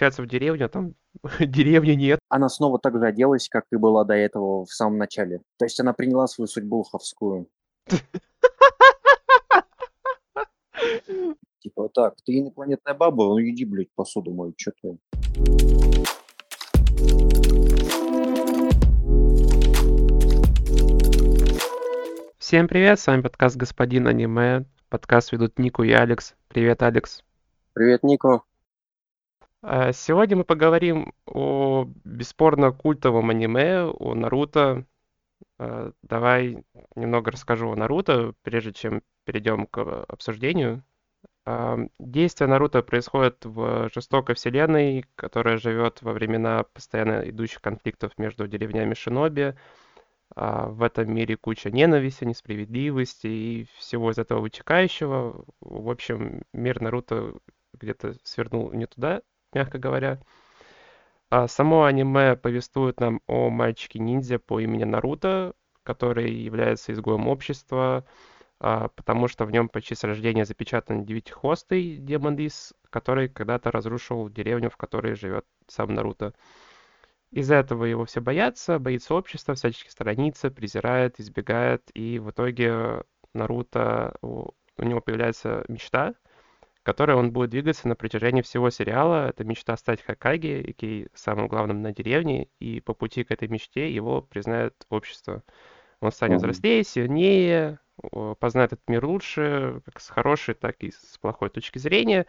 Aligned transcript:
возвращается 0.00 0.22
в 0.22 0.26
деревню, 0.26 0.66
а 0.66 0.68
там 0.68 0.94
деревни 1.40 1.92
нет. 1.92 2.18
Она 2.28 2.48
снова 2.48 2.78
так 2.78 2.98
же 2.98 3.06
оделась, 3.06 3.48
как 3.48 3.64
и 3.70 3.76
была 3.76 4.04
до 4.04 4.14
этого 4.14 4.64
в 4.64 4.72
самом 4.72 4.96
начале. 4.98 5.42
То 5.58 5.66
есть 5.66 5.78
она 5.80 5.92
приняла 5.92 6.26
свою 6.26 6.48
судьбу 6.48 6.78
лоховскую. 6.78 7.48
Типа, 11.60 11.90
так, 11.92 12.14
ты 12.24 12.38
инопланетная 12.38 12.94
баба, 12.94 13.24
ну 13.24 13.38
иди, 13.42 13.66
блядь, 13.66 13.92
посуду 13.94 14.32
мою, 14.32 14.54
что 14.56 14.72
ты. 14.80 14.96
Всем 22.38 22.66
привет, 22.66 22.98
с 22.98 23.06
вами 23.06 23.20
подкаст 23.20 23.56
«Господин 23.56 24.06
аниме». 24.08 24.64
Подкаст 24.88 25.32
ведут 25.32 25.58
Нику 25.58 25.82
и 25.82 25.92
Алекс. 25.92 26.34
Привет, 26.48 26.82
Алекс. 26.82 27.22
Привет, 27.74 28.02
Нико. 28.02 28.42
А, 29.62 29.92
сегодня 29.92 30.38
мы 30.38 30.44
поговорим 30.44 31.12
о 31.26 31.86
бесспорно 32.04 32.72
культовом 32.72 33.28
аниме, 33.30 33.82
о 33.84 34.14
Наруто. 34.14 34.86
А, 35.58 35.92
давай 36.02 36.64
немного 36.96 37.30
расскажу 37.30 37.70
о 37.70 37.76
Наруто, 37.76 38.34
прежде 38.42 38.72
чем 38.72 39.02
перейдем 39.24 39.66
к 39.66 40.04
обсуждению. 40.08 40.82
А, 41.44 41.78
действие 41.98 42.48
Наруто 42.48 42.82
происходит 42.82 43.44
в 43.44 43.90
жестокой 43.94 44.34
вселенной, 44.34 45.04
которая 45.14 45.58
живет 45.58 46.00
во 46.00 46.12
времена 46.14 46.64
постоянно 46.64 47.28
идущих 47.28 47.60
конфликтов 47.60 48.16
между 48.16 48.48
деревнями 48.48 48.94
Шиноби. 48.94 49.56
В 50.36 50.82
этом 50.84 51.12
мире 51.12 51.36
куча 51.36 51.70
ненависти, 51.70 52.24
несправедливости 52.24 53.26
и 53.26 53.66
всего 53.76 54.12
из 54.12 54.18
этого 54.18 54.40
вытекающего. 54.40 55.44
В 55.60 55.90
общем, 55.90 56.44
мир 56.52 56.80
Наруто 56.80 57.34
где-то 57.74 58.14
свернул 58.22 58.72
не 58.72 58.86
туда, 58.86 59.22
мягко 59.52 59.78
говоря. 59.78 60.20
А 61.30 61.46
само 61.46 61.84
аниме 61.84 62.36
повествует 62.36 63.00
нам 63.00 63.20
о 63.26 63.50
мальчике-ниндзя 63.50 64.38
по 64.38 64.60
имени 64.60 64.84
Наруто, 64.84 65.54
который 65.84 66.32
является 66.32 66.92
изгоем 66.92 67.28
общества, 67.28 68.04
а, 68.58 68.88
потому 68.88 69.28
что 69.28 69.44
в 69.44 69.52
нем 69.52 69.68
почти 69.68 69.94
с 69.94 70.02
рождения 70.04 70.44
запечатан 70.44 71.04
девятихвостый 71.04 71.96
демон 71.96 72.36
Лис, 72.36 72.74
который 72.90 73.28
когда-то 73.28 73.70
разрушил 73.70 74.28
деревню, 74.28 74.70
в 74.70 74.76
которой 74.76 75.14
живет 75.14 75.46
сам 75.68 75.94
Наруто. 75.94 76.34
Из-за 77.30 77.54
этого 77.56 77.84
его 77.84 78.04
все 78.06 78.20
боятся, 78.20 78.80
боится 78.80 79.14
общества, 79.14 79.54
всячески 79.54 79.88
сторонится, 79.88 80.50
презирает, 80.50 81.20
избегает, 81.20 81.88
и 81.94 82.18
в 82.18 82.30
итоге 82.30 83.04
Наруто, 83.34 84.16
у 84.20 84.52
него 84.78 85.00
появляется 85.00 85.64
мечта— 85.68 86.14
которой 86.82 87.16
он 87.16 87.32
будет 87.32 87.50
двигаться 87.50 87.88
на 87.88 87.94
протяжении 87.94 88.42
всего 88.42 88.70
сериала. 88.70 89.28
Это 89.28 89.44
мечта 89.44 89.76
стать 89.76 90.02
Хакаги, 90.02 91.08
самым 91.14 91.48
главным 91.48 91.82
на 91.82 91.92
деревне, 91.92 92.48
и 92.58 92.80
по 92.80 92.94
пути 92.94 93.24
к 93.24 93.30
этой 93.30 93.48
мечте 93.48 93.92
его 93.92 94.22
признает 94.22 94.74
общество. 94.88 95.42
Он 96.00 96.10
станет 96.10 96.38
взрослее, 96.38 96.82
сильнее, 96.82 97.78
познает 98.38 98.72
этот 98.72 98.88
мир 98.88 99.04
лучше, 99.04 99.82
как 99.84 100.00
с 100.00 100.08
хорошей, 100.08 100.54
так 100.54 100.76
и 100.82 100.90
с 100.90 101.18
плохой 101.20 101.50
точки 101.50 101.78
зрения. 101.78 102.26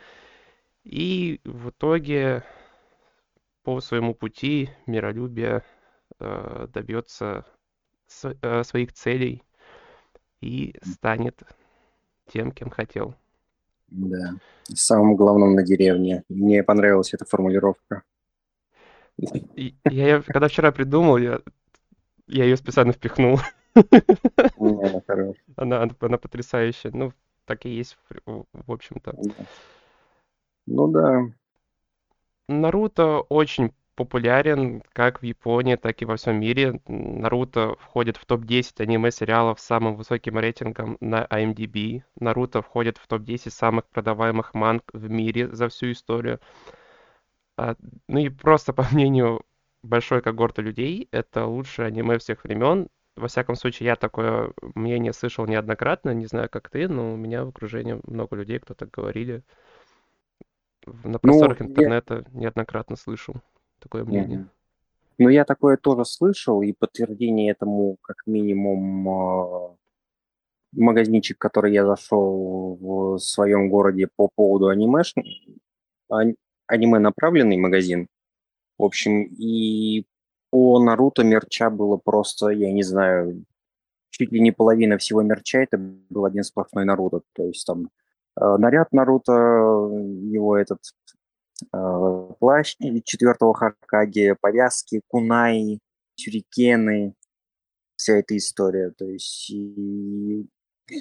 И 0.84 1.40
в 1.46 1.70
итоге 1.70 2.44
по 3.64 3.80
своему 3.80 4.14
пути 4.14 4.70
миролюбия 4.88 5.64
э, 6.20 6.68
добьется 6.74 7.46
с, 8.08 8.36
э, 8.42 8.64
своих 8.64 8.92
целей 8.92 9.44
и 10.42 10.76
станет 10.82 11.42
тем, 12.28 12.52
кем 12.52 12.70
хотел. 12.70 13.16
Да, 13.92 14.36
самым 14.74 15.16
главным 15.16 15.54
на 15.54 15.64
деревне. 15.64 16.24
Мне 16.30 16.64
понравилась 16.64 17.14
эта 17.14 17.26
формулировка. 17.26 18.04
Я 19.18 19.74
ее, 19.84 20.22
когда 20.24 20.48
вчера 20.48 20.72
придумал, 20.72 21.18
я, 21.18 21.42
я 22.28 22.46
ее 22.46 22.56
специально 22.56 22.94
впихнул. 22.94 23.40
она, 25.58 25.84
она, 25.84 25.96
она 26.00 26.18
потрясающая. 26.18 26.92
Ну, 26.92 27.14
так 27.46 27.66
и 27.66 27.70
есть, 27.70 27.98
в 28.26 28.72
общем-то. 28.72 29.14
Ну 30.66 30.88
да. 30.88 31.26
Наруто 32.48 33.20
очень 33.20 33.74
популярен 34.02 34.82
как 34.94 35.22
в 35.22 35.24
Японии, 35.24 35.76
так 35.76 36.02
и 36.02 36.06
во 36.06 36.16
всем 36.16 36.40
мире. 36.40 36.82
Наруто 36.88 37.76
входит 37.80 38.18
в 38.18 38.26
топ-10 38.26 38.82
аниме-сериалов 38.82 39.60
с 39.60 39.64
самым 39.64 39.96
высоким 39.96 40.40
рейтингом 40.40 40.98
на 41.02 41.28
IMDb. 41.30 42.02
Наруто 42.20 42.64
входит 42.64 42.98
в 42.98 43.06
топ-10 43.08 43.52
самых 43.52 43.86
продаваемых 43.86 44.56
манг 44.56 44.84
в 44.94 45.08
мире 45.08 45.54
за 45.54 45.70
всю 45.70 45.92
историю. 45.92 46.40
А, 47.58 47.76
ну 48.08 48.18
и 48.18 48.30
просто 48.30 48.74
по 48.80 48.88
мнению 48.92 49.44
большой 49.84 50.22
когорты 50.24 50.64
людей, 50.64 51.08
это 51.12 51.46
лучшее 51.46 51.88
аниме 51.88 52.18
всех 52.18 52.44
времен. 52.44 52.88
Во 53.16 53.28
всяком 53.28 53.56
случае, 53.56 53.88
я 53.88 53.96
такое 53.96 54.52
мнение 54.74 55.14
слышал 55.14 55.46
неоднократно, 55.46 56.12
не 56.12 56.26
знаю, 56.26 56.50
как 56.50 56.70
ты, 56.70 56.88
но 56.88 57.14
у 57.14 57.18
меня 57.18 57.46
в 57.46 57.50
окружении 57.50 58.00
много 58.08 58.36
людей, 58.36 58.58
кто 58.58 58.74
так 58.74 58.90
говорили. 58.90 59.44
На 61.04 61.20
просторах 61.20 61.60
ну, 61.60 61.68
интернета 61.68 62.26
я... 62.34 62.40
неоднократно 62.40 62.96
слышал 62.96 63.36
такое 63.82 64.04
мнение. 64.04 64.48
Ну, 65.18 65.30
я 65.30 65.46
такое 65.46 65.78
тоже 65.78 66.06
слышал, 66.06 66.62
и 66.62 66.74
подтверждение 66.74 67.52
этому, 67.52 67.98
как 68.02 68.24
минимум, 68.26 69.10
а, 69.10 69.76
магазинчик, 70.72 71.38
который 71.38 71.74
я 71.74 71.86
зашел 71.86 72.78
в 72.80 73.18
своем 73.20 73.70
городе 73.70 74.08
по 74.16 74.30
поводу 74.34 74.70
аниме, 74.70 75.04
аниме-направленный 76.68 77.58
магазин. 77.58 78.08
В 78.78 78.84
общем, 78.84 79.24
и 79.24 80.06
по 80.50 80.84
Наруто 80.84 81.24
мерча 81.24 81.70
было 81.70 81.98
просто, 81.98 82.50
я 82.50 82.72
не 82.72 82.84
знаю, 82.84 83.46
чуть 84.10 84.32
ли 84.32 84.40
не 84.40 84.52
половина 84.52 84.98
всего 84.98 85.22
мерча, 85.22 85.60
это 85.60 85.78
был 85.78 86.26
один 86.26 86.44
сплошной 86.44 86.86
Наруто. 86.86 87.22
То 87.34 87.46
есть 87.46 87.66
там 87.66 87.90
э, 88.40 88.58
наряд 88.58 88.92
Наруто, 88.92 89.34
его 89.34 90.58
этот 90.58 90.80
плащ 91.70 92.76
четвертого 93.04 93.54
Хакаги, 93.54 94.36
повязки, 94.40 95.02
кунаи, 95.08 95.80
сюрикены, 96.16 97.14
вся 97.96 98.14
эта 98.14 98.36
история. 98.38 98.92
То 98.92 99.06
есть, 99.06 99.50
и... 99.50 100.48
Э, 100.90 100.98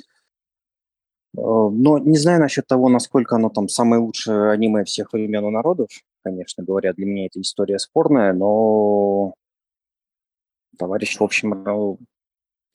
но 1.34 1.98
не 1.98 2.18
знаю 2.18 2.40
насчет 2.40 2.66
того, 2.66 2.88
насколько 2.88 3.36
оно 3.36 3.50
там 3.50 3.68
самое 3.68 4.02
лучшее 4.02 4.50
аниме 4.50 4.84
всех 4.84 5.12
времен 5.12 5.46
и 5.46 5.50
народов. 5.50 5.88
Конечно 6.22 6.64
говоря, 6.64 6.92
для 6.92 7.06
меня 7.06 7.26
эта 7.26 7.40
история 7.40 7.78
спорная, 7.78 8.32
но 8.34 9.34
товарищ, 10.78 11.18
в 11.18 11.24
общем, 11.24 11.54
э, 11.54 11.96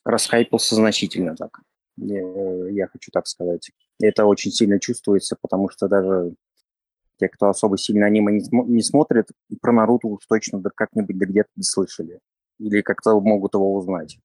расхайпился 0.04 0.76
значительно 0.76 1.36
так. 1.36 1.62
Я 1.98 2.88
хочу 2.88 3.12
так 3.12 3.28
сказать. 3.28 3.72
Это 4.02 4.26
очень 4.26 4.52
сильно 4.52 4.80
чувствуется, 4.80 5.38
потому 5.40 5.70
что 5.70 5.88
даже 5.88 6.34
те, 7.18 7.30
кто 7.30 7.50
особо 7.50 7.78
сильно 7.78 8.06
аниме 8.06 8.34
не, 8.34 8.42
см- 8.42 8.70
не 8.70 8.82
смотрит, 8.82 9.30
про 9.62 9.72
Наруто 9.72 10.08
уж 10.08 10.26
точно 10.28 10.60
да 10.60 10.70
как-нибудь 10.74 11.18
да 11.18 11.26
где-то 11.26 11.50
слышали. 11.62 12.20
Или 12.60 12.82
как-то 12.82 13.20
могут 13.20 13.54
его 13.54 13.76
узнать. 13.76 14.18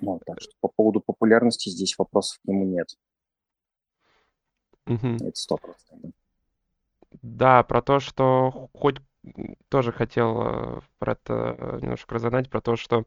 Вот, 0.00 0.22
так 0.24 0.40
что 0.40 0.52
по 0.60 0.68
поводу 0.68 1.00
популярности 1.00 1.68
здесь 1.68 1.96
вопросов 1.98 2.38
к 2.42 2.48
нему 2.48 2.64
нет. 2.64 2.88
Угу. 4.86 5.16
Это 5.20 5.32
сто 5.34 5.56
процентов. 5.56 6.12
Да, 7.22 7.62
про 7.62 7.82
то, 7.82 8.00
что 8.00 8.68
хоть 8.72 8.96
тоже 9.68 9.92
хотел 9.92 10.42
э, 10.42 10.80
про 10.98 11.12
это 11.12 11.56
э, 11.58 11.78
немножко 11.82 12.14
разогнать, 12.14 12.50
про 12.50 12.60
то, 12.60 12.76
что 12.76 13.04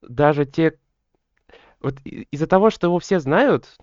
даже 0.00 0.46
те... 0.46 0.78
Вот 1.80 2.00
из-за 2.04 2.46
того, 2.46 2.70
что 2.70 2.86
его 2.88 2.98
все 2.98 3.20
знают, 3.20 3.76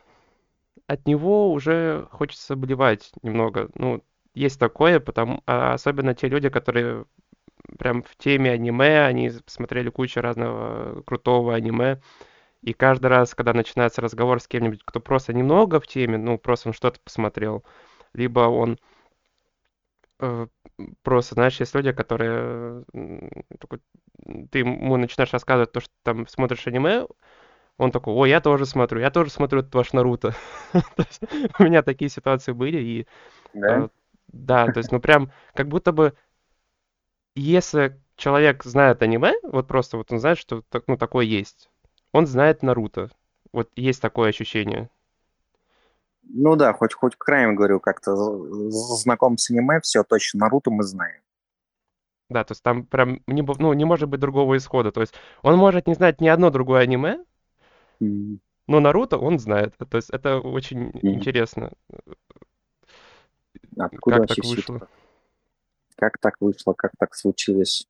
от 0.90 1.06
него 1.08 1.52
уже 1.52 2.08
хочется 2.10 2.56
блевать 2.56 3.12
немного. 3.22 3.70
Ну, 3.76 4.04
есть 4.34 4.60
такое, 4.60 5.00
потому, 5.00 5.44
а 5.46 5.74
особенно 5.74 6.16
те 6.16 6.28
люди, 6.28 6.50
которые 6.50 7.06
прям 7.78 8.02
в 8.02 8.16
теме 8.18 8.52
аниме, 8.52 9.06
они 9.06 9.32
смотрели 9.46 9.92
кучу 9.92 10.20
разного 10.20 11.04
крутого 11.04 11.54
аниме, 11.54 12.02
и 12.64 12.74
каждый 12.74 13.06
раз, 13.06 13.36
когда 13.36 13.54
начинается 13.54 14.02
разговор 14.02 14.42
с 14.42 14.48
кем-нибудь, 14.48 14.82
кто 14.84 15.00
просто 15.00 15.32
немного 15.32 15.80
в 15.80 15.86
теме, 15.86 16.18
ну, 16.18 16.40
просто 16.40 16.70
он 16.70 16.74
что-то 16.74 17.00
посмотрел, 17.02 17.64
либо 18.14 18.40
он 18.40 18.80
э, 20.20 20.48
просто, 21.04 21.36
знаешь, 21.36 21.60
есть 21.60 21.76
люди, 21.76 21.92
которые 21.92 22.84
э, 22.94 23.30
ты 24.50 24.60
ему 24.60 24.98
начинаешь 24.98 25.34
рассказывать 25.34 25.72
то, 25.72 25.82
что 25.82 25.92
там 26.02 26.28
смотришь 26.28 26.66
аниме, 26.66 27.06
он 27.80 27.92
такой, 27.92 28.14
ой, 28.14 28.30
я 28.30 28.42
тоже 28.42 28.66
смотрю, 28.66 29.00
я 29.00 29.10
тоже 29.10 29.32
смотрю 29.32 29.62
этот 29.62 29.74
ваш 29.74 29.94
Наруто. 29.94 30.36
У 31.60 31.64
меня 31.64 31.82
такие 31.82 32.10
ситуации 32.10 32.52
были, 32.52 32.78
и... 32.78 33.08
Да? 33.54 33.76
А, 33.76 33.90
да, 34.28 34.68
то 34.68 34.80
есть, 34.80 34.92
ну 34.92 35.00
прям, 35.00 35.32
как 35.56 35.70
будто 35.70 35.92
бы, 35.92 36.14
если 37.36 38.00
человек 38.18 38.66
знает 38.66 39.02
аниме, 39.02 39.34
вот 39.44 39.68
просто 39.68 39.98
вот 39.98 40.12
он 40.12 40.20
знает, 40.20 40.38
что 40.38 40.62
ну, 40.88 40.98
такое 40.98 41.26
есть, 41.26 41.72
он 42.12 42.28
знает 42.28 42.64
Наруто. 42.64 43.10
Вот 43.54 43.70
есть 43.76 44.02
такое 44.02 44.30
ощущение. 44.30 44.90
Ну 46.24 46.56
да, 46.58 46.74
хоть 46.74 46.94
хоть 46.94 47.16
краем 47.16 47.56
говорю, 47.56 47.80
как-то 47.80 48.14
знаком 48.70 49.38
с 49.38 49.50
аниме, 49.50 49.80
все 49.80 50.04
точно, 50.04 50.42
Наруто 50.42 50.70
мы 50.70 50.84
знаем. 50.84 51.22
Да, 52.30 52.44
то 52.44 52.52
есть 52.52 52.62
там 52.62 52.86
прям 52.86 53.22
не, 53.26 53.42
ну, 53.42 53.74
не 53.74 53.86
может 53.86 54.10
быть 54.10 54.20
другого 54.20 54.58
исхода. 54.58 54.92
То 54.92 55.02
есть 55.02 55.14
он 55.42 55.58
может 55.58 55.88
не 55.88 55.96
знать 55.96 56.22
ни 56.22 56.28
одно 56.28 56.52
другое 56.52 56.82
аниме. 56.82 57.24
Но 58.00 58.80
Наруто 58.80 59.18
он 59.18 59.40
знает. 59.40 59.76
То 59.78 59.98
есть 59.98 60.10
это 60.10 60.40
очень 60.40 60.90
mm. 60.90 61.00
интересно. 61.02 61.72
Откуда 63.78 64.18
как 64.20 64.28
так 64.28 64.46
вышло? 64.46 64.88
Как 65.96 66.18
так 66.20 66.36
вышло, 66.40 66.74
как 66.74 66.92
так 66.98 67.16
случилось? 67.16 67.88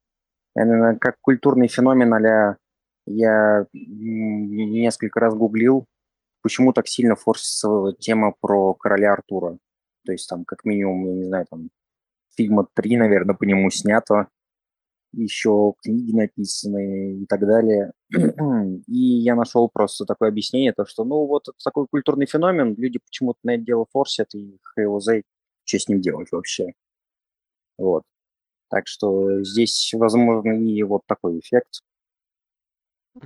Это 0.56 0.98
как 1.00 1.18
культурный 1.22 1.68
феномен 1.68 2.14
а 2.14 2.58
я 3.06 3.66
несколько 3.74 5.20
раз 5.20 5.36
гуглил, 5.36 5.86
почему 6.42 6.74
так 6.74 6.88
сильно 6.88 7.16
форсится 7.16 7.94
тема 8.00 8.34
про 8.40 8.74
короля 8.74 9.14
Артура. 9.14 9.58
То 10.06 10.12
есть 10.12 10.30
там 10.30 10.46
как 10.46 10.64
минимум, 10.64 11.06
я 11.08 11.14
не 11.14 11.24
знаю, 11.26 11.46
там 11.50 11.70
фильма 12.36 12.68
три, 12.74 12.98
наверное, 12.98 13.36
по 13.36 13.44
нему 13.44 13.70
снято, 13.70 14.28
еще 15.12 15.74
книги 15.82 16.16
написаны 16.16 17.22
и 17.22 17.26
так 17.26 17.42
далее. 17.42 17.92
и 18.88 18.98
я 18.98 19.36
нашел 19.36 19.70
просто 19.70 20.06
такое 20.06 20.30
объяснение, 20.30 20.74
то 20.74 20.86
что, 20.86 21.04
ну, 21.04 21.26
вот 21.26 21.48
это 21.48 21.58
такой 21.64 21.88
культурный 21.88 22.26
феномен, 22.26 22.76
люди 22.76 23.00
почему-то 23.00 23.40
на 23.44 23.56
это 23.56 23.64
дело 23.64 23.86
форсят, 23.92 24.34
и 24.36 24.60
ХЛЗ, 24.76 25.24
что 25.66 25.80
с 25.80 25.88
ним 25.88 26.02
делать 26.02 26.32
вообще. 26.32 26.74
Вот. 27.78 28.04
Так 28.70 28.88
что 28.88 29.44
здесь, 29.44 29.92
возможно, 29.94 30.52
и 30.52 30.84
вот 30.84 31.02
такой 31.08 31.40
эффект. 31.40 31.82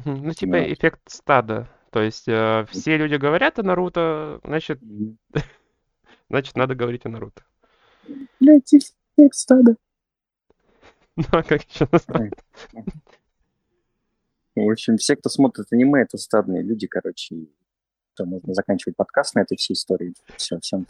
Ну, 0.06 0.32
типа 0.32 0.58
вот. 0.58 0.68
эффект 0.68 1.02
стада. 1.08 1.70
То 1.92 2.02
есть 2.02 2.28
э, 2.28 2.66
все 2.72 2.98
люди 2.98 3.16
говорят 3.16 3.60
о 3.60 3.64
Наруто, 3.64 4.40
значит, 4.44 4.80
значит, 6.30 6.56
надо 6.56 6.76
говорить 6.76 7.06
о 7.06 7.10
Наруто. 7.10 7.44
Блять, 8.40 8.74
эффект 8.74 9.36
стада. 9.36 9.76
Ну, 11.18 11.26
а 11.32 11.44
как 11.44 11.64
еще 11.64 11.88
назвать? 11.92 12.34
В 14.56 14.72
общем, 14.72 14.98
все, 14.98 15.16
кто 15.16 15.30
смотрит 15.30 15.68
аниме, 15.72 16.02
это 16.02 16.18
стадные 16.18 16.64
люди, 16.64 16.88
короче. 16.88 17.48
То 18.16 18.26
можно 18.26 18.54
заканчивать 18.54 18.96
подкаст 18.96 19.36
на 19.36 19.42
этой 19.42 19.58
всей 19.58 19.74
истории. 19.74 20.14
Все, 20.38 20.60
всем. 20.60 20.86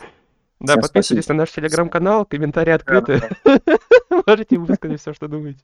Да, 0.60 0.74
всем 0.74 0.82
подписывайтесь 0.82 1.26
спасибо. 1.26 1.34
на 1.34 1.40
наш 1.40 1.52
телеграм-канал, 1.52 2.26
комментарии 2.26 2.72
открыты. 2.72 3.22
Можете 4.28 4.58
высказать 4.58 5.00
все, 5.00 5.14
что 5.14 5.28
думаете. 5.28 5.60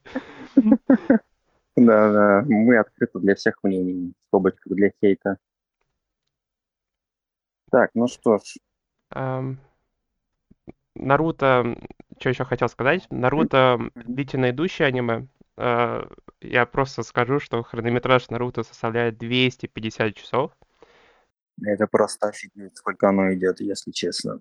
Да, 1.76 2.12
да, 2.12 2.44
мы 2.46 2.78
открыты 2.78 3.18
для 3.20 3.34
всех 3.34 3.62
мнений, 3.62 4.12
скобочках 4.26 4.74
для 4.74 4.90
хейта. 5.00 5.38
Так, 7.70 7.90
ну 7.94 8.08
что 8.08 8.38
ж. 8.38 8.56
Наруто, 11.00 11.76
что 12.18 12.28
еще 12.28 12.44
хотел 12.44 12.68
сказать? 12.68 13.06
Наруто 13.10 13.78
длительно 13.94 14.50
идущее 14.50 14.88
аниме. 14.88 15.26
А, 15.56 16.08
я 16.40 16.66
просто 16.66 17.02
скажу, 17.02 17.40
что 17.40 17.62
хронометраж 17.62 18.28
Наруто 18.28 18.62
составляет 18.62 19.18
250 19.18 20.14
часов. 20.14 20.52
Это 21.62 21.86
просто 21.86 22.28
офигеть, 22.28 22.76
сколько 22.76 23.08
оно 23.08 23.32
идет, 23.34 23.60
если 23.60 23.90
честно. 23.90 24.40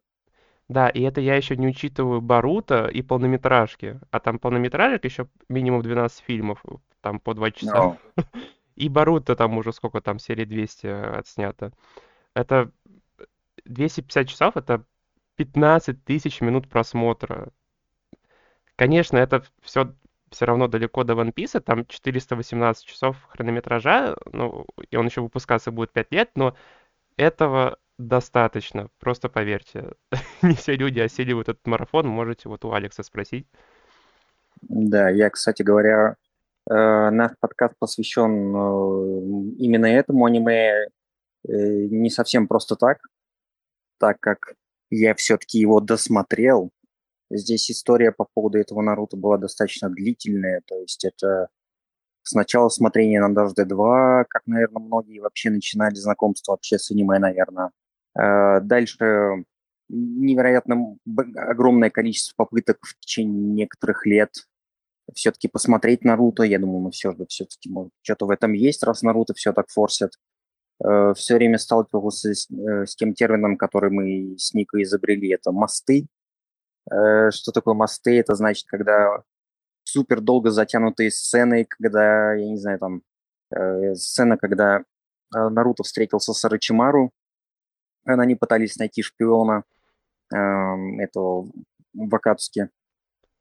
Да, 0.70 0.88
и 0.88 1.02
это 1.02 1.20
я 1.20 1.36
еще 1.36 1.58
не 1.58 1.68
учитываю 1.68 2.22
Баруто 2.22 2.88
и 2.88 3.02
полнометражки. 3.02 4.00
А 4.12 4.20
там 4.20 4.38
полнометражек 4.38 5.04
еще 5.04 5.28
минимум 5.50 5.82
12 5.82 6.24
фильмов, 6.24 6.64
там 7.02 7.20
по 7.20 7.34
2 7.34 7.52
часа. 7.52 7.98
No. 8.16 8.24
И 8.76 8.88
Баруто 8.88 9.36
там 9.36 9.58
уже 9.58 9.74
сколько 9.74 10.00
там, 10.00 10.20
серии 10.20 10.46
200 10.46 11.18
отснято. 11.18 11.74
Это 12.34 12.72
250 13.66 14.28
часов, 14.28 14.56
это 14.56 14.86
15 15.40 16.04
тысяч 16.04 16.42
минут 16.42 16.68
просмотра. 16.68 17.48
Конечно, 18.76 19.18
это 19.18 19.42
все 19.62 19.96
все 20.32 20.46
равно 20.46 20.68
далеко 20.68 21.06
до 21.06 21.14
One 21.14 21.34
Piece, 21.34 21.62
там 21.62 21.86
418 21.86 22.86
часов 22.86 23.16
хронометража, 23.30 24.16
ну, 24.34 24.66
и 24.92 24.98
он 24.98 25.08
еще 25.08 25.22
выпускаться 25.22 25.72
будет 25.72 25.92
5 25.94 26.12
лет, 26.12 26.32
но 26.36 26.56
этого 27.16 27.80
достаточно, 27.98 28.90
просто 29.00 29.30
поверьте. 29.30 29.94
Не 30.42 30.56
все 30.56 30.76
люди 30.76 31.00
осиливают 31.00 31.48
этот 31.48 31.66
марафон, 31.66 32.08
можете 32.08 32.50
вот 32.50 32.66
у 32.66 32.74
Алекса 32.74 33.02
спросить. 33.02 33.48
Да, 34.62 35.10
я, 35.10 35.30
кстати 35.30 35.64
говоря, 35.64 36.18
э, 36.70 37.10
наш 37.10 37.32
подкаст 37.40 37.76
посвящен 37.80 38.56
э, 38.56 39.56
именно 39.58 39.86
этому 39.86 40.26
аниме 40.26 40.90
э, 41.48 41.48
не 41.48 42.10
совсем 42.10 42.48
просто 42.50 42.76
так, 42.76 43.00
так 44.00 44.20
как 44.20 44.54
я 44.90 45.16
все-таки 45.16 45.60
его 45.60 45.80
досмотрел. 45.80 46.72
Здесь 47.32 47.70
история 47.70 48.12
по 48.12 48.26
поводу 48.34 48.58
этого 48.58 48.82
Наруто 48.82 49.18
была 49.18 49.38
достаточно 49.38 49.90
длительная, 49.90 50.62
то 50.66 50.80
есть 50.80 51.06
это 51.06 51.50
сначала 52.24 52.70
смотрение 52.70 53.22
на 53.22 53.34
Дождь 53.34 53.56
2, 53.56 54.26
как, 54.28 54.44
наверное, 54.48 54.82
многие 54.82 55.20
вообще 55.20 55.50
начинали 55.50 55.96
знакомство 55.96 56.54
вообще 56.54 56.80
с 56.80 56.92
аниме, 56.92 57.20
наверное. 57.20 57.72
Э, 58.18 58.62
дальше 58.62 59.46
невероятно 59.90 60.98
огромное 61.36 61.90
количество 61.90 62.34
попыток 62.44 62.78
в 62.82 63.00
течение 63.00 63.44
некоторых 63.44 64.06
лет 64.06 64.32
все-таки 65.14 65.48
посмотреть 65.48 66.04
Наруто. 66.04 66.44
Я 66.44 66.60
думаю, 66.60 66.80
мы 66.80 66.92
все 66.92 67.12
же 67.12 67.26
все-таки 67.28 67.70
что-то 68.02 68.26
в 68.26 68.30
этом 68.30 68.54
есть, 68.54 68.84
раз 68.84 69.02
Наруто 69.02 69.34
все 69.34 69.54
так 69.54 69.70
форсят. 69.70 70.14
Э, 70.84 71.14
все 71.16 71.36
время 71.36 71.58
сталкивался 71.58 72.34
с, 72.34 72.50
э, 72.52 72.86
с 72.86 72.96
тем 72.96 73.14
термином, 73.14 73.58
который 73.58 73.92
мы 73.92 74.38
с 74.38 74.54
Никой 74.54 74.84
изобрели, 74.84 75.30
это 75.30 75.52
мосты. 75.52 76.08
Что 76.88 77.52
такое 77.54 77.76
мосты? 77.76 78.18
Это 78.20 78.34
значит, 78.34 78.66
когда 78.68 79.22
супер 79.84 80.22
долго 80.22 80.50
затянутые 80.50 81.12
сцены, 81.12 81.68
когда, 81.70 82.34
я 82.34 82.50
не 82.50 82.58
знаю, 82.58 82.80
там, 82.80 83.02
сцена, 83.94 84.38
когда 84.38 84.84
Наруто 85.32 85.84
встретился 85.84 86.34
с 86.34 86.44
Арачимару, 86.46 87.12
они 88.06 88.36
пытались 88.36 88.78
найти 88.78 89.02
шпиона 89.02 89.64
э, 90.34 90.38
этого 90.38 91.52
в 91.94 92.16
Акатске, 92.16 92.70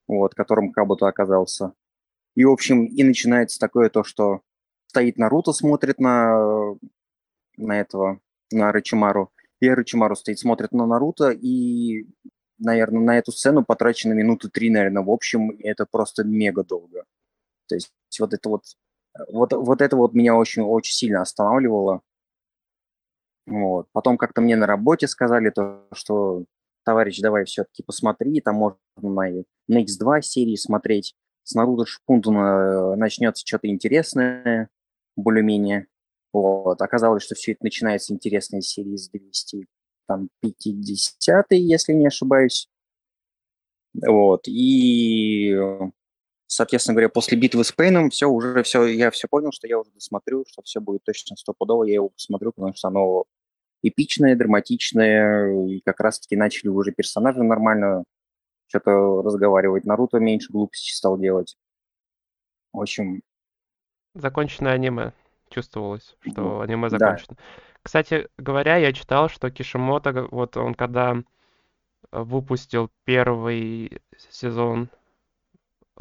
вот, 0.06 0.34
которым 0.34 0.72
Кабуто 0.72 1.06
оказался. 1.06 1.72
И, 2.34 2.44
в 2.44 2.50
общем, 2.50 2.84
и 2.86 3.02
начинается 3.02 3.58
такое 3.58 3.88
то, 3.88 4.04
что 4.04 4.42
стоит 4.86 5.16
Наруто, 5.16 5.52
смотрит 5.52 5.98
на, 5.98 6.76
на 7.58 7.80
этого, 7.80 8.20
на 8.50 8.72
Рычимару, 8.72 9.30
и 9.60 9.68
Рычимару 9.68 10.16
стоит, 10.16 10.38
смотрит 10.38 10.72
на 10.72 10.86
Наруто, 10.86 11.30
и, 11.30 12.06
наверное, 12.58 13.02
на 13.02 13.18
эту 13.18 13.32
сцену 13.32 13.64
потрачено 13.64 14.12
минуты 14.12 14.48
три, 14.48 14.70
наверное, 14.70 15.02
в 15.02 15.10
общем, 15.10 15.50
и 15.50 15.66
это 15.66 15.86
просто 15.90 16.24
мега 16.24 16.64
долго. 16.64 17.04
То 17.66 17.74
есть 17.74 17.92
вот 18.18 18.32
это 18.32 18.48
вот, 18.48 18.62
вот, 19.30 19.52
вот 19.52 19.82
это 19.82 19.96
вот 19.96 20.14
меня 20.14 20.36
очень, 20.36 20.62
очень 20.62 20.94
сильно 20.94 21.20
останавливало. 21.20 22.02
Вот. 23.46 23.88
Потом 23.92 24.16
как-то 24.16 24.40
мне 24.40 24.56
на 24.56 24.66
работе 24.66 25.08
сказали 25.08 25.50
то, 25.50 25.86
что 25.92 26.44
товарищ, 26.84 27.20
давай 27.20 27.44
все-таки 27.44 27.82
посмотри, 27.82 28.40
там 28.40 28.56
можно 28.56 28.78
на, 28.96 29.44
на 29.68 29.82
X2 29.82 30.22
серии 30.22 30.56
смотреть. 30.56 31.14
С 31.42 31.54
Наруто 31.54 31.86
Шпунтуна 31.86 32.94
начнется 32.96 33.44
что-то 33.46 33.68
интересное, 33.68 34.68
более-менее. 35.16 35.86
Вот. 36.32 36.80
Оказалось, 36.82 37.22
что 37.22 37.34
все 37.34 37.52
это 37.52 37.64
начинается 37.64 38.12
интересная 38.12 38.60
серия 38.60 38.96
с 38.96 39.08
200, 39.08 39.66
там, 40.06 40.28
50 40.40 41.46
если 41.50 41.92
не 41.92 42.06
ошибаюсь. 42.06 42.68
Вот. 43.94 44.46
И, 44.46 45.56
соответственно 46.46 46.94
говоря, 46.94 47.08
после 47.08 47.38
битвы 47.38 47.64
с 47.64 47.72
Пейном 47.72 48.10
все 48.10 48.26
уже 48.26 48.62
все, 48.62 48.86
я 48.86 49.10
все 49.10 49.28
понял, 49.28 49.52
что 49.52 49.66
я 49.66 49.78
уже 49.78 49.90
досмотрю, 49.92 50.44
что 50.48 50.62
все 50.62 50.80
будет 50.80 51.04
точно 51.04 51.36
стопудово, 51.36 51.84
я 51.84 51.94
его 51.94 52.10
посмотрю, 52.10 52.52
потому 52.52 52.74
что 52.74 52.88
оно 52.88 53.24
эпичное, 53.82 54.36
драматичное, 54.36 55.66
и 55.66 55.80
как 55.80 56.00
раз-таки 56.00 56.36
начали 56.36 56.68
уже 56.68 56.92
персонажи 56.92 57.42
нормально 57.42 58.04
что-то 58.66 59.22
разговаривать. 59.22 59.84
Наруто 59.84 60.18
меньше 60.18 60.52
глупостей 60.52 60.94
стал 60.94 61.18
делать. 61.18 61.56
В 62.72 62.80
общем... 62.80 63.22
Законченное 64.14 64.72
аниме. 64.72 65.12
Чувствовалось, 65.50 66.16
что 66.20 66.60
аниме 66.60 66.90
закончено. 66.90 67.36
Да. 67.36 67.42
Кстати 67.82 68.28
говоря, 68.36 68.76
я 68.76 68.92
читал, 68.92 69.28
что 69.28 69.50
Кишимото, 69.50 70.28
вот 70.30 70.56
он 70.56 70.74
когда 70.74 71.16
выпустил 72.10 72.90
первый 73.04 74.00
сезон, 74.30 74.88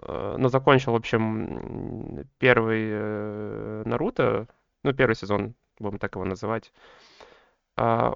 э, 0.01 0.35
ну, 0.37 0.49
закончил, 0.49 0.93
в 0.93 0.95
общем, 0.95 2.25
первый 2.39 2.87
э, 2.89 3.83
Наруто, 3.85 4.47
ну, 4.83 4.93
первый 4.93 5.15
сезон, 5.15 5.55
будем 5.79 5.97
так 5.99 6.15
его 6.15 6.25
называть, 6.25 6.71
а, 7.75 8.15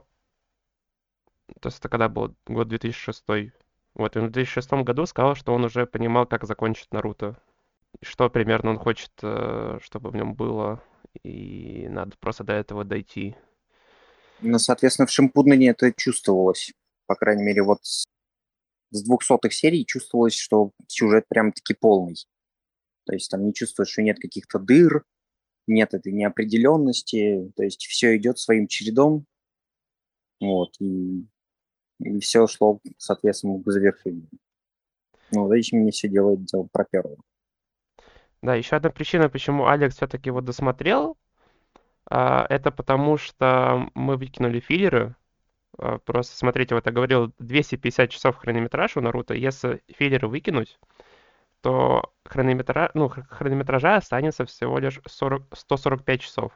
то 1.59 1.67
есть 1.67 1.79
это 1.79 1.89
когда 1.89 2.09
был 2.09 2.35
год 2.47 2.67
2006. 2.67 3.23
Вот, 3.93 4.15
и 4.15 4.19
в 4.19 4.31
2006 4.31 4.71
году 4.83 5.05
сказал, 5.05 5.35
что 5.35 5.53
он 5.53 5.65
уже 5.65 5.85
понимал, 5.85 6.25
как 6.25 6.45
закончить 6.45 6.91
Наруто. 6.93 7.35
Что 8.01 8.29
примерно 8.29 8.71
он 8.71 8.79
хочет, 8.79 9.11
э, 9.21 9.79
чтобы 9.81 10.11
в 10.11 10.15
нем 10.15 10.33
было, 10.33 10.81
и 11.23 11.87
надо 11.89 12.15
просто 12.19 12.43
до 12.43 12.53
этого 12.53 12.83
дойти. 12.83 13.35
Ну, 14.41 14.57
соответственно, 14.59 15.05
в 15.05 15.11
Шимпудене 15.11 15.69
это 15.69 15.91
чувствовалось. 15.91 16.73
По 17.05 17.15
крайней 17.15 17.43
мере, 17.43 17.63
вот 17.63 17.79
с, 17.83 18.05
200 18.91 19.49
серий 19.51 19.85
чувствовалось, 19.85 20.35
что 20.35 20.71
сюжет 20.87 21.25
прям-таки 21.29 21.73
полный. 21.73 22.15
То 23.05 23.13
есть 23.13 23.29
там 23.29 23.45
не 23.45 23.53
чувствуешь, 23.53 23.89
что 23.89 24.01
нет 24.01 24.19
каких-то 24.19 24.59
дыр, 24.59 25.03
нет 25.67 25.93
этой 25.93 26.11
неопределенности, 26.11 27.51
то 27.55 27.63
есть 27.63 27.85
все 27.85 28.17
идет 28.17 28.39
своим 28.39 28.67
чередом, 28.67 29.25
вот, 30.39 30.75
и, 30.79 31.25
и 31.99 32.19
все 32.19 32.47
шло, 32.47 32.79
соответственно, 32.97 33.61
к 33.61 33.71
завершению. 33.71 34.27
Ну, 35.31 35.47
здесь 35.53 35.71
мне 35.71 35.91
все 35.91 36.09
делает 36.09 36.43
дело 36.45 36.67
про 36.71 36.83
первого. 36.83 37.17
Да, 38.41 38.55
еще 38.55 38.75
одна 38.75 38.89
причина, 38.89 39.29
почему 39.29 39.67
Алекс 39.67 39.95
все-таки 39.95 40.29
его 40.29 40.41
досмотрел, 40.41 41.17
а, 42.09 42.45
это 42.49 42.71
потому 42.71 43.17
что 43.17 43.89
мы 43.93 44.17
выкинули 44.17 44.59
филлеры. 44.59 45.15
А, 45.77 45.99
просто, 45.99 46.35
смотрите, 46.35 46.75
вот 46.75 46.85
я 46.85 46.91
говорил, 46.91 47.33
250 47.39 48.09
часов 48.09 48.37
хронометраж 48.37 48.97
у 48.97 49.01
Наруто. 49.01 49.33
Если 49.35 49.83
филлеры 49.87 50.27
выкинуть, 50.27 50.79
то 51.61 52.13
хронометра... 52.25 52.91
ну, 52.93 53.09
хронометража 53.09 53.95
останется 53.97 54.45
всего 54.45 54.79
лишь 54.79 54.99
40... 55.05 55.43
145 55.53 56.21
часов. 56.21 56.51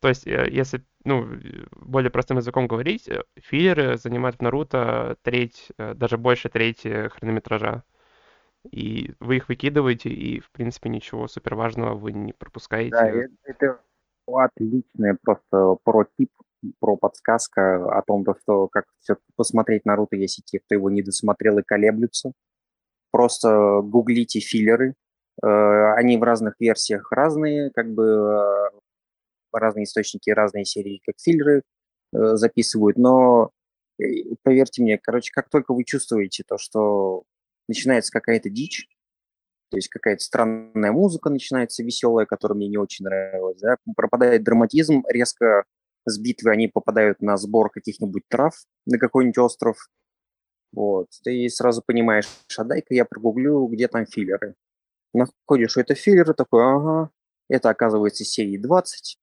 То 0.00 0.08
есть, 0.08 0.26
э, 0.26 0.48
если 0.50 0.84
ну, 1.04 1.28
более 1.72 2.10
простым 2.10 2.38
языком 2.38 2.66
говорить, 2.66 3.08
э, 3.08 3.22
филлеры 3.36 3.96
занимают 3.98 4.36
в 4.36 4.42
Наруто 4.42 5.16
треть, 5.22 5.68
э, 5.78 5.94
даже 5.94 6.18
больше 6.18 6.48
трети 6.48 7.08
хронометража. 7.08 7.84
И 8.70 9.14
вы 9.20 9.36
их 9.36 9.48
выкидываете, 9.48 10.10
и, 10.10 10.40
в 10.40 10.50
принципе, 10.50 10.90
ничего 10.90 11.28
супер 11.28 11.54
важного 11.54 11.94
вы 11.94 12.12
не 12.12 12.32
пропускаете. 12.32 12.90
Да, 12.90 13.10
это 13.44 13.80
отличный 14.26 15.16
просто 15.22 15.76
про 15.82 16.04
тип, 16.18 16.30
про 16.78 16.96
подсказка 16.96 17.98
о 17.98 18.02
том, 18.02 18.24
что 18.42 18.68
как 18.68 18.84
посмотреть 19.36 19.86
Наруто, 19.86 20.16
если 20.16 20.42
те, 20.42 20.60
кто 20.60 20.74
его 20.74 20.90
не 20.90 21.02
досмотрел 21.02 21.58
и 21.58 21.62
колеблются. 21.62 22.32
Просто 23.10 23.80
гуглите 23.82 24.40
филлеры. 24.40 24.94
Э, 25.42 25.94
они 25.94 26.16
в 26.18 26.22
разных 26.22 26.54
версиях 26.60 27.10
разные, 27.10 27.70
как 27.70 27.92
бы 27.92 28.04
э, 28.04 28.70
разные 29.52 29.84
источники, 29.84 30.30
разные 30.30 30.64
серии, 30.64 31.00
как 31.04 31.16
филлеры 31.18 31.62
э, 32.12 32.36
записывают, 32.36 32.98
но 32.98 33.50
поверьте 34.42 34.82
мне, 34.82 34.98
короче, 34.98 35.30
как 35.32 35.50
только 35.50 35.74
вы 35.74 35.84
чувствуете 35.84 36.42
то, 36.46 36.56
что 36.56 37.24
начинается 37.70 38.12
какая-то 38.12 38.50
дичь, 38.50 38.88
то 39.70 39.76
есть 39.76 39.88
какая-то 39.88 40.22
странная 40.22 40.90
музыка 40.90 41.30
начинается 41.30 41.84
веселая, 41.84 42.26
которая 42.26 42.56
мне 42.56 42.68
не 42.68 42.76
очень 42.76 43.04
нравилась, 43.04 43.60
да? 43.60 43.76
пропадает 43.96 44.42
драматизм, 44.42 45.04
резко 45.08 45.64
с 46.04 46.18
битвы 46.18 46.50
они 46.50 46.66
попадают 46.66 47.22
на 47.22 47.36
сбор 47.36 47.70
каких-нибудь 47.70 48.24
трав 48.28 48.54
на 48.86 48.98
какой-нибудь 48.98 49.38
остров, 49.38 49.76
вот, 50.72 51.08
ты 51.24 51.48
сразу 51.48 51.82
понимаешь, 51.84 52.28
а 52.56 52.64
дай-ка 52.64 52.94
я 52.94 53.04
прогуглю, 53.04 53.66
где 53.66 53.88
там 53.88 54.06
филлеры. 54.06 54.54
Находишь, 55.12 55.76
это 55.76 55.94
филлеры, 55.94 56.34
такой, 56.34 56.64
ага, 56.64 57.10
это 57.48 57.70
оказывается 57.70 58.24
серии 58.24 58.56
20, 58.56 59.18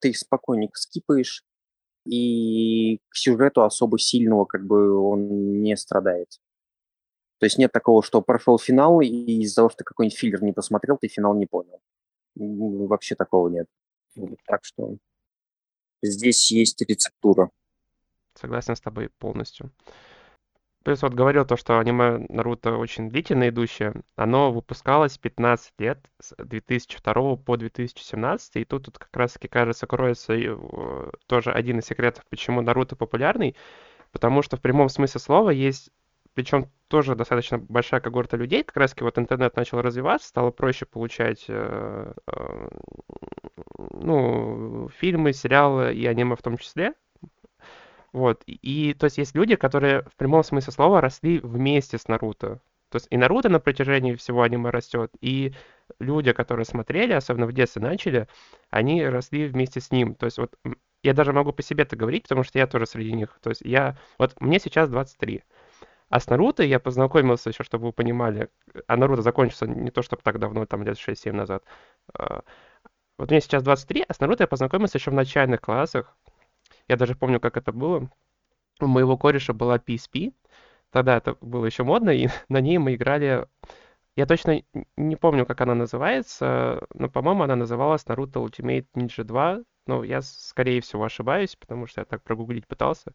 ты 0.00 0.10
их 0.10 0.18
спокойненько 0.18 0.78
скипаешь, 0.78 1.44
и 2.06 2.98
к 3.08 3.16
сюжету 3.16 3.62
особо 3.62 3.98
сильного 3.98 4.44
как 4.44 4.66
бы 4.66 4.96
он 4.96 5.62
не 5.62 5.76
страдает. 5.76 6.38
То 7.42 7.46
есть 7.46 7.58
нет 7.58 7.72
такого, 7.72 8.04
что 8.04 8.22
прошел 8.22 8.56
финал, 8.56 9.00
и 9.00 9.08
из-за 9.08 9.56
того, 9.56 9.68
что 9.68 9.82
какой-нибудь 9.82 10.16
филлер 10.16 10.44
не 10.44 10.52
посмотрел, 10.52 10.96
ты 10.96 11.08
финал 11.08 11.34
не 11.34 11.46
понял. 11.46 11.80
Вообще 12.36 13.16
такого 13.16 13.48
нет. 13.48 13.66
Так 14.46 14.64
что 14.64 14.94
здесь 16.02 16.52
есть 16.52 16.80
рецептура. 16.82 17.50
Согласен 18.40 18.76
с 18.76 18.80
тобой 18.80 19.08
полностью. 19.18 19.72
Плюс 20.84 21.02
вот 21.02 21.14
говорил 21.14 21.44
то, 21.44 21.56
что 21.56 21.80
аниме 21.80 22.24
Наруто 22.28 22.76
очень 22.76 23.10
длительно 23.10 23.48
идущее. 23.48 23.92
Оно 24.14 24.52
выпускалось 24.52 25.18
15 25.18 25.72
лет, 25.78 25.98
с 26.20 26.36
2002 26.36 27.36
по 27.38 27.56
2017. 27.56 28.54
И 28.54 28.64
тут, 28.64 28.84
тут 28.84 28.98
как 28.98 29.16
раз-таки, 29.16 29.48
кажется, 29.48 29.88
кроется 29.88 30.34
э, 30.34 31.10
тоже 31.26 31.50
один 31.50 31.80
из 31.80 31.86
секретов, 31.86 32.24
почему 32.30 32.60
Наруто 32.60 32.94
популярный. 32.94 33.56
Потому 34.12 34.42
что 34.42 34.56
в 34.56 34.60
прямом 34.60 34.88
смысле 34.88 35.20
слова 35.20 35.50
есть 35.50 35.90
причем 36.34 36.70
тоже 36.88 37.14
достаточно 37.14 37.58
большая 37.58 38.00
когорта 38.00 38.36
людей, 38.36 38.62
как 38.64 38.76
раз-таки 38.76 39.04
вот 39.04 39.18
интернет 39.18 39.56
начал 39.56 39.80
развиваться, 39.80 40.28
стало 40.28 40.50
проще 40.50 40.86
получать 40.86 41.44
э, 41.48 42.12
э, 42.26 42.68
ну, 43.78 44.88
фильмы, 44.98 45.32
сериалы 45.32 45.94
и 45.94 46.06
аниме 46.06 46.36
в 46.36 46.42
том 46.42 46.58
числе. 46.58 46.94
Вот. 48.12 48.42
И, 48.46 48.94
то 48.94 49.04
есть 49.04 49.18
есть 49.18 49.34
люди, 49.34 49.56
которые 49.56 50.02
в 50.02 50.16
прямом 50.16 50.44
смысле 50.44 50.72
слова 50.72 51.00
росли 51.00 51.38
вместе 51.38 51.96
с 51.98 52.08
Наруто. 52.08 52.60
То 52.90 52.96
есть 52.96 53.06
и 53.10 53.16
Наруто 53.16 53.48
на 53.48 53.58
протяжении 53.58 54.14
всего 54.14 54.42
аниме 54.42 54.68
растет, 54.68 55.10
и 55.22 55.54
люди, 55.98 56.32
которые 56.32 56.66
смотрели, 56.66 57.14
особенно 57.14 57.46
в 57.46 57.52
детстве 57.54 57.80
начали, 57.80 58.28
они 58.68 59.02
росли 59.04 59.46
вместе 59.46 59.80
с 59.80 59.90
ним. 59.90 60.14
То 60.14 60.26
есть 60.26 60.36
вот 60.36 60.54
я 61.02 61.14
даже 61.14 61.32
могу 61.32 61.52
по 61.52 61.62
себе 61.62 61.84
это 61.84 61.96
говорить, 61.96 62.24
потому 62.24 62.44
что 62.44 62.58
я 62.58 62.66
тоже 62.66 62.86
среди 62.86 63.12
них. 63.12 63.38
То 63.42 63.50
есть 63.50 63.62
я, 63.62 63.96
вот 64.18 64.38
мне 64.40 64.58
сейчас 64.60 64.90
23. 64.90 65.42
А 66.12 66.20
с 66.20 66.28
Наруто 66.28 66.62
я 66.62 66.78
познакомился 66.78 67.48
еще, 67.48 67.64
чтобы 67.64 67.86
вы 67.86 67.92
понимали, 67.92 68.50
а 68.86 68.98
Наруто 68.98 69.22
закончился 69.22 69.66
не 69.66 69.90
то 69.90 70.02
чтобы 70.02 70.20
так 70.22 70.38
давно, 70.38 70.66
там 70.66 70.82
лет 70.82 70.98
6-7 70.98 71.32
назад. 71.32 71.64
А, 72.12 72.42
вот 73.16 73.30
мне 73.30 73.40
сейчас 73.40 73.62
23, 73.62 74.04
а 74.06 74.12
с 74.12 74.20
Наруто 74.20 74.42
я 74.42 74.46
познакомился 74.46 74.98
еще 74.98 75.10
в 75.10 75.14
начальных 75.14 75.62
классах, 75.62 76.14
я 76.86 76.98
даже 76.98 77.14
помню, 77.14 77.40
как 77.40 77.56
это 77.56 77.72
было. 77.72 78.10
У 78.78 78.86
моего 78.86 79.16
кореша 79.16 79.54
была 79.54 79.78
PSP. 79.78 80.34
Тогда 80.90 81.16
это 81.16 81.38
было 81.40 81.64
еще 81.64 81.82
модно, 81.82 82.10
и 82.10 82.28
на 82.50 82.60
ней 82.60 82.76
мы 82.76 82.94
играли... 82.94 83.46
Я 84.14 84.26
точно 84.26 84.62
не 84.98 85.16
помню, 85.16 85.46
как 85.46 85.62
она 85.62 85.74
называется, 85.74 86.86
но, 86.92 87.08
по-моему, 87.08 87.44
она 87.44 87.56
называлась 87.56 88.04
Naruto 88.04 88.46
Ultimate 88.46 88.86
Ninja 88.94 89.24
2. 89.24 89.62
Ну, 89.86 90.02
я, 90.02 90.20
скорее 90.20 90.82
всего, 90.82 91.04
ошибаюсь, 91.04 91.56
потому 91.56 91.86
что 91.86 92.02
я 92.02 92.04
так 92.04 92.22
прогуглить 92.22 92.66
пытался. 92.66 93.14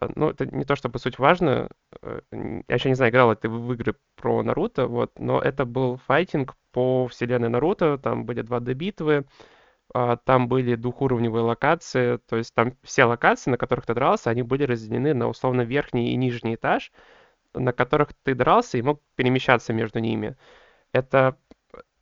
А, 0.00 0.08
ну, 0.14 0.30
это 0.30 0.46
не 0.46 0.64
то 0.64 0.76
чтобы 0.76 0.98
суть 0.98 1.18
важно. 1.18 1.70
Э, 2.02 2.20
я 2.68 2.74
еще 2.74 2.88
не 2.88 2.94
знаю, 2.94 3.12
играл 3.12 3.34
ты 3.36 3.48
в 3.48 3.72
игры 3.72 3.96
про 4.16 4.42
Наруто, 4.42 4.86
вот, 4.86 5.18
но 5.18 5.40
это 5.40 5.64
был 5.64 5.96
файтинг 6.06 6.56
по 6.72 7.06
вселенной 7.08 7.48
Наруто, 7.48 7.98
там 7.98 8.24
были 8.24 8.42
2D-битвы, 8.42 9.24
а, 9.94 10.16
там 10.16 10.48
были 10.48 10.74
двухуровневые 10.74 11.44
локации, 11.44 12.18
то 12.28 12.36
есть 12.36 12.54
там 12.54 12.76
все 12.82 13.04
локации, 13.04 13.50
на 13.50 13.58
которых 13.58 13.86
ты 13.86 13.94
дрался, 13.94 14.30
они 14.30 14.42
были 14.42 14.64
разделены 14.64 15.14
на 15.14 15.28
условно 15.28 15.62
верхний 15.62 16.12
и 16.12 16.16
нижний 16.16 16.56
этаж, 16.56 16.92
на 17.54 17.72
которых 17.72 18.12
ты 18.24 18.34
дрался 18.34 18.78
и 18.78 18.82
мог 18.82 19.00
перемещаться 19.16 19.72
между 19.72 20.00
ними. 20.00 20.36
Это 20.92 21.36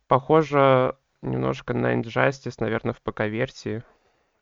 похоже 0.07 0.97
немножко 1.21 1.73
на 1.73 1.95
Injustice, 1.95 2.55
наверное, 2.59 2.93
в 2.93 3.01
ПК-версии. 3.01 3.83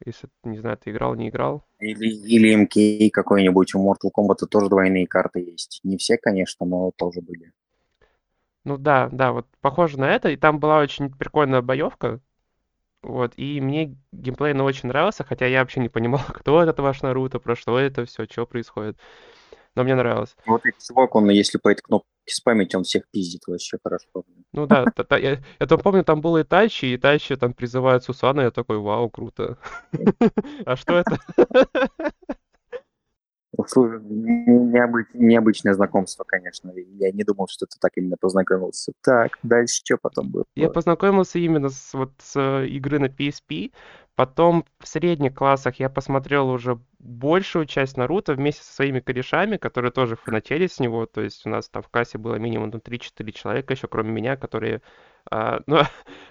Если, 0.05 0.29
не 0.43 0.58
знаю, 0.58 0.77
ты 0.77 0.91
играл, 0.91 1.15
не 1.15 1.29
играл. 1.29 1.63
Или, 1.79 2.08
или 2.08 2.55
МК 2.55 3.10
какой-нибудь. 3.12 3.75
У 3.75 3.79
Mortal 3.79 4.10
Kombat 4.15 4.48
тоже 4.48 4.70
двойные 4.70 5.08
карты 5.08 5.39
есть. 5.39 5.81
Не 5.84 5.98
все, 5.98 6.17
конечно, 6.17 6.65
но 6.65 6.91
тоже 6.96 7.22
были. 7.22 7.51
Ну 8.63 8.77
да, 8.77 9.10
да, 9.12 9.31
вот 9.31 9.48
похоже 9.62 10.00
на 10.00 10.10
это. 10.10 10.29
И 10.29 10.38
там 10.38 10.60
была 10.60 10.79
очень 10.79 11.12
прикольная 11.12 11.62
боевка. 11.62 12.20
Вот, 13.03 13.34
и 13.36 13.60
мне 13.62 13.98
геймплей 14.12 14.53
ну, 14.53 14.63
очень 14.63 14.89
нравился, 14.89 15.24
хотя 15.24 15.48
я 15.48 15.62
вообще 15.62 15.79
не 15.79 15.89
понимал, 15.89 16.22
кто 16.27 16.62
этот 16.62 16.79
ваш 16.79 17.01
Наруто, 17.01 17.39
про 17.39 17.55
что 17.55 17.79
это 17.79 18.05
все, 18.05 18.25
что 18.25 18.46
происходит. 18.46 18.98
Но 19.75 19.83
мне 19.83 19.95
нравилось. 19.95 20.35
Вот 20.45 20.61
этот 20.65 20.81
чувак, 20.83 21.15
он, 21.15 21.29
если 21.29 21.57
по 21.57 21.69
этой 21.69 21.81
кнопке 21.81 22.09
спамить, 22.25 22.75
он 22.75 22.83
всех 22.83 23.09
пиздит 23.09 23.43
вообще 23.47 23.77
хорошо. 23.81 24.23
Ну 24.51 24.67
да, 24.67 24.85
я, 25.11 25.39
я 25.59 25.67
там 25.67 25.79
помню, 25.79 26.03
там 26.03 26.21
был 26.21 26.41
Итачи, 26.41 26.85
и 26.85 26.95
Итачи 26.95 27.35
там 27.35 27.53
призывает 27.53 28.03
Сусана, 28.03 28.41
я 28.41 28.51
такой, 28.51 28.77
вау, 28.77 29.09
круто. 29.09 29.57
А 30.65 30.75
что 30.75 30.97
это? 30.97 31.17
Необыч, 33.69 35.07
необычное 35.13 35.73
знакомство, 35.73 36.23
конечно. 36.23 36.71
Я 36.75 37.11
не 37.11 37.23
думал, 37.23 37.47
что 37.49 37.65
ты 37.65 37.77
так 37.79 37.91
именно 37.95 38.15
познакомился. 38.17 38.93
Так, 39.01 39.37
дальше 39.43 39.81
что 39.83 39.97
потом 40.01 40.31
было? 40.31 40.45
Я 40.55 40.69
познакомился 40.69 41.37
именно 41.39 41.69
с, 41.69 41.93
вот, 41.93 42.11
с 42.19 42.35
э, 42.39 42.67
игры 42.67 42.99
на 42.99 43.07
PSP. 43.07 43.71
Потом 44.21 44.65
в 44.79 44.87
средних 44.87 45.33
классах 45.33 45.79
я 45.79 45.89
посмотрел 45.89 46.47
уже 46.51 46.79
большую 46.99 47.65
часть 47.65 47.97
Наруто 47.97 48.35
вместе 48.35 48.63
со 48.63 48.71
своими 48.71 48.99
корешами, 48.99 49.57
которые 49.57 49.91
тоже 49.91 50.15
фанатели 50.15 50.67
с 50.67 50.79
него. 50.79 51.07
То 51.07 51.21
есть 51.21 51.43
у 51.47 51.49
нас 51.49 51.69
там 51.69 51.81
в 51.81 51.89
классе 51.89 52.19
было 52.19 52.35
минимум 52.35 52.69
ну, 52.71 52.77
3-4 52.77 53.31
человека 53.31 53.73
еще, 53.73 53.87
кроме 53.87 54.11
меня, 54.11 54.37
которые 54.37 54.83
а, 55.31 55.61
ну, 55.65 55.79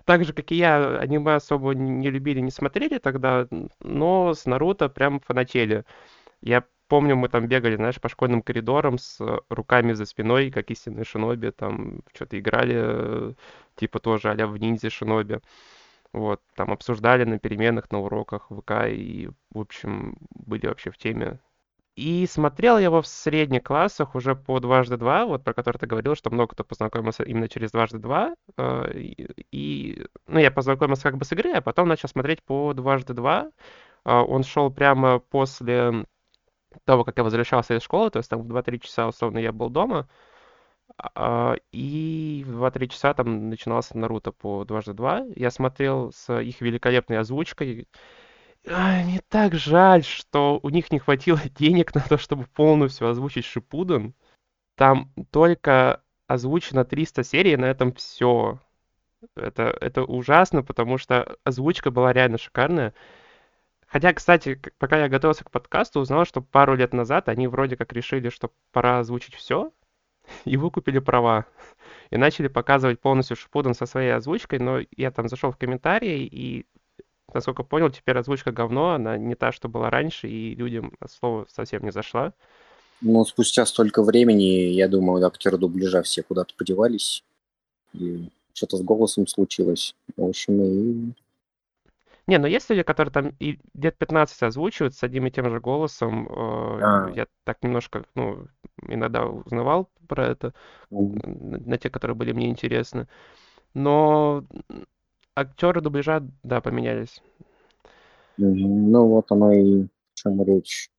так 0.05 0.25
же, 0.25 0.33
как 0.33 0.53
и 0.53 0.55
я, 0.55 0.99
аниме 1.01 1.35
особо 1.35 1.75
не 1.75 2.11
любили, 2.11 2.39
не 2.39 2.53
смотрели 2.53 2.99
тогда, 2.99 3.49
но 3.81 4.35
с 4.35 4.47
Наруто 4.47 4.89
прям 4.89 5.19
фанатели. 5.19 5.85
Я 6.43 6.63
помню, 6.87 7.17
мы 7.17 7.29
там 7.29 7.49
бегали, 7.49 7.75
знаешь, 7.75 8.01
по 8.01 8.09
школьным 8.09 8.43
коридорам 8.43 8.99
с 8.99 9.19
руками 9.49 9.95
за 9.95 10.07
спиной, 10.07 10.53
как 10.53 10.71
истинные 10.71 11.05
шиноби, 11.05 11.51
там 11.51 12.03
что-то 12.15 12.39
играли, 12.39 13.35
типа 13.75 13.99
тоже 13.99 14.31
а 14.31 14.47
в 14.47 14.59
ниндзя 14.59 14.91
шиноби. 14.91 15.41
Вот, 16.13 16.41
там 16.57 16.73
обсуждали 16.73 17.25
на 17.25 17.39
переменах, 17.39 17.91
на 17.91 18.01
уроках 18.01 18.49
ВК 18.51 18.87
и, 18.89 19.31
в 19.53 19.61
общем, 19.61 20.17
были 20.31 20.67
вообще 20.67 20.91
в 20.91 20.99
теме. 20.99 21.41
И 21.97 22.27
смотрел 22.27 22.79
я 22.79 22.85
его 22.85 23.03
в 23.03 23.07
средних 23.07 23.65
классах 23.65 24.15
уже 24.15 24.35
по 24.35 24.59
дважды 24.59 24.97
два, 24.97 25.27
вот 25.27 25.45
про 25.45 25.53
который 25.53 25.79
ты 25.79 25.87
говорил, 25.87 26.15
что 26.15 26.31
много 26.31 26.55
кто 26.55 26.65
познакомился 26.65 27.25
именно 27.25 27.49
через 27.49 27.73
дважды 27.73 27.99
два. 27.99 28.35
Э, 28.57 28.91
и, 28.95 30.07
ну, 30.27 30.39
я 30.39 30.51
познакомился 30.51 31.03
как 31.03 31.19
бы 31.19 31.25
с 31.25 31.33
игры, 31.33 31.53
а 31.53 31.61
потом 31.61 31.89
начал 31.89 32.09
смотреть 32.09 32.43
по 32.43 32.73
дважды 32.75 33.13
два. 33.13 33.51
Э, 34.05 34.15
он 34.21 34.45
шел 34.45 34.71
прямо 34.71 35.19
после 35.19 36.07
того, 36.85 37.05
как 37.05 37.19
я 37.19 37.25
возвращался 37.25 37.77
из 37.77 37.83
школы, 37.83 38.11
то 38.11 38.19
есть 38.19 38.31
там 38.31 38.43
в 38.43 38.47
2-3 38.47 38.79
часа, 38.79 39.09
условно, 39.09 39.39
я 39.39 39.53
был 39.53 39.69
дома. 39.69 40.09
А, 41.15 41.57
и 41.73 42.45
в 42.47 42.63
2-3 42.63 42.89
часа 42.89 43.15
там 43.15 43.49
начинался 43.49 43.97
Наруто 43.97 44.33
по 44.33 44.65
дважды 44.65 44.93
два. 44.93 45.25
Я 45.35 45.51
смотрел 45.51 46.13
с 46.13 46.41
их 46.41 46.61
великолепной 46.61 47.19
озвучкой. 47.19 47.89
А, 48.67 49.03
мне 49.03 49.21
так 49.29 49.55
жаль, 49.55 50.05
что 50.05 50.61
у 50.63 50.69
них 50.69 50.93
не 50.93 50.99
хватило 50.99 51.41
денег 51.57 51.95
на 51.95 52.03
то, 52.03 52.19
чтобы 52.19 52.45
полностью 52.47 53.09
озвучить 53.09 53.47
Шипуден. 53.47 54.15
Там 54.77 55.13
только 55.31 56.03
озвучено 56.27 56.85
300 56.85 57.25
серий, 57.25 57.57
на 57.57 57.67
этом 57.67 57.93
все. 57.95 58.61
Это, 59.37 59.77
это 59.81 60.05
ужасно, 60.05 60.63
потому 60.63 60.99
что 60.99 61.37
озвучка 61.45 61.91
была 61.91 62.13
реально 62.13 62.39
шикарная. 62.39 62.95
Хотя, 63.87 64.13
кстати, 64.13 64.61
пока 64.79 64.99
я 64.99 65.09
готовился 65.09 65.45
к 65.45 65.51
подкасту, 65.51 66.01
узнал, 66.01 66.25
что 66.25 66.43
пару 66.43 66.77
лет 66.77 66.93
назад 66.93 67.29
они 67.29 67.49
вроде 67.49 67.77
как 67.77 67.93
решили, 67.93 68.29
что 68.29 68.53
пора 68.73 69.01
озвучить 69.01 69.35
все, 69.35 69.73
и 70.45 70.57
выкупили 70.57 70.99
права. 70.99 71.47
И 72.11 72.17
начали 72.17 72.49
показывать 72.49 73.01
полностью 73.01 73.37
Шипуден 73.37 73.75
со 73.75 73.87
своей 73.87 74.15
озвучкой, 74.15 74.59
но 74.59 74.81
я 74.97 75.11
там 75.11 75.29
зашел 75.29 75.53
в 75.53 75.57
комментарии, 75.57 76.27
и, 76.27 76.67
насколько 77.33 77.63
понял, 77.63 77.91
теперь 77.91 78.19
озвучка 78.19 78.53
говно, 78.53 78.91
она 78.91 79.17
не 79.17 79.35
та, 79.35 79.53
что 79.53 79.69
была 79.69 79.91
раньше, 79.91 80.29
и 80.29 80.55
людям 80.55 80.93
слово 81.09 81.47
совсем 81.51 81.85
не 81.85 81.93
зашла. 81.93 82.33
Ну, 83.01 83.25
спустя 83.25 83.65
столько 83.65 84.03
времени, 84.03 84.73
я 84.73 84.89
думаю, 84.89 85.25
актеры 85.27 85.57
дубляжа 85.57 86.03
все 86.03 86.23
куда-то 86.23 86.55
подевались, 86.55 87.25
и 87.95 88.29
что-то 88.53 88.77
с 88.77 88.83
голосом 88.83 89.27
случилось. 89.27 89.95
В 90.17 90.25
общем, 90.25 90.63
и 90.63 91.13
не, 92.27 92.39
ну 92.39 92.47
есть 92.47 92.71
люди, 92.71 92.83
которые 92.83 93.13
там 93.13 93.33
и 93.41 93.59
лет 93.75 93.97
15 93.99 94.43
озвучивают 94.43 94.95
с 94.95 95.03
одним 95.03 95.27
и 95.27 95.31
тем 95.31 95.51
же 95.51 95.61
голосом. 95.61 96.27
Э, 96.29 96.81
А, 96.83 97.11
Я 97.15 97.27
так 97.45 97.63
немножко, 97.63 98.05
ну, 98.15 98.47
иногда 98.87 99.27
узнавал 99.27 99.91
про 100.09 100.27
это, 100.27 100.55
на 100.91 101.79
те, 101.79 101.91
которые 101.91 102.15
были 102.17 102.33
мне 102.33 102.49
интересны. 102.51 103.09
Но 103.75 104.45
актеры 105.35 105.81
дубляжа, 105.81 106.23
да, 106.43 106.61
поменялись. 106.61 107.23
ну 108.37 109.07
вот 109.09 109.31
оно 109.33 109.53
и 109.53 109.85
о 109.85 109.89
чем 110.15 110.43
речь. 110.45 110.91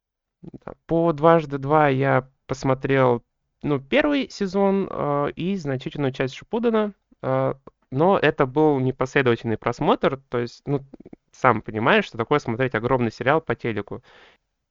Да. 0.41 0.73
По 0.87 1.13
«Дважды 1.13 1.57
два» 1.57 1.87
я 1.89 2.27
посмотрел, 2.47 3.23
ну, 3.61 3.79
первый 3.79 4.29
сезон 4.29 4.87
э, 4.89 5.31
и 5.35 5.55
значительную 5.55 6.11
часть 6.11 6.33
Шипудена, 6.33 6.93
э, 7.21 7.53
но 7.91 8.17
это 8.17 8.45
был 8.45 8.79
непоследовательный 8.79 9.57
просмотр, 9.57 10.19
то 10.29 10.39
есть, 10.39 10.63
ну, 10.65 10.85
сам 11.31 11.61
понимаешь, 11.61 12.05
что 12.05 12.17
такое 12.17 12.39
смотреть 12.39 12.75
огромный 12.75 13.11
сериал 13.11 13.41
по 13.41 13.55
телеку. 13.55 14.03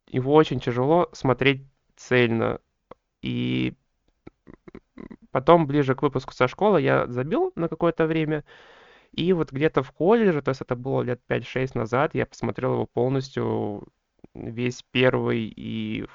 Его 0.09 0.35
очень 0.35 0.61
тяжело 0.61 1.09
смотреть 1.13 1.63
цельно. 1.97 2.61
И 3.23 3.75
потом, 5.31 5.67
ближе 5.67 5.95
к 5.95 6.03
выпуску 6.03 6.33
со 6.33 6.49
школы, 6.49 6.81
я 6.81 7.07
забил 7.07 7.53
на 7.57 7.69
какое-то 7.69 8.07
время. 8.07 8.45
И 9.13 9.33
вот 9.33 9.53
где-то 9.53 9.83
в 9.83 9.93
колледже, 9.93 10.43
то 10.43 10.51
есть 10.51 10.61
это 10.61 10.77
было 10.77 11.03
лет 11.03 11.21
5-6 11.29 11.75
назад, 11.75 12.15
я 12.15 12.27
посмотрел 12.27 12.75
его 12.75 12.87
полностью, 12.87 13.89
весь 14.35 14.85
первый 14.93 15.53
и 15.55 16.07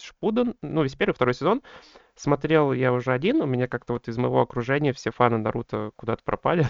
Шпуден, 0.00 0.54
ну, 0.62 0.82
весь 0.82 0.94
первый, 0.94 1.14
второй 1.14 1.34
сезон. 1.34 1.62
Смотрел 2.14 2.72
я 2.72 2.92
уже 2.92 3.12
один, 3.12 3.40
у 3.42 3.46
меня 3.46 3.68
как-то 3.68 3.94
вот 3.94 4.08
из 4.08 4.16
моего 4.18 4.40
окружения 4.40 4.92
все 4.92 5.10
фаны 5.10 5.38
Наруто 5.38 5.92
куда-то 5.96 6.22
пропали. 6.24 6.66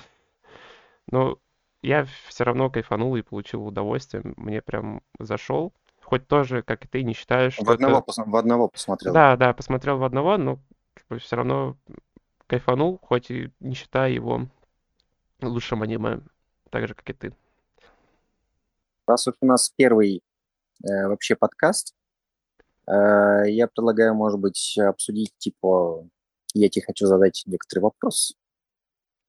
Но 1.11 1.39
я 1.83 2.07
все 2.29 2.45
равно 2.45 2.71
кайфанул 2.71 3.17
и 3.17 3.23
получил 3.23 3.67
удовольствие. 3.67 4.23
Мне 4.37 4.63
прям 4.63 5.03
зашел. 5.19 5.73
Хоть 6.03 6.27
тоже, 6.27 6.63
как 6.63 6.85
и 6.85 6.89
ты, 6.89 7.03
не 7.03 7.13
считаешь, 7.13 7.57
В 7.57 7.63
что 7.63 7.73
одного, 7.73 7.99
это... 7.99 8.11
пос- 8.11 8.25
в 8.25 8.37
одного 8.37 8.69
посмотрел. 8.69 9.13
Да, 9.13 9.37
да, 9.37 9.53
посмотрел 9.53 9.99
в 9.99 10.05
одного, 10.05 10.39
но 10.39 10.59
все 11.19 11.37
равно 11.37 11.77
кайфанул, 12.47 12.99
хоть 13.03 13.31
и 13.31 13.51
не 13.61 13.75
считая 13.75 14.11
его 14.11 14.47
лучшим 15.43 15.83
аниме, 15.83 16.21
так 16.71 16.89
же, 16.89 16.95
как 16.95 17.09
и 17.11 17.13
ты. 17.13 17.35
Раз 19.07 19.27
уж 19.27 19.35
у 19.41 19.47
нас 19.47 19.71
первый 19.77 20.23
э, 20.83 21.07
вообще 21.07 21.37
подкаст, 21.37 21.95
я 22.91 23.69
предлагаю, 23.69 24.15
может 24.15 24.41
быть, 24.41 24.79
обсудить, 24.79 25.33
типа, 25.39 26.09
я 26.55 26.69
тебе 26.69 26.85
хочу 26.87 27.07
задать 27.07 27.43
некоторый 27.47 27.81
вопрос. 27.81 28.35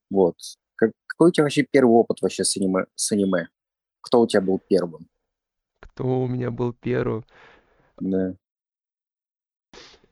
Вот. 0.09 0.35
Как- 0.75 0.91
какой 1.07 1.29
у 1.29 1.31
тебя 1.31 1.43
вообще 1.43 1.65
первый 1.69 1.91
опыт 1.91 2.21
вообще 2.21 2.43
с 2.43 2.55
аниме? 2.57 2.85
С 2.95 3.11
аниме? 3.11 3.49
Кто 4.01 4.21
у 4.21 4.27
тебя 4.27 4.41
был 4.41 4.59
первым? 4.59 5.07
Кто 5.81 6.21
у 6.21 6.27
меня 6.27 6.51
был 6.51 6.73
первым? 6.73 7.25
Да. 7.99 8.33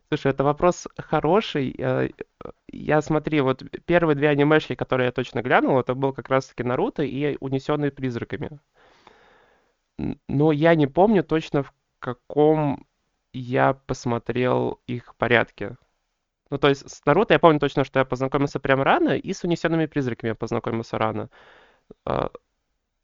Слушай, 0.09 0.31
это 0.31 0.43
вопрос 0.43 0.87
хороший. 0.97 1.75
Э, 1.77 2.09
Я 2.71 3.01
смотри, 3.01 3.41
вот 3.41 3.63
первые 3.85 4.15
две 4.15 4.29
анимешки, 4.29 4.75
которые 4.75 5.07
я 5.07 5.11
точно 5.11 5.41
глянул, 5.41 5.79
это 5.79 5.95
был 5.95 6.13
как 6.13 6.29
раз-таки 6.29 6.63
Наруто 6.63 7.03
и 7.03 7.37
Унесенные 7.39 7.91
призраками. 7.91 8.59
Но 10.27 10.51
я 10.51 10.75
не 10.75 10.87
помню 10.87 11.23
точно, 11.23 11.63
в 11.63 11.73
каком 11.99 12.85
я 13.33 13.73
посмотрел 13.73 14.79
их 14.87 15.15
порядке. 15.15 15.77
Ну, 16.51 16.57
то 16.59 16.69
есть 16.69 16.89
с 16.89 17.05
Наруто 17.05 17.33
я 17.35 17.39
помню 17.39 17.59
точно, 17.59 17.83
что 17.85 17.99
я 17.99 18.05
познакомился 18.05 18.59
прям 18.59 18.81
рано, 18.81 19.17
и 19.17 19.33
с 19.33 19.43
Унесенными 19.43 19.87
призраками 19.87 20.29
я 20.29 20.35
познакомился 20.35 20.97
рано. 20.97 21.29
А, 22.05 22.31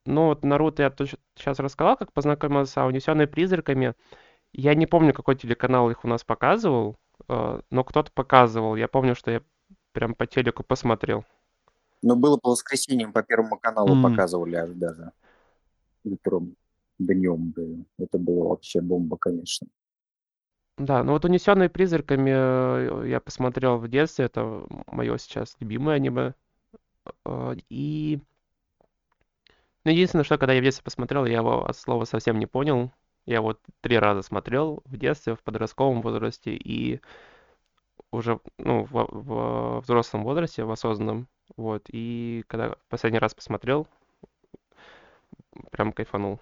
Ну, 0.06 0.28
вот 0.28 0.44
Наруто 0.44 0.84
я 0.84 0.94
сейчас 1.38 1.60
рассказал, 1.60 1.98
как 1.98 2.14
познакомился, 2.14 2.84
а 2.84 2.88
Унесенные 2.88 3.28
призраками 3.28 3.96
я 4.54 4.76
не 4.76 4.88
помню, 4.88 5.14
какой 5.14 5.36
телеканал 5.38 5.92
их 5.92 6.06
у 6.06 6.08
нас 6.10 6.24
показывал, 6.26 6.98
э, 7.30 7.62
но 7.72 7.84
кто-то 7.84 8.12
показывал. 8.14 8.76
Я 8.78 8.88
помню, 8.90 9.16
что 9.16 9.32
я 9.32 9.42
прям 9.94 10.16
по 10.16 10.28
телеку 10.28 10.64
посмотрел. 10.64 11.26
Ну, 12.02 12.16
было 12.16 12.38
по 12.38 12.50
воскресеньям 12.50 13.14
по 13.14 13.24
Первому 13.24 13.58
каналу 13.58 13.90
М. 13.90 14.02
показывали 14.04 14.56
аж 14.56 14.72
даже. 14.72 15.12
Утром, 16.04 16.56
днем, 17.00 17.54
да. 17.56 17.64
Это 18.06 18.18
было 18.20 18.50
вообще 18.50 18.82
бомба, 18.82 19.18
конечно. 19.18 19.68
Да, 20.78 21.04
ну 21.04 21.12
вот 21.14 21.24
«Унесенные 21.26 21.70
призраками» 21.70 22.32
э, 22.34 23.10
я 23.10 23.20
посмотрел 23.20 23.78
в 23.78 23.88
детстве. 23.88 24.26
Это 24.26 24.66
мое 24.88 25.18
сейчас 25.18 25.56
любимое 25.60 25.96
аниме. 25.98 26.34
Э, 27.26 27.56
И 27.70 28.20
ну, 29.86 29.92
единственное, 29.92 30.24
что 30.24 30.38
когда 30.38 30.54
я 30.54 30.62
в 30.62 30.64
детстве 30.64 30.84
посмотрел, 30.84 31.26
я 31.26 31.38
его 31.38 31.66
от 31.66 31.78
слова 31.78 32.06
совсем 32.06 32.40
не 32.40 32.46
понял. 32.46 32.92
Я 33.26 33.42
вот 33.42 33.60
три 33.82 33.98
раза 34.00 34.22
смотрел 34.22 34.82
в 34.86 34.98
детстве, 34.98 35.36
в 35.36 35.42
подростковом 35.44 36.02
возрасте 36.02 36.52
и 36.54 37.00
уже 38.12 38.40
ну, 38.58 38.86
в, 38.86 38.92
в 39.12 39.82
взрослом 39.82 40.24
возрасте, 40.24 40.64
в 40.64 40.72
осознанном. 40.72 41.28
Вот. 41.58 41.84
И 41.90 42.44
когда 42.48 42.76
последний 42.90 43.20
раз 43.20 43.34
посмотрел, 43.34 43.88
прям 45.72 45.92
кайфанул. 45.94 46.40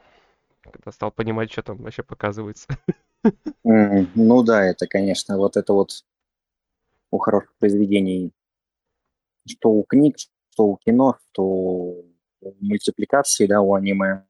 Когда 0.63 0.91
стал 0.91 1.11
понимать, 1.11 1.51
что 1.51 1.63
там 1.63 1.77
вообще 1.77 2.03
показывается. 2.03 2.67
Ну 3.63 4.43
да, 4.43 4.65
это, 4.65 4.87
конечно, 4.87 5.37
вот 5.37 5.57
это 5.57 5.73
вот 5.73 6.03
у 7.11 7.17
хороших 7.17 7.53
произведений, 7.59 8.31
что 9.47 9.69
у 9.69 9.83
книг, 9.83 10.17
что 10.51 10.67
у 10.67 10.77
кино, 10.77 11.17
что 11.31 11.43
у 11.43 12.05
мультипликации, 12.59 13.47
да, 13.47 13.61
у 13.61 13.73
аниме. 13.73 14.25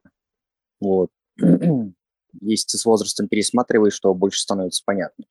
Вот. 0.80 1.10
Если 1.38 2.68
ты 2.68 2.78
с 2.78 2.86
возрастом 2.86 3.28
пересматриваешь, 3.28 4.00
то 4.00 4.14
больше 4.14 4.42
становится 4.42 4.84
понятно. 4.86 5.26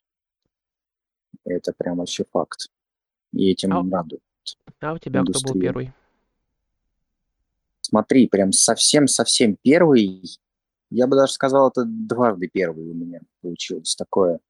Это 1.44 1.72
прям 1.76 1.98
вообще 1.98 2.24
факт. 2.30 2.70
И 3.32 3.48
А, 3.48 3.52
этим 3.52 3.92
радует 3.92 4.22
а 4.80 4.94
у 4.94 4.98
тебя 4.98 5.22
кто 5.22 5.40
был 5.40 5.60
первый? 5.60 5.92
Смотри, 7.82 8.28
прям 8.28 8.52
совсем-совсем 8.52 9.56
первый, 9.62 10.22
я 10.90 11.06
бы 11.06 11.16
даже 11.16 11.32
сказал, 11.32 11.70
это 11.70 11.84
дважды 11.86 12.48
первый 12.48 12.90
у 12.90 12.94
меня 12.94 13.20
получилось 13.40 13.94
такое. 13.94 14.40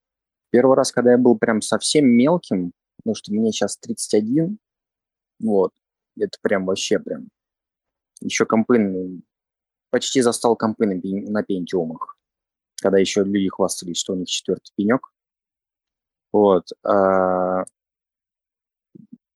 Первый 0.50 0.76
раз, 0.76 0.90
когда 0.90 1.12
я 1.12 1.18
был 1.18 1.38
прям 1.38 1.60
совсем 1.60 2.06
мелким, 2.06 2.72
потому 2.98 3.14
что 3.14 3.32
мне 3.32 3.52
сейчас 3.52 3.76
31, 3.78 4.58
вот, 5.40 5.72
это 6.18 6.38
прям 6.42 6.66
вообще 6.66 6.98
прям, 6.98 7.28
еще 8.20 8.46
компы, 8.46 9.20
почти 9.90 10.22
застал 10.22 10.56
компы 10.56 10.86
на, 10.86 10.94
на 11.30 11.42
пентиумах, 11.42 12.16
когда 12.82 12.98
еще 12.98 13.22
люди 13.22 13.48
хвастались, 13.48 13.98
что 13.98 14.14
у 14.14 14.16
них 14.16 14.28
четвертый 14.28 14.72
пенек. 14.76 15.12
Вот. 16.32 16.68
а, 16.84 17.64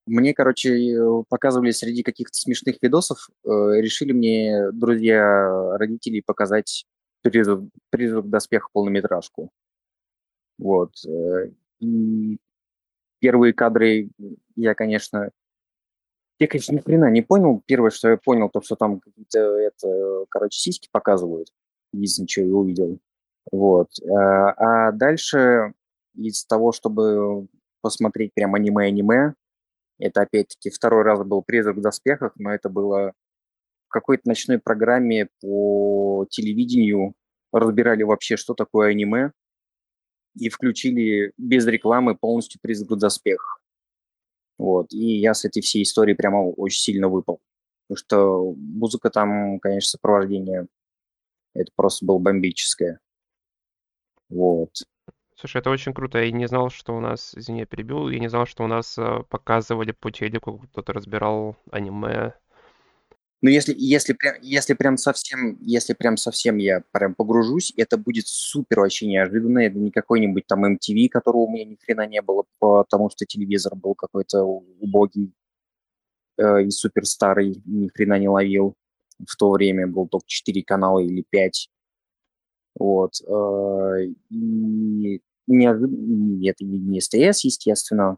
Мне, 0.06 0.34
короче, 0.34 0.96
показывали 1.28 1.70
среди 1.70 2.02
каких-то 2.02 2.36
смешных 2.36 2.76
видосов, 2.82 3.30
э, 3.44 3.48
решили 3.48 4.12
мне 4.12 4.70
друзья 4.72 5.76
родителей 5.76 6.22
показать 6.22 6.86
«Призрак, 7.24 7.60
«Призрак 7.90 8.28
доспех» 8.28 8.70
полнометражку. 8.70 9.50
Вот. 10.58 10.92
Э, 11.06 11.50
и 11.80 12.38
первые 13.18 13.52
кадры 13.54 14.10
я, 14.54 14.74
конечно, 14.74 15.30
я, 16.38 16.46
конечно, 16.46 16.74
ни 16.74 16.80
хрена 16.80 17.10
не 17.10 17.22
понял. 17.22 17.62
Первое, 17.66 17.90
что 17.90 18.10
я 18.10 18.16
понял, 18.16 18.50
то, 18.50 18.60
что 18.60 18.76
там 18.76 19.00
какие-то, 19.00 19.38
это, 19.38 20.26
короче, 20.28 20.58
сиськи 20.58 20.88
показывают. 20.92 21.48
Единственное, 21.92 22.28
что 22.28 22.42
я 22.42 22.54
увидел. 22.54 22.98
Вот. 23.50 23.88
А 24.06 24.92
дальше 24.92 25.72
из 26.14 26.44
того, 26.44 26.72
чтобы 26.72 27.46
посмотреть 27.80 28.34
прям 28.34 28.54
аниме-аниме, 28.54 29.34
это, 29.98 30.22
опять-таки, 30.22 30.70
второй 30.70 31.02
раз 31.02 31.22
был 31.22 31.42
«Призрак 31.42 31.76
в 31.76 31.80
доспехах», 31.80 32.32
но 32.36 32.52
это 32.52 32.68
было 32.68 33.12
какой-то 33.94 34.28
ночной 34.28 34.58
программе 34.58 35.28
по 35.40 36.26
телевидению. 36.28 37.14
Разбирали 37.52 38.02
вообще, 38.02 38.36
что 38.36 38.54
такое 38.54 38.90
аниме, 38.90 39.30
и 40.36 40.48
включили 40.48 41.32
без 41.38 41.64
рекламы 41.66 42.16
полностью 42.16 42.60
«Призрак 42.60 42.90
в 42.90 42.98
доспехах». 42.98 43.60
Вот. 44.58 44.92
И 44.92 45.20
я 45.20 45.34
с 45.34 45.44
этой 45.44 45.62
всей 45.62 45.84
истории 45.84 46.14
прямо 46.14 46.38
очень 46.38 46.80
сильно 46.80 47.08
выпал. 47.08 47.40
Потому 47.86 47.98
что 47.98 48.54
музыка 48.56 49.10
там, 49.10 49.60
конечно, 49.60 49.90
сопровождение, 49.90 50.66
это 51.54 51.70
просто 51.76 52.04
было 52.04 52.18
бомбическое. 52.18 52.98
Вот. 54.28 54.70
Слушай, 55.36 55.58
это 55.58 55.70
очень 55.70 55.92
круто. 55.92 56.18
Я 56.18 56.30
не 56.32 56.46
знал, 56.46 56.70
что 56.70 56.96
у 56.96 57.00
нас, 57.00 57.34
извини, 57.36 57.60
я 57.60 57.66
перебил, 57.66 58.08
я 58.08 58.18
не 58.18 58.28
знал, 58.28 58.46
что 58.46 58.64
у 58.64 58.66
нас 58.66 58.98
э, 58.98 59.22
показывали 59.28 59.92
по 59.92 60.10
телеку, 60.10 60.58
кто-то 60.58 60.92
разбирал 60.92 61.56
аниме. 61.70 62.34
Ну, 63.44 63.50
если, 63.50 63.74
если, 63.76 64.14
прям, 64.14 64.36
если 64.40 64.72
прям 64.72 64.96
совсем, 64.96 65.58
если 65.60 65.92
прям 65.92 66.16
совсем 66.16 66.56
я 66.56 66.82
прям 66.92 67.14
погружусь, 67.14 67.74
это 67.76 67.98
будет 67.98 68.26
супер 68.26 68.80
вообще 68.80 69.06
неожиданно. 69.06 69.58
Это 69.58 69.76
не 69.76 69.90
какой-нибудь 69.90 70.46
там 70.46 70.64
MTV, 70.64 71.10
которого 71.10 71.42
у 71.42 71.50
меня 71.50 71.66
ни 71.66 71.74
хрена 71.74 72.06
не 72.06 72.22
было, 72.22 72.44
потому 72.58 73.10
что 73.10 73.26
телевизор 73.26 73.76
был 73.76 73.94
какой-то 73.94 74.42
убогий 74.44 75.34
э, 76.38 76.62
и 76.62 76.70
супер 76.70 77.04
старый, 77.04 77.60
ни 77.66 77.88
хрена 77.88 78.18
не 78.18 78.30
ловил. 78.30 78.76
В 79.28 79.36
то 79.36 79.50
время 79.50 79.86
был 79.86 80.08
только 80.08 80.26
4 80.26 80.62
канала 80.62 81.00
или 81.00 81.22
5. 81.28 81.68
Вот. 82.76 83.20
Э, 83.28 84.06
и 84.30 85.20
не, 85.46 86.48
это 86.48 86.64
не 86.64 86.98
СТС, 86.98 87.44
естественно. 87.44 88.16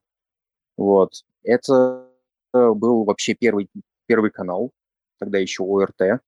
Вот. 0.77 1.25
Это 1.43 2.09
был 2.53 3.03
вообще 3.03 3.35
первый, 3.35 3.69
первый 4.07 4.31
канал, 4.31 4.71
тогда 5.19 5.39
еще 5.39 5.63
ОРТ. 5.63 6.21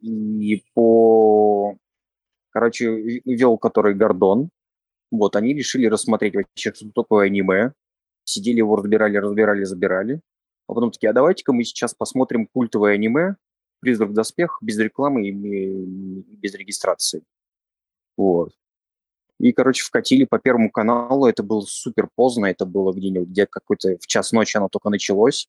И 0.00 0.62
по... 0.74 1.76
Короче, 2.50 3.20
вел 3.24 3.58
который 3.58 3.94
Гордон. 3.94 4.50
Вот, 5.10 5.36
они 5.36 5.54
решили 5.54 5.86
рассмотреть 5.86 6.34
вообще, 6.34 6.72
что 6.72 6.90
такое 6.94 7.26
аниме. 7.26 7.72
Сидели 8.24 8.58
его, 8.58 8.76
разбирали, 8.76 9.16
разбирали, 9.16 9.64
забирали. 9.64 10.20
А 10.66 10.74
потом 10.74 10.90
такие, 10.90 11.10
а 11.10 11.14
давайте-ка 11.14 11.52
мы 11.52 11.64
сейчас 11.64 11.94
посмотрим 11.94 12.46
культовое 12.46 12.94
аниме 12.94 13.36
«Призрак 13.80 14.12
доспех» 14.12 14.58
без 14.60 14.78
рекламы 14.78 15.28
и 15.28 15.32
без 15.32 16.54
регистрации. 16.54 17.22
Вот. 18.16 18.52
И, 19.38 19.52
короче, 19.52 19.84
вкатили 19.84 20.24
по 20.24 20.38
Первому 20.38 20.70
каналу. 20.70 21.26
Это 21.26 21.42
было 21.42 21.60
супер 21.60 22.08
поздно. 22.14 22.46
Это 22.46 22.66
было 22.66 22.92
где-нибудь 22.92 23.28
где 23.28 23.46
какой-то 23.46 23.96
в 23.98 24.06
час 24.06 24.32
ночи 24.32 24.56
оно 24.56 24.68
только 24.68 24.90
началось. 24.90 25.48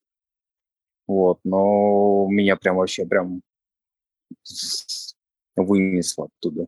Вот. 1.10 1.39
Но 1.43 2.28
меня 2.30 2.56
прям 2.56 2.76
вообще 2.76 3.04
прям 3.04 3.41
вынесло 5.56 6.26
оттуда. 6.28 6.67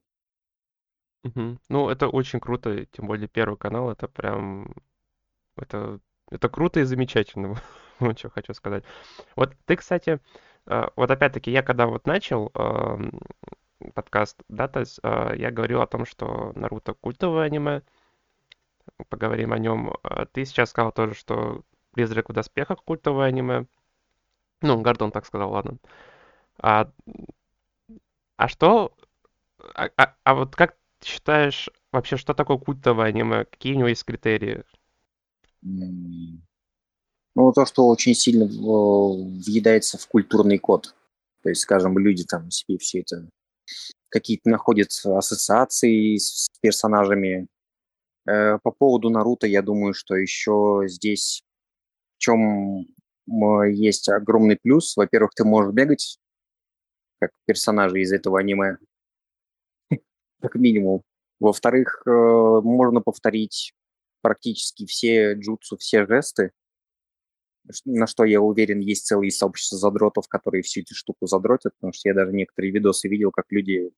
Угу. 1.24 1.60
Ну, 1.70 1.90
это 1.90 2.08
очень 2.08 2.40
круто, 2.40 2.88
тем 2.88 3.06
более 3.06 3.28
Первый 3.28 3.56
канал, 3.56 3.92
это 3.92 4.08
прям, 4.08 4.74
это, 5.56 6.00
это 6.32 6.50
круто 6.50 6.80
и 6.80 6.84
замечательно, 6.84 7.56
вот 8.00 8.18
что 8.18 8.32
хочу 8.32 8.56
сказать. 8.56 8.84
Вот 9.36 9.56
ты, 9.66 9.76
кстати, 9.76 10.20
э, 10.66 10.88
вот 10.96 11.12
опять-таки, 11.12 11.52
я 11.52 11.62
когда 11.62 11.86
вот 11.86 12.08
начал 12.08 12.52
подкаст, 13.94 14.42
да, 14.50 14.68
то 14.68 14.80
есть 14.80 15.00
э, 15.04 15.34
я 15.38 15.52
говорил 15.52 15.82
о 15.82 15.88
том, 15.88 16.06
что 16.06 16.52
Наруто 16.56 16.96
культовое 16.96 17.46
аниме, 17.46 17.84
поговорим 19.10 19.54
о 19.54 19.60
нем. 19.60 19.94
А 20.02 20.26
ты 20.26 20.46
сейчас 20.46 20.72
сказал 20.72 20.92
тоже, 20.92 21.14
что 21.14 21.62
Призрак 21.94 22.30
в 22.30 22.34
доспехах 22.34 22.84
культовое 22.84 23.28
аниме. 23.28 23.68
Ну, 24.62 24.82
Гордон 24.82 25.12
так 25.12 25.26
сказал, 25.26 25.52
ладно. 25.52 25.78
А, 26.60 26.92
а 28.38 28.48
что... 28.48 28.94
А, 29.76 29.90
а, 29.98 30.16
а 30.24 30.36
вот 30.36 30.56
как 30.56 30.78
ты 31.00 31.08
считаешь, 31.08 31.70
вообще, 31.92 32.18
что 32.18 32.34
такое 32.34 32.58
культовое 32.58 33.08
аниме? 33.08 33.46
Какие 33.46 33.74
у 33.74 33.78
него 33.78 33.88
есть 33.88 34.06
критерии? 34.06 34.64
Ну, 35.62 37.54
то, 37.54 37.66
что 37.66 37.88
очень 37.88 38.14
сильно 38.14 38.46
въедается 38.46 39.98
в 39.98 40.08
культурный 40.08 40.58
код. 40.58 40.96
То 41.44 41.50
есть, 41.50 41.62
скажем, 41.62 41.98
люди 41.98 42.24
там 42.24 42.52
себе 42.52 42.78
все 42.78 43.00
это 43.02 43.28
какие-то 44.10 44.50
находят 44.50 44.90
ассоциации 45.06 46.18
с 46.18 46.50
персонажами. 46.62 47.48
Э, 48.28 48.60
по 48.62 48.72
поводу 48.72 49.10
Наруто, 49.10 49.48
я 49.48 49.62
думаю, 49.62 49.94
что 49.94 50.16
еще 50.16 50.84
здесь 50.86 51.44
в 52.18 52.20
чем 52.20 52.86
есть 53.28 54.10
огромный 54.10 54.58
плюс. 54.62 54.96
Во-первых, 54.96 55.32
ты 55.36 55.44
можешь 55.44 55.74
бегать, 55.74 56.20
как 57.20 57.32
персонажи 57.46 58.02
из 58.02 58.12
этого 58.12 58.40
аниме, 58.40 58.78
как 60.42 60.56
минимум. 60.56 61.04
Во-вторых, 61.40 62.04
э, 62.06 62.10
можно 62.10 63.02
повторить 63.02 63.74
практически 64.22 64.86
все 64.86 65.34
джутсу, 65.34 65.78
все 65.78 66.06
жесты, 66.06 66.52
на 67.86 68.08
что 68.08 68.24
я 68.26 68.42
уверен, 68.42 68.80
есть 68.80 69.06
целые 69.06 69.32
сообщества 69.32 69.78
задротов, 69.78 70.28
которые 70.28 70.64
всю 70.64 70.82
эту 70.82 70.96
штуку 70.96 71.28
задротят, 71.28 71.74
потому 71.76 71.94
что 71.94 72.10
я 72.10 72.16
даже 72.16 72.32
некоторые 72.32 72.72
видосы 72.72 73.08
видел, 73.08 73.32
как 73.32 73.46
люди 73.50 73.92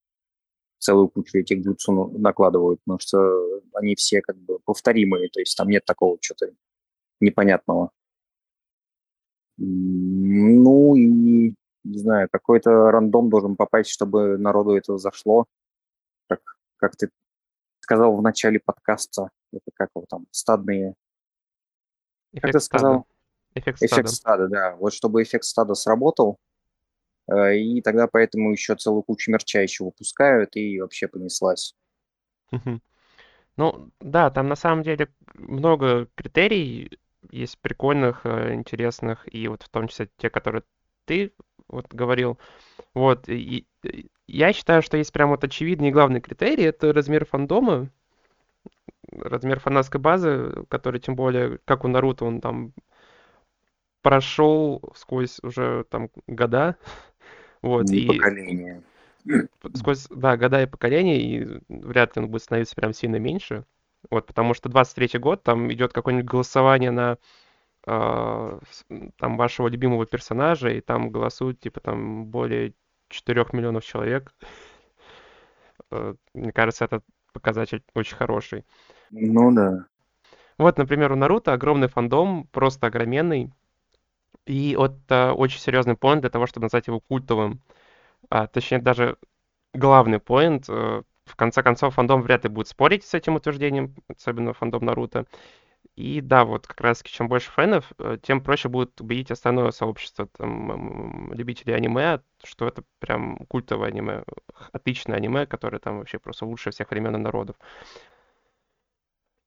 целую 0.79 1.07
кучу 1.09 1.37
этих 1.37 1.61
джутсу 1.63 2.11
накладывают, 2.17 2.81
потому 2.83 2.99
что 2.99 3.61
они 3.73 3.95
все 3.95 4.21
как 4.21 4.37
бы 4.37 4.59
повторимые, 4.59 5.29
то 5.29 5.39
есть 5.39 5.55
там 5.57 5.69
нет 5.69 5.85
такого 5.85 6.17
что-то 6.21 6.51
непонятного. 7.19 7.91
Ну 9.65 10.95
и, 10.95 11.53
не 11.83 11.97
знаю, 11.97 12.27
какой-то 12.31 12.91
рандом 12.91 13.29
должен 13.29 13.55
попасть, 13.55 13.89
чтобы 13.89 14.37
народу 14.37 14.71
это 14.71 14.97
зашло. 14.97 15.45
Как, 16.27 16.41
как 16.77 16.95
ты 16.95 17.09
сказал 17.79 18.15
в 18.15 18.21
начале 18.21 18.59
подкаста, 18.59 19.29
это 19.51 19.71
как 19.73 19.89
его 19.95 20.05
там, 20.09 20.25
стадные... 20.31 20.95
Эффект 22.33 22.41
как 22.41 22.51
ты 22.51 22.59
сказал? 22.59 23.07
Эффект 23.55 23.77
стада. 23.77 23.93
Эффект 23.93 24.09
стада, 24.09 24.47
да. 24.47 24.75
Вот 24.75 24.93
чтобы 24.93 25.21
эффект 25.23 25.45
стада 25.45 25.75
сработал, 25.75 26.39
э, 27.31 27.57
и 27.57 27.81
тогда 27.81 28.07
поэтому 28.07 28.51
еще 28.51 28.75
целую 28.75 29.03
кучу 29.03 29.31
мерча 29.31 29.61
еще 29.61 29.85
выпускают, 29.85 30.55
и 30.55 30.79
вообще 30.81 31.07
понеслась. 31.07 31.75
Ну, 33.55 33.91
да, 33.99 34.31
там 34.31 34.47
на 34.47 34.55
самом 34.55 34.83
деле 34.83 35.09
много 35.35 36.07
критерий 36.15 36.97
есть 37.31 37.57
прикольных, 37.59 38.21
э, 38.25 38.53
интересных, 38.53 39.33
и 39.33 39.47
вот 39.47 39.63
в 39.63 39.69
том 39.69 39.87
числе 39.87 40.09
те, 40.17 40.29
которые 40.29 40.63
ты 41.05 41.33
вот 41.67 41.87
говорил. 41.93 42.37
Вот, 42.93 43.27
и, 43.29 43.65
и 43.83 44.07
я 44.27 44.53
считаю, 44.53 44.81
что 44.81 44.97
есть 44.97 45.11
прям 45.11 45.29
вот 45.29 45.43
очевидный 45.43 45.89
и 45.89 45.91
главный 45.91 46.21
критерий, 46.21 46.63
это 46.63 46.93
размер 46.93 47.25
фандома, 47.25 47.89
размер 49.11 49.59
фанатской 49.59 49.99
базы, 49.99 50.65
который 50.69 50.99
тем 50.99 51.15
более, 51.15 51.59
как 51.65 51.83
у 51.83 51.87
Наруто, 51.87 52.25
он 52.25 52.41
там 52.41 52.73
прошел 54.01 54.93
сквозь 54.95 55.39
уже 55.41 55.85
там 55.89 56.09
года. 56.27 56.77
Вот, 57.61 57.89
и, 57.91 58.03
и 58.03 58.07
поколения. 58.07 58.83
Сквозь, 59.73 60.07
да, 60.09 60.35
года 60.35 60.61
и 60.61 60.65
поколения, 60.65 61.21
и 61.21 61.61
вряд 61.69 62.13
ли 62.17 62.21
он 62.21 62.29
будет 62.29 62.41
становиться 62.41 62.75
прям 62.75 62.91
сильно 62.91 63.15
меньше. 63.15 63.63
Вот, 64.09 64.25
потому 64.27 64.53
что 64.53 64.69
23 64.69 65.19
год, 65.19 65.43
там 65.43 65.71
идет 65.71 65.93
какое-нибудь 65.93 66.29
голосование 66.29 66.91
на 66.91 67.17
э, 67.87 68.59
там 69.17 69.37
вашего 69.37 69.67
любимого 69.67 70.05
персонажа, 70.05 70.69
и 70.69 70.81
там 70.81 71.09
голосуют, 71.09 71.59
типа, 71.59 71.79
там 71.79 72.25
более 72.25 72.73
4 73.09 73.45
миллионов 73.53 73.85
человек. 73.85 74.33
Э, 75.91 76.15
мне 76.33 76.51
кажется, 76.51 76.85
это 76.85 77.01
показатель 77.33 77.83
очень 77.93 78.15
хороший. 78.15 78.65
Ну 79.11 79.51
да. 79.53 79.85
Вот, 80.57 80.77
например, 80.77 81.11
у 81.11 81.15
Наруто 81.15 81.53
огромный 81.53 81.87
фандом, 81.87 82.47
просто 82.51 82.87
огроменный. 82.87 83.51
И 84.45 84.75
вот 84.77 84.97
э, 85.09 85.31
очень 85.31 85.59
серьезный 85.59 85.95
поинт 85.95 86.21
для 86.21 86.29
того, 86.29 86.47
чтобы 86.47 86.65
назвать 86.65 86.87
его 86.87 86.99
культовым. 86.99 87.61
А, 88.29 88.47
точнее, 88.47 88.79
даже 88.79 89.17
главный 89.73 90.19
поинт. 90.19 90.65
Э, 90.67 91.03
в 91.25 91.35
конце 91.35 91.63
концов, 91.63 91.95
фандом 91.95 92.21
вряд 92.21 92.43
ли 92.43 92.49
будет 92.49 92.67
спорить 92.67 93.05
с 93.05 93.13
этим 93.13 93.35
утверждением, 93.35 93.95
особенно 94.09 94.53
фандом 94.53 94.85
Наруто. 94.85 95.25
И 95.95 96.21
да, 96.21 96.43
вот 96.43 96.65
как 96.65 96.81
раз 96.81 97.03
чем 97.03 97.27
больше 97.27 97.51
фэнов, 97.51 97.91
э, 97.99 98.17
тем 98.21 98.41
проще 98.41 98.67
будет 98.67 98.99
убедить 98.99 99.31
остальное 99.31 99.71
сообщество 99.71 100.27
там, 100.27 101.31
любителей 101.33 101.75
аниме, 101.75 102.21
что 102.43 102.67
это 102.67 102.83
прям 102.99 103.37
культовое 103.47 103.89
аниме, 103.89 104.23
отличное 104.71 105.17
аниме, 105.17 105.45
которое 105.45 105.79
там 105.79 105.99
вообще 105.99 106.17
просто 106.19 106.45
лучше 106.45 106.71
всех 106.71 106.89
времен 106.89 107.15
и 107.15 107.19
народов. 107.19 107.57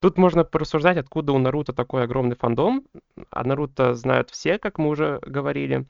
Тут 0.00 0.18
можно 0.18 0.44
порассуждать, 0.44 0.98
откуда 0.98 1.32
у 1.32 1.38
Наруто 1.38 1.72
такой 1.72 2.04
огромный 2.04 2.36
фандом. 2.36 2.86
А 3.30 3.44
Наруто 3.44 3.94
знают 3.94 4.30
все, 4.30 4.58
как 4.58 4.78
мы 4.78 4.88
уже 4.88 5.18
говорили. 5.22 5.86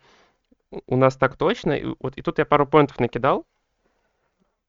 У 0.87 0.97
нас 0.97 1.17
так 1.17 1.37
точно. 1.37 1.73
И, 1.73 1.95
вот, 2.01 2.17
и 2.17 2.23
тут 2.23 2.39
я 2.39 2.47
пару 2.47 2.67
поинтов 2.67 2.99
накидал. 3.01 3.45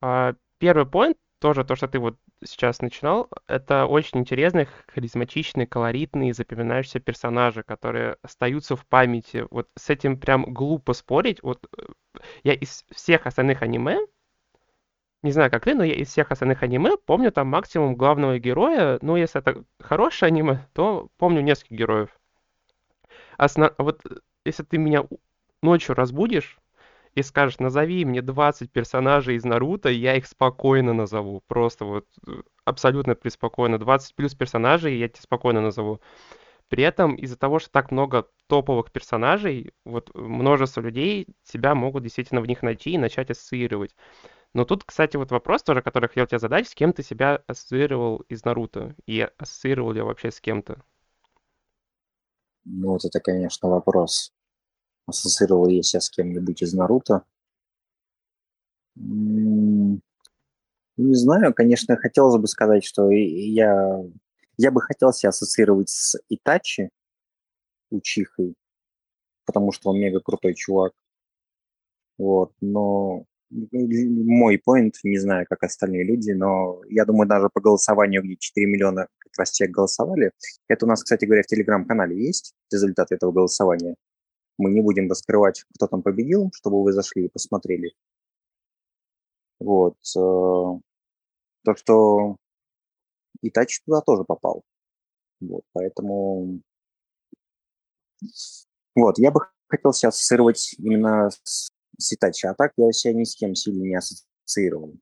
А, 0.02 0.34
первый 0.60 0.86
поинт, 0.86 1.18
тоже 1.40 1.64
то, 1.64 1.76
что 1.76 1.88
ты 1.88 2.00
вот 2.00 2.18
сейчас 2.44 2.82
начинал, 2.82 3.30
это 3.48 3.86
очень 3.86 4.20
интересные, 4.20 4.68
харизматичные, 4.88 5.68
колоритные, 5.68 6.34
запоминающиеся 6.34 7.00
персонажи, 7.00 7.64
которые 7.64 8.18
остаются 8.22 8.76
в 8.76 8.86
памяти. 8.86 9.46
Вот 9.52 9.70
с 9.76 9.90
этим 9.90 10.20
прям 10.20 10.52
глупо 10.52 10.94
спорить. 10.94 11.42
Вот 11.44 11.64
э, 11.78 11.84
я 12.44 12.54
из 12.54 12.86
всех 12.92 13.28
остальных 13.28 13.62
аниме, 13.62 14.00
не 15.24 15.32
знаю, 15.32 15.52
как 15.52 15.66
ты, 15.66 15.76
но 15.76 15.84
я 15.84 15.94
из 15.94 16.10
всех 16.10 16.32
остальных 16.32 16.64
аниме 16.64 16.98
помню 16.98 17.32
там 17.32 17.48
максимум 17.48 17.96
главного 17.96 18.40
героя. 18.40 19.00
Ну, 19.02 19.16
если 19.16 19.42
это 19.42 19.64
хорошее 19.80 20.28
аниме, 20.28 20.68
то 20.74 21.10
помню 21.18 21.42
несколько 21.42 21.76
героев. 21.76 22.10
Основ... 23.38 23.72
Вот 23.78 24.02
если 24.46 24.64
ты 24.64 24.78
меня 24.78 25.04
ночью 25.62 25.96
разбудишь 25.96 26.58
и 27.16 27.22
скажешь, 27.22 27.60
назови 27.60 28.06
мне 28.06 28.22
20 28.22 28.72
персонажей 28.72 29.36
из 29.36 29.46
Наруто, 29.46 29.90
я 29.90 30.16
их 30.16 30.28
спокойно 30.28 30.94
назову. 30.94 31.42
Просто 31.48 31.86
вот 31.86 32.06
э, 32.28 32.42
абсолютно 32.66 33.16
преспокойно. 33.16 33.80
20 33.80 34.16
плюс 34.16 34.36
персонажей 34.36 34.98
я 34.98 35.08
тебе 35.08 35.22
спокойно 35.22 35.62
назову. 35.62 36.02
При 36.70 36.84
этом 36.84 37.16
из-за 37.16 37.38
того, 37.38 37.60
что 37.60 37.72
так 37.72 37.92
много 37.92 38.28
топовых 38.48 38.92
персонажей, 38.92 39.72
вот 39.86 40.14
множество 40.14 40.82
людей 40.82 41.28
себя 41.44 41.76
могут 41.76 42.04
действительно 42.04 42.42
в 42.42 42.48
них 42.48 42.62
найти 42.62 42.92
и 42.92 42.98
начать 42.98 43.32
ассоциировать. 43.32 43.96
Но 44.54 44.66
тут, 44.66 44.84
кстати, 44.84 45.18
вот 45.18 45.32
вопрос 45.32 45.64
тоже, 45.64 45.82
который 45.82 46.10
хотел 46.10 46.28
тебе 46.28 46.40
задать, 46.40 46.68
с 46.68 46.76
кем 46.76 46.94
ты 46.94 47.04
себя 47.04 47.42
ассоциировал 47.48 48.18
из 48.30 48.44
Наруто? 48.44 48.96
И 49.06 49.28
ассоциировал 49.38 49.92
ли 49.92 50.02
вообще 50.02 50.32
с 50.32 50.42
кем-то? 50.42 50.82
Ну, 52.66 52.90
вот 52.90 53.06
это, 53.06 53.20
конечно, 53.22 53.70
вопрос. 53.70 54.34
Ассоциировал 55.08 55.70
я 55.70 55.82
себя 55.84 56.02
с 56.02 56.10
кем-нибудь 56.10 56.62
из 56.62 56.74
Наруто? 56.74 57.24
Не 58.96 60.02
знаю, 60.98 61.54
конечно, 61.54 61.96
хотелось 61.96 62.40
бы 62.42 62.48
сказать, 62.48 62.84
что 62.84 63.10
я, 63.10 64.04
я 64.58 64.72
бы 64.72 64.82
хотел 64.82 65.14
себя 65.14 65.30
ассоциировать 65.30 65.90
с 65.90 66.18
Итачи, 66.30 66.90
Учихой, 67.90 68.56
потому 69.46 69.72
что 69.72 69.92
он 69.92 70.00
мега 70.00 70.20
крутой 70.20 70.56
чувак. 70.56 70.92
Вот, 72.18 72.52
но 72.60 73.24
мой 73.50 74.58
поинт, 74.58 74.96
не 75.04 75.20
знаю, 75.20 75.46
как 75.50 75.64
остальные 75.64 76.04
люди, 76.04 76.32
но 76.32 76.82
я 76.90 77.06
думаю, 77.06 77.30
даже 77.30 77.50
по 77.54 77.62
голосованию, 77.62 78.24
где 78.24 78.36
4 78.36 78.68
миллиона 78.68 79.08
как 79.20 79.32
раз 79.38 79.52
человек 79.52 79.76
голосовали, 79.76 80.32
это 80.68 80.86
у 80.86 80.90
нас, 80.90 81.02
кстати 81.04 81.24
говоря, 81.26 81.44
в 81.44 81.48
Телеграм-канале 81.48 82.18
есть 82.18 82.54
результат 82.72 83.12
этого 83.12 83.32
голосования. 83.32 83.96
Мы 84.58 84.72
не 84.72 84.82
будем 84.82 85.10
раскрывать, 85.10 85.66
кто 85.76 85.88
там 85.88 86.02
победил, 86.02 86.52
чтобы 86.54 86.84
вы 86.84 86.94
зашли 86.94 87.26
и 87.26 87.30
посмотрели. 87.30 87.94
Вот. 89.60 89.98
Э, 90.16 90.80
так 91.64 91.78
что 91.78 92.38
Итачи 93.42 93.82
туда 93.86 94.02
тоже 94.02 94.24
попал. 94.24 94.64
Вот, 95.40 95.64
поэтому... 95.74 96.62
Вот, 98.96 99.20
я 99.20 99.32
бы 99.32 99.42
хотел 99.68 99.94
себя 99.94 100.10
ассоциировать 100.10 100.76
именно 100.80 101.30
с 101.44 101.70
Ситачи. 102.00 102.46
А 102.48 102.54
так 102.54 102.74
я 102.78 102.92
себя 102.92 103.14
ни 103.14 103.24
с 103.24 103.36
кем 103.36 103.56
сильно 103.56 103.84
не 103.84 103.96
ассоциировал. 103.96 104.96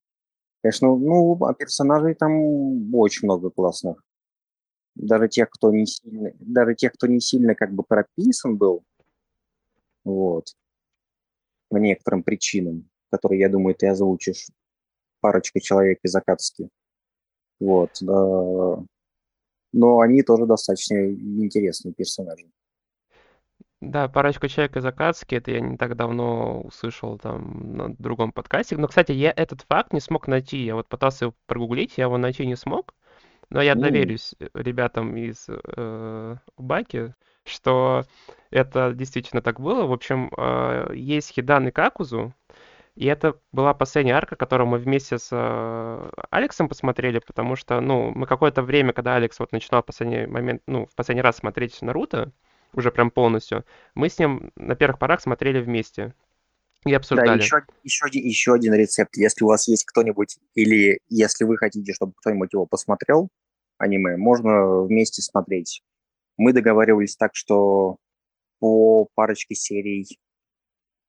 Конечно, 0.62 0.96
ну, 0.96 1.44
а 1.46 1.54
персонажей 1.54 2.15
там 2.15 2.94
очень 2.94 3.28
много 3.28 3.50
классных. 3.50 4.04
Даже 4.96 5.28
тех, 5.28 5.50
кто 5.50 5.72
не 5.72 5.86
сильно, 5.86 6.32
даже 6.39 6.74
тех, 6.76 6.94
кто 6.94 7.08
не 7.08 7.20
сильно 7.20 7.54
как 7.54 7.74
бы 7.74 7.84
прописан 7.84 8.58
был, 8.58 8.84
вот, 10.06 10.56
по 11.70 11.78
некоторым 11.78 12.24
причинам, 12.24 12.89
которые, 13.12 13.41
я 13.41 13.50
думаю, 13.50 13.76
ты 13.76 13.88
озвучишь, 13.88 14.48
парочка 15.20 15.60
человек 15.60 16.00
из 16.04 16.15
Акацки. 16.15 16.70
Вот, 17.60 17.91
да. 18.02 18.84
Но 19.74 20.00
они 20.00 20.22
тоже 20.22 20.46
достаточно 20.46 21.12
интересные 21.12 21.94
персонажи. 21.94 22.46
Да, 23.82 24.08
парочку 24.08 24.48
человек 24.48 24.78
из 24.78 24.86
Акацки, 24.86 25.36
это 25.36 25.52
я 25.52 25.60
не 25.60 25.78
так 25.78 25.96
давно 25.96 26.62
услышал 26.62 27.18
там 27.20 27.76
на 27.76 27.96
другом 27.96 28.32
подкасте. 28.32 28.78
Но, 28.78 28.88
кстати, 28.88 29.12
я 29.12 29.34
этот 29.36 29.62
факт 29.63 29.94
не 29.94 30.00
смог 30.00 30.28
найти. 30.28 30.58
Я 30.63 30.76
вот 30.76 30.88
пытался 30.88 31.26
его 31.26 31.36
прогуглить, 31.46 31.98
я 31.98 32.06
его 32.06 32.18
найти 32.18 32.46
не 32.46 32.56
смог. 32.56 32.96
Но 33.50 33.62
я 33.62 33.76
доверюсь 33.76 34.34
э, 34.39 34.48
ребятам 34.54 35.15
из 35.18 35.46
э, 35.48 36.36
Баки, 36.58 37.13
что 37.46 38.06
это 38.52 38.94
действительно 38.94 39.42
так 39.42 39.60
было. 39.60 39.86
В 39.86 39.94
общем, 39.94 40.32
э, 40.38 40.92
есть 40.94 41.32
Хидан 41.32 41.68
и 41.68 41.72
Какузу, 41.72 42.34
и 42.96 43.06
это 43.08 43.38
была 43.52 43.74
последняя 43.74 44.14
арка, 44.14 44.36
которую 44.36 44.68
мы 44.68 44.78
вместе 44.78 45.18
с 45.18 45.30
э, 45.32 46.10
Алексом 46.32 46.70
посмотрели, 46.70 47.20
потому 47.20 47.56
что, 47.56 47.82
ну, 47.82 48.12
мы 48.12 48.26
какое-то 48.26 48.62
время, 48.62 48.94
когда 48.94 49.16
Алекс 49.16 49.38
вот 49.40 49.52
начинал 49.52 49.84
в 49.84 49.86
последний 49.86 50.26
момент, 50.26 50.62
ну, 50.66 50.86
в 50.86 50.96
последний 50.96 51.22
раз 51.22 51.38
смотреть 51.38 51.82
Наруто, 51.82 52.32
уже 52.74 52.92
прям 52.92 53.12
полностью, 53.12 53.66
мы 53.96 54.10
с 54.10 54.18
ним 54.18 54.52
на 54.56 54.76
первых 54.76 54.98
порах 54.98 55.22
смотрели 55.22 55.60
вместе 55.60 56.14
и 56.86 56.94
обсуждали. 56.94 57.28
Да, 57.28 57.36
еще, 57.36 57.58
еще, 57.84 58.06
еще 58.12 58.54
один 58.54 58.74
рецепт. 58.74 59.18
Если 59.18 59.44
у 59.44 59.48
вас 59.48 59.68
есть 59.68 59.86
кто-нибудь, 59.86 60.38
или 60.54 61.00
если 61.10 61.44
вы 61.44 61.58
хотите, 61.58 61.94
чтобы 61.94 62.14
кто-нибудь 62.18 62.54
его 62.54 62.66
посмотрел, 62.66 63.30
аниме, 63.78 64.16
можно 64.18 64.84
вместе 64.84 65.22
смотреть. 65.22 65.82
Мы 66.38 66.54
договаривались 66.54 67.15
так, 67.15 67.36
что 67.36 67.98
по 68.60 69.08
парочке 69.15 69.56
серий 69.56 70.06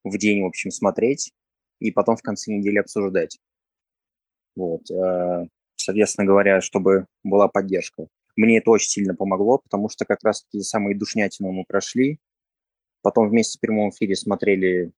в 0.05 0.17
день, 0.19 0.43
в 0.43 0.47
общем, 0.47 0.71
смотреть, 0.71 1.33
и 1.81 1.91
потом 1.91 2.17
в 2.17 2.23
конце 2.23 2.53
недели 2.53 2.79
обсуждать. 2.79 3.39
Вот. 4.55 4.91
Э, 4.91 5.47
соответственно 5.77 6.27
говоря, 6.27 6.61
чтобы 6.61 7.07
была 7.23 7.49
поддержка. 7.49 8.09
Мне 8.37 8.59
это 8.59 8.71
очень 8.71 8.89
сильно 8.89 9.15
помогло, 9.15 9.59
потому 9.59 9.89
что 9.89 10.05
как 10.05 10.23
раз-таки 10.23 10.61
самые 10.61 10.97
душнятины 10.97 11.51
мы 11.51 11.65
прошли. 11.65 12.19
Потом 13.03 13.29
вместе 13.29 13.59
в 13.59 13.61
прямом 13.61 13.91
эфире 13.91 14.17
смотрели 14.17 14.93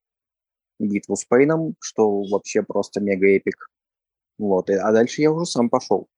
битву 0.79 1.17
с 1.17 1.25
Пейном, 1.25 1.77
что 1.81 2.23
вообще 2.25 2.63
просто 2.63 3.01
мега 3.01 3.27
эпик. 3.27 3.69
Вот. 4.39 4.71
А 4.71 4.93
дальше 4.93 5.23
я 5.23 5.31
уже 5.33 5.47
сам 5.47 5.69
пошел. 5.69 6.09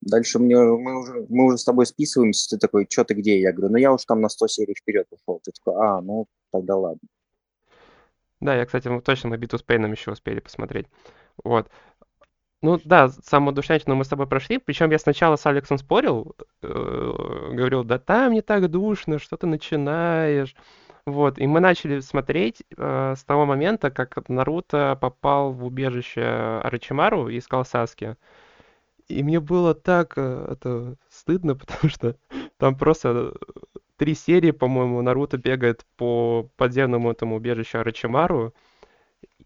Дальше 0.00 0.38
мне, 0.38 0.56
мы, 0.56 1.00
уже, 1.00 1.26
мы 1.28 1.46
уже 1.46 1.58
с 1.58 1.64
тобой 1.64 1.86
списываемся, 1.86 2.50
ты 2.50 2.58
такой, 2.58 2.86
что 2.88 3.04
ты 3.04 3.14
где? 3.14 3.40
Я 3.40 3.52
говорю, 3.52 3.72
ну 3.72 3.78
я 3.78 3.92
уж 3.92 4.04
там 4.04 4.20
на 4.20 4.28
100 4.28 4.46
серий 4.48 4.74
вперед 4.74 5.06
ушел. 5.10 5.40
Ты 5.42 5.52
такой, 5.52 5.74
а, 5.80 6.00
ну 6.00 6.26
тогда 6.52 6.76
ладно. 6.76 7.08
Да, 8.40 8.54
я, 8.54 8.64
кстати, 8.66 8.88
точно 9.00 9.30
на 9.30 9.36
битву 9.36 9.58
с 9.58 9.62
Пейном 9.62 9.92
еще 9.92 10.12
успели 10.12 10.38
посмотреть. 10.38 10.86
Вот. 11.42 11.68
Ну 12.60 12.80
да, 12.84 13.08
самую 13.08 13.54
душнятину 13.54 13.94
мы 13.94 14.04
с 14.04 14.08
тобой 14.08 14.26
прошли, 14.26 14.58
причем 14.58 14.90
я 14.90 14.98
сначала 14.98 15.36
с 15.36 15.46
Алексом 15.46 15.78
спорил, 15.78 16.34
э, 16.62 17.50
говорил, 17.52 17.84
да 17.84 18.00
там 18.00 18.32
не 18.32 18.42
так 18.42 18.68
душно, 18.68 19.20
что 19.20 19.36
ты 19.36 19.46
начинаешь. 19.46 20.56
Вот, 21.06 21.38
и 21.38 21.46
мы 21.46 21.60
начали 21.60 22.00
смотреть 22.00 22.62
э, 22.76 23.14
с 23.16 23.24
того 23.24 23.46
момента, 23.46 23.90
как 23.90 24.28
Наруто 24.28 24.98
попал 25.00 25.52
в 25.52 25.64
убежище 25.64 26.22
Арачимару 26.62 27.28
и 27.28 27.38
искал 27.38 27.64
Саски. 27.64 28.16
И 29.08 29.22
мне 29.22 29.40
было 29.40 29.74
так 29.74 30.14
э, 30.16 30.46
это 30.50 30.96
стыдно, 31.08 31.54
потому 31.56 31.90
что 31.90 32.16
там 32.58 32.76
просто 32.76 33.34
три 33.96 34.14
серии, 34.14 34.50
по-моему, 34.50 35.02
Наруто 35.02 35.38
бегает 35.38 35.86
по 35.96 36.50
подземному 36.56 37.10
этому 37.10 37.36
убежищу 37.36 37.78
Арачимару, 37.78 38.54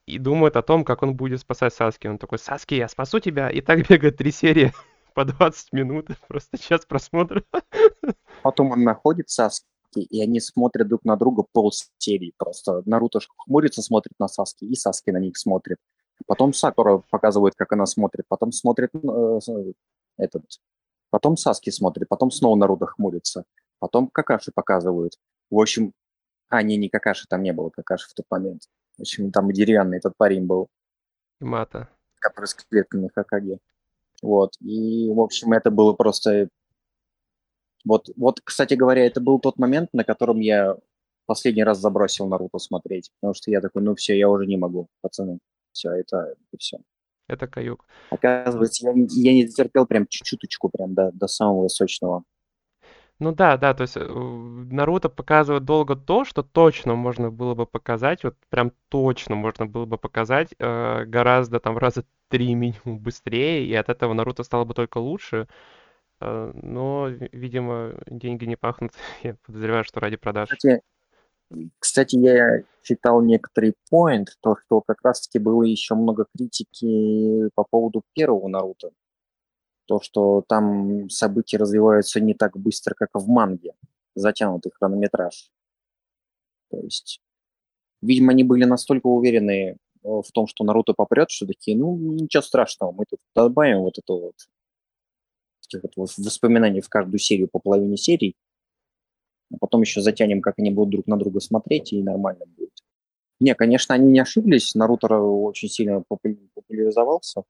и 0.06 0.18
думает 0.18 0.56
о 0.56 0.62
том, 0.62 0.84
как 0.84 1.02
он 1.02 1.16
будет 1.16 1.40
спасать 1.40 1.74
Саски. 1.74 2.06
Он 2.06 2.18
такой, 2.18 2.38
Саски, 2.38 2.74
я 2.74 2.88
спасу 2.88 3.20
тебя. 3.20 3.48
И 3.50 3.60
так 3.60 3.86
бегает 3.88 4.16
три 4.16 4.30
серии 4.30 4.72
по 5.14 5.24
20 5.24 5.72
минут. 5.72 6.08
Просто 6.28 6.58
час 6.58 6.84
просмотра. 6.86 7.44
Потом 8.42 8.72
он 8.72 8.82
находит 8.82 9.30
Саски, 9.30 9.66
и 9.94 10.22
они 10.22 10.40
смотрят 10.40 10.88
друг 10.88 11.04
на 11.04 11.16
друга 11.16 11.44
пол 11.52 11.72
серии. 11.98 12.32
Просто 12.36 12.82
Наруто 12.84 13.20
хмурится, 13.38 13.82
смотрит 13.82 14.14
на 14.18 14.28
Саски, 14.28 14.64
и 14.64 14.74
Саски 14.74 15.10
на 15.10 15.18
них 15.18 15.36
смотрит. 15.36 15.78
Потом 16.26 16.52
Сакура 16.52 17.02
показывает, 17.10 17.54
как 17.56 17.72
она 17.72 17.86
смотрит. 17.86 18.24
Потом 18.28 18.52
смотрит 18.52 18.90
э, 18.94 19.38
этот... 20.18 20.44
Потом 21.10 21.36
Саски 21.36 21.70
смотрит. 21.70 22.08
Потом 22.08 22.30
снова 22.30 22.56
Наруто 22.56 22.86
хмурится. 22.86 23.44
Потом 23.78 24.08
Какаши 24.08 24.52
показывают. 24.52 25.18
В 25.50 25.60
общем... 25.60 25.92
А, 26.48 26.62
не, 26.62 26.76
не 26.76 26.88
Какаши, 26.88 27.26
там 27.28 27.42
не 27.42 27.52
было 27.52 27.70
Какаши 27.70 28.08
в 28.10 28.14
тот 28.14 28.26
момент. 28.30 28.62
В 28.98 29.02
общем, 29.02 29.32
там 29.32 29.50
и 29.50 29.54
деревянный 29.54 29.98
этот 29.98 30.16
парень 30.16 30.46
был. 30.46 30.68
Мата. 31.40 31.88
Который 32.20 32.46
с 32.46 32.54
клетками 32.54 33.10
Хакаге. 33.14 33.58
Вот. 34.22 34.52
И, 34.60 35.10
в 35.10 35.20
общем, 35.20 35.52
это 35.52 35.70
было 35.70 35.94
просто 35.94 36.48
Вот, 37.84 38.08
вот, 38.16 38.40
кстати 38.44 38.74
говоря, 38.74 39.06
это 39.06 39.20
был 39.20 39.40
тот 39.40 39.58
момент, 39.58 39.90
на 39.92 40.04
котором 40.04 40.40
я 40.40 40.76
последний 41.26 41.64
раз 41.64 41.78
забросил 41.78 42.26
Наруто 42.28 42.58
смотреть, 42.58 43.10
потому 43.20 43.34
что 43.34 43.50
я 43.50 43.60
такой, 43.60 43.82
ну 43.82 43.94
все, 43.94 44.16
я 44.16 44.28
уже 44.28 44.46
не 44.46 44.56
могу, 44.56 44.88
пацаны, 45.00 45.38
все, 45.72 45.90
это, 45.90 46.34
это 46.36 46.58
все. 46.58 46.78
Это 47.28 47.46
каюк. 47.46 47.86
Оказывается, 48.10 48.86
я, 48.86 48.92
я 48.94 49.32
не 49.32 49.44
дотерпел 49.44 49.86
прям 49.86 50.06
чуть-чуточку, 50.06 50.68
прям 50.68 50.94
до, 50.94 51.10
до 51.12 51.26
самого 51.26 51.68
сочного. 51.68 52.24
Ну 53.18 53.32
да, 53.32 53.56
да, 53.56 53.72
то 53.72 53.82
есть 53.82 53.96
э, 53.96 54.04
Наруто 54.04 55.08
показывает 55.08 55.64
долго 55.64 55.94
то, 55.94 56.24
что 56.24 56.42
точно 56.42 56.96
можно 56.96 57.30
было 57.30 57.54
бы 57.54 57.66
показать, 57.66 58.24
вот 58.24 58.34
прям 58.48 58.72
точно 58.88 59.36
можно 59.36 59.64
было 59.64 59.84
бы 59.86 59.96
показать 59.96 60.48
э, 60.58 61.04
гораздо 61.04 61.60
там 61.60 61.78
раза 61.78 62.04
три 62.28 62.52
минимум 62.56 62.98
быстрее, 62.98 63.64
и 63.64 63.74
от 63.74 63.88
этого 63.88 64.12
Наруто 64.12 64.42
стало 64.42 64.64
бы 64.64 64.74
только 64.74 64.98
лучше. 64.98 65.46
Э, 66.20 66.50
но, 66.54 67.08
видимо, 67.32 67.94
деньги 68.06 68.44
не 68.44 68.56
пахнут. 68.56 68.92
Я 69.22 69.36
подозреваю, 69.46 69.84
что 69.84 70.00
ради 70.00 70.16
продаж. 70.16 70.48
Кстати, 70.50 70.82
кстати, 71.78 72.16
я 72.16 72.62
читал 72.82 73.22
некоторый 73.22 73.74
поинт, 73.90 74.36
то, 74.40 74.56
что 74.56 74.80
как 74.80 74.98
раз-таки 75.02 75.38
было 75.38 75.62
еще 75.62 75.94
много 75.94 76.26
критики 76.34 77.48
по 77.54 77.64
поводу 77.64 78.02
первого 78.14 78.48
Наруто 78.48 78.90
то, 79.86 80.00
что 80.00 80.42
там 80.48 81.10
события 81.10 81.58
развиваются 81.58 82.20
не 82.20 82.34
так 82.34 82.56
быстро, 82.56 82.94
как 82.94 83.10
в 83.12 83.28
манге, 83.28 83.74
затянутый 84.14 84.72
хронометраж. 84.72 85.50
То 86.70 86.78
есть, 86.78 87.20
видимо, 88.00 88.32
они 88.32 88.44
были 88.44 88.64
настолько 88.64 89.06
уверены 89.06 89.52
э, 89.52 89.76
в 90.02 90.30
том, 90.32 90.46
что 90.46 90.64
Наруто 90.64 90.94
попрет, 90.94 91.30
что 91.30 91.46
такие, 91.46 91.76
ну, 91.76 91.96
ничего 91.96 92.42
страшного, 92.42 92.92
мы 92.92 93.04
тут 93.08 93.20
добавим 93.34 93.80
вот 93.80 93.98
это 93.98 94.12
вот, 94.14 94.34
таких 95.70 95.90
вот 95.96 96.10
воспоминаний 96.16 96.80
в 96.80 96.88
каждую 96.88 97.18
серию 97.18 97.48
по 97.52 97.58
половине 97.58 97.96
серий, 97.96 98.34
а 99.52 99.56
потом 99.60 99.82
еще 99.82 100.00
затянем, 100.00 100.40
как 100.40 100.54
они 100.58 100.70
будут 100.70 100.90
друг 100.90 101.06
на 101.06 101.16
друга 101.16 101.40
смотреть, 101.40 101.92
и 101.92 102.02
нормально 102.02 102.44
будет. 102.56 102.70
Не, 103.40 103.54
конечно, 103.54 103.94
они 103.94 104.10
не 104.10 104.20
ошиблись, 104.20 104.74
Наруто 104.74 105.18
очень 105.18 105.68
сильно 105.68 106.02
популяризовался, 106.08 107.42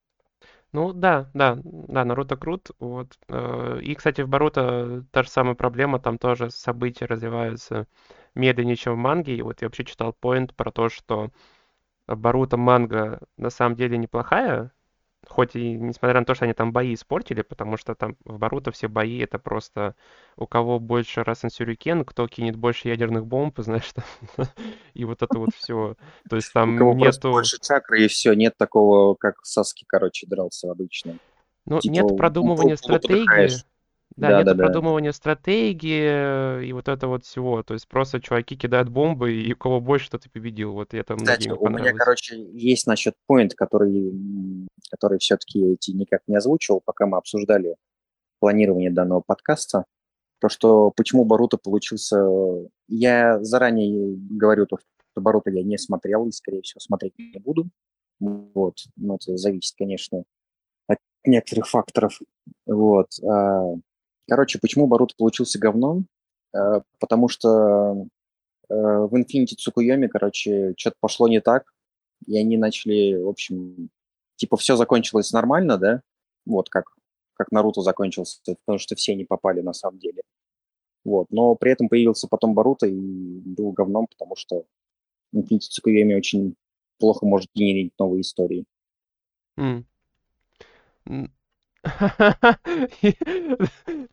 ну 0.73 0.95
да, 0.95 1.31
да, 1.35 1.59
да, 1.65 2.05
Наруто 2.05 2.37
крут. 2.37 2.71
Вот. 2.79 3.19
Э, 3.29 3.79
и, 3.83 3.95
кстати, 3.95 4.23
в 4.23 4.29
Боруто 4.29 5.05
та 5.11 5.23
же 5.23 5.29
самая 5.29 5.55
проблема, 5.55 6.01
там 6.01 6.17
тоже 6.19 6.51
события 6.51 7.05
развиваются 7.05 7.87
медленнее, 8.35 8.77
чем 8.77 8.95
в 8.95 8.97
манге. 8.97 9.37
И 9.37 9.43
вот 9.43 9.61
я 9.61 9.69
вообще 9.69 9.85
читал 9.85 10.15
поинт 10.15 10.55
про 10.55 10.73
то, 10.73 10.89
что 10.89 11.31
Боруто 12.07 12.57
манга 12.57 13.21
на 13.37 13.51
самом 13.51 13.77
деле 13.77 13.99
неплохая, 13.99 14.73
хоть 15.33 15.57
и 15.57 15.73
несмотря 15.73 16.21
на 16.21 16.27
то, 16.27 16.35
что 16.35 16.45
они 16.45 16.53
там 16.53 16.73
бои 16.73 16.93
испортили, 16.93 17.41
потому 17.41 17.79
что 17.79 17.95
там 17.95 18.17
в 18.25 18.39
Боруто 18.39 18.71
все 18.71 18.89
бои 18.89 19.19
это 19.19 19.39
просто 19.39 19.95
у 20.37 20.47
кого 20.47 20.79
больше 20.79 21.25
Расен 21.25 21.49
Сюрикен, 21.49 22.05
кто 22.05 22.29
кинет 22.29 22.57
больше 22.57 22.89
ядерных 22.89 23.27
бомб, 23.27 23.59
знаешь, 23.63 23.91
там, 23.95 24.05
и 24.95 25.05
вот 25.05 25.23
это 25.23 25.39
вот 25.39 25.51
все. 25.57 25.97
То 26.29 26.37
есть 26.37 26.53
там 26.53 26.75
у 26.75 26.79
кого 26.79 26.95
нету... 26.95 27.31
больше 27.31 27.57
чакры 27.61 28.05
и 28.05 28.09
все, 28.09 28.35
нет 28.35 28.55
такого, 28.59 29.15
как 29.15 29.37
Саски, 29.43 29.85
короче, 29.89 30.27
дрался 30.27 30.71
обычно. 30.71 31.17
Ну, 31.65 31.81
типа, 31.81 31.93
нет 31.93 32.17
продумывания 32.17 32.77
стратегии. 32.77 33.51
Да, 34.17 34.29
да, 34.29 34.39
нет 34.39 34.47
да, 34.47 34.55
продумывания 34.55 35.11
да. 35.11 35.17
стратегии 35.17 36.67
и 36.67 36.73
вот 36.73 36.89
это 36.89 37.07
вот 37.09 37.25
всего. 37.25 37.63
То 37.63 37.75
есть 37.75 37.89
просто 37.89 38.21
чуваки 38.21 38.57
кидают 38.57 38.89
бомбы, 38.89 39.33
и 39.33 39.53
у 39.53 39.57
кого 39.57 39.81
больше, 39.81 40.11
тот 40.11 40.27
и 40.27 40.29
победил. 40.29 40.73
Вот 40.73 40.95
это 40.95 41.17
Кстати, 41.17 41.49
у 41.49 41.69
меня, 41.69 41.93
короче, 41.93 42.37
есть 42.53 42.87
насчет 42.87 43.15
point, 43.31 43.51
который, 43.57 44.13
который 44.91 45.19
все-таки 45.19 45.73
эти 45.73 45.93
никак 45.93 46.23
не 46.27 46.37
озвучивал, 46.37 46.81
пока 46.85 47.07
мы 47.07 47.17
обсуждали 47.19 47.77
планирование 48.41 48.91
данного 48.91 49.23
подкаста. 49.25 49.85
То, 50.41 50.49
что 50.49 50.91
почему 50.91 51.25
Баруто 51.25 51.57
получился... 51.57 52.27
Я 52.89 53.43
заранее 53.43 54.17
говорю 54.31 54.67
то, 54.67 54.77
что 54.79 55.21
Баруто 55.21 55.51
я 55.51 55.63
не 55.63 55.79
смотрел 55.79 56.27
и, 56.27 56.33
скорее 56.33 56.63
всего, 56.63 56.81
смотреть 56.81 57.17
не 57.19 57.39
буду. 57.39 57.69
Вот. 58.19 58.79
Но 58.97 59.15
это 59.17 59.37
зависит, 59.37 59.77
конечно, 59.79 60.25
от 60.89 60.99
некоторых 61.25 61.69
факторов. 61.69 62.19
Вот. 62.67 63.11
Короче, 64.29 64.59
почему 64.61 64.87
Барут 64.87 65.17
получился 65.17 65.59
говном? 65.59 66.07
Э, 66.55 66.81
потому 66.99 67.29
что 67.29 68.07
э, 68.69 68.75
в 68.75 69.15
Infinity 69.15 69.57
Цукуйоми, 69.57 70.07
короче, 70.07 70.75
что-то 70.77 70.97
пошло 71.01 71.29
не 71.29 71.41
так, 71.41 71.73
и 72.27 72.39
они 72.39 72.57
начали, 72.57 73.17
в 73.17 73.29
общем, 73.29 73.91
типа 74.37 74.57
все 74.57 74.77
закончилось 74.77 75.33
нормально, 75.33 75.79
да? 75.79 76.03
Вот 76.47 76.69
как, 76.69 76.85
как 77.35 77.51
Наруто 77.51 77.83
закончился, 77.83 78.41
потому 78.45 78.79
что 78.79 78.95
все 78.95 79.15
не 79.15 79.25
попали 79.25 79.61
на 79.61 79.73
самом 79.73 79.99
деле. 79.99 80.23
Вот, 81.05 81.27
но 81.31 81.57
при 81.57 81.73
этом 81.73 81.89
появился 81.89 82.29
потом 82.29 82.55
Баруто 82.55 82.87
и 82.87 82.95
был 82.95 83.73
говном, 83.73 84.07
потому 84.07 84.37
что 84.37 84.65
Infinity 85.35 85.69
Цукуйоми 85.71 86.15
очень 86.15 86.55
плохо 86.99 87.27
может 87.27 87.51
генерить 87.55 87.93
новые 87.99 88.21
истории. 88.21 88.65
Mm. 89.59 89.85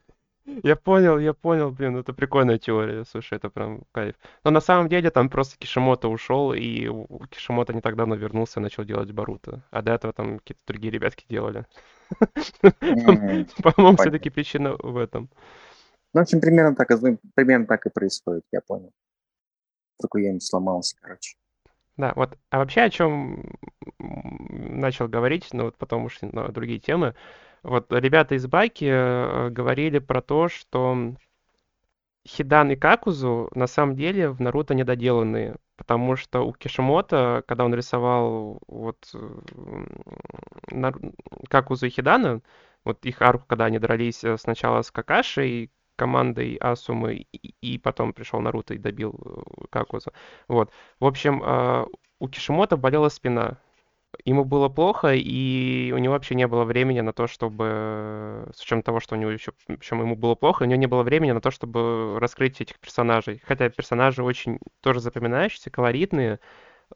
Я 0.64 0.76
понял, 0.76 1.18
я 1.20 1.34
понял, 1.34 1.72
блин, 1.72 1.98
это 1.98 2.14
прикольная 2.14 2.58
теория, 2.58 3.06
слушай, 3.06 3.36
это 3.36 3.50
прям 3.50 3.84
кайф. 3.92 4.16
Но 4.44 4.52
на 4.52 4.62
самом 4.62 4.90
деле 4.90 5.10
там 5.12 5.30
просто 5.30 5.58
Кишимото 5.58 6.08
ушел, 6.08 6.54
и 6.54 6.88
у 6.88 7.26
Кишимото 7.30 7.74
не 7.74 7.82
так 7.82 7.96
давно 7.96 8.16
вернулся 8.16 8.60
и 8.60 8.64
начал 8.64 8.84
делать 8.84 9.12
Баруто. 9.12 9.64
А 9.72 9.82
до 9.82 9.94
этого 9.94 10.14
там 10.14 10.40
какие-то 10.40 10.62
другие 10.68 10.92
ребятки 10.92 11.26
делали. 11.30 11.66
По-моему, 13.64 13.98
все-таки 13.98 14.30
причина 14.30 14.76
в 14.78 14.98
этом. 14.98 15.30
Ну, 16.14 16.22
в 16.22 16.24
общем, 16.24 16.42
примерно 16.42 16.76
так, 16.76 16.90
примерно 17.36 17.68
так 17.68 17.86
и 17.86 17.90
происходит, 17.90 18.44
я 18.52 18.62
понял. 18.62 18.92
Только 20.00 20.20
я 20.20 20.34
не 20.34 20.40
сломался, 20.40 20.96
короче. 21.00 21.36
Да, 21.98 22.14
вот, 22.16 22.38
а 22.50 22.60
вообще 22.60 22.82
о 22.82 22.90
чем 22.90 23.44
начал 24.00 25.10
говорить, 25.10 25.50
ну 25.52 25.66
вот 25.66 25.78
потом 25.78 26.06
ушли 26.06 26.30
на 26.32 26.48
другие 26.48 26.80
темы. 26.80 27.14
Вот 27.64 27.92
ребята 27.92 28.36
из 28.36 28.48
Баки 28.48 28.86
э, 28.86 29.50
говорили 29.50 30.00
про 30.00 30.22
то, 30.22 30.48
что 30.48 31.16
Хидан 32.28 32.72
и 32.72 32.76
Какузу 32.76 33.50
на 33.54 33.68
самом 33.68 33.96
деле 33.96 34.30
в 34.30 34.40
Наруто 34.40 34.74
недоделанные, 34.74 35.56
потому 35.76 36.16
что 36.16 36.42
у 36.42 36.54
Кишимото, 36.54 37.44
когда 37.48 37.66
он 37.66 37.74
рисовал 37.74 38.60
вот 38.68 38.98
э, 39.14 40.92
Какузу 41.50 41.88
и 41.88 41.90
Хидана, 41.90 42.42
вот 42.86 43.06
их 43.06 43.22
арку, 43.22 43.46
когда 43.48 43.66
они 43.66 43.80
дрались 43.80 44.24
э, 44.24 44.38
сначала 44.38 44.82
с 44.82 44.92
Какашей, 44.92 45.72
командой 45.98 46.56
Асумы, 46.56 47.28
и, 47.34 47.56
и 47.60 47.78
потом 47.78 48.14
пришел 48.14 48.40
Наруто 48.40 48.74
и 48.74 48.78
добил 48.78 49.20
Какузу. 49.70 50.14
Вот. 50.48 50.72
В 51.02 51.06
общем, 51.06 51.44
у 52.20 52.28
Кишимото 52.30 52.78
болела 52.78 53.10
спина 53.10 53.58
ему 54.26 54.44
было 54.44 54.70
плохо, 54.70 55.14
и 55.14 55.92
у 55.94 55.98
него 55.98 56.14
вообще 56.14 56.36
не 56.36 56.48
было 56.48 56.64
времени 56.64 57.02
на 57.02 57.14
то, 57.14 57.28
чтобы, 57.28 58.50
с 58.56 58.62
учетом 58.62 58.82
того, 58.82 59.00
что 59.00 59.16
у 59.16 59.18
него 59.18 59.32
еще, 59.32 59.52
причем 59.68 60.02
ему 60.02 60.16
было 60.16 60.36
плохо, 60.36 60.64
у 60.64 60.66
него 60.66 60.80
не 60.80 60.88
было 60.88 61.04
времени 61.04 61.32
на 61.32 61.42
то, 61.42 61.52
чтобы 61.52 62.20
раскрыть 62.20 62.62
этих 62.62 62.80
персонажей. 62.80 63.42
Хотя 63.46 63.70
персонажи 63.70 64.24
очень 64.24 64.60
тоже 64.82 65.00
запоминающиеся, 65.00 65.70
колоритные, 65.70 66.40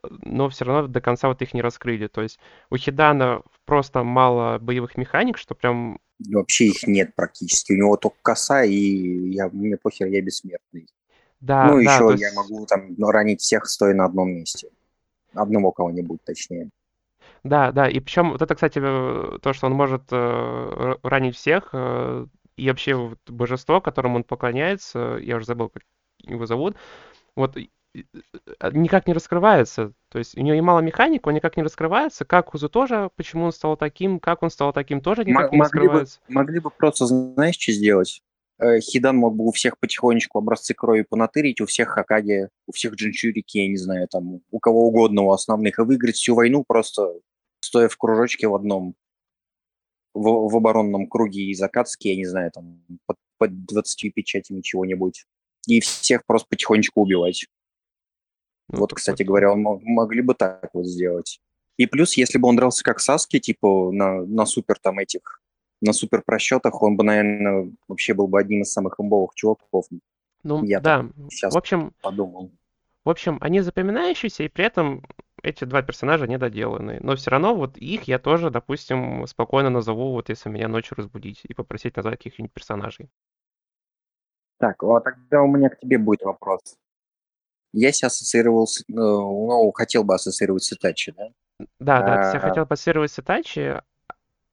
но 0.02 0.50
все 0.50 0.66
равно 0.66 0.88
до 0.88 1.02
конца 1.02 1.28
вот 1.28 1.42
их 1.42 1.54
не 1.54 1.62
раскрыли. 1.62 2.08
То 2.08 2.22
есть 2.22 2.40
у 2.70 2.78
Хидана 2.78 3.44
просто 3.66 4.04
мало 4.04 4.58
боевых 4.60 4.98
механик, 4.98 5.38
что 5.38 5.56
прям... 5.56 6.00
Вообще 6.32 6.68
их 6.68 6.88
нет 6.88 7.16
практически. 7.16 7.74
У 7.74 7.78
него 7.78 7.98
только 7.98 8.18
коса, 8.22 8.64
и 8.64 8.74
я, 8.74 9.50
мне 9.50 9.78
похер, 9.78 10.08
я 10.08 10.22
бессмертный. 10.22 10.88
Да, 11.42 11.66
ну, 11.66 11.84
да, 11.84 11.96
еще 11.96 12.12
есть... 12.12 12.22
я 12.22 12.34
могу 12.34 12.66
там 12.66 12.96
ранить 13.00 13.42
всех, 13.42 13.66
стоя 13.66 13.94
на 13.94 14.06
одном 14.06 14.32
месте. 14.32 14.70
Одного 15.34 15.72
кого-нибудь, 15.72 16.24
точнее. 16.24 16.70
Да, 17.44 17.74
да, 17.74 17.90
и 17.90 18.00
причем 18.00 18.32
вот 18.32 18.42
это, 18.42 18.56
кстати, 18.56 18.80
э, 18.82 19.38
то, 19.42 19.54
что 19.54 19.68
он 19.68 19.74
может 19.74 20.04
э, 20.12 20.96
ранить 21.04 21.36
всех, 21.36 21.70
э, 21.74 22.26
и 22.56 22.70
вообще 22.70 22.96
вот 22.96 23.20
божество, 23.28 23.82
которому 23.82 24.18
он 24.18 24.24
поклоняется, 24.24 25.18
я 25.22 25.36
уже 25.36 25.46
забыл, 25.46 25.70
как 25.70 25.84
его 26.20 26.46
зовут, 26.46 26.78
вот 27.36 27.58
никак 28.72 29.08
не 29.08 29.14
раскрывается. 29.14 29.92
То 30.10 30.20
есть 30.20 30.38
у 30.38 30.42
него 30.42 30.56
и 30.56 30.62
мало 30.62 30.80
механик, 30.80 31.28
он 31.28 31.34
никак 31.34 31.58
не 31.58 31.64
раскрывается. 31.64 32.24
Как 32.24 32.54
Узу 32.54 32.70
тоже, 32.70 33.10
почему 33.16 33.46
он 33.46 33.52
стал 33.52 33.76
таким, 33.76 34.20
как 34.20 34.42
он 34.42 34.50
стал 34.50 34.72
таким, 34.72 35.02
тоже 35.02 35.26
никак 35.26 35.52
не 35.52 35.58
могли 35.58 35.82
раскрывается. 35.82 36.20
Бы, 36.28 36.34
могли 36.34 36.60
бы 36.60 36.70
просто, 36.70 37.08
знаешь, 37.08 37.58
что 37.60 37.72
сделать? 37.74 38.22
Хидан 38.80 39.18
мог 39.18 39.36
бы 39.36 39.46
у 39.46 39.52
всех 39.52 39.78
потихонечку 39.80 40.38
образцы 40.38 40.74
крови 40.74 41.06
понатырить, 41.08 41.60
у 41.60 41.66
всех 41.66 41.90
Хакаги, 41.90 42.50
у 42.68 42.72
всех 42.72 42.94
Джинчурики, 42.94 43.58
я 43.58 43.68
не 43.68 43.78
знаю, 43.78 44.08
там, 44.08 44.42
у 44.50 44.60
кого 44.60 44.88
угодно, 44.88 45.24
у 45.24 45.32
основных, 45.32 45.80
и 45.80 45.82
выиграть 45.82 46.16
всю 46.16 46.36
войну 46.36 46.64
просто 46.66 47.14
стоя 47.64 47.88
в 47.88 47.98
кружочке 47.98 48.48
в 48.48 48.56
одном, 48.56 48.96
в, 50.14 50.50
в 50.50 50.56
оборонном 50.56 51.08
круге 51.08 51.44
из 51.46 51.62
Акацки, 51.62 52.10
я 52.10 52.16
не 52.16 52.26
знаю, 52.26 52.52
там, 52.52 52.84
под, 53.06 53.18
под 53.38 53.66
20 53.66 54.14
печатями 54.14 54.62
чего-нибудь, 54.62 55.26
и 55.68 55.80
всех 55.80 56.26
просто 56.26 56.48
потихонечку 56.50 57.02
убивать. 57.02 57.48
Ну, 58.70 58.80
вот, 58.80 58.94
кстати 58.94 59.24
говоря, 59.24 59.52
он 59.52 59.62
могли 59.84 60.22
бы 60.22 60.36
так 60.36 60.70
вот 60.74 60.86
сделать. 60.86 61.40
И 61.78 61.86
плюс, 61.86 62.14
если 62.14 62.38
бы 62.38 62.48
он 62.50 62.56
дрался 62.56 62.84
как 62.84 63.00
Саски, 63.00 63.40
типа 63.40 63.92
на, 63.92 64.26
на 64.26 64.46
супер 64.46 64.78
там 64.80 65.00
этих 65.00 65.42
на 65.82 65.92
супер 65.92 66.24
просчетах 66.26 66.82
он 66.82 66.96
бы, 66.96 67.04
наверное, 67.04 67.70
вообще 67.90 68.14
был 68.14 68.28
бы 68.28 68.40
одним 68.40 68.62
из 68.62 68.72
самых 68.72 69.00
имбовых 69.00 69.32
чуваков. 69.36 69.86
Ну, 70.44 70.64
Я 70.64 70.80
да. 70.80 71.06
сейчас 71.30 71.54
В 71.54 71.58
общем, 71.58 71.94
подумал. 72.02 72.52
в 73.04 73.10
общем, 73.10 73.38
они 73.42 73.60
запоминающиеся, 73.60 74.44
и 74.44 74.48
при 74.48 74.66
этом 74.66 75.04
эти 75.44 75.66
два 75.66 75.82
персонажа 75.82 76.26
недоделанные. 76.28 77.00
Но 77.02 77.16
все 77.16 77.32
равно 77.32 77.54
вот 77.56 77.78
их 77.78 78.04
я 78.04 78.18
тоже, 78.18 78.50
допустим, 78.50 79.28
спокойно 79.28 79.70
назову, 79.70 80.14
вот 80.14 80.30
если 80.30 80.50
меня 80.50 80.68
ночью 80.68 80.98
разбудить, 80.98 81.42
и 81.44 81.54
попросить 81.54 81.96
назвать 81.96 82.18
каких-нибудь 82.18 82.54
персонажей. 82.54 83.10
Так, 84.58 84.82
а 84.84 85.00
тогда 85.02 85.42
у 85.42 85.48
меня 85.48 85.70
к 85.70 85.80
тебе 85.80 85.98
будет 85.98 86.22
вопрос. 86.24 86.78
Я 87.74 87.92
себя 87.92 88.08
ассоциировал 88.08 88.68
с, 88.68 88.82
э, 88.82 88.84
ну, 88.90 89.72
хотел 89.74 90.04
бы 90.04 90.16
ассоциировать 90.16 90.64
с 90.64 90.74
Итачи, 90.74 91.12
да? 91.12 91.30
Да, 91.80 92.02
да, 92.02 92.18
ты 92.18 92.28
себя 92.28 92.40
А, 92.40 92.42
хотел 92.42 92.64
ассоциировать 92.70 93.12
с 93.12 93.20
Итачи, 93.20 93.82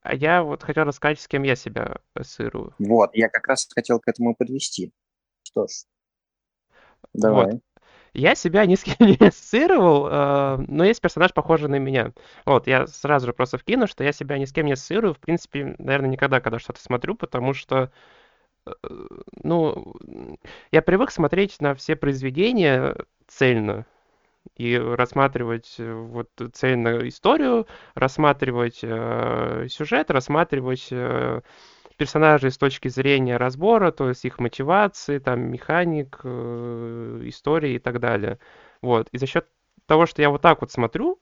а 0.02 0.14
я 0.14 0.42
вот 0.42 0.62
хотел 0.62 0.84
рассказать, 0.84 1.20
с 1.20 1.28
кем 1.28 1.42
я 1.44 1.54
себя 1.54 1.98
ассоциирую. 2.14 2.74
Вот, 2.78 3.14
я 3.14 3.28
как 3.28 3.46
раз 3.46 3.68
хотел 3.72 4.00
к 4.00 4.08
этому 4.08 4.34
подвести. 4.34 4.92
Что 5.42 5.66
ж, 5.66 5.70
Вот. 7.14 7.60
Я 8.12 8.34
себя 8.34 8.66
ни 8.66 8.74
с 8.74 8.84
кем 8.84 8.96
не 9.00 9.16
ассоциировал, 9.20 10.08
э, 10.08 10.64
но 10.68 10.84
есть 10.84 11.00
персонаж, 11.00 11.32
похожий 11.32 11.68
на 11.68 11.76
меня. 11.76 12.12
Вот, 12.44 12.66
я 12.66 12.86
сразу 12.86 13.26
же 13.26 13.32
просто 13.32 13.58
вкину, 13.58 13.86
что 13.86 14.04
я 14.04 14.12
себя 14.12 14.38
ни 14.38 14.44
с 14.44 14.52
кем 14.52 14.66
не 14.66 14.72
ассоциирую, 14.72 15.14
в 15.14 15.18
принципе, 15.18 15.74
наверное, 15.78 16.10
никогда, 16.10 16.40
когда 16.40 16.58
что-то 16.58 16.80
смотрю, 16.80 17.14
потому 17.14 17.54
что, 17.54 17.90
э, 18.66 18.70
ну, 19.42 19.94
я 20.72 20.82
привык 20.82 21.10
смотреть 21.10 21.60
на 21.60 21.74
все 21.74 21.96
произведения 21.96 22.96
цельно 23.28 23.86
и 24.56 24.76
рассматривать 24.76 25.76
э, 25.78 25.92
вот 25.92 26.28
цельно 26.52 27.06
историю, 27.08 27.66
рассматривать 27.94 28.80
э, 28.82 29.66
сюжет, 29.70 30.10
рассматривать 30.10 30.88
э, 30.90 31.40
персонажей 32.00 32.50
с 32.50 32.56
точки 32.56 32.88
зрения 32.88 33.36
разбора, 33.36 33.90
то 33.90 34.08
есть 34.08 34.24
их 34.24 34.38
мотивации, 34.38 35.18
там, 35.18 35.42
механик, 35.52 36.18
э, 36.24 37.20
истории 37.24 37.74
и 37.74 37.78
так 37.78 38.00
далее. 38.00 38.38
Вот. 38.80 39.08
И 39.12 39.18
за 39.18 39.26
счет 39.26 39.46
того, 39.84 40.06
что 40.06 40.22
я 40.22 40.30
вот 40.30 40.40
так 40.40 40.62
вот 40.62 40.72
смотрю, 40.72 41.20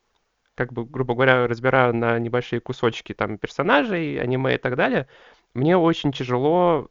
как 0.55 0.73
бы, 0.73 0.85
грубо 0.85 1.15
говоря, 1.15 1.49
разбираю 1.49 1.97
на 1.97 2.17
небольшие 2.21 2.61
кусочки 2.61 3.13
там 3.13 3.39
персонажей, 3.39 4.21
аниме 4.21 4.55
и 4.55 4.59
так 4.59 4.77
далее, 4.77 5.09
мне 5.53 5.77
очень 5.77 6.13
тяжело 6.13 6.89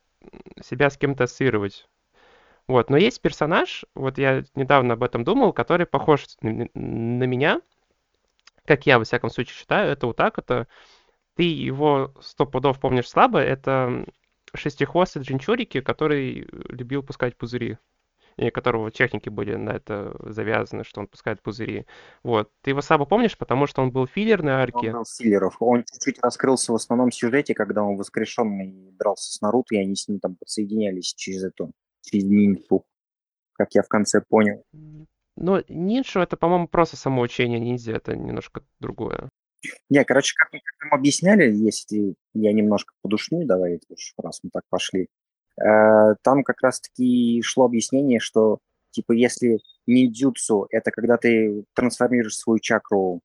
себя 0.61 0.89
с 0.89 0.97
кем-то 0.97 1.23
ассоциировать. 1.23 1.87
Вот, 2.67 2.89
но 2.89 2.97
есть 2.97 3.21
персонаж, 3.21 3.85
вот 3.95 4.17
я 4.17 4.43
недавно 4.53 4.95
об 4.95 5.03
этом 5.03 5.23
думал, 5.23 5.53
который 5.53 5.85
похож 5.85 6.25
на, 6.41 6.67
на 6.73 7.23
меня, 7.23 7.61
как 8.65 8.85
я, 8.85 8.99
во 8.99 9.05
всяком 9.05 9.29
случае, 9.29 9.55
считаю, 9.55 9.93
это 9.93 10.07
вот 10.07 10.17
так, 10.17 10.37
это 10.39 10.67
ты 11.37 11.43
его 11.43 12.13
сто 12.19 12.45
пудов 12.47 12.79
помнишь 12.79 13.07
слабо, 13.07 13.39
это 13.39 14.05
шестихвостый 14.55 15.21
джинчурики, 15.21 15.81
который 15.81 16.47
любил 16.69 17.03
пускать 17.03 17.37
пузыри, 17.37 17.77
и 18.37 18.49
которого 18.49 18.89
техники 18.89 19.29
были 19.29 19.55
на 19.55 19.71
это 19.71 20.15
завязаны, 20.19 20.83
что 20.83 20.99
он 20.99 21.07
пускает 21.07 21.43
пузыри. 21.43 21.85
Вот. 22.23 22.51
Ты 22.61 22.71
его 22.71 22.81
слабо 22.81 23.05
помнишь, 23.05 23.37
потому 23.37 23.67
что 23.67 23.83
он 23.83 23.91
был 23.91 24.07
в 24.07 24.11
филлерной 24.11 24.53
Он 24.53 24.59
арке. 24.61 24.91
был 24.91 25.05
Силлеров. 25.05 25.57
Он 25.59 25.83
чуть-чуть 25.83 26.19
раскрылся 26.23 26.71
в 26.71 26.75
основном 26.75 27.11
сюжете, 27.11 27.53
когда 27.53 27.83
он 27.83 27.97
воскрешенный 27.97 28.91
дрался 28.97 29.31
с 29.31 29.39
Наруто, 29.41 29.75
и 29.75 29.79
они 29.79 29.95
с 29.95 30.07
ним 30.07 30.19
там 30.19 30.37
подсоединялись 30.37 31.13
через 31.13 31.43
эту, 31.43 31.71
через 32.01 32.25
ниндзю, 32.25 32.83
как 33.53 33.75
я 33.75 33.83
в 33.83 33.87
конце 33.87 34.21
понял. 34.27 34.63
Но 35.35 35.61
нинджу 35.67 36.19
это, 36.19 36.35
по-моему, 36.35 36.67
просто 36.67 36.97
самоучение 36.97 37.59
ниндзя, 37.59 37.93
это 37.93 38.15
немножко 38.15 38.63
другое. 38.79 39.29
Не, 39.89 40.03
короче, 40.05 40.33
как, 40.35 40.51
как 40.51 40.61
нам 40.81 40.99
объясняли, 40.99 41.51
если 41.51 42.15
я 42.33 42.53
немножко 42.53 42.93
подушню, 43.01 43.45
давай, 43.45 43.79
раз 44.17 44.39
мы 44.43 44.49
так 44.51 44.63
пошли, 44.69 45.07
э, 45.59 46.15
там 46.21 46.43
как 46.43 46.61
раз-таки 46.61 47.41
шло 47.41 47.65
объяснение, 47.65 48.19
что, 48.19 48.59
типа, 48.91 49.13
если 49.13 49.59
ниндзюцу– 49.87 50.67
это 50.69 50.91
когда 50.91 51.17
ты 51.17 51.63
трансформируешь 51.73 52.37
свою 52.37 52.59
чакру, 52.59 53.21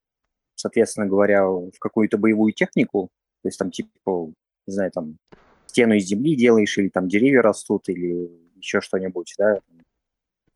соответственно 0.54 1.06
говоря, 1.06 1.46
в 1.46 1.78
какую-то 1.78 2.18
боевую 2.18 2.52
технику, 2.52 3.10
то 3.42 3.48
есть 3.48 3.58
там, 3.58 3.70
типа, 3.70 4.32
не 4.66 4.72
знаю, 4.72 4.90
там, 4.92 5.18
стену 5.66 5.94
из 5.94 6.04
земли 6.04 6.36
делаешь, 6.36 6.78
или 6.78 6.88
там 6.88 7.08
деревья 7.08 7.42
растут, 7.42 7.88
или 7.88 8.30
еще 8.56 8.80
что-нибудь, 8.80 9.34
да, 9.38 9.60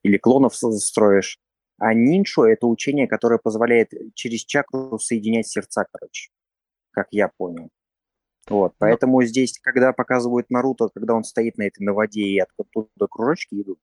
или 0.03 0.17
клонов 0.19 0.55
строишь. 0.55 1.39
А 1.79 1.93
ниншу– 1.95 2.45
это 2.45 2.67
учение, 2.67 3.07
которое 3.07 3.39
позволяет 3.39 3.93
через 4.15 4.45
чакру 4.45 4.99
соединять 4.99 5.47
сердца, 5.47 5.87
короче, 5.91 6.31
как 6.91 7.09
я 7.11 7.31
понял. 7.37 7.69
Вот, 8.49 8.73
Но 8.73 8.77
поэтому 8.79 9.23
здесь, 9.25 9.59
когда 9.61 9.93
показывают 9.93 10.51
Наруто, 10.51 10.89
когда 10.89 11.15
он 11.15 11.25
стоит 11.25 11.59
на 11.59 11.65
этой 11.65 11.83
на 11.83 11.93
воде 11.93 12.23
и 12.23 12.39
оттуда 12.39 13.07
кружочки 13.11 13.61
идут, 13.61 13.79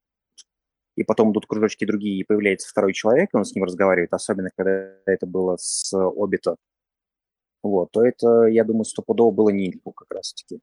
и 0.96 1.04
потом 1.04 1.32
идут 1.32 1.46
кружочки 1.46 1.86
другие, 1.86 2.20
и 2.20 2.24
появляется 2.24 2.70
второй 2.70 2.94
человек, 2.94 3.30
и 3.34 3.38
он 3.38 3.46
с 3.46 3.54
ним 3.54 3.66
разговаривает, 3.66 4.14
особенно 4.14 4.50
когда 4.56 4.96
это 5.06 5.26
было 5.26 5.58
с 5.58 5.94
Обито, 5.94 6.56
вот, 7.64 7.92
то 7.92 8.06
это, 8.06 8.44
я 8.44 8.66
думаю, 8.66 8.84
стопудово 8.84 9.32
было 9.32 9.50
Нильфу 9.50 9.92
как 9.92 10.12
раз-таки. 10.14 10.60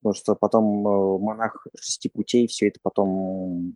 Потому 0.00 0.14
что 0.14 0.34
потом 0.34 0.86
э, 0.86 1.18
монах 1.18 1.66
шести 1.78 2.08
путей 2.08 2.46
все 2.46 2.68
это 2.68 2.78
потом, 2.82 3.74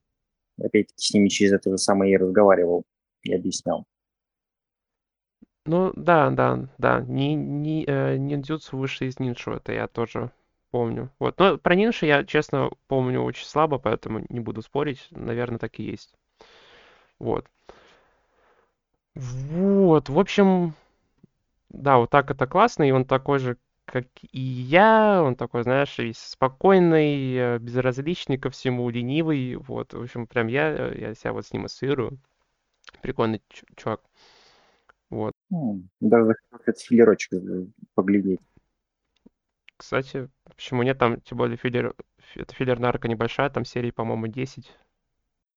опять-таки, 0.64 1.00
с 1.02 1.12
ними 1.14 1.28
через 1.28 1.52
это 1.52 1.70
же 1.70 1.78
самое 1.78 2.12
и 2.12 2.16
разговаривал, 2.16 2.84
и 3.22 3.32
объяснял. 3.32 3.84
Ну, 5.64 5.92
да, 5.94 6.30
да, 6.30 6.68
да. 6.78 7.00
Ни, 7.02 7.34
ни, 7.34 7.84
э, 7.86 8.16
ниндзюцу 8.16 8.76
выше 8.76 9.06
из 9.06 9.20
ниншу, 9.20 9.52
это 9.52 9.72
я 9.72 9.86
тоже 9.86 10.32
помню. 10.70 11.10
Вот. 11.20 11.38
Но 11.38 11.56
про 11.58 11.74
ниншу 11.76 12.06
я, 12.06 12.24
честно, 12.24 12.70
помню 12.88 13.22
очень 13.22 13.46
слабо, 13.46 13.78
поэтому 13.78 14.24
не 14.28 14.40
буду 14.40 14.62
спорить. 14.62 15.06
Наверное, 15.10 15.58
так 15.58 15.78
и 15.78 15.84
есть. 15.84 16.14
Вот. 17.20 17.46
Вот. 19.14 20.08
В 20.08 20.18
общем, 20.18 20.74
да, 21.68 21.98
вот 21.98 22.10
так 22.10 22.30
это 22.30 22.46
классно, 22.46 22.82
и 22.82 22.90
он 22.90 23.04
такой 23.04 23.38
же, 23.38 23.56
как 23.84 24.06
и 24.32 24.40
я. 24.40 25.22
Он 25.22 25.36
такой, 25.36 25.62
знаешь, 25.64 25.98
весь 25.98 26.18
спокойный, 26.18 27.34
э, 27.36 27.58
безразличный 27.58 28.38
ко 28.38 28.50
всему, 28.50 28.88
ленивый. 28.90 29.56
Вот. 29.56 29.94
В 29.94 30.02
общем, 30.02 30.26
прям 30.26 30.46
я, 30.48 30.70
э, 30.70 30.98
я 31.00 31.14
себя 31.14 31.32
вот 31.32 31.46
с 31.46 31.52
ним 31.52 31.66
ассоциирую. 31.66 32.18
Прикольный 33.02 33.42
чу- 33.50 33.66
чувак. 33.76 34.02
Вот. 35.10 35.32
Даже 36.00 36.24
захотел 36.26 36.58
этот 36.58 36.80
филерочек 36.80 37.32
э, 37.34 37.66
поглядеть. 37.94 38.40
Кстати, 39.76 40.30
почему 40.44 40.82
нет, 40.82 40.98
там, 40.98 41.20
тем 41.20 41.36
более, 41.36 41.58
филлер, 41.58 41.94
фи- 42.18 42.40
это 42.40 42.54
филлерная 42.54 42.88
арка 42.88 43.06
небольшая, 43.08 43.50
там 43.50 43.66
серии, 43.66 43.90
по-моему, 43.90 44.26
10, 44.28 44.74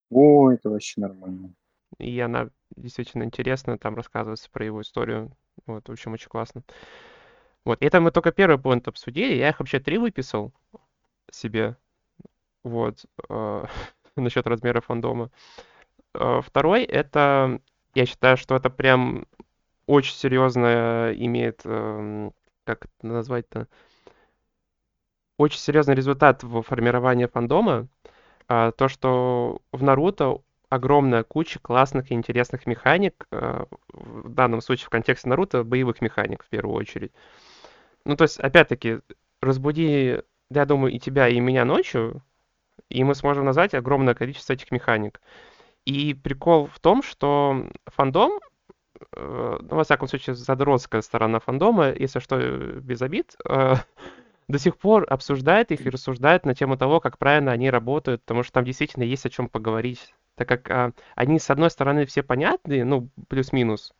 О, 0.09 0.49
это 0.51 0.71
вообще 0.71 0.99
нормально. 1.01 1.53
и 1.99 2.19
она 2.19 2.49
действительно 2.75 3.23
интересная, 3.23 3.77
там 3.77 3.95
рассказывается 3.95 4.49
про 4.51 4.65
его 4.65 4.81
историю, 4.81 5.35
вот, 5.65 5.87
в 5.87 5.91
общем, 5.91 6.13
очень 6.13 6.29
классно. 6.29 6.63
Вот, 7.65 7.79
это 7.81 7.99
мы 7.99 8.11
только 8.11 8.31
первый 8.31 8.59
пункт 8.59 8.87
обсудили, 8.87 9.33
я 9.33 9.49
их 9.49 9.59
вообще 9.59 9.79
три 9.79 9.97
выписал 9.97 10.53
себе, 11.31 11.75
вот, 12.63 13.05
э, 13.29 13.65
насчет 14.15 14.47
размера 14.47 14.81
фандома. 14.81 15.31
Э, 16.13 16.41
Второй, 16.45 16.83
это, 16.83 17.59
я 17.95 18.05
считаю, 18.05 18.37
что 18.37 18.55
это 18.55 18.69
прям 18.69 19.25
очень 19.87 20.15
серьезно 20.15 21.11
имеет, 21.15 21.61
эм, 21.65 22.33
как 22.65 22.85
это 22.85 23.07
назвать-то, 23.07 23.67
очень 25.37 25.59
серьезный 25.59 25.95
результат 25.95 26.43
в 26.43 26.61
формировании 26.61 27.25
фандома. 27.25 27.87
А, 28.47 28.71
то, 28.71 28.87
что 28.87 29.59
в 29.71 29.83
Наруто 29.83 30.39
огромная 30.69 31.23
куча 31.23 31.59
классных 31.59 32.11
и 32.11 32.13
интересных 32.13 32.65
механик, 32.65 33.25
а, 33.31 33.65
в 33.89 34.29
данном 34.29 34.61
случае 34.61 34.87
в 34.87 34.89
контексте 34.89 35.29
Наруто 35.29 35.63
боевых 35.63 36.01
механик 36.01 36.43
в 36.43 36.47
первую 36.47 36.75
очередь. 36.75 37.11
Ну, 38.05 38.15
то 38.15 38.23
есть, 38.23 38.39
опять-таки, 38.39 38.99
разбуди, 39.41 40.21
я 40.51 40.65
думаю, 40.65 40.93
и 40.93 40.99
тебя, 40.99 41.27
и 41.27 41.39
меня 41.39 41.65
ночью, 41.65 42.23
и 42.89 43.03
мы 43.03 43.15
сможем 43.15 43.45
назвать 43.45 43.73
огромное 43.73 44.13
количество 44.13 44.53
этих 44.53 44.71
механик. 44.71 45.21
И 45.85 46.13
прикол 46.13 46.67
в 46.67 46.79
том, 46.79 47.03
что 47.03 47.67
фандом, 47.87 48.39
э, 49.15 49.57
ну, 49.61 49.75
во 49.75 49.83
всяком 49.83 50.07
случае, 50.07 50.35
задротская 50.35 51.01
сторона 51.01 51.39
фандома, 51.39 51.91
если 51.91 52.19
что, 52.19 52.37
э, 52.39 52.79
без 52.81 53.01
обид, 53.01 53.35
э, 53.47 53.75
до 54.47 54.59
сих 54.59 54.77
пор 54.77 55.05
обсуждает 55.09 55.71
их 55.71 55.85
и 55.85 55.89
рассуждает 55.89 56.45
на 56.45 56.55
тему 56.55 56.77
того, 56.77 56.99
как 56.99 57.17
правильно 57.17 57.51
они 57.51 57.69
работают, 57.69 58.21
потому 58.21 58.43
что 58.43 58.53
там 58.53 58.65
действительно 58.65 59.03
есть 59.03 59.25
о 59.25 59.29
чем 59.29 59.49
поговорить. 59.49 60.13
Так 60.35 60.47
как 60.49 60.69
а, 60.69 60.91
они, 61.15 61.39
с 61.39 61.49
одной 61.49 61.69
стороны, 61.69 62.05
все 62.05 62.21
понятны, 62.21 62.83
ну, 62.83 63.09
плюс-минус, 63.29 63.93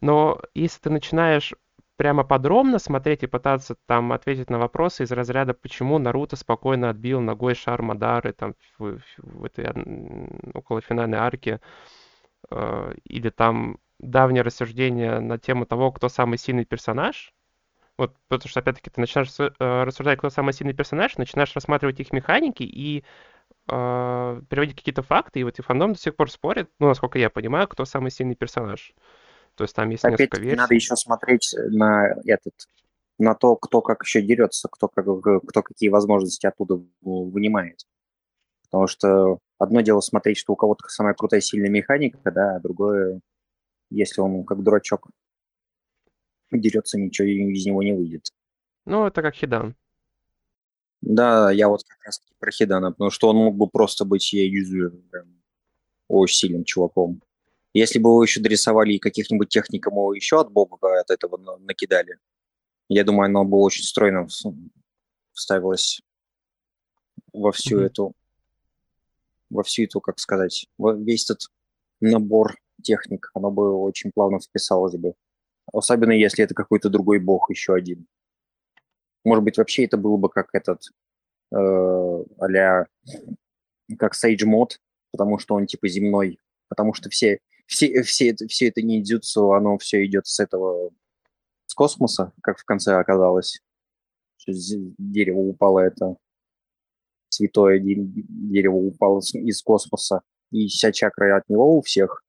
но 0.00 0.40
если 0.54 0.80
ты 0.80 0.90
начинаешь 0.90 1.54
прямо 1.96 2.24
подробно 2.24 2.78
смотреть 2.78 3.22
и 3.22 3.26
пытаться 3.26 3.76
там 3.86 4.12
ответить 4.12 4.50
на 4.50 4.58
вопросы 4.58 5.04
из 5.04 5.12
разряда, 5.12 5.54
почему 5.54 5.98
Наруто 5.98 6.36
спокойно 6.36 6.90
отбил 6.90 7.20
ногой 7.20 7.54
шар 7.54 7.82
Мадары 7.82 8.32
там 8.32 8.54
в, 8.78 8.98
в 9.18 9.44
этой 9.44 9.64
м, 9.66 10.40
околофинальной 10.54 11.18
арке, 11.18 11.60
э, 12.50 12.94
или 13.04 13.30
там 13.30 13.78
давнее 13.98 14.42
рассуждение 14.42 15.20
на 15.20 15.38
тему 15.38 15.66
того, 15.66 15.92
кто 15.92 16.08
самый 16.08 16.38
сильный 16.38 16.64
персонаж, 16.64 17.32
Вот, 17.98 18.16
потому 18.28 18.50
что, 18.50 18.60
опять-таки, 18.60 18.90
ты 18.90 19.00
начинаешь 19.00 19.30
э, 19.40 19.84
рассуждать, 19.84 20.18
кто 20.18 20.30
самый 20.30 20.52
сильный 20.54 20.74
персонаж, 20.74 21.16
начинаешь 21.18 21.54
рассматривать 21.54 22.00
их 22.00 22.12
механики 22.12 22.62
и 22.64 23.04
э, 23.70 24.42
приводить 24.50 24.76
какие-то 24.76 25.02
факты, 25.02 25.40
и 25.40 25.44
вот 25.44 25.58
и 25.58 25.62
фандом 25.62 25.94
до 25.94 25.98
сих 26.00 26.16
пор 26.16 26.30
спорит, 26.30 26.70
ну, 26.80 26.88
насколько 26.88 27.18
я 27.18 27.30
понимаю, 27.30 27.68
кто 27.68 27.84
самый 27.86 28.10
сильный 28.12 28.36
персонаж. 28.36 28.94
То 29.56 29.64
есть 29.64 29.74
там 29.74 29.90
есть 29.90 30.04
несколько 30.04 30.24
Опять-таки 30.24 30.54
надо 30.54 30.74
версий. 30.74 30.74
еще 30.74 30.96
смотреть 30.96 31.54
на 31.56 32.14
этот, 32.26 32.54
на 33.18 33.34
то, 33.34 33.56
кто 33.56 33.80
как 33.80 34.02
еще 34.02 34.20
дерется, 34.20 34.68
кто, 34.70 34.88
как, 34.88 35.06
кто 35.48 35.62
какие 35.62 35.88
возможности 35.88 36.46
оттуда 36.46 36.80
вынимает. 37.00 37.80
Потому 38.64 38.86
что 38.86 39.38
одно 39.58 39.80
дело 39.80 40.00
смотреть, 40.00 40.38
что 40.38 40.52
у 40.52 40.56
кого-то 40.56 40.86
самая 40.88 41.14
крутая 41.14 41.40
сильная 41.40 41.70
механика, 41.70 42.30
да, 42.30 42.56
а 42.56 42.60
другое, 42.60 43.20
если 43.90 44.20
он 44.20 44.44
как 44.44 44.62
дурачок 44.62 45.08
дерется, 46.52 46.98
ничего 46.98 47.26
из 47.26 47.64
него 47.64 47.82
не 47.82 47.92
выйдет. 47.92 48.28
Ну, 48.84 49.06
это 49.06 49.22
как 49.22 49.34
Хидан. 49.34 49.74
Да, 51.00 51.50
я 51.50 51.68
вот 51.68 51.82
как 51.86 52.04
раз 52.04 52.20
про 52.38 52.50
Хидана, 52.50 52.90
потому 52.92 53.10
что 53.10 53.28
он 53.28 53.36
мог 53.36 53.56
бы 53.56 53.68
просто 53.68 54.04
быть, 54.04 54.32
я 54.32 54.42
прям, 55.10 55.40
очень 56.08 56.36
сильным 56.36 56.64
чуваком. 56.64 57.22
Если 57.76 57.98
бы 57.98 58.08
его 58.08 58.22
еще 58.22 58.40
дорисовали 58.40 58.94
и 58.94 58.98
каких-нибудь 58.98 59.50
техникам 59.50 59.92
его 59.92 60.14
еще 60.14 60.40
от 60.40 60.50
бога 60.50 60.98
от 60.98 61.10
этого 61.10 61.36
на- 61.36 61.58
накидали, 61.58 62.18
я 62.88 63.04
думаю, 63.04 63.26
оно 63.26 63.44
бы 63.44 63.58
очень 63.58 63.84
стройно 63.84 64.26
вс- 64.28 64.70
вставилось 65.32 66.00
во 67.34 67.52
всю 67.52 67.76
Мгм. 67.76 67.84
эту, 67.84 68.12
во 69.50 69.62
всю 69.62 69.84
эту, 69.84 70.00
как 70.00 70.18
сказать, 70.18 70.66
весь 70.78 71.24
этот 71.24 71.50
набор 72.00 72.56
техник, 72.82 73.30
оно 73.34 73.50
бы 73.50 73.74
очень 73.74 74.10
плавно 74.10 74.40
вписалось 74.40 74.96
бы. 74.96 75.12
Особенно 75.70 76.12
если 76.12 76.44
это 76.44 76.54
какой-то 76.54 76.88
другой 76.88 77.18
бог 77.18 77.50
еще 77.50 77.74
один. 77.74 78.06
Может 79.22 79.44
быть, 79.44 79.58
вообще 79.58 79.84
это 79.84 79.98
был 79.98 80.16
бы 80.16 80.30
как 80.30 80.48
этот, 80.54 80.80
э, 81.52 82.24
а 82.38 82.86
как 83.98 84.14
Sage 84.14 84.46
мод, 84.46 84.80
потому 85.10 85.38
что 85.38 85.56
он 85.56 85.66
типа 85.66 85.88
земной, 85.88 86.40
потому 86.68 86.94
что 86.94 87.10
все, 87.10 87.40
все, 87.66 88.02
все, 88.02 88.30
это, 88.30 88.46
все 88.46 88.68
это 88.68 88.82
ниндзюцу, 88.82 89.52
оно 89.52 89.76
все 89.78 90.04
идет 90.06 90.26
с 90.26 90.40
этого, 90.40 90.90
с 91.66 91.74
космоса, 91.74 92.32
как 92.42 92.58
в 92.58 92.64
конце 92.64 92.96
оказалось. 92.96 93.60
Дерево 94.46 95.40
упало, 95.40 95.80
это 95.80 96.16
святое 97.28 97.80
де- 97.80 97.96
дерево 97.98 98.76
упало 98.76 99.20
из 99.20 99.62
космоса, 99.62 100.22
и 100.52 100.68
вся 100.68 100.92
чакра 100.92 101.36
от 101.36 101.48
него 101.48 101.76
у 101.76 101.82
всех. 101.82 102.22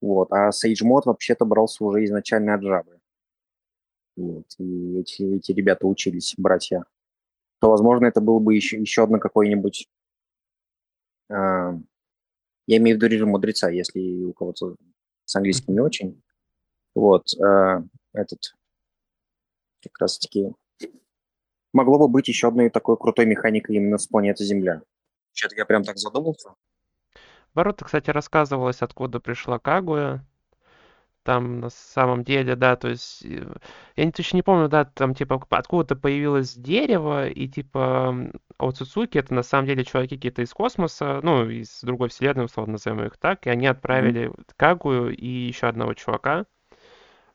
Вот. 0.00 0.32
А 0.32 0.50
Sage 0.50 0.84
мод 0.84 1.06
вообще-то 1.06 1.44
брался 1.44 1.84
уже 1.84 2.04
изначально 2.04 2.54
от 2.54 2.62
жабы. 2.62 3.00
Вот. 4.16 4.46
И 4.58 4.98
эти, 4.98 5.22
эти 5.36 5.52
ребята 5.52 5.86
учились, 5.86 6.34
братья. 6.36 6.84
То, 7.60 7.70
возможно, 7.70 8.06
это 8.06 8.20
был 8.20 8.40
бы 8.40 8.54
еще, 8.54 8.80
еще 8.80 9.04
одно 9.04 9.18
какое-нибудь 9.18 9.88
а, 11.28 11.78
я 12.68 12.76
имею 12.76 12.96
в 12.96 12.98
виду 12.98 13.06
режим 13.12 13.30
мудреца, 13.30 13.70
если 13.70 14.24
у 14.24 14.34
кого-то 14.34 14.76
с 15.24 15.34
английским 15.34 15.72
не 15.72 15.80
очень. 15.80 16.22
Вот, 16.94 17.24
а, 17.40 17.82
этот, 18.12 18.54
как 19.82 19.98
раз-таки, 19.98 20.52
могло 21.72 21.98
бы 21.98 22.08
быть 22.08 22.28
еще 22.28 22.48
одной 22.48 22.68
такой 22.68 22.98
крутой 22.98 23.24
механикой 23.24 23.76
именно 23.76 23.96
с 23.96 24.06
планеты 24.06 24.44
Земля. 24.44 24.82
Что-то 25.32 25.56
я 25.56 25.64
прям 25.64 25.82
так 25.82 25.96
задумался. 25.96 26.54
Ворота, 27.54 27.86
кстати, 27.86 28.10
рассказывалось, 28.10 28.82
откуда 28.82 29.18
пришла 29.18 29.58
Кагуя. 29.58 30.26
Там 31.28 31.60
на 31.60 31.68
самом 31.68 32.24
деле, 32.24 32.56
да, 32.56 32.74
то 32.76 32.88
есть 32.88 33.22
э, 33.22 33.46
я 33.96 34.04
не, 34.06 34.12
точно 34.12 34.36
не 34.38 34.42
помню, 34.42 34.70
да, 34.70 34.86
там 34.86 35.14
типа 35.14 35.38
откуда-то 35.50 35.94
появилось 35.94 36.54
дерево, 36.54 37.28
и 37.28 37.46
типа 37.48 38.06
м, 38.08 38.32
Оцуцуки 38.56 39.18
это 39.18 39.34
на 39.34 39.42
самом 39.42 39.66
деле 39.66 39.84
чуваки 39.84 40.16
какие-то 40.16 40.40
из 40.40 40.54
космоса, 40.54 41.20
ну, 41.22 41.46
из 41.46 41.82
другой 41.82 42.08
вселенной, 42.08 42.46
условно 42.46 42.72
назовем 42.72 43.04
их 43.04 43.18
так, 43.18 43.46
и 43.46 43.50
они 43.50 43.66
отправили 43.66 44.32
Кагую 44.56 45.14
и 45.14 45.26
еще 45.26 45.66
одного 45.66 45.92
чувака 45.92 46.46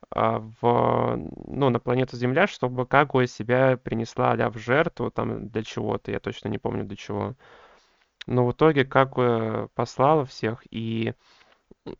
а, 0.10 0.40
в, 0.60 1.16
ну, 1.46 1.70
на 1.70 1.80
планету 1.80 2.18
Земля, 2.18 2.48
чтобы 2.48 2.88
Кагуя 2.88 3.28
себя 3.28 3.78
принесла 3.78 4.32
а 4.32 4.50
в 4.50 4.58
жертву 4.58 5.12
там 5.12 5.50
для 5.50 5.62
чего-то, 5.62 6.10
я 6.10 6.20
точно 6.20 6.48
не 6.48 6.58
помню 6.58 6.84
для 6.84 6.96
чего. 6.96 7.36
Но 8.26 8.48
в 8.48 8.54
итоге 8.54 8.86
Кагуя 8.86 9.68
послала 9.76 10.26
всех 10.26 10.64
и 10.72 11.14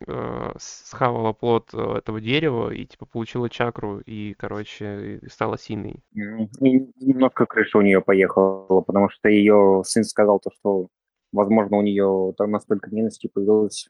э, 0.06 0.52
схавала 0.58 1.32
плод 1.32 1.70
э, 1.72 1.98
этого 1.98 2.20
дерева 2.20 2.70
и 2.70 2.86
типа 2.86 3.06
получила 3.06 3.48
чакру 3.50 4.00
и, 4.00 4.34
короче, 4.34 5.20
стала 5.28 5.58
сильной. 5.58 5.96
М, 6.16 6.48
И 6.60 6.92
немножко 7.04 7.46
крыша 7.46 7.78
у 7.78 7.82
нее 7.82 8.00
поехала, 8.00 8.80
потому 8.82 9.08
что 9.10 9.28
ее 9.28 9.82
сын 9.84 10.04
сказал 10.04 10.38
то, 10.40 10.50
что, 10.58 10.88
возможно, 11.32 11.78
у 11.78 11.82
нее 11.82 12.34
там 12.36 12.50
настолько 12.50 12.90
ненависти 12.90 13.28
появилось 13.28 13.88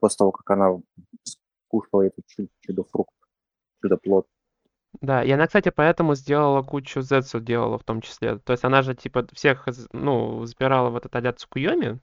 после 0.00 0.18
того, 0.18 0.32
как 0.32 0.50
она 0.50 0.78
скушала 1.24 2.02
этот 2.02 2.26
чу- 2.26 2.48
чудо-фрукт, 2.60 3.14
чудо-плод. 3.82 4.26
Да, 5.00 5.22
и 5.22 5.30
она, 5.30 5.46
кстати, 5.46 5.70
поэтому 5.70 6.14
сделала 6.14 6.62
кучу 6.62 7.00
зетсу 7.00 7.40
делала 7.40 7.78
в 7.78 7.84
том 7.84 8.00
числе. 8.00 8.38
То 8.38 8.52
есть 8.52 8.64
она 8.64 8.82
же 8.82 8.94
типа 8.94 9.26
всех, 9.32 9.66
ну, 9.92 10.44
забирала 10.46 10.90
в 10.90 10.96
этот 10.96 11.14
а 11.16 11.32
Цукуйоми 11.32 12.00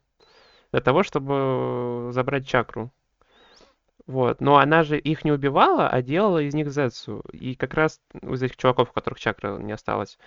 для 0.71 0.81
того, 0.81 1.03
чтобы 1.03 2.09
забрать 2.13 2.47
чакру. 2.47 2.91
Вот. 4.07 4.39
Но 4.39 4.57
она 4.57 4.83
же 4.83 4.97
их 4.97 5.25
не 5.25 5.33
убивала, 5.33 5.89
а 5.89 6.01
делала 6.01 6.39
из 6.39 6.53
них 6.53 6.69
зетсу. 6.71 7.23
И 7.33 7.55
как 7.55 7.73
раз 7.73 7.99
из 8.21 8.41
этих 8.41 8.55
чуваков, 8.55 8.89
у 8.89 8.93
которых 8.93 9.19
чакры 9.19 9.61
не 9.61 9.73
осталось. 9.73 10.17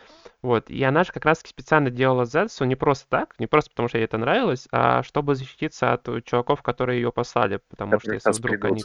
Вот. 0.43 0.69
И 0.71 0.83
она 0.85 1.03
же 1.03 1.13
как 1.13 1.25
раз 1.25 1.41
специально 1.41 1.91
делала 1.91 2.27
зетсу 2.27 2.65
не 2.67 2.77
просто 2.77 3.09
так, 3.09 3.35
не 3.39 3.47
просто 3.47 3.71
потому, 3.71 3.89
что 3.89 3.97
ей 3.99 4.05
это 4.05 4.19
нравилось, 4.19 4.69
а 4.71 5.03
чтобы 5.03 5.35
защититься 5.35 5.95
от 5.95 6.07
чуваков, 6.25 6.63
которые 6.63 7.01
ее 7.01 7.11
послали. 7.11 7.61
Потому 7.71 7.93
что 7.93 7.99
Которые 8.01 8.21
если 8.25 8.39
вдруг 8.39 8.61
придут. 8.61 8.71
они... 8.73 8.83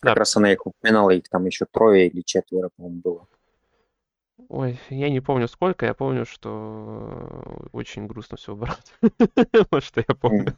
Как 0.00 0.14
Да. 0.14 0.14
раз 0.14 0.36
она 0.36 0.52
их 0.52 0.66
упоминала, 0.66 1.10
их 1.10 1.28
там 1.30 1.46
еще 1.46 1.64
трое 1.64 2.08
или 2.08 2.20
четверо, 2.20 2.68
по-моему, 2.76 3.00
было. 3.02 3.26
Ой, 4.48 4.78
я 4.90 5.08
не 5.08 5.20
помню 5.20 5.48
сколько, 5.48 5.86
я 5.86 5.94
помню, 5.94 6.26
что 6.26 7.68
очень 7.72 8.06
грустно 8.06 8.36
все 8.36 8.52
убрать. 8.52 8.92
Вот 9.70 9.82
что 9.82 10.04
я 10.06 10.14
помню. 10.14 10.54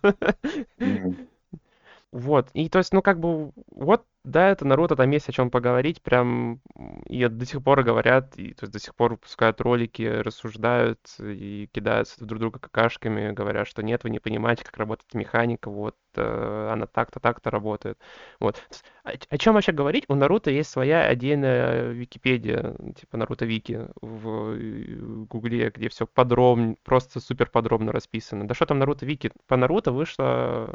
Вот, 2.13 2.49
и 2.55 2.69
то 2.69 2.79
есть, 2.79 2.93
ну, 2.93 3.03
как 3.03 3.21
бы, 3.21 3.53
вот, 3.71 4.07
да, 4.25 4.51
это 4.51 4.67
Наруто, 4.67 4.97
там 4.97 5.11
есть 5.11 5.29
о 5.29 5.33
чем 5.33 5.51
поговорить, 5.51 6.03
прям, 6.03 6.61
и 7.07 7.27
до 7.29 7.47
сих 7.47 7.63
пор 7.63 7.83
говорят, 7.83 8.37
и 8.37 8.53
то 8.53 8.65
есть 8.65 8.73
до 8.73 8.79
сих 8.79 8.95
пор 8.95 9.13
выпускают 9.13 9.61
ролики, 9.61 10.03
рассуждают 10.03 11.01
и 11.19 11.69
кидаются 11.73 12.25
друг 12.25 12.41
друга 12.41 12.59
какашками, 12.59 13.33
говорят, 13.33 13.67
что 13.69 13.83
нет, 13.83 14.05
вы 14.05 14.11
не 14.11 14.19
понимаете, 14.19 14.65
как 14.65 14.77
работает 14.77 15.15
механика, 15.15 15.71
вот, 15.71 15.97
э, 16.17 16.71
она 16.73 16.87
так-то, 16.87 17.21
так-то 17.21 17.51
работает. 17.51 17.99
Вот. 18.41 18.63
Есть 18.71 18.85
О, 19.05 19.35
о 19.35 19.39
чем 19.39 19.55
вообще 19.55 19.73
говорить? 19.73 20.05
У 20.09 20.15
Наруто 20.15 20.51
есть 20.51 20.71
своя 20.71 21.05
отдельная 21.05 21.91
Википедия, 21.91 22.77
типа 22.97 23.17
Наруто 23.17 23.47
Вики 23.47 23.89
в 24.03 24.55
э, 24.57 24.97
Гугле, 25.31 25.71
где 25.71 25.89
все 25.89 26.07
подробно, 26.07 26.77
просто 26.85 27.21
супер 27.21 27.49
подробно 27.51 27.93
расписано. 27.93 28.47
Да 28.47 28.55
что 28.55 28.67
там 28.67 28.79
Наруто 28.79 29.07
Вики? 29.07 29.33
По 29.47 29.57
Наруто 29.57 29.93
вышло 29.93 30.75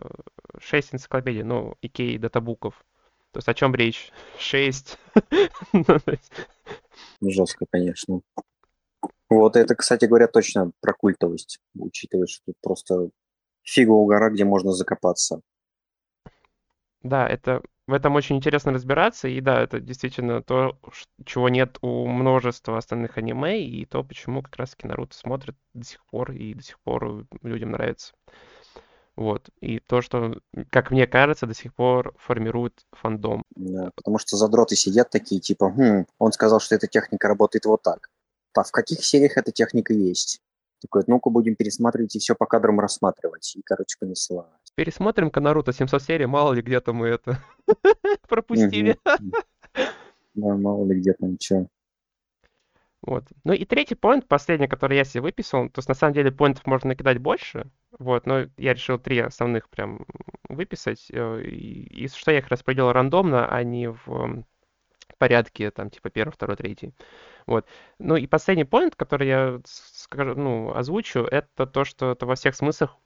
6 0.60 0.96
энциклопедий, 0.96 1.44
ну, 1.44 1.76
Икей 1.82 2.18
датабуков. 2.18 2.84
То 3.34 3.40
есть 3.40 3.50
о 3.50 3.54
чем 3.56 3.74
речь? 3.74 4.12
6. 4.38 4.98
Жестко, 7.22 7.66
конечно. 7.72 8.22
Вот 9.28 9.56
это, 9.56 9.76
кстати 9.76 10.06
говоря, 10.06 10.28
точно 10.28 10.72
про 10.80 10.94
культовость, 10.94 11.60
учитывая, 11.76 12.28
что 12.28 12.44
тут 12.46 12.56
просто 12.62 13.10
фиговая 13.64 14.06
гора, 14.06 14.30
где 14.30 14.46
можно 14.46 14.72
закопаться. 14.72 15.42
Да, 17.02 17.28
это 17.28 17.64
в 17.88 17.94
этом 17.94 18.16
очень 18.16 18.38
интересно 18.38 18.72
разбираться, 18.72 19.28
и 19.28 19.42
да, 19.42 19.62
это 19.62 19.80
действительно 19.80 20.44
то, 20.44 20.78
чего 21.26 21.50
нет 21.50 21.80
у 21.82 22.06
множества 22.06 22.78
остальных 22.78 23.18
аниме, 23.18 23.66
и 23.66 23.86
то, 23.86 24.04
почему 24.04 24.44
как 24.44 24.56
раз-таки 24.58 24.88
Наруто 24.88 25.18
смотрят 25.18 25.58
до 25.74 25.84
сих 25.84 26.06
пор, 26.06 26.32
и 26.32 26.54
до 26.54 26.62
сих 26.62 26.80
пор 26.82 27.26
людям 27.42 27.72
нравится. 27.72 28.14
Вот. 29.16 29.50
И 29.62 29.80
то, 29.80 30.02
что, 30.02 30.36
как 30.70 30.92
мне 30.92 31.06
кажется, 31.06 31.46
до 31.46 31.54
сих 31.54 31.74
пор 31.74 32.16
формирует 32.18 32.86
фандом. 32.92 33.44
Да, 33.56 33.92
потому 33.96 34.18
что 34.18 34.38
задроты 34.38 34.76
сидят 34.76 35.10
такие, 35.12 35.40
типа, 35.40 35.72
«Хм, 35.72 36.06
он 36.18 36.32
сказал, 36.32 36.60
что 36.60 36.76
эта 36.76 36.88
техника 36.88 37.28
работает 37.28 37.66
вот 37.66 37.84
так. 37.84 38.10
А 38.56 38.64
в 38.64 38.72
каких 38.72 39.04
сериях 39.04 39.38
эта 39.38 39.52
техника 39.52 39.94
есть? 39.94 40.42
Такой, 40.82 41.04
ну-ка 41.08 41.30
будем 41.30 41.56
пересматривать 41.56 42.16
и 42.16 42.20
все 42.20 42.36
по 42.36 42.46
кадрам 42.46 42.80
рассматривать. 42.80 43.56
И, 43.56 43.62
короче, 43.64 43.96
понесла. 44.00 44.50
Пересмотрим-ка 44.76 45.40
Наруто 45.40 45.72
700 45.72 46.02
серий, 46.02 46.26
мало 46.26 46.54
ли 46.54 46.62
где-то 46.62 46.94
мы 46.94 47.08
это 47.08 47.42
пропустили. 48.28 49.00
Да, 50.34 50.56
мало 50.56 50.86
ли 50.86 51.00
где 51.00 51.14
там 51.14 51.38
что. 51.40 51.68
Вот. 53.06 53.26
Ну 53.44 53.54
и 53.54 53.66
третий 53.66 53.96
поинт, 53.96 54.28
последний, 54.28 54.68
который 54.68 54.96
я 54.98 55.04
себе 55.04 55.22
выписал, 55.22 55.70
то 55.70 55.80
есть 55.80 55.90
на 55.90 55.96
самом 55.96 56.14
деле 56.14 56.32
поинтов 56.32 56.66
можно 56.66 56.90
накидать 56.90 57.18
больше, 57.18 57.70
вот, 58.00 58.26
но 58.26 58.46
я 58.58 58.74
решил 58.74 58.98
три 58.98 59.20
основных 59.20 59.70
прям 59.70 60.06
выписать, 60.48 61.08
э, 61.12 61.42
и, 61.44 62.06
и 62.06 62.08
что 62.08 62.32
я 62.32 62.40
их 62.40 62.48
распределил 62.48 62.94
рандомно, 62.94 63.48
а 63.48 63.62
не 63.64 63.90
в 63.90 64.46
порядке, 65.18 65.72
там, 65.72 65.90
типа, 65.90 66.10
первый, 66.10 66.32
второй, 66.32 66.56
третий. 66.56 66.94
Вот. 67.46 67.68
Ну 68.00 68.16
и 68.16 68.26
последний 68.26 68.64
point, 68.64 68.94
который 68.96 69.28
я 69.28 69.62
скажу, 69.66 70.36
ну, 70.36 70.74
озвучу, 70.74 71.20
это 71.20 71.68
то, 71.68 71.84
что 71.84 72.14
это 72.14 72.26
во 72.26 72.36
всех 72.36 72.56
смыслах 72.56 72.98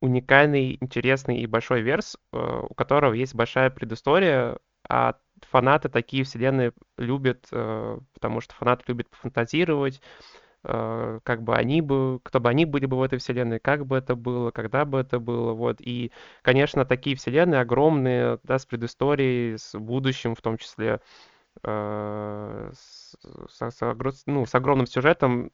уникальный, 0.00 0.78
интересный 0.80 1.38
и 1.38 1.46
большой 1.46 1.82
верс, 1.82 2.16
э, 2.32 2.62
у 2.68 2.74
которого 2.74 3.14
есть 3.14 3.34
большая 3.34 3.70
предыстория, 3.70 4.58
а 4.88 5.16
фанаты 5.50 5.88
такие 5.88 6.24
вселенные 6.24 6.72
любят, 6.96 7.46
э, 7.52 7.98
потому 8.14 8.40
что 8.40 8.54
фанаты 8.54 8.84
любят 8.88 9.08
пофантазировать, 9.10 10.00
э, 10.64 11.20
как 11.24 11.42
бы 11.42 11.54
они 11.56 11.80
бы, 11.82 12.20
кто 12.22 12.40
бы 12.40 12.48
они 12.50 12.64
были 12.64 12.86
бы 12.86 12.98
в 12.98 13.02
этой 13.02 13.18
вселенной, 13.18 13.60
как 13.60 13.86
бы 13.86 13.96
это 13.98 14.14
было, 14.16 14.50
когда 14.50 14.84
бы 14.84 14.98
это 15.00 15.18
было, 15.20 15.52
вот. 15.54 15.80
И, 15.80 16.12
конечно, 16.42 16.84
такие 16.84 17.16
вселенные 17.16 17.60
огромные, 17.60 18.38
да, 18.44 18.58
с 18.58 18.66
предысторией, 18.66 19.56
с 19.58 19.78
будущим 19.78 20.34
в 20.34 20.42
том 20.42 20.58
числе, 20.58 21.00
с, 21.64 23.16
с, 23.48 24.22
ну, 24.26 24.46
с 24.46 24.54
огромным 24.54 24.86
сюжетом. 24.86 25.50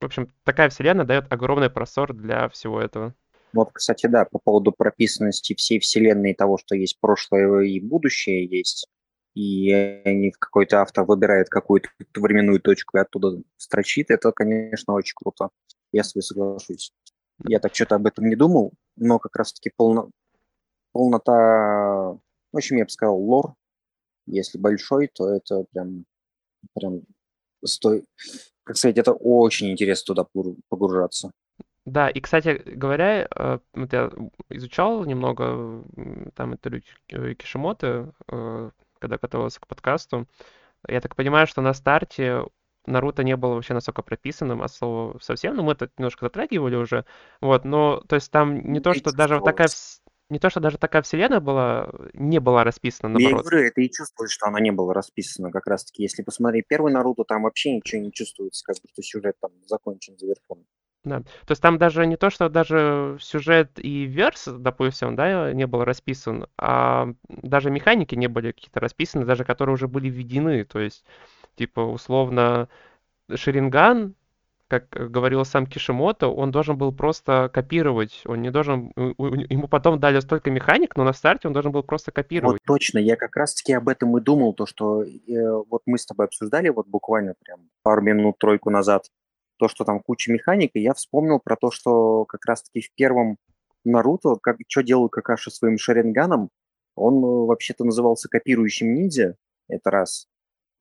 В 0.00 0.04
общем, 0.04 0.28
такая 0.44 0.70
вселенная 0.70 1.04
дает 1.04 1.32
огромный 1.32 1.70
простор 1.70 2.12
для 2.14 2.48
всего 2.48 2.80
этого. 2.80 3.14
Вот, 3.52 3.70
кстати, 3.72 4.06
да, 4.06 4.24
по 4.24 4.38
поводу 4.38 4.72
прописанности 4.72 5.54
всей 5.54 5.80
вселенной 5.80 6.34
того, 6.34 6.58
что 6.58 6.74
есть 6.74 6.98
прошлое 7.00 7.62
и 7.62 7.80
будущее 7.80 8.44
есть, 8.46 8.88
и 9.34 9.72
они 9.72 10.32
какой-то 10.32 10.80
автор 10.82 11.04
выбирает 11.04 11.48
какую-то 11.48 11.88
временную 12.16 12.60
точку 12.60 12.98
и 12.98 13.00
оттуда 13.00 13.40
строчит, 13.56 14.10
это, 14.10 14.32
конечно, 14.32 14.94
очень 14.94 15.14
круто. 15.14 15.50
Я 15.92 16.04
с 16.04 16.14
вами 16.14 16.22
соглашусь. 16.22 16.92
Я 17.46 17.60
так 17.60 17.74
что-то 17.74 17.94
об 17.94 18.06
этом 18.06 18.28
не 18.28 18.36
думал, 18.36 18.72
но 18.96 19.18
как 19.18 19.36
раз-таки 19.36 19.70
полно... 19.74 20.10
полнота, 20.92 22.18
в 22.52 22.56
общем, 22.56 22.76
я 22.76 22.84
бы 22.84 22.90
сказал, 22.90 23.16
лор, 23.16 23.54
если 24.26 24.58
большой, 24.58 25.08
то 25.08 25.32
это 25.32 25.64
прям, 25.72 26.04
прям 26.74 27.02
стой... 27.64 28.04
Как 28.64 28.76
сказать, 28.76 28.98
это 28.98 29.12
очень 29.12 29.70
интересно 29.70 30.14
туда 30.14 30.26
погружаться. 30.68 31.32
Да, 31.88 32.10
и, 32.10 32.20
кстати 32.20 32.60
говоря, 32.66 33.26
э, 33.34 33.58
вот 33.74 33.92
я 33.92 34.10
изучал 34.50 35.04
немного 35.06 35.82
там 36.34 36.52
интервью 36.52 36.82
Кишимота, 37.06 38.12
э, 38.30 38.70
когда 38.98 39.16
готовился 39.16 39.60
к 39.60 39.66
подкасту. 39.66 40.26
Я 40.86 41.00
так 41.00 41.16
понимаю, 41.16 41.46
что 41.46 41.62
на 41.62 41.72
старте 41.72 42.44
Наруто 42.86 43.22
не 43.22 43.36
было 43.36 43.54
вообще 43.54 43.74
настолько 43.74 44.02
прописанным, 44.02 44.62
а 44.62 44.68
слово 44.68 45.18
совсем, 45.20 45.56
но 45.56 45.62
мы 45.62 45.72
это 45.72 45.90
немножко 45.98 46.26
затрагивали 46.26 46.76
уже. 46.76 47.04
Вот, 47.40 47.64
но, 47.64 48.02
то 48.06 48.16
есть 48.16 48.30
там 48.30 48.72
не 48.72 48.80
то, 48.80 48.92
что 48.92 49.12
даже 49.12 49.40
такая 49.40 49.68
не 50.30 50.38
то, 50.38 50.50
что 50.50 50.60
даже 50.60 50.76
такая 50.76 51.00
вселенная 51.00 51.40
была, 51.40 51.90
не 52.12 52.38
была 52.38 52.62
расписана, 52.62 53.14
наоборот. 53.14 53.46
Я 53.46 53.50
говорю, 53.50 53.66
это 53.66 53.80
и 53.80 53.90
чувствуешь, 53.90 54.30
что 54.30 54.46
она 54.46 54.60
не 54.60 54.70
была 54.70 54.92
расписана 54.92 55.50
как 55.50 55.66
раз-таки. 55.66 56.02
Если 56.02 56.22
посмотреть 56.22 56.66
первый 56.68 56.92
Наруто, 56.92 57.24
там 57.24 57.44
вообще 57.44 57.74
ничего 57.74 58.02
не 58.02 58.12
чувствуется, 58.12 58.62
как 58.62 58.76
бы, 58.76 58.88
что 58.92 59.02
сюжет 59.02 59.36
там 59.40 59.52
закончен, 59.66 60.18
завершен. 60.18 60.66
Да. 61.04 61.20
То 61.20 61.50
есть 61.50 61.62
там 61.62 61.78
даже 61.78 62.06
не 62.06 62.16
то, 62.16 62.28
что 62.28 62.48
даже 62.48 63.16
сюжет 63.20 63.70
и 63.76 64.04
верс, 64.04 64.46
допустим, 64.46 65.16
да, 65.16 65.52
не 65.52 65.66
был 65.66 65.84
расписан, 65.84 66.46
а 66.58 67.08
даже 67.28 67.70
механики 67.70 68.14
не 68.14 68.26
были 68.26 68.52
какие-то 68.52 68.80
расписаны, 68.80 69.24
даже 69.24 69.44
которые 69.44 69.74
уже 69.74 69.88
были 69.88 70.08
введены. 70.08 70.64
То 70.64 70.80
есть, 70.80 71.04
типа, 71.54 71.80
условно, 71.80 72.68
Шеринган, 73.32 74.14
как 74.68 74.88
говорил 74.90 75.44
сам 75.44 75.66
Кишимото, 75.66 76.28
он 76.28 76.50
должен 76.50 76.76
был 76.76 76.92
просто 76.92 77.50
копировать, 77.52 78.22
он 78.26 78.42
не 78.42 78.50
должен, 78.50 78.92
ему 78.96 79.66
потом 79.66 79.98
дали 79.98 80.20
столько 80.20 80.50
механик, 80.50 80.94
но 80.94 81.04
на 81.04 81.14
старте 81.14 81.48
он 81.48 81.54
должен 81.54 81.72
был 81.72 81.82
просто 81.82 82.12
копировать. 82.12 82.60
Вот 82.66 82.74
точно, 82.74 82.98
я 82.98 83.16
как 83.16 83.34
раз-таки 83.36 83.72
об 83.72 83.88
этом 83.88 84.16
и 84.18 84.20
думал, 84.20 84.52
то, 84.52 84.66
что 84.66 85.02
э, 85.02 85.08
вот 85.70 85.82
мы 85.86 85.96
с 85.96 86.04
тобой 86.04 86.26
обсуждали 86.26 86.68
вот 86.68 86.86
буквально 86.86 87.34
прям 87.42 87.60
пару 87.82 88.02
минут, 88.02 88.36
тройку 88.38 88.68
назад, 88.68 89.04
то, 89.58 89.68
что 89.68 89.84
там 89.84 90.00
куча 90.00 90.32
механик, 90.32 90.70
и 90.74 90.80
я 90.80 90.94
вспомнил 90.94 91.40
про 91.40 91.56
то, 91.56 91.70
что 91.70 92.24
как 92.24 92.44
раз-таки 92.46 92.80
в 92.80 92.92
первом 92.94 93.36
Наруто, 93.84 94.36
как, 94.36 94.56
что 94.66 94.82
делал 94.82 95.08
Какаши 95.08 95.50
своим 95.50 95.78
Шаренганом, 95.78 96.50
он 96.94 97.16
э, 97.24 97.46
вообще-то 97.46 97.84
назывался 97.84 98.28
копирующим 98.28 98.92
ниндзя, 98.92 99.36
это 99.68 99.90
раз. 99.90 100.28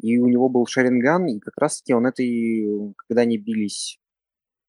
И 0.02 0.18
у 0.18 0.28
него 0.28 0.50
был 0.50 0.66
Шаренган, 0.66 1.28
и 1.28 1.40
как 1.40 1.58
раз-таки 1.58 1.94
он 1.94 2.06
это 2.06 2.24
и, 2.24 2.68
когда 3.08 3.22
они 3.22 3.38
бились 3.38 4.00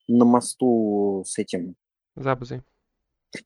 на 0.06 0.24
мосту 0.24 1.22
с 1.26 1.38
этим... 1.38 1.76
Забузой. 2.16 2.62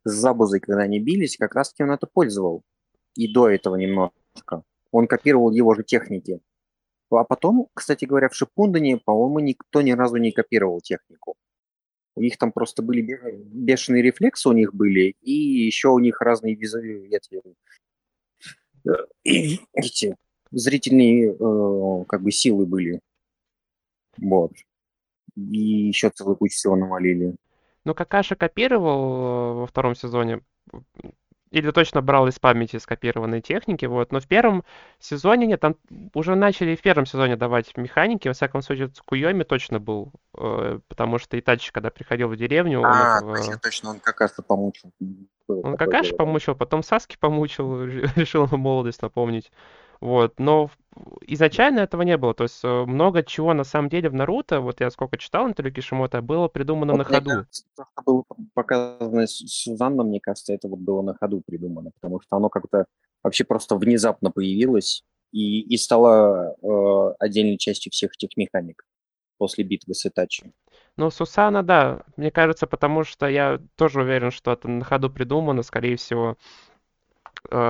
С 0.05 0.13
Забузой, 0.13 0.61
когда 0.61 0.83
они 0.83 1.01
бились, 1.01 1.37
как 1.37 1.55
раз-таки 1.55 1.83
он 1.83 1.91
это 1.91 2.07
пользовал. 2.07 2.63
И 3.15 3.33
до 3.33 3.49
этого 3.49 3.77
немножко. 3.77 4.63
Он 4.91 5.07
копировал 5.07 5.51
его 5.51 5.75
же 5.75 5.83
техники. 5.83 6.41
А 7.17 7.25
потом, 7.25 7.69
кстати 7.75 8.05
говоря, 8.05 8.29
в 8.29 8.35
Шипундане, 8.35 8.99
по-моему, 8.99 9.41
никто 9.41 9.83
ни 9.83 9.93
разу 9.93 10.17
не 10.17 10.33
копировал 10.33 10.81
технику. 10.81 11.35
У 12.15 12.21
них 12.21 12.37
там 12.37 12.53
просто 12.53 12.83
были 12.83 13.01
бешеные 13.01 14.03
рефлексы 14.03 14.49
у 14.49 14.53
них 14.53 14.75
были, 14.75 15.15
и 15.23 15.33
еще 15.33 15.89
у 15.89 15.99
них 15.99 16.21
разные 16.21 16.55
эти, 16.55 17.43
э, 18.87 18.91
эти 19.73 20.17
зрительные 20.51 21.33
э, 21.33 22.05
как 22.07 22.23
бы 22.23 22.31
силы 22.31 22.67
были. 22.67 23.01
Вот. 24.19 24.53
И 25.37 25.89
еще 25.89 26.11
целую 26.11 26.37
кучу 26.37 26.55
всего 26.55 26.77
навалили. 26.77 27.35
Ну, 27.85 27.95
Какаша 27.95 28.37
копировал 28.37 29.01
э, 29.01 29.55
во 29.61 29.67
втором 29.67 29.95
сезоне 29.95 30.43
или 31.53 31.71
точно 31.71 32.01
брал 32.01 32.27
из 32.29 32.39
памяти 32.39 32.79
скопированные 32.79 33.43
техники, 33.43 33.85
вот. 33.85 34.11
Но 34.11 34.21
в 34.21 34.27
первом 34.27 34.65
сезоне 34.99 35.47
нет, 35.47 35.61
там 35.61 35.77
уже 36.15 36.35
начали 36.35 36.75
в 36.75 36.81
первом 36.81 37.05
сезоне 37.05 37.37
давать 37.37 37.77
механики, 37.77 38.27
во 38.27 38.35
всяком 38.35 38.63
случае, 38.63 38.91
Куйоми 39.05 39.45
точно 39.45 39.79
был, 39.79 40.13
э, 40.37 40.81
потому 40.89 41.19
что 41.19 41.39
Итачи, 41.39 41.71
когда 41.71 41.91
приходил 41.91 42.29
в 42.29 42.37
деревню, 42.37 42.83
а, 42.85 43.19
этого... 43.19 43.59
точно, 43.59 43.91
он 43.91 44.01
Какаши 44.01 44.43
помучил. 44.43 44.93
Он 45.47 45.77
Какаши 45.77 46.17
помучил, 46.17 46.55
потом 46.55 46.83
Саски 46.83 47.17
помучил, 47.21 47.85
решил 48.17 48.47
ему 48.47 48.57
молодость 48.57 49.03
напомнить. 49.03 49.53
Вот, 50.03 50.41
но 50.41 50.69
изначально 51.29 51.79
этого 51.79 52.03
не 52.03 52.17
было. 52.17 52.35
То 52.35 52.43
есть 52.43 52.59
э, 52.65 52.85
много 52.87 53.23
чего 53.23 53.55
на 53.55 53.63
самом 53.63 53.89
деле 53.89 54.09
в 54.11 54.15
Наруто, 54.15 54.61
вот 54.61 54.81
я 54.81 54.91
сколько 54.91 55.17
читал 55.17 55.47
интервью 55.47 55.73
Кишимота, 55.73 56.21
было 56.21 56.49
придумано 56.49 56.95
вот 56.95 56.99
на 56.99 57.05
ходу. 57.05 57.31
Кажется, 57.31 57.65
то, 57.77 57.85
что 57.85 58.03
было 58.05 58.25
показано 58.53 59.29
Сузанна, 59.29 60.03
мне 60.03 60.19
кажется, 60.21 60.55
это 60.55 60.67
вот 60.67 60.81
было 60.81 61.03
на 61.03 61.15
ходу 61.15 61.41
придумано, 61.47 61.93
потому 62.01 62.21
что 62.21 62.35
оно 62.35 62.49
как-то 62.49 62.87
вообще 63.23 63.45
просто 63.45 63.77
внезапно 63.77 64.33
появилось 64.33 65.05
и, 65.31 65.61
и 65.61 65.77
стало 65.77 66.57
э, 66.61 67.15
отдельной 67.21 67.59
частью 67.59 67.93
всех 67.93 68.17
этих 68.17 68.37
механик 68.37 68.85
после 69.39 69.63
битвы 69.63 69.95
с 69.95 70.05
Итачи. 70.05 70.53
Ну, 70.97 71.11
Сусана, 71.11 71.63
да, 71.63 72.03
мне 72.17 72.33
кажется, 72.33 72.67
потому 72.67 73.05
что 73.05 73.29
я 73.29 73.61
тоже 73.77 74.01
уверен, 74.01 74.33
что 74.33 74.53
это 74.53 74.67
на 74.67 74.85
ходу 74.85 75.11
придумано, 75.11 75.63
скорее 75.63 75.95
всего, 75.95 76.37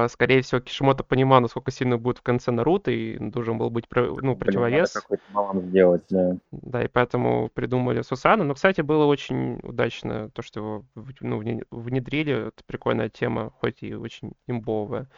скорее 0.08 0.42
всего, 0.42 0.60
Кишимото 0.60 1.04
понимал, 1.04 1.40
насколько 1.40 1.70
сильно 1.70 1.98
будет 1.98 2.18
в 2.18 2.22
конце 2.22 2.50
Наруто, 2.50 2.90
и 2.90 3.18
должен 3.18 3.58
был 3.58 3.70
быть 3.70 3.86
ну, 3.94 4.36
противовес. 4.36 4.92
Какой-то 4.92 5.22
баланс 5.32 5.64
да. 6.10 6.36
Да, 6.50 6.84
и 6.84 6.88
поэтому 6.88 7.50
придумали 7.52 8.02
Сусана. 8.02 8.44
Но, 8.44 8.54
кстати, 8.54 8.80
было 8.80 9.04
очень 9.06 9.58
удачно 9.62 10.30
то, 10.30 10.42
что 10.42 10.60
его 10.60 10.84
ну, 11.20 11.38
внедрили. 11.70 12.48
Это 12.48 12.62
прикольная 12.66 13.08
тема, 13.08 13.52
хоть 13.60 13.82
и 13.82 13.94
очень 13.94 14.32
имбовая. 14.46 15.08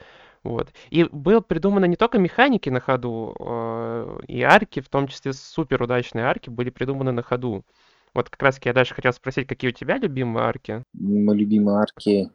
Вот. 0.44 0.68
И 0.90 1.04
было 1.04 1.40
придумано 1.40 1.86
не 1.86 1.96
только 1.96 2.18
механики 2.18 2.68
на 2.68 2.78
ходу, 2.78 3.34
а, 3.40 4.18
и 4.28 4.42
арки, 4.42 4.80
в 4.80 4.88
том 4.90 5.08
числе 5.08 5.32
супер 5.32 5.82
удачные 5.82 6.26
арки, 6.26 6.50
были 6.50 6.70
придуманы 6.70 7.12
на 7.12 7.22
ходу. 7.22 7.64
Вот 8.12 8.30
как 8.30 8.42
раз 8.42 8.60
я 8.62 8.72
дальше 8.72 8.94
хотел 8.94 9.12
спросить, 9.12 9.48
какие 9.48 9.70
у 9.70 9.74
тебя 9.74 9.96
любимые 9.98 10.44
арки? 10.44 10.84
Мои 10.92 11.38
любимые 11.38 11.78
арки 11.78 12.30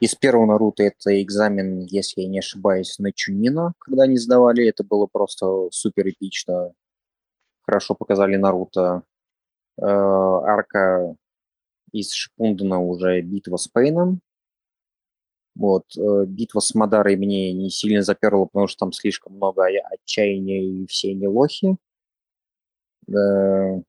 из 0.00 0.14
первого 0.14 0.46
Наруто 0.46 0.82
это 0.82 1.20
экзамен, 1.22 1.80
если 1.80 2.22
я 2.22 2.28
не 2.28 2.38
ошибаюсь, 2.38 2.98
на 2.98 3.12
Чунина, 3.12 3.74
когда 3.78 4.04
они 4.04 4.16
сдавали. 4.16 4.66
Это 4.66 4.84
было 4.84 5.06
просто 5.06 5.68
супер 5.70 6.08
эпично. 6.08 6.72
Хорошо 7.62 7.94
показали 7.94 8.36
Наруто. 8.36 9.02
Э, 9.78 9.84
арка 9.84 11.16
из 11.92 12.12
Шипундена 12.12 12.80
уже 12.80 13.20
битва 13.22 13.56
с 13.56 13.68
Пейном. 13.68 14.20
Вот. 15.54 15.84
Э, 15.96 16.24
битва 16.26 16.60
с 16.60 16.74
Мадарой 16.74 17.16
мне 17.16 17.52
не 17.52 17.70
сильно 17.70 18.02
заперла, 18.02 18.46
потому 18.46 18.68
что 18.68 18.78
там 18.78 18.92
слишком 18.92 19.34
много 19.34 19.66
отчаяния 19.90 20.64
и 20.64 20.86
все 20.86 21.12
не 21.14 21.26
лохи. 21.26 21.76
Э, 23.08 23.82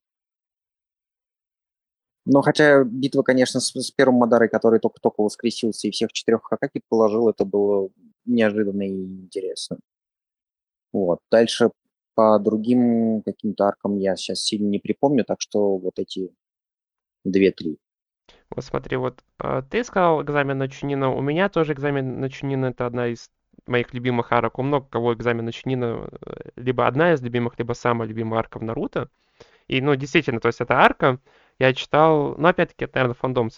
но 2.32 2.44
хотя 2.44 2.84
битва, 2.84 3.24
конечно, 3.24 3.60
с, 3.60 3.72
с 3.74 3.92
первым 3.92 4.20
Мадарой, 4.20 4.50
который 4.50 4.80
только-только 4.80 5.22
воскресился 5.22 5.88
и 5.88 5.92
всех 5.92 6.14
четырех 6.14 6.44
Хакаки 6.44 6.82
положил, 6.88 7.28
это 7.28 7.44
было 7.44 7.90
неожиданно 8.26 8.84
и 8.84 9.04
интересно. 9.04 9.80
Вот. 10.94 11.20
Дальше 11.32 11.72
по 12.14 12.38
другим 12.38 13.24
каким-то 13.24 13.66
аркам 13.66 13.98
я 13.98 14.16
сейчас 14.16 14.42
сильно 14.42 14.68
не 14.68 14.78
припомню, 14.78 15.26
так 15.26 15.42
что 15.42 15.78
вот 15.78 15.98
эти 15.98 16.32
две-три. 17.24 17.80
Вот 18.52 18.64
смотри, 18.64 18.98
вот 18.98 19.24
а, 19.40 19.64
ты 19.64 19.84
сказал 19.84 20.22
экзамен 20.22 20.60
на 20.60 20.68
Чунина, 20.68 21.12
у 21.12 21.22
меня 21.22 21.50
тоже 21.50 21.74
экзамен 21.74 22.20
на 22.20 22.30
Чунина 22.30 22.68
это 22.68 22.86
одна 22.86 23.08
из 23.08 23.32
моих 23.66 23.92
любимых 23.96 24.32
арок. 24.32 24.60
У 24.60 24.62
много 24.62 24.86
кого 24.88 25.16
экзамен 25.16 25.50
Чинина 25.50 26.08
э, 26.12 26.50
либо 26.58 26.86
одна 26.86 27.14
из 27.14 27.24
любимых, 27.24 27.58
либо 27.58 27.74
самая 27.74 28.08
любимая 28.08 28.42
арка 28.42 28.60
в 28.60 28.64
Наруто. 28.64 29.10
И, 29.68 29.82
ну, 29.82 29.96
действительно, 29.96 30.40
то 30.40 30.48
есть 30.48 30.62
эта 30.62 30.76
арка, 30.76 31.20
я 31.60 31.74
читал, 31.74 32.36
ну, 32.38 32.48
опять-таки, 32.48 32.86
это, 32.86 32.96
наверное, 32.96 33.16
фандом 33.16 33.50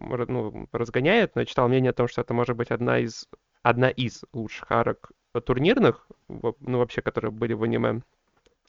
ну, 0.00 0.68
разгоняет, 0.72 1.34
но 1.34 1.42
я 1.42 1.46
читал 1.46 1.68
мнение 1.68 1.90
о 1.90 1.94
том, 1.94 2.08
что 2.08 2.20
это 2.20 2.34
может 2.34 2.56
быть 2.56 2.70
одна 2.70 2.98
из, 2.98 3.28
одна 3.62 3.88
из 3.88 4.24
лучших 4.32 4.70
арок 4.70 5.12
турнирных, 5.44 6.06
ну, 6.28 6.78
вообще, 6.78 7.02
которые 7.02 7.30
были 7.30 7.52
в 7.52 7.62
аниме. 7.62 8.02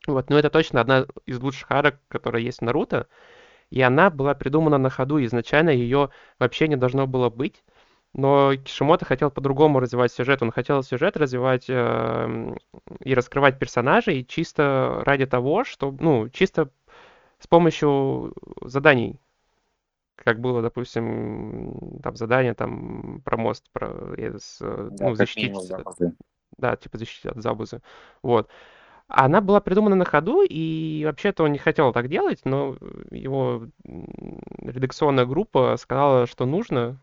Вот, 0.08 0.30
но 0.30 0.38
это 0.38 0.50
точно 0.50 0.82
одна 0.82 1.06
из 1.26 1.40
лучших 1.40 1.72
арок, 1.72 1.96
которая 2.08 2.42
есть 2.42 2.60
в 2.60 2.62
Наруто. 2.62 3.08
И 3.72 3.82
она 3.82 4.12
была 4.12 4.36
придумана 4.36 4.78
на 4.78 4.92
ходу. 4.92 5.24
Изначально 5.24 5.72
ее 5.72 6.12
вообще 6.38 6.68
не 6.68 6.76
должно 6.76 7.08
было 7.08 7.32
быть. 7.32 7.64
Но 8.14 8.56
Кишимото 8.56 9.04
хотел 9.04 9.32
по-другому 9.32 9.80
развивать 9.80 10.12
сюжет. 10.14 10.42
Он 10.42 10.52
хотел 10.52 10.84
сюжет 10.84 11.18
развивать 11.18 11.66
э, 11.68 12.56
и 13.02 13.14
раскрывать 13.14 13.60
персонажей 13.60 14.24
чисто 14.24 15.02
ради 15.06 15.26
того, 15.26 15.66
что, 15.66 15.92
ну, 16.00 16.30
чисто 16.30 16.70
с 17.46 17.48
помощью 17.48 18.34
заданий. 18.64 19.20
Как 20.16 20.40
было, 20.40 20.64
допустим, 20.64 22.00
там 22.02 22.16
задание 22.16 22.56
там 22.56 23.22
про 23.24 23.38
мост, 23.38 23.66
про, 23.72 24.16
из, 24.16 24.58
э, 24.62 24.90
да, 24.92 25.10
ну, 25.10 25.14
защитить. 25.14 25.56
Да, 26.58 26.76
типа 26.76 26.98
защитить 26.98 27.26
от 27.26 27.44
забузы. 27.44 27.84
Вот. 28.24 28.50
Она 29.08 29.42
была 29.42 29.62
придумана 29.62 29.96
на 29.96 30.06
ходу, 30.06 30.42
и 30.42 31.04
вообще-то 31.06 31.44
он 31.44 31.52
не 31.52 31.60
хотел 31.60 31.94
так 31.94 32.08
делать, 32.08 32.42
но 32.46 32.78
его 33.12 33.68
редакционная 33.84 35.28
группа 35.28 35.76
сказала, 35.78 36.26
что 36.26 36.48
нужно 36.48 37.00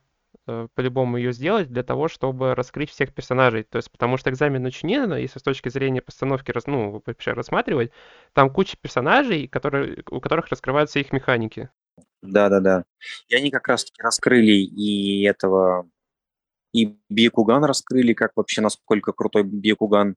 по-любому 0.47 1.17
ее 1.17 1.33
сделать 1.33 1.69
для 1.69 1.83
того, 1.83 2.09
чтобы 2.09 2.55
раскрыть 2.55 2.91
всех 2.91 3.15
персонажей. 3.15 3.63
То 3.63 3.77
есть, 3.77 3.91
потому 3.91 4.17
что 4.17 4.31
экзамен 4.31 4.69
Чинина, 4.71 5.15
если 5.15 5.39
с 5.39 5.43
точки 5.43 5.69
зрения 5.69 6.03
постановки, 6.03 6.53
ну, 6.67 7.03
вообще 7.05 7.33
рассматривать, 7.33 7.93
там 8.33 8.51
куча 8.51 8.77
персонажей, 8.81 9.49
которые, 9.49 10.03
у 10.11 10.21
которых 10.21 10.49
раскрываются 10.49 10.99
их 10.99 11.13
механики. 11.13 11.71
Да-да-да. 12.23 12.85
И 13.29 13.35
они 13.35 13.51
как 13.51 13.69
раз-таки 13.69 14.01
раскрыли 14.03 14.53
и 14.53 15.23
этого, 15.25 15.89
и 16.73 16.97
Бьякуган 17.09 17.65
раскрыли, 17.65 18.13
как 18.15 18.33
вообще, 18.37 18.61
насколько 18.61 19.13
крутой 19.13 19.45
Бьякуган. 19.45 20.17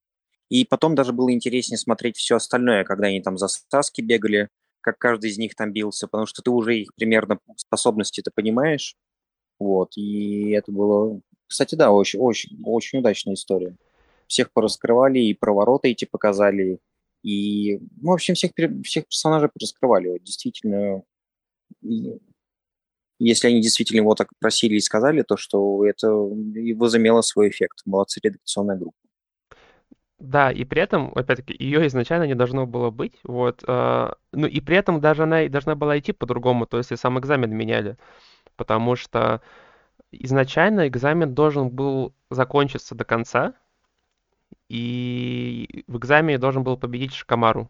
И 0.49 0.65
потом 0.65 0.95
даже 0.95 1.13
было 1.13 1.31
интереснее 1.31 1.77
смотреть 1.77 2.17
все 2.17 2.35
остальное, 2.35 2.83
когда 2.83 3.07
они 3.07 3.21
там 3.21 3.37
за 3.37 3.47
Саски 3.47 4.01
бегали, 4.01 4.49
как 4.81 4.99
каждый 4.99 5.31
из 5.31 5.37
них 5.39 5.55
там 5.55 5.73
бился, 5.73 6.07
потому 6.07 6.27
что 6.27 6.43
ты 6.43 6.51
уже 6.51 6.77
их 6.77 6.89
примерно 6.95 7.39
способности-то 7.57 8.31
понимаешь. 8.33 8.95
Вот, 9.59 9.97
и 9.97 10.51
это 10.51 10.71
было... 10.71 11.21
Кстати, 11.47 11.75
да, 11.75 11.91
очень, 11.91 12.19
очень, 12.19 12.61
очень 12.63 12.99
удачная 12.99 13.35
история. 13.35 13.75
Всех 14.27 14.51
пораскрывали, 14.51 15.19
и 15.19 15.33
про 15.33 15.53
ворота 15.53 15.87
эти 15.87 16.05
показали, 16.05 16.79
и, 17.23 17.79
ну, 18.01 18.11
в 18.11 18.13
общем, 18.13 18.35
всех, 18.35 18.51
всех 18.83 19.07
персонажей 19.07 19.49
пораскрывали. 19.49 20.09
Вот, 20.09 20.23
действительно, 20.23 21.03
если 23.19 23.47
они 23.47 23.61
действительно 23.61 24.01
его 24.01 24.15
так 24.15 24.29
просили 24.39 24.75
и 24.75 24.79
сказали, 24.79 25.23
то 25.23 25.37
что 25.37 25.85
это 25.85 26.11
возымело 26.11 27.21
свой 27.21 27.49
эффект. 27.49 27.81
Молодцы, 27.85 28.19
редакционная 28.21 28.77
группа. 28.77 28.97
Да, 30.19 30.51
и 30.51 30.63
при 30.63 30.81
этом, 30.81 31.11
опять-таки, 31.13 31.55
ее 31.59 31.87
изначально 31.87 32.25
не 32.25 32.35
должно 32.35 32.65
было 32.65 32.89
быть, 32.89 33.19
вот, 33.23 33.63
э, 33.67 34.09
ну 34.31 34.47
и 34.47 34.61
при 34.61 34.77
этом 34.77 35.01
даже 35.01 35.23
она 35.23 35.43
и 35.43 35.49
должна 35.49 35.75
была 35.75 35.99
идти 35.99 36.13
по-другому, 36.13 36.65
то 36.65 36.77
есть 36.77 36.91
и 36.91 36.95
сам 36.95 37.19
экзамен 37.19 37.53
меняли, 37.53 37.97
потому 38.55 38.95
что 38.95 39.41
изначально 40.11 40.87
экзамен 40.87 41.33
должен 41.33 41.69
был 41.69 42.13
закончиться 42.29 42.95
до 42.95 43.05
конца, 43.05 43.53
и 44.69 45.83
в 45.87 45.97
экзамене 45.97 46.37
должен 46.37 46.63
был 46.63 46.77
победить 46.77 47.13
Шикамару. 47.13 47.69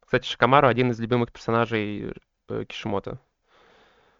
Кстати, 0.00 0.26
Шикамару 0.26 0.68
один 0.68 0.90
из 0.90 1.00
любимых 1.00 1.32
персонажей 1.32 2.14
э, 2.48 2.64
Кишимото. 2.66 3.18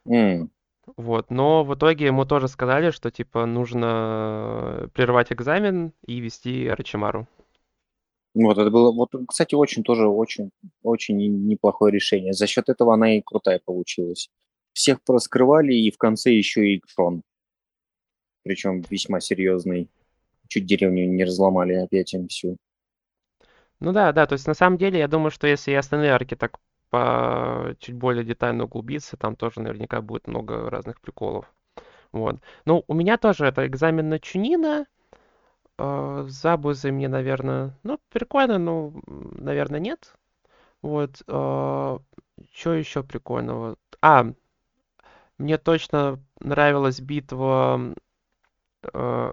Mm. 0.07 0.49
Вот, 0.97 1.31
но 1.31 1.64
в 1.64 1.75
итоге 1.75 2.07
ему 2.07 2.25
тоже 2.27 2.49
сказали, 2.49 2.91
что 2.91 3.11
типа 3.11 3.47
нужно 3.47 4.91
прервать 4.93 5.33
экзамен 5.33 5.93
и 6.07 6.20
вести 6.20 6.68
Арачимару. 6.68 7.27
Вот, 8.35 8.59
это 8.59 8.68
было, 8.70 8.93
вот, 8.93 9.11
кстати, 9.29 9.55
очень 9.55 9.83
тоже 9.85 10.09
очень, 10.09 10.51
очень 10.83 11.16
неплохое 11.47 11.93
решение. 11.93 12.33
За 12.33 12.47
счет 12.47 12.68
этого 12.68 12.95
она 12.95 13.16
и 13.16 13.22
крутая 13.22 13.61
получилась. 13.64 14.29
Всех 14.75 15.03
проскрывали, 15.03 15.72
и 15.72 15.91
в 15.91 15.97
конце 15.97 16.33
еще 16.33 16.75
и 16.75 16.81
Кшон. 16.81 17.22
Причем 18.43 18.83
весьма 18.91 19.20
серьезный. 19.20 19.89
Чуть 20.49 20.66
деревню 20.66 21.07
не 21.09 21.25
разломали 21.25 21.72
опять 21.72 22.12
им 22.12 22.29
всю. 22.29 22.59
Ну 23.81 23.93
да, 23.93 24.12
да, 24.12 24.27
то 24.27 24.35
есть 24.35 24.47
на 24.47 24.55
самом 24.55 24.77
деле 24.77 24.99
я 24.99 25.09
думаю, 25.09 25.31
что 25.31 25.47
если 25.47 25.70
и 25.70 25.75
остальные 25.75 26.11
арки 26.11 26.35
так 26.35 26.59
по 26.91 27.75
чуть 27.81 27.95
более 27.95 28.25
детально 28.25 28.64
углубиться, 28.64 29.16
там 29.16 29.37
тоже 29.37 29.61
наверняка 29.61 30.01
будет 30.01 30.27
много 30.27 30.68
разных 30.70 31.01
приколов. 31.01 31.53
Вот. 32.12 32.37
Ну, 32.64 32.85
у 32.87 32.95
меня 32.95 33.16
тоже 33.16 33.47
это 33.47 33.66
экзамен 33.66 34.09
на 34.09 34.20
Чунина. 34.20 34.87
Э, 35.79 36.25
Забузы 36.29 36.93
мне, 36.93 37.09
наверное, 37.09 37.77
ну, 37.83 37.99
прикольно, 38.11 38.59
но, 38.59 38.93
наверное, 39.07 39.81
нет. 39.81 40.14
Вот. 40.83 41.22
Э, 41.27 41.99
что 42.53 42.75
еще 42.75 43.03
прикольного? 43.03 43.77
А, 44.01 44.33
мне 45.39 45.59
точно 45.59 46.20
нравилась 46.41 47.01
битва... 47.01 47.95
Э, 48.93 49.32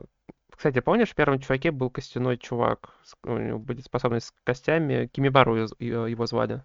кстати, 0.49 0.79
помнишь, 0.79 1.09
в 1.09 1.15
первом 1.15 1.39
чуваке 1.39 1.71
был 1.71 1.89
костяной 1.89 2.37
чувак, 2.37 2.93
у 3.23 3.35
него 3.35 3.57
были 3.57 3.81
способности 3.81 4.29
с 4.29 4.33
костями, 4.43 5.07
Кимибару 5.07 5.55
его 5.55 6.25
звали. 6.27 6.63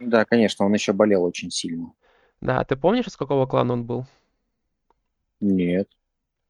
Да, 0.00 0.24
конечно, 0.24 0.66
он 0.66 0.74
еще 0.74 0.92
болел 0.92 1.24
очень 1.24 1.50
сильно. 1.50 1.92
Да, 2.40 2.62
ты 2.64 2.76
помнишь, 2.76 3.06
из 3.06 3.16
какого 3.16 3.46
клана 3.46 3.72
он 3.72 3.84
был? 3.84 4.06
Нет. 5.40 5.88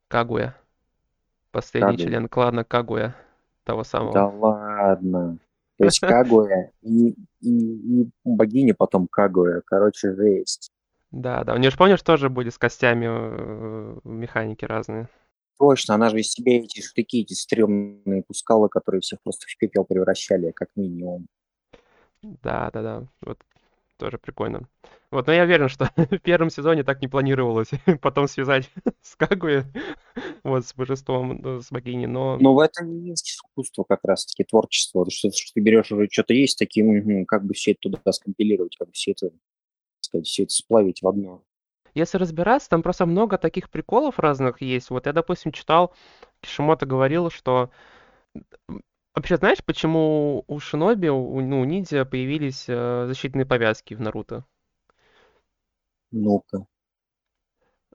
Кагуя. 0.09 0.57
Последний 1.51 1.97
Кагуя. 1.97 2.07
член 2.07 2.29
клана 2.29 2.65
Кагуя. 2.65 3.17
Того 3.65 3.85
самого. 3.85 4.13
Да 4.13 4.27
ладно. 4.27 5.39
То 5.77 5.85
есть 5.85 6.01
Кагуя 6.01 6.73
и, 6.83 7.15
и, 7.41 8.03
и 8.03 8.11
богиня 8.25 8.75
потом 8.75 9.07
Кагуя. 9.07 9.63
Короче, 9.65 10.15
жесть. 10.15 10.73
Да, 11.11 11.45
да. 11.45 11.55
У 11.55 11.59
нее 11.59 11.71
же, 11.71 11.77
помнишь, 11.77 12.03
тоже 12.03 12.29
были 12.29 12.51
с 12.51 12.59
костями 12.59 13.07
э, 13.09 13.99
механики 14.05 14.65
разные. 14.65 15.09
Точно, 15.59 15.95
она 15.95 16.11
же 16.11 16.21
из 16.21 16.31
себя 16.31 16.59
эти 16.59 16.81
штыки, 16.81 17.23
эти 17.23 17.33
стрёмные 17.33 18.23
пускала, 18.23 18.69
которые 18.69 19.01
всех 19.01 19.21
просто 19.23 19.47
в 19.49 19.57
пепел 19.59 19.85
превращали, 19.85 20.53
как 20.53 20.69
минимум. 20.77 21.27
Да, 22.23 22.71
да, 22.73 22.83
да. 22.83 23.07
Вот 23.23 23.39
тоже 23.99 24.19
прикольно. 24.19 24.69
Вот, 25.11 25.27
но 25.27 25.33
я 25.33 25.45
уверен, 25.45 25.69
что 25.69 25.91
в 25.97 26.19
первом 26.19 26.51
сезоне 26.51 26.85
так 26.85 27.01
не 27.01 27.09
планировалось 27.09 27.71
потом 28.03 28.29
связать 28.29 28.71
с 29.03 29.17
Кагуей, 29.17 29.65
вот, 30.45 30.67
с 30.67 30.75
божеством, 30.75 31.41
ну, 31.43 31.61
с 31.61 31.71
богиней, 31.71 32.07
но... 32.07 32.37
Но 32.39 32.55
в 32.55 32.61
этом 32.61 32.93
и 32.93 33.09
есть 33.09 33.31
искусство 33.31 33.85
как 33.89 34.01
раз-таки, 34.05 34.45
творчество, 34.45 35.07
что, 35.11 35.31
что 35.31 35.55
ты 35.55 35.61
берешь 35.61 35.91
уже 35.91 36.09
что-то 36.11 36.35
есть, 36.35 36.59
таким, 36.59 37.25
как 37.27 37.45
бы 37.45 37.55
все 37.55 37.73
это 37.73 37.81
туда 37.83 38.13
скомпилировать, 38.13 38.77
как 38.77 38.89
бы 38.89 38.93
все 38.93 39.13
это, 39.13 39.31
сказать, 40.09 40.27
все 40.27 40.43
это 40.45 40.53
сплавить 40.53 41.03
в 41.03 41.09
одно. 41.09 41.43
Если 41.95 42.19
разбираться, 42.19 42.69
там 42.69 42.83
просто 42.83 43.07
много 43.07 43.39
таких 43.39 43.71
приколов 43.71 44.19
разных 44.19 44.61
есть. 44.61 44.91
Вот 44.91 45.07
я, 45.07 45.13
допустим, 45.13 45.53
читал, 45.53 45.95
Кишимото 46.41 46.87
говорил, 46.87 47.31
что 47.31 47.71
Вообще, 49.15 49.37
знаешь, 49.37 49.65
почему 49.65 50.45
у 50.47 50.61
Шиноби, 50.61 51.09
у, 51.09 51.41
ну, 51.41 51.61
у 51.61 51.65
ниндзя 51.65 52.05
появились 52.05 52.67
э, 52.69 53.07
защитные 53.09 53.45
повязки 53.45 53.95
в 53.95 54.01
Наруто? 54.01 54.45
Ну-ка. 56.13 56.67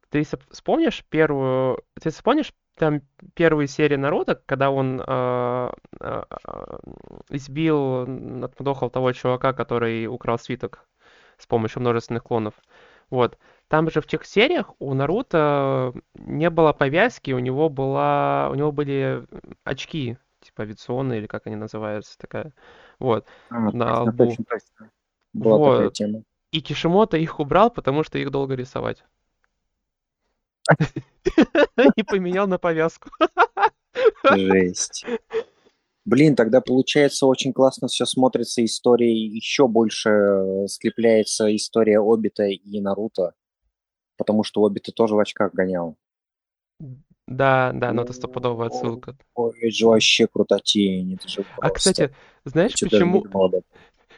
Ты 0.09 0.26
вспомнишь 0.49 1.05
первую... 1.09 1.82
Ты 2.01 2.09
вспомнишь 2.09 2.53
там 2.76 3.03
первую 3.36 3.68
серию 3.68 3.99
Наруто, 3.99 4.36
когда 4.36 4.70
он 4.70 4.99
э, 4.99 5.72
э, 6.01 6.24
избил, 7.30 8.43
отмудохал 8.43 8.89
того 8.89 9.14
чувака, 9.14 9.53
который 9.53 10.07
украл 10.07 10.38
свиток 10.38 10.86
с 11.44 11.46
помощью 11.46 11.82
множественных 11.82 12.24
клонов. 12.24 12.54
Вот. 13.10 13.38
Там 13.68 13.89
же 13.89 14.00
в 14.00 14.08
тех 14.08 14.26
сериях 14.26 14.74
у 14.80 14.94
Наруто 14.94 15.94
не 16.16 16.50
было 16.50 16.72
повязки, 16.72 17.32
у 17.32 17.39
него 17.39 17.68
была, 17.70 18.50
у 18.50 18.56
него 18.56 18.72
были 18.72 19.26
очки 19.66 20.18
типа 20.39 20.64
авиационная 20.64 21.18
или 21.18 21.28
как 21.28 21.48
они 21.48 21.58
называются, 21.58 22.18
такая. 22.18 22.54
Вот. 23.00 23.26
А, 23.50 23.60
на 23.60 23.72
точно, 23.72 24.04
лбу. 24.04 24.26
Точно, 24.26 24.46
точно. 24.46 24.91
Была 25.34 25.58
вот. 25.58 25.76
такая 25.76 25.89
тема. 25.91 26.24
И 26.52 26.62
Кишимото 26.62 27.18
их 27.18 27.39
убрал, 27.39 27.72
потому 27.72 28.04
что 28.04 28.18
их 28.20 28.32
долго 28.32 28.56
рисовать. 28.56 29.04
И 31.96 32.04
поменял 32.04 32.48
на 32.48 32.58
повязку. 32.58 33.10
Жесть. 34.24 35.06
Блин, 36.06 36.36
тогда 36.36 36.60
получается 36.60 37.28
очень 37.28 37.54
классно 37.54 37.88
все 37.88 38.06
смотрится 38.06 38.64
история, 38.64 39.14
еще 39.14 39.68
больше 39.68 40.10
э, 40.10 40.68
скрепляется 40.68 41.56
история 41.56 41.99
Обита 42.01 42.43
и 42.43 42.82
Наруто, 42.82 43.34
потому 44.18 44.43
что 44.43 44.66
Обита 44.66 44.91
тоже 44.91 45.16
в 45.16 45.20
очках 45.20 45.54
гонял. 45.54 45.97
Да, 47.26 47.72
да, 47.74 47.93
но 47.93 48.01
это 48.01 48.12
стопудовая 48.12 48.68
отсылка. 48.68 49.18
Ой, 49.34 49.58
это 49.62 49.72
же 49.72 49.88
вообще 49.88 50.28
крутотень, 50.28 51.14
это 51.16 51.28
же 51.30 51.45
А, 51.62 51.70
кстати, 51.70 52.14
знаешь, 52.43 52.74
что 52.76 52.89
почему. 52.89 53.24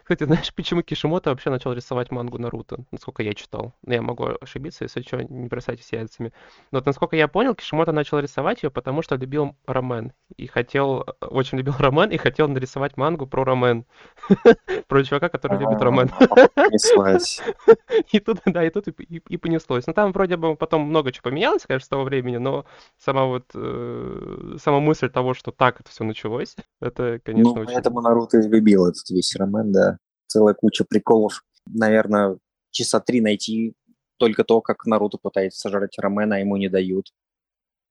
Кстати, 0.05 0.23
знаешь, 0.25 0.53
почему 0.53 0.83
Кишимото 0.83 1.31
вообще 1.31 1.49
начал 1.49 1.73
рисовать 1.73 2.11
мангу 2.11 2.37
Наруто? 2.37 2.77
Насколько 2.91 3.23
я 3.23 3.33
читал. 3.33 3.73
Ну, 3.81 3.93
Я 3.93 4.03
могу 4.03 4.27
ошибиться, 4.39 4.83
если 4.83 5.01
что, 5.01 5.23
не 5.23 5.47
бросайтесь 5.47 5.91
яйцами. 5.91 6.31
Но 6.71 6.77
вот 6.77 6.85
насколько 6.85 7.15
я 7.15 7.27
понял, 7.27 7.55
Кишимото 7.55 7.91
начал 7.91 8.19
рисовать 8.19 8.61
ее, 8.61 8.69
потому 8.69 9.01
что 9.01 9.15
любил 9.15 9.55
рамен. 9.65 10.13
И 10.37 10.45
хотел, 10.45 11.01
э, 11.01 11.25
очень 11.25 11.57
любил 11.57 11.73
рамен, 11.79 12.11
и 12.11 12.17
хотел 12.17 12.47
нарисовать 12.47 12.97
мангу 12.97 13.25
про 13.25 13.43
рамен. 13.43 13.85
Про 14.87 15.03
чувака, 15.03 15.29
который 15.29 15.57
любит 15.57 15.81
рамен. 15.81 16.11
А, 16.19 16.47
понеслась. 16.53 17.41
И 18.11 18.19
тут, 18.19 18.41
да, 18.45 18.63
и 18.63 18.69
тут 18.69 18.87
и, 18.87 19.37
понеслось. 19.37 19.87
Ну, 19.87 19.93
там 19.93 20.11
вроде 20.11 20.37
бы 20.37 20.55
потом 20.55 20.83
много 20.83 21.11
чего 21.11 21.23
поменялось, 21.23 21.65
конечно, 21.65 21.85
с 21.85 21.89
того 21.89 22.03
времени, 22.03 22.37
но 22.37 22.65
сама 22.97 23.25
вот, 23.25 23.45
э, 23.55 24.57
сама 24.61 24.79
мысль 24.79 25.09
того, 25.09 25.33
что 25.33 25.51
так 25.51 25.79
это 25.81 25.89
все 25.89 26.03
началось, 26.03 26.55
это, 26.79 27.19
конечно, 27.23 27.55
Ну, 27.55 27.61
очень... 27.61 27.73
поэтому 27.73 28.01
Наруто 28.01 28.39
любил 28.39 28.85
этот 28.85 29.09
весь 29.09 29.35
роман, 29.35 29.71
да. 29.71 29.94
Целая 30.35 30.53
куча 30.53 30.83
приколов. 30.83 31.45
Наверное, 31.65 32.39
часа 32.69 32.99
три 32.99 33.21
найти 33.21 33.73
только 34.17 34.43
то, 34.43 34.59
как 34.59 34.85
Наруто 34.85 35.17
пытается 35.17 35.61
сожрать 35.61 35.97
рамена, 35.97 36.35
а 36.35 36.39
ему 36.39 36.57
не 36.57 36.67
дают. 36.67 37.13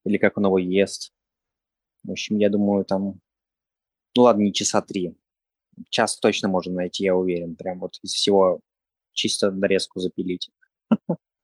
Или 0.04 0.18
как 0.18 0.36
он 0.36 0.44
его 0.44 0.58
ест. 0.58 1.14
В 2.02 2.10
общем, 2.10 2.36
я 2.36 2.50
думаю, 2.50 2.84
там... 2.84 3.14
Ну 4.14 4.22
ладно, 4.24 4.42
не 4.42 4.52
часа 4.52 4.82
три. 4.82 5.16
Час 5.88 6.18
точно 6.18 6.48
можно 6.48 6.74
найти, 6.74 7.04
я 7.04 7.16
уверен. 7.16 7.56
Прям 7.56 7.80
вот 7.80 7.92
из 8.02 8.12
всего 8.12 8.60
чисто 9.14 9.50
нарезку 9.50 10.00
запилить. 10.00 10.50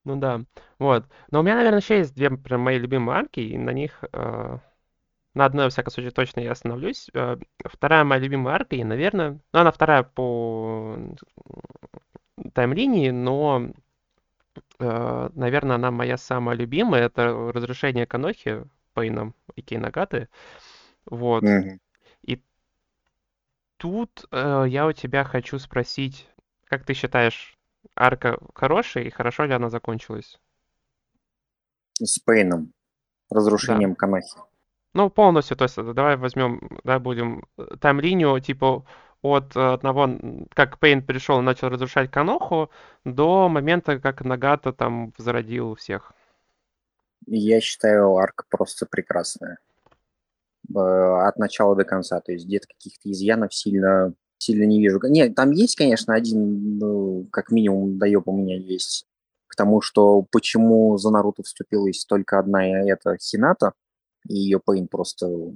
Ну 0.03 0.17
да, 0.17 0.45
вот. 0.77 1.05
Но 1.31 1.39
у 1.39 1.43
меня, 1.43 1.55
наверное, 1.55 1.79
еще 1.79 1.97
есть 1.97 2.13
две 2.13 2.29
прям 2.29 2.61
мои 2.61 2.77
любимые 2.77 3.17
арки, 3.17 3.39
и 3.39 3.57
на 3.57 3.71
них, 3.71 4.03
э, 4.13 4.59
на 5.33 5.45
одной, 5.45 5.65
во 5.65 5.69
всяком 5.69 5.91
случае, 5.91 6.11
точно 6.11 6.41
я 6.41 6.51
остановлюсь. 6.51 7.09
Э, 7.13 7.37
вторая 7.63 8.03
моя 8.03 8.21
любимая 8.21 8.55
арка, 8.55 8.75
и, 8.75 8.83
наверное, 8.83 9.39
ну, 9.53 9.59
она 9.59 9.71
вторая 9.71 10.03
по 10.03 10.97
таймлинии, 12.53 13.11
но, 13.11 13.71
э, 14.79 15.29
наверное, 15.33 15.75
она 15.75 15.91
моя 15.91 16.17
самая 16.17 16.55
любимая. 16.55 17.05
Это 17.05 17.51
разрушение 17.53 18.05
Канохи 18.05 18.65
Пейном 18.93 19.33
и 19.55 19.61
Кейнагаты. 19.61 20.27
Вот. 21.05 21.43
Мгм. 21.43 21.79
И 22.23 22.41
тут 23.77 24.25
э, 24.31 24.65
я 24.67 24.85
у 24.85 24.91
тебя 24.91 25.23
хочу 25.23 25.59
спросить, 25.59 26.27
как 26.65 26.83
ты 26.85 26.93
считаешь, 26.93 27.57
арка 27.95 28.37
хорошая 28.53 29.05
и 29.05 29.09
хорошо 29.09 29.45
ли 29.45 29.53
она 29.53 29.69
закончилась? 29.69 30.39
С 31.93 32.19
Пейном. 32.19 32.73
Разрушением 33.29 33.95
Канахи. 33.95 34.50
Ну, 34.93 35.09
полностью, 35.09 35.55
то 35.55 35.63
есть 35.63 35.77
э, 35.77 35.93
давай 35.93 36.17
возьмем, 36.17 36.79
да, 36.83 36.99
будем 36.99 37.45
э, 37.57 37.77
тайм-линию, 37.79 38.39
типа 38.41 38.85
от 39.21 39.55
э, 39.55 39.73
одного, 39.73 40.09
как 40.53 40.79
Пейн 40.79 41.05
пришел 41.05 41.39
и 41.39 41.43
начал 41.43 41.69
разрушать 41.69 42.11
Каноху, 42.11 42.69
до 43.05 43.47
момента, 43.47 43.99
как 43.99 44.21
Нагата 44.21 44.73
там 44.73 45.13
возродил 45.17 45.75
всех. 45.75 46.11
Я 47.27 47.61
считаю, 47.61 48.17
арка 48.17 48.43
просто 48.49 48.85
прекрасная. 48.85 49.59
От 50.73 51.37
начала 51.37 51.75
до 51.75 51.83
конца. 51.83 52.19
То 52.19 52.31
есть 52.31 52.45
где-то 52.45 52.67
каких-то 52.67 53.11
изъянов 53.11 53.53
сильно, 53.53 54.13
сильно 54.39 54.63
не 54.63 54.79
вижу. 54.79 54.99
Нет, 55.03 55.35
там 55.35 55.51
есть, 55.51 55.75
конечно, 55.75 56.15
один, 56.15 56.79
ну, 56.79 57.27
как 57.31 57.51
минимум, 57.51 57.97
доеб 57.99 58.27
у 58.27 58.35
меня 58.35 58.57
есть. 58.57 59.05
К 59.47 59.55
тому, 59.55 59.81
что 59.81 60.25
почему 60.31 60.97
за 60.97 61.11
Наруто 61.11 61.43
вступилась 61.43 62.05
только 62.05 62.39
одна 62.39 62.67
и 62.67 62.89
это 62.89 63.17
Хината, 63.17 63.73
и 64.27 64.35
ее 64.35 64.59
Пейн 64.59 64.87
просто 64.87 65.27
э, 65.27 65.51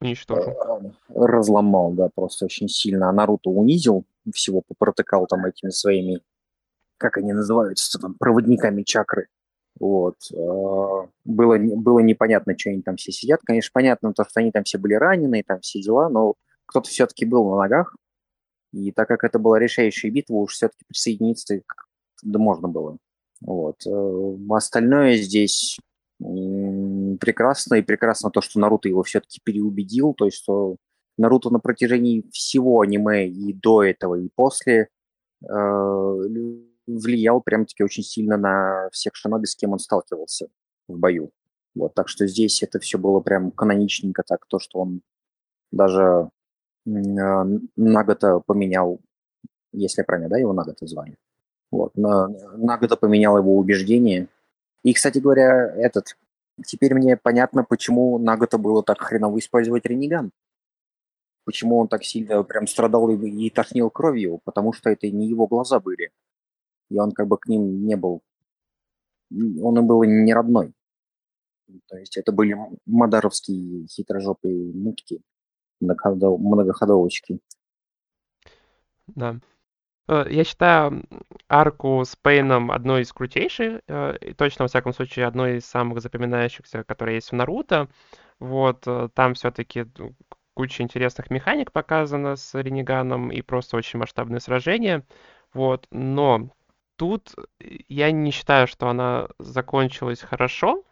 Уничтожил. 0.00 0.54
разломал, 1.08 1.92
да, 1.92 2.10
просто 2.14 2.44
очень 2.46 2.68
сильно. 2.68 3.08
А 3.08 3.12
Наруто 3.12 3.50
унизил, 3.50 4.04
всего 4.32 4.62
попротыкал 4.66 5.26
там 5.26 5.44
этими 5.46 5.70
своими, 5.70 6.20
как 6.98 7.16
они 7.16 7.32
называются, 7.32 7.98
там, 7.98 8.14
проводниками 8.18 8.82
чакры. 8.82 9.28
Вот. 9.78 10.16
э, 10.32 11.08
Было, 11.24 11.58
было 11.58 11.98
непонятно, 12.00 12.58
что 12.58 12.70
они 12.70 12.82
там 12.82 12.96
все 12.96 13.12
сидят. 13.12 13.40
Конечно, 13.44 13.70
понятно, 13.72 14.12
то, 14.12 14.24
что 14.24 14.40
они 14.40 14.50
там 14.50 14.64
все 14.64 14.78
были 14.78 14.94
ранены, 14.94 15.42
там 15.46 15.60
все 15.60 15.80
дела, 15.80 16.08
но 16.08 16.34
кто-то 16.66 16.88
все-таки 16.88 17.24
был 17.24 17.50
на 17.50 17.56
ногах. 17.56 17.94
И 18.72 18.92
так 18.92 19.08
как 19.08 19.24
это 19.24 19.38
была 19.38 19.58
решающая 19.58 20.10
битва, 20.10 20.34
уж 20.34 20.52
все-таки 20.54 20.84
присоединиться 20.86 21.62
да 22.22 22.38
можно 22.38 22.68
было. 22.68 22.98
Вот. 23.40 23.86
э, 23.86 24.36
Остальное 24.50 25.16
здесь 25.16 25.78
прекрасно, 27.16 27.76
и 27.76 27.82
прекрасно 27.82 28.30
то, 28.30 28.40
что 28.40 28.60
Наруто 28.60 28.88
его 28.88 29.02
все-таки 29.02 29.40
переубедил, 29.42 30.14
то 30.14 30.26
есть 30.26 30.38
что 30.38 30.76
Наруто 31.18 31.50
на 31.50 31.58
протяжении 31.58 32.24
всего 32.30 32.80
аниме 32.80 33.28
и 33.28 33.52
до 33.52 33.82
этого, 33.82 34.16
и 34.16 34.28
после 34.34 34.88
э, 35.42 35.46
влиял 36.86 37.40
прям-таки 37.40 37.82
очень 37.82 38.02
сильно 38.02 38.36
на 38.36 38.88
всех 38.92 39.14
шиноби, 39.14 39.46
с 39.46 39.56
кем 39.56 39.72
он 39.72 39.78
сталкивался 39.78 40.48
в 40.88 40.98
бою. 40.98 41.30
Вот, 41.74 41.94
так 41.94 42.08
что 42.08 42.26
здесь 42.26 42.62
это 42.62 42.78
все 42.78 42.98
было 42.98 43.20
прям 43.20 43.50
каноничненько 43.50 44.22
так, 44.26 44.46
то, 44.46 44.58
что 44.58 44.80
он 44.80 45.02
даже 45.70 46.30
э, 46.86 46.90
Нагата 47.76 48.40
поменял, 48.40 49.00
если 49.72 50.00
я 50.00 50.04
правильно, 50.04 50.30
да, 50.30 50.38
его 50.38 50.52
Нагата 50.52 50.86
звали. 50.86 51.16
Вот, 51.70 51.96
на, 51.96 52.28
Нагата 52.56 52.96
поменял 52.96 53.36
его 53.36 53.56
убеждение. 53.58 54.28
И, 54.82 54.94
кстати 54.94 55.18
говоря, 55.18 55.74
этот, 55.76 56.16
теперь 56.64 56.94
мне 56.94 57.16
понятно, 57.16 57.64
почему 57.64 58.18
Нагата 58.18 58.58
было 58.58 58.82
так 58.82 59.00
хреново 59.00 59.38
использовать 59.38 59.86
Ренеган. 59.86 60.30
Почему 61.44 61.78
он 61.78 61.88
так 61.88 62.04
сильно 62.04 62.42
прям 62.42 62.66
страдал 62.66 63.08
и, 63.08 63.28
и 63.28 63.50
тошнил 63.50 63.90
кровью, 63.90 64.40
потому 64.44 64.72
что 64.72 64.90
это 64.90 65.08
не 65.10 65.28
его 65.28 65.46
глаза 65.46 65.78
были. 65.78 66.10
И 66.90 66.98
он 66.98 67.12
как 67.12 67.28
бы 67.28 67.38
к 67.38 67.46
ним 67.46 67.86
не 67.86 67.96
был, 67.96 68.22
он 69.30 69.78
им 69.78 69.86
был 69.86 70.02
не 70.04 70.34
родной. 70.34 70.72
То 71.86 71.96
есть 71.96 72.16
это 72.16 72.32
были 72.32 72.56
мадаровские 72.84 73.86
хитрожопые 73.88 74.72
мутки, 74.72 75.20
многоходов- 75.80 76.38
многоходовочки. 76.38 77.40
Да. 79.08 79.40
Э, 80.08 80.24
Я 80.28 80.44
считаю 80.44 81.04
арку 81.48 82.04
с 82.04 82.16
Пейном 82.16 82.70
одной 82.70 83.02
из 83.02 83.12
крутейших, 83.12 83.80
э, 83.88 84.16
и 84.20 84.34
точно, 84.34 84.64
во 84.64 84.68
всяком 84.68 84.92
случае, 84.92 85.26
одной 85.26 85.56
из 85.58 85.66
самых 85.66 86.00
запоминающихся, 86.00 86.84
которая 86.84 87.16
есть 87.16 87.30
в 87.30 87.34
Наруто. 87.34 87.88
Вот, 88.38 88.84
э, 88.86 89.08
там 89.14 89.34
все-таки 89.34 89.86
куча 90.54 90.82
интересных 90.82 91.30
механик 91.30 91.72
показана 91.72 92.36
с 92.36 92.54
Ренеганом 92.60 93.30
и 93.30 93.42
просто 93.42 93.76
очень 93.76 93.98
масштабные 93.98 94.40
сражения. 94.40 95.04
Вот, 95.52 95.86
но 95.90 96.50
тут 96.96 97.34
я 97.88 98.10
не 98.12 98.30
считаю, 98.30 98.66
что 98.66 98.88
она 98.88 99.28
закончилась 99.38 100.20
хорошо. 100.20 100.84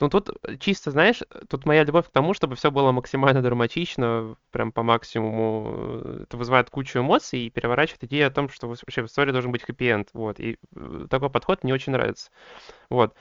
Ну, 0.00 0.08
тут 0.08 0.30
э, 0.44 0.56
чисто, 0.58 0.90
знаешь, 0.92 1.22
э, 1.22 1.40
тут 1.48 1.66
моя 1.66 1.84
любовь 1.84 2.06
к 2.06 2.10
тому, 2.12 2.32
чтобы 2.34 2.54
все 2.56 2.70
было 2.70 2.92
максимально 2.92 3.42
драматично, 3.42 4.36
прям 4.52 4.70
по 4.72 4.82
максимуму. 4.82 6.00
Э, 6.04 6.20
Это 6.24 6.36
вызывает 6.36 6.70
кучу 6.70 7.00
эмоций 7.00 7.40
и 7.40 7.50
переворачивает 7.50 8.04
идею 8.04 8.28
о 8.28 8.30
том, 8.30 8.48
что 8.48 8.68
вообще 8.68 9.02
в 9.02 9.06
истории 9.06 9.32
должен 9.32 9.50
быть 9.52 9.62
хэппи-энд. 9.64 10.10
Вот. 10.12 10.38
И 10.40 10.58
такой 11.10 11.30
подход 11.30 11.64
мне 11.64 11.74
очень 11.74 11.92
нравится. 11.92 12.30
Вот. 12.90 13.14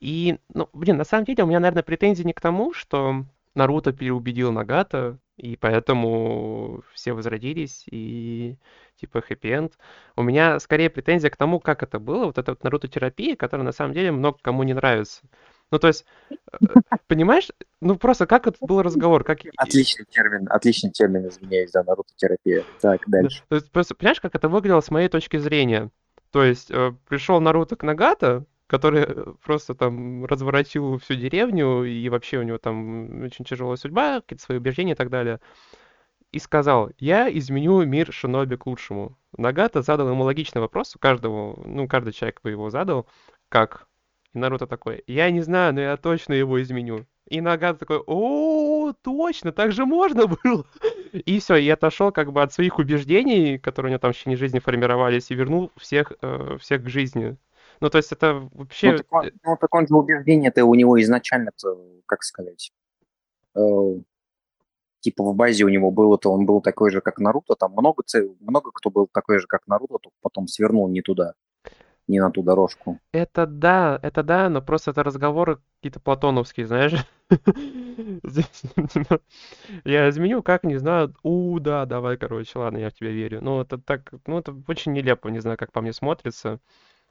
И, 0.00 0.38
ну, 0.54 0.68
блин, 0.72 0.96
на 0.98 1.04
самом 1.04 1.24
деле 1.24 1.44
у 1.44 1.46
меня, 1.46 1.60
наверное, 1.60 1.82
претензии 1.82 2.24
не 2.24 2.32
к 2.34 2.40
тому, 2.40 2.72
что 2.74 3.24
Наруто 3.54 3.92
переубедил 3.92 4.52
Нагата, 4.52 5.18
и 5.36 5.56
поэтому 5.56 6.82
все 6.94 7.12
возродились, 7.12 7.84
и 7.90 8.56
типа 8.96 9.20
хэппи-энд. 9.20 9.78
У 10.16 10.22
меня 10.22 10.60
скорее 10.60 10.90
претензия 10.90 11.30
к 11.30 11.36
тому, 11.36 11.60
как 11.60 11.82
это 11.82 11.98
было, 11.98 12.26
вот 12.26 12.38
эта 12.38 12.52
вот 12.52 12.62
Наруто-терапия, 12.64 13.36
которая 13.36 13.64
на 13.64 13.72
самом 13.72 13.94
деле 13.94 14.12
много 14.12 14.38
кому 14.42 14.62
не 14.64 14.74
нравится. 14.74 15.22
Ну, 15.70 15.78
то 15.78 15.88
есть, 15.88 16.04
э, 16.30 16.36
понимаешь, 17.06 17.48
ну 17.80 17.96
просто 17.96 18.26
как 18.26 18.46
это 18.46 18.56
был 18.60 18.82
разговор, 18.82 19.24
как... 19.24 19.40
Отличный 19.56 20.06
термин, 20.06 20.46
отличный 20.50 20.90
термин, 20.90 21.28
извиняюсь, 21.28 21.70
за 21.70 21.82
Наруто-терапия. 21.82 22.64
Так, 22.80 23.02
Да, 23.06 23.20
дальше. 23.22 23.42
То 23.48 23.56
есть, 23.56 23.70
просто, 23.70 23.94
понимаешь, 23.94 24.20
как 24.20 24.34
это 24.34 24.48
выглядело 24.48 24.80
с 24.80 24.90
моей 24.90 25.08
точки 25.08 25.36
зрения? 25.36 25.90
То 26.30 26.42
есть, 26.42 26.70
э, 26.70 26.92
пришел 27.08 27.40
Наруто 27.40 27.76
к 27.76 27.82
Нагата, 27.82 28.44
который 28.68 29.02
э, 29.02 29.34
просто 29.42 29.74
там 29.74 30.24
разворотил 30.26 30.98
всю 30.98 31.14
деревню, 31.14 31.84
и 31.84 32.08
вообще 32.08 32.38
у 32.38 32.42
него 32.42 32.58
там 32.58 33.24
очень 33.24 33.44
тяжелая 33.44 33.76
судьба, 33.76 34.20
какие-то 34.20 34.44
свои 34.44 34.58
убеждения 34.58 34.92
и 34.92 34.96
так 34.96 35.10
далее, 35.10 35.40
и 36.30 36.38
сказал, 36.38 36.90
я 36.98 37.30
изменю 37.36 37.82
мир 37.84 38.12
Шиноби 38.12 38.56
к 38.56 38.66
лучшему. 38.66 39.18
Нагата 39.36 39.82
задал 39.82 40.10
ему 40.10 40.24
логичный 40.24 40.60
вопрос, 40.60 40.94
у 40.94 40.98
каждого, 40.98 41.60
ну, 41.66 41.88
каждый 41.88 42.12
человек 42.12 42.40
бы 42.42 42.50
его 42.50 42.70
задал, 42.70 43.06
как? 43.48 43.87
Наруто 44.38 44.66
такой, 44.66 45.02
я 45.06 45.30
не 45.30 45.40
знаю, 45.40 45.74
но 45.74 45.80
я 45.80 45.96
точно 45.96 46.32
его 46.32 46.60
изменю. 46.62 47.06
И 47.28 47.40
Нагата 47.40 47.80
такой, 47.80 48.02
о, 48.06 48.92
точно, 49.02 49.52
так 49.52 49.72
же 49.72 49.84
можно 49.84 50.26
было. 50.26 50.64
И 51.12 51.40
все, 51.40 51.56
и 51.56 51.68
отошел 51.70 52.12
как 52.12 52.32
бы 52.32 52.42
от 52.42 52.52
своих 52.52 52.78
убеждений, 52.78 53.58
которые 53.58 53.88
у 53.88 53.92
него 53.92 53.98
там 53.98 54.12
в 54.12 54.16
течение 54.16 54.36
жизни 54.36 54.58
формировались, 54.58 55.30
и 55.30 55.34
вернул 55.34 55.72
всех, 55.76 56.12
э, 56.20 56.58
всех 56.60 56.84
к 56.84 56.88
жизни. 56.88 57.38
Ну, 57.80 57.88
то 57.88 57.96
есть 57.96 58.12
это 58.12 58.34
Ну 58.34 58.50
вообще... 58.52 58.98
так 58.98 59.06
он, 59.10 59.26
э, 59.26 59.30
ну, 59.42 59.56
так 59.58 59.74
он 59.74 59.86
же 59.86 59.94
убеждение-то 59.94 60.64
у 60.66 60.74
него 60.74 61.00
изначально, 61.00 61.52
как 62.04 62.22
сказать, 62.22 62.72
э, 63.54 63.60
типа 65.00 65.24
в 65.24 65.34
базе 65.34 65.64
у 65.64 65.68
него 65.68 65.90
было-то, 65.90 66.30
он 66.30 66.44
был 66.44 66.60
такой 66.60 66.90
же, 66.90 67.00
как 67.00 67.18
Наруто, 67.18 67.54
там 67.54 67.72
много, 67.72 68.02
много 68.40 68.70
кто 68.72 68.90
был 68.90 69.08
такой 69.10 69.38
же, 69.38 69.46
как 69.46 69.66
Наруто, 69.66 69.98
только 69.98 70.16
потом 70.20 70.46
свернул 70.46 70.88
не 70.88 71.00
туда, 71.00 71.34
не 72.08 72.20
на 72.20 72.30
ту 72.30 72.42
дорожку. 72.42 72.98
Это 73.12 73.46
да, 73.46 73.98
это 74.02 74.22
да, 74.22 74.48
но 74.48 74.62
просто 74.62 74.90
это 74.90 75.02
разговоры 75.02 75.58
какие-то 75.76 76.00
платоновские, 76.00 76.66
знаешь. 76.66 76.94
Я 79.84 80.08
изменю, 80.08 80.42
как, 80.42 80.64
не 80.64 80.76
знаю. 80.78 81.14
У, 81.22 81.58
да, 81.60 81.84
давай, 81.84 82.16
короче, 82.16 82.58
ладно, 82.58 82.78
я 82.78 82.88
в 82.90 82.94
тебя 82.94 83.10
верю. 83.10 83.40
Ну, 83.42 83.60
это 83.60 83.78
так, 83.78 84.12
ну, 84.26 84.38
это 84.38 84.56
очень 84.66 84.92
нелепо, 84.92 85.28
не 85.28 85.40
знаю, 85.40 85.58
как 85.58 85.70
по 85.72 85.82
мне 85.82 85.92
смотрится. 85.92 86.58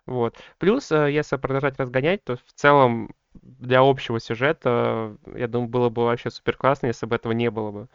Вот. 0.07 0.35
Плюс, 0.57 0.91
э, 0.91 1.11
если 1.11 1.37
продолжать 1.37 1.79
разгонять, 1.79 2.23
то 2.23 2.37
в 2.37 2.53
целом 2.55 3.13
для 3.33 3.81
общего 3.81 4.19
сюжета, 4.19 5.15
я 5.35 5.47
думаю, 5.47 5.69
было 5.69 5.89
бы 5.89 6.05
вообще 6.05 6.31
супер 6.31 6.57
классно, 6.57 6.87
если 6.87 7.05
бы 7.05 7.15
этого 7.15 7.33
не 7.33 7.51
было 7.51 7.71
бы. 7.71 7.87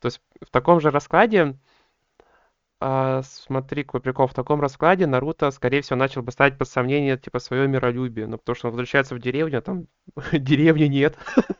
То 0.00 0.06
есть 0.06 0.20
в 0.40 0.50
таком 0.50 0.80
же 0.80 0.90
раскладе, 0.90 1.58
а, 2.80 3.22
смотри, 3.22 3.82
какой 3.82 4.00
прикол, 4.00 4.28
в 4.28 4.34
таком 4.34 4.60
раскладе 4.60 5.06
Наруто, 5.06 5.50
скорее 5.50 5.80
всего, 5.82 5.96
начал 5.96 6.22
бы 6.22 6.30
ставить 6.30 6.58
под 6.58 6.68
сомнение, 6.68 7.18
типа, 7.18 7.40
свое 7.40 7.66
миролюбие. 7.66 8.26
Ну, 8.26 8.38
потому 8.38 8.56
что 8.56 8.68
он 8.68 8.72
возвращается 8.72 9.14
в 9.14 9.18
деревню, 9.18 9.58
а 9.58 9.62
там 9.62 9.86
деревни 10.32 10.84
нет. 10.84 11.16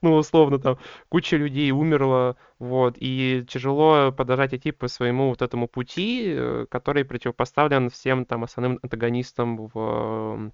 Ну, 0.00 0.14
условно, 0.14 0.58
там 0.58 0.78
куча 1.10 1.36
людей 1.36 1.70
умерла, 1.70 2.36
вот, 2.58 2.94
и 2.98 3.44
тяжело 3.46 4.10
продолжать 4.10 4.54
идти 4.54 4.70
по 4.72 4.88
своему 4.88 5.28
вот 5.28 5.42
этому 5.42 5.68
пути, 5.68 6.32
э, 6.34 6.66
который 6.70 7.04
противопоставлен 7.04 7.90
всем 7.90 8.24
там 8.24 8.44
основным 8.44 8.78
антагонистам 8.82 9.68
в 9.74 10.50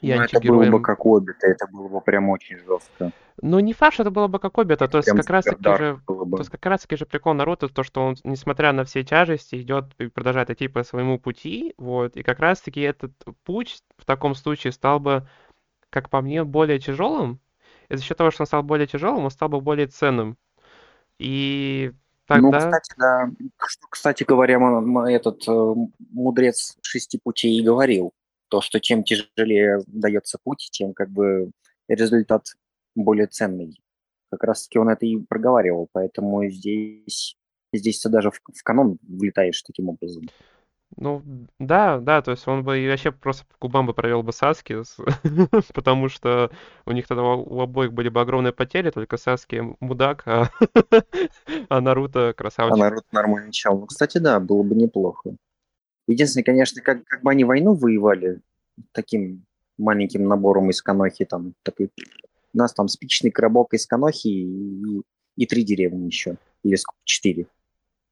и 0.00 0.14
Ну, 0.14 0.22
это 0.22 0.40
было 0.40 0.64
бы 0.70 0.80
как 0.82 1.04
Обита, 1.04 1.46
это 1.46 1.66
было 1.66 1.88
бы 1.88 2.00
прям 2.00 2.28
очень 2.30 2.58
жестко. 2.58 3.12
Ну, 3.42 3.58
не 3.60 3.74
что 3.74 4.02
это 4.02 4.10
было 4.10 4.28
бы 4.28 4.38
как 4.38 4.56
Хоббита, 4.56 4.88
то 4.88 4.98
есть 4.98 5.10
как 5.10 5.28
раз 5.28 5.44
таки 5.44 5.76
же, 5.76 6.00
то 6.06 6.38
есть 6.38 6.50
как 6.50 6.64
раз 6.66 6.82
таки 6.82 6.96
же 6.96 7.04
прикол 7.04 7.34
Наруто, 7.34 7.68
то, 7.68 7.82
что 7.82 8.02
он, 8.02 8.16
несмотря 8.24 8.72
на 8.72 8.84
все 8.84 9.04
тяжести, 9.04 9.60
идет 9.60 9.84
и 9.98 10.06
продолжает 10.06 10.48
идти 10.50 10.68
по 10.68 10.82
своему 10.82 11.18
пути, 11.18 11.74
вот, 11.76 12.16
и 12.16 12.22
как 12.22 12.38
раз 12.38 12.62
таки 12.62 12.80
этот 12.80 13.12
путь 13.44 13.82
в 13.98 14.06
таком 14.06 14.34
случае 14.34 14.72
стал 14.72 15.00
бы, 15.00 15.28
как 15.90 16.08
по 16.08 16.22
мне, 16.22 16.44
более 16.44 16.78
тяжелым, 16.78 17.40
и 17.90 17.96
за 17.96 18.02
счет 18.02 18.16
того, 18.16 18.30
что 18.30 18.42
он 18.42 18.46
стал 18.46 18.62
более 18.62 18.86
тяжелым, 18.86 19.24
он 19.24 19.30
стал 19.30 19.50
бы 19.50 19.60
более 19.60 19.86
ценным. 19.86 20.38
И 21.18 21.92
Ну, 22.28 22.50
тогда, 22.50 22.58
кстати, 22.58 22.94
да. 22.96 23.30
Что, 23.66 23.86
кстати 23.88 24.24
говоря, 24.24 24.58
этот 25.10 25.46
э, 25.46 25.74
мудрец 26.10 26.76
шести 26.82 27.18
путей 27.22 27.58
и 27.58 27.62
говорил, 27.62 28.12
то, 28.48 28.60
что 28.60 28.80
чем 28.80 29.04
тяжелее 29.04 29.80
дается 29.86 30.38
путь, 30.42 30.68
тем 30.72 30.94
как 30.94 31.10
бы 31.10 31.50
результат 31.88 32.44
более 32.94 33.26
ценный. 33.26 33.80
Как 34.30 34.42
раз-таки 34.44 34.78
он 34.78 34.88
это 34.88 35.06
и 35.06 35.18
проговаривал, 35.18 35.88
поэтому 35.92 36.48
здесь, 36.48 37.36
здесь 37.72 38.00
ты 38.00 38.08
даже 38.08 38.30
в, 38.30 38.40
в 38.52 38.62
канон 38.64 38.98
влетаешь 39.02 39.62
таким 39.62 39.88
образом. 39.88 40.24
ну, 40.96 41.22
да, 41.58 41.98
да, 42.00 42.22
то 42.22 42.32
есть 42.32 42.46
он 42.48 42.64
бы 42.64 42.78
и 42.80 42.88
вообще 42.88 43.12
просто 43.12 43.44
по 43.46 43.56
губам 43.60 43.86
бы 43.86 43.94
провел 43.94 44.22
бы 44.22 44.32
Саски, 44.32 44.76
потому 45.74 46.08
что 46.08 46.50
у 46.86 46.92
них 46.92 47.06
тогда 47.06 47.22
у 47.22 47.60
обоих 47.60 47.92
были 47.92 48.08
бы 48.08 48.20
огромные 48.20 48.52
потери, 48.52 48.90
только 48.90 49.16
Саски 49.16 49.62
мудак, 49.80 50.22
а, 50.26 50.50
а 51.68 51.80
Наруто 51.80 52.30
А 52.30 52.32
красавчик. 52.34 52.76
народ 52.76 53.04
нормально 53.12 53.52
чал. 53.52 53.78
Ну, 53.78 53.86
кстати, 53.86 54.18
да, 54.18 54.40
было 54.40 54.62
бы 54.62 54.74
неплохо. 54.74 55.36
Единственное, 56.06 56.44
конечно, 56.44 56.82
как, 56.82 57.04
как 57.04 57.22
бы 57.22 57.30
они 57.30 57.44
войну 57.44 57.74
воевали 57.74 58.40
таким 58.92 59.44
маленьким 59.78 60.26
набором 60.26 60.70
из 60.70 60.82
Канохи, 60.82 61.24
там, 61.24 61.54
такой, 61.62 61.90
у 62.54 62.58
нас 62.58 62.72
там 62.72 62.88
спичный 62.88 63.30
коробок 63.30 63.74
из 63.74 63.86
Канохи 63.86 64.28
и, 64.28 65.02
и 65.36 65.46
три 65.46 65.64
деревни 65.64 66.06
еще. 66.06 66.36
Или 66.62 66.76
сколько? 66.76 67.00
Четыре. 67.04 67.46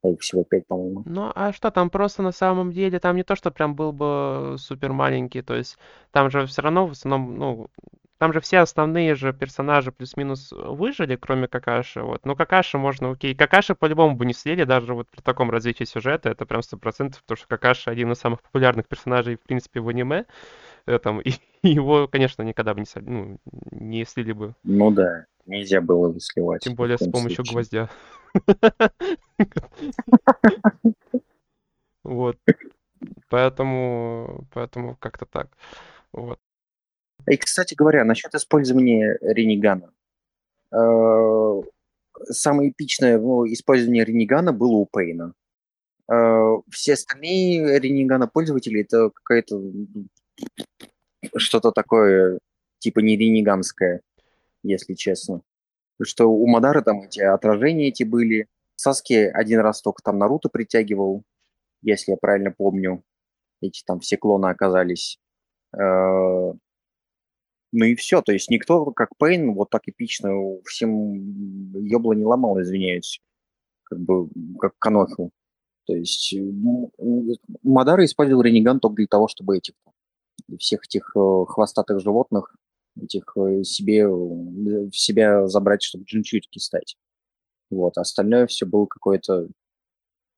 А 0.02 0.08
их 0.08 0.20
всего 0.20 0.44
пять, 0.44 0.66
по-моему. 0.66 1.02
Ну, 1.06 1.32
а 1.34 1.52
что 1.52 1.70
там 1.70 1.88
просто 1.88 2.22
на 2.22 2.32
самом 2.32 2.72
деле, 2.72 3.00
там 3.00 3.16
не 3.16 3.22
то, 3.22 3.36
что 3.36 3.50
прям 3.50 3.74
был 3.74 3.92
бы 3.92 4.56
супер 4.58 4.92
маленький, 4.92 5.40
то 5.40 5.54
есть 5.54 5.78
там 6.10 6.30
же 6.30 6.46
все 6.46 6.62
равно 6.62 6.86
в 6.86 6.90
основном, 6.90 7.38
ну, 7.38 7.70
там 8.24 8.32
же 8.32 8.40
все 8.40 8.60
основные 8.60 9.14
же 9.16 9.34
персонажи 9.34 9.92
плюс-минус 9.92 10.50
выжили, 10.50 11.14
кроме 11.14 11.46
Какаши, 11.46 12.00
вот. 12.00 12.24
Ну, 12.24 12.34
Какаши 12.34 12.78
можно, 12.78 13.10
окей, 13.10 13.34
Какаши 13.34 13.74
по-любому 13.74 14.16
бы 14.16 14.24
не 14.24 14.32
слили, 14.32 14.64
даже 14.64 14.94
вот 14.94 15.10
при 15.10 15.20
таком 15.20 15.50
развитии 15.50 15.84
сюжета, 15.84 16.30
это 16.30 16.46
прям 16.46 16.62
сто 16.62 16.78
процентов, 16.78 17.20
потому 17.20 17.36
что 17.36 17.46
Какаши 17.48 17.90
один 17.90 18.12
из 18.12 18.18
самых 18.18 18.40
популярных 18.40 18.88
персонажей, 18.88 19.36
в 19.36 19.42
принципе, 19.42 19.80
в 19.80 19.88
аниме, 19.88 20.24
э, 20.86 20.98
там, 20.98 21.20
и 21.20 21.32
его, 21.62 22.08
конечно, 22.08 22.40
никогда 22.40 22.72
бы 22.72 22.80
не, 22.80 22.86
ну, 23.02 23.38
не 23.72 24.06
слили 24.06 24.32
бы, 24.32 24.54
Ну 24.62 24.90
да, 24.90 25.26
нельзя 25.44 25.82
было 25.82 26.08
его 26.08 26.18
сливать. 26.18 26.62
тем 26.62 26.76
более 26.76 26.96
с 26.96 27.06
помощью 27.06 27.44
случае. 27.44 27.52
гвоздя. 27.52 27.90
Вот, 32.02 32.38
поэтому, 33.28 34.46
поэтому 34.50 34.96
как-то 34.96 35.26
так, 35.26 35.50
вот. 36.12 36.38
И, 37.26 37.36
кстати 37.36 37.74
говоря, 37.74 38.04
насчет 38.04 38.34
использования 38.34 39.18
Ренигана. 39.20 39.92
Э, 40.72 41.62
Самое 42.30 42.70
эпичное 42.70 43.18
ну, 43.18 43.44
использование 43.46 44.04
Ренигана 44.04 44.52
было 44.52 44.74
у 44.74 44.86
Пейна. 44.86 45.34
Э, 46.10 46.56
Все 46.70 46.94
остальные 46.94 47.78
Ренигана 47.80 48.28
пользователи 48.28 48.82
это 48.82 49.10
какая-то 49.10 49.60
что-то 51.36 51.72
такое 51.72 52.38
типа 52.78 53.00
не 53.00 53.16
рениганское, 53.16 54.02
если 54.62 54.94
честно. 54.94 55.40
Что 56.02 56.26
у 56.26 56.46
Мадары 56.46 56.82
там 56.82 57.02
эти 57.02 57.20
отражения 57.20 57.88
эти 57.88 58.04
были. 58.04 58.46
Саски 58.76 59.14
один 59.14 59.60
раз 59.60 59.80
только 59.80 60.02
там 60.02 60.18
Наруто 60.18 60.48
притягивал, 60.48 61.22
если 61.82 62.12
я 62.12 62.16
правильно 62.16 62.50
помню. 62.50 63.02
Эти 63.62 63.82
там 63.84 64.00
все 64.00 64.16
клоны 64.16 64.46
оказались. 64.46 65.18
Э, 67.74 67.78
Ну 67.78 67.84
и 67.86 67.94
все, 67.96 68.22
то 68.22 68.32
есть 68.32 68.50
никто, 68.50 68.86
как 68.92 69.10
Пейн, 69.18 69.54
вот 69.54 69.70
так 69.70 69.82
эпично 69.88 70.30
всем 70.66 71.14
ёбла 71.84 72.12
не 72.14 72.24
ломал, 72.24 72.60
извиняюсь, 72.60 73.20
как 73.84 74.00
бы, 74.00 74.28
как 74.60 74.74
Каноху. 74.78 75.30
То 75.86 75.94
есть 75.96 76.34
м, 76.34 76.90
Мадара 77.62 78.04
использовал 78.04 78.42
Ренеган 78.42 78.80
только 78.80 78.96
для 78.96 79.06
того, 79.08 79.28
чтобы 79.28 79.58
этих 79.58 79.74
всех 80.58 80.84
этих 80.86 81.12
э, 81.16 81.44
хвостатых 81.48 82.00
животных 82.00 82.54
этих 83.02 83.24
э, 83.36 83.64
себе 83.64 84.00
э, 84.02 84.08
в 84.08 84.92
себя 84.94 85.46
забрать, 85.48 85.82
чтобы 85.82 86.04
джинчурики 86.04 86.58
стать. 86.58 86.96
Вот, 87.70 87.98
а 87.98 88.02
остальное 88.02 88.46
все 88.48 88.66
было 88.66 88.86
какое-то... 88.86 89.48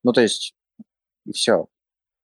Ну, 0.05 0.13
то 0.13 0.23
есть, 0.23 0.55
все. 1.35 1.67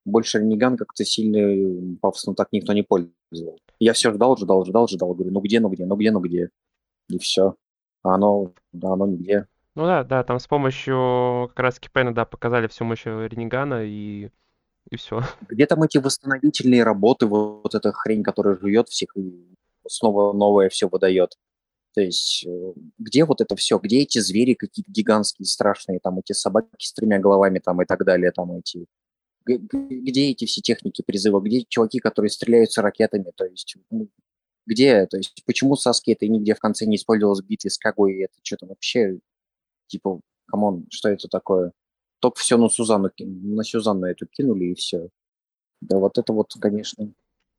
Больше 0.04 0.38
Ренеган 0.38 0.76
как-то 0.76 1.04
сильно 1.04 1.36
э, 1.36 1.96
пафосно 2.00 2.34
так 2.34 2.48
никто 2.52 2.72
не 2.72 2.82
пользовал. 2.82 3.58
Я 3.78 3.92
все 3.92 4.12
ждал, 4.12 4.36
ждал, 4.36 4.64
ждал, 4.64 4.88
ждал. 4.88 5.14
Говорю, 5.14 5.32
ну 5.32 5.40
где, 5.40 5.60
ну 5.60 5.68
где, 5.68 5.86
ну 5.86 5.96
где, 5.96 6.10
ну 6.10 6.20
где. 6.20 6.50
И 7.08 7.18
все. 7.18 7.56
А 8.02 8.14
оно, 8.14 8.52
да, 8.72 8.92
оно 8.92 9.06
нигде. 9.06 9.46
Ну 9.74 9.84
да, 9.84 10.04
да, 10.04 10.22
там 10.22 10.38
с 10.38 10.46
помощью 10.46 11.48
как 11.48 11.60
раз 11.60 11.80
Пэна, 11.92 12.14
да, 12.14 12.26
показали 12.26 12.66
всю 12.66 12.84
мощь 12.84 13.06
Ренегана 13.06 13.84
и, 13.84 14.28
и 14.90 14.96
все. 14.96 15.22
Где 15.48 15.66
там 15.66 15.82
эти 15.82 15.98
восстановительные 15.98 16.84
работы, 16.84 17.26
вот, 17.26 17.74
эта 17.74 17.92
хрень, 17.92 18.22
которая 18.22 18.58
жует 18.58 18.88
всех 18.88 19.16
и 19.16 19.54
снова 19.86 20.32
новое 20.32 20.68
все 20.68 20.88
выдает. 20.88 21.38
То 21.94 22.00
есть, 22.00 22.44
э, 22.46 22.72
где 22.98 23.24
вот 23.24 23.40
это 23.40 23.56
все, 23.56 23.78
где 23.78 24.00
эти 24.00 24.18
звери 24.18 24.54
какие-то 24.54 24.90
гигантские, 24.90 25.46
страшные, 25.46 26.00
там 26.00 26.18
эти 26.18 26.32
собаки 26.32 26.68
с 26.78 26.92
тремя 26.92 27.18
головами 27.18 27.58
там 27.58 27.82
и 27.82 27.84
так 27.84 28.04
далее, 28.04 28.30
там 28.32 28.52
эти... 28.56 28.86
Где 29.44 30.30
эти 30.30 30.44
все 30.44 30.60
техники 30.60 31.02
призыва, 31.02 31.40
где 31.40 31.64
чуваки, 31.68 31.98
которые 31.98 32.30
стреляются 32.30 32.82
ракетами, 32.82 33.32
то 33.34 33.44
есть, 33.44 33.76
ну, 33.90 34.08
где, 34.66 35.06
то 35.06 35.16
есть, 35.16 35.42
почему 35.44 35.76
Саски 35.76 36.10
это 36.12 36.26
нигде 36.28 36.54
в 36.54 36.60
конце 36.60 36.86
не 36.86 36.96
использовалось 36.96 37.42
в 37.42 37.46
битве 37.46 37.70
с 37.70 37.78
Кагуей, 37.78 38.22
это 38.22 38.34
что-то 38.42 38.66
вообще, 38.66 39.18
типа, 39.88 40.20
come 40.46 40.69
on, 40.69 40.86
что 40.90 41.08
это 41.08 41.28
такое? 41.28 41.72
Только 42.20 42.38
все 42.38 42.56
на 42.56 42.68
Сузанну, 42.68 43.10
на 43.18 43.64
Сюзанну 43.64 44.06
эту 44.06 44.26
кинули 44.26 44.66
и 44.66 44.74
все. 44.74 45.08
Да 45.80 45.98
вот 45.98 46.18
это 46.18 46.32
вот, 46.32 46.52
конечно, 46.60 47.12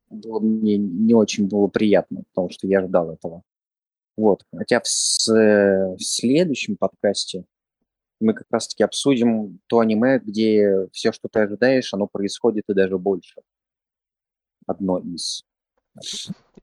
было 0.10 0.40
мне 0.40 0.78
не 0.78 1.14
очень 1.14 1.48
было 1.48 1.68
приятно, 1.68 2.24
потому 2.34 2.50
что 2.50 2.68
я 2.68 2.86
ждал 2.86 3.12
этого. 3.12 3.44
Вот. 4.16 4.46
Хотя 4.56 4.80
в, 4.80 5.30
э, 5.32 5.96
в 5.96 6.02
следующем 6.02 6.78
подкасте 6.78 7.46
мы 8.20 8.34
как 8.34 8.48
раз-таки 8.50 8.84
обсудим 8.84 9.60
то 9.68 9.80
аниме, 9.80 10.20
где 10.20 10.88
все, 10.92 11.12
что 11.12 11.28
ты 11.30 11.42
ожидаешь, 11.42 11.94
оно 11.94 12.08
происходит 12.08 12.66
и 12.68 12.74
даже 12.74 12.98
больше. 12.98 13.42
Одно 14.66 15.00
из. 15.00 15.44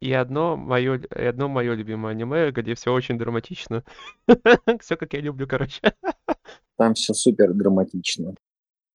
И 0.01 0.12
одно 0.12 0.57
мое, 0.57 0.98
и 0.98 1.24
одно 1.24 1.48
мое 1.48 1.74
любимое 1.74 2.12
аниме, 2.12 2.51
где 2.51 2.74
все 2.74 2.92
очень 2.92 3.18
драматично. 3.18 3.84
Все 4.80 4.96
как 4.96 5.12
я 5.12 5.20
люблю, 5.20 5.46
короче. 5.46 5.80
Там 6.76 6.94
все 6.94 7.12
супер 7.12 7.53
драматично. 7.53 8.34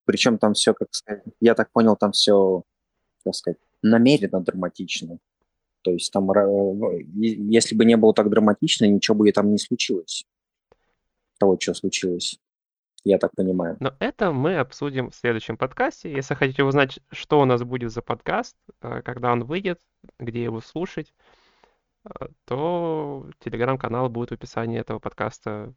Причем 0.06 0.38
там 0.38 0.54
все, 0.54 0.74
как 0.74 0.88
сказать, 0.92 1.24
я 1.40 1.56
так 1.56 1.72
понял, 1.72 1.96
там 1.96 2.12
все, 2.12 2.64
как 3.24 3.34
сказать, 3.34 3.58
намеренно 3.82 4.40
драматично. 4.40 5.20
То 5.82 5.92
есть 5.92 6.12
там, 6.12 6.28
если 7.16 7.76
бы 7.76 7.86
не 7.86 7.96
было 7.98 8.14
так 8.14 8.30
драматично, 8.30 8.86
ничего 8.86 9.18
бы 9.18 9.30
и 9.30 9.32
там 9.32 9.52
не 9.52 9.58
случилось. 9.58 10.26
Того, 11.38 11.58
что 11.60 11.74
случилось. 11.74 12.40
Я 13.06 13.20
так 13.20 13.32
понимаю. 13.36 13.78
Но 13.80 13.94
это 14.00 14.32
мы 14.32 14.58
обсудим 14.58 15.12
в 15.12 15.16
следующем 15.16 15.58
подкасте. 15.58 16.12
Если 16.12 16.34
хотите 16.34 16.64
узнать, 16.64 17.00
что 17.12 17.40
у 17.40 17.46
нас 17.46 17.64
будет 17.64 17.92
за 17.92 18.02
подкаст, 18.02 18.58
э, 18.82 19.04
когда 19.04 19.32
он 19.32 19.44
выйдет, 19.44 19.80
где 20.20 20.42
его 20.42 20.60
слушать, 20.60 21.14
э, 22.04 22.26
то 22.46 23.30
телеграм-канал 23.40 24.10
будет 24.10 24.32
в 24.32 24.34
описании 24.34 24.80
этого 24.80 24.98
подкаста. 24.98 25.76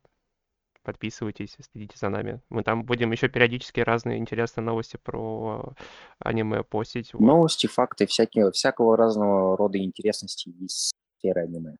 Подписывайтесь, 0.82 1.58
следите 1.70 1.98
за 1.98 2.08
нами. 2.08 2.40
Мы 2.48 2.62
там 2.62 2.84
будем 2.84 3.12
еще 3.12 3.28
периодически 3.28 3.80
разные 3.80 4.16
интересные 4.16 4.64
новости 4.64 4.96
про 4.96 5.74
аниме 6.18 6.62
постить. 6.62 7.12
Новости, 7.12 7.66
факты, 7.66 8.06
всякие, 8.06 8.50
всякого 8.52 8.96
разного 8.96 9.54
рода 9.54 9.76
интересности 9.76 10.48
из 10.48 10.92
сферы 11.18 11.42
аниме. 11.42 11.76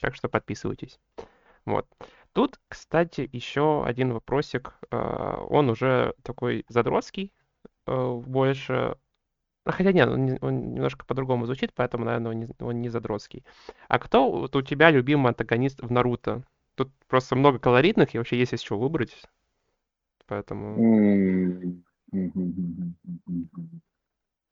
Так 0.00 0.14
что 0.14 0.28
подписывайтесь. 0.28 1.00
Вот. 1.64 1.86
Тут, 2.36 2.60
кстати, 2.68 3.30
еще 3.32 3.82
один 3.82 4.12
вопросик. 4.12 4.74
А, 4.90 5.38
он 5.48 5.70
уже 5.70 6.12
такой 6.20 6.66
задротский, 6.68 7.32
э, 7.86 8.20
больше... 8.26 8.98
А, 9.64 9.72
хотя 9.72 9.90
нет, 9.90 10.06
он, 10.06 10.36
он 10.42 10.74
немножко 10.74 11.06
по-другому 11.06 11.46
звучит, 11.46 11.72
поэтому, 11.74 12.04
наверное, 12.04 12.32
он 12.32 12.38
не, 12.40 12.48
он 12.60 12.82
не 12.82 12.90
задротский. 12.90 13.42
А 13.88 13.98
кто 13.98 14.30
вот 14.30 14.54
у 14.54 14.60
тебя 14.60 14.90
любимый 14.90 15.28
антагонист 15.28 15.80
в 15.80 15.90
Наруто? 15.90 16.42
Тут 16.74 16.90
просто 17.08 17.36
много 17.36 17.58
колоритных, 17.58 18.14
и 18.14 18.18
вообще 18.18 18.38
есть 18.38 18.52
из 18.52 18.60
чего 18.60 18.80
выбрать. 18.80 19.16
Поэтому... 20.26 20.76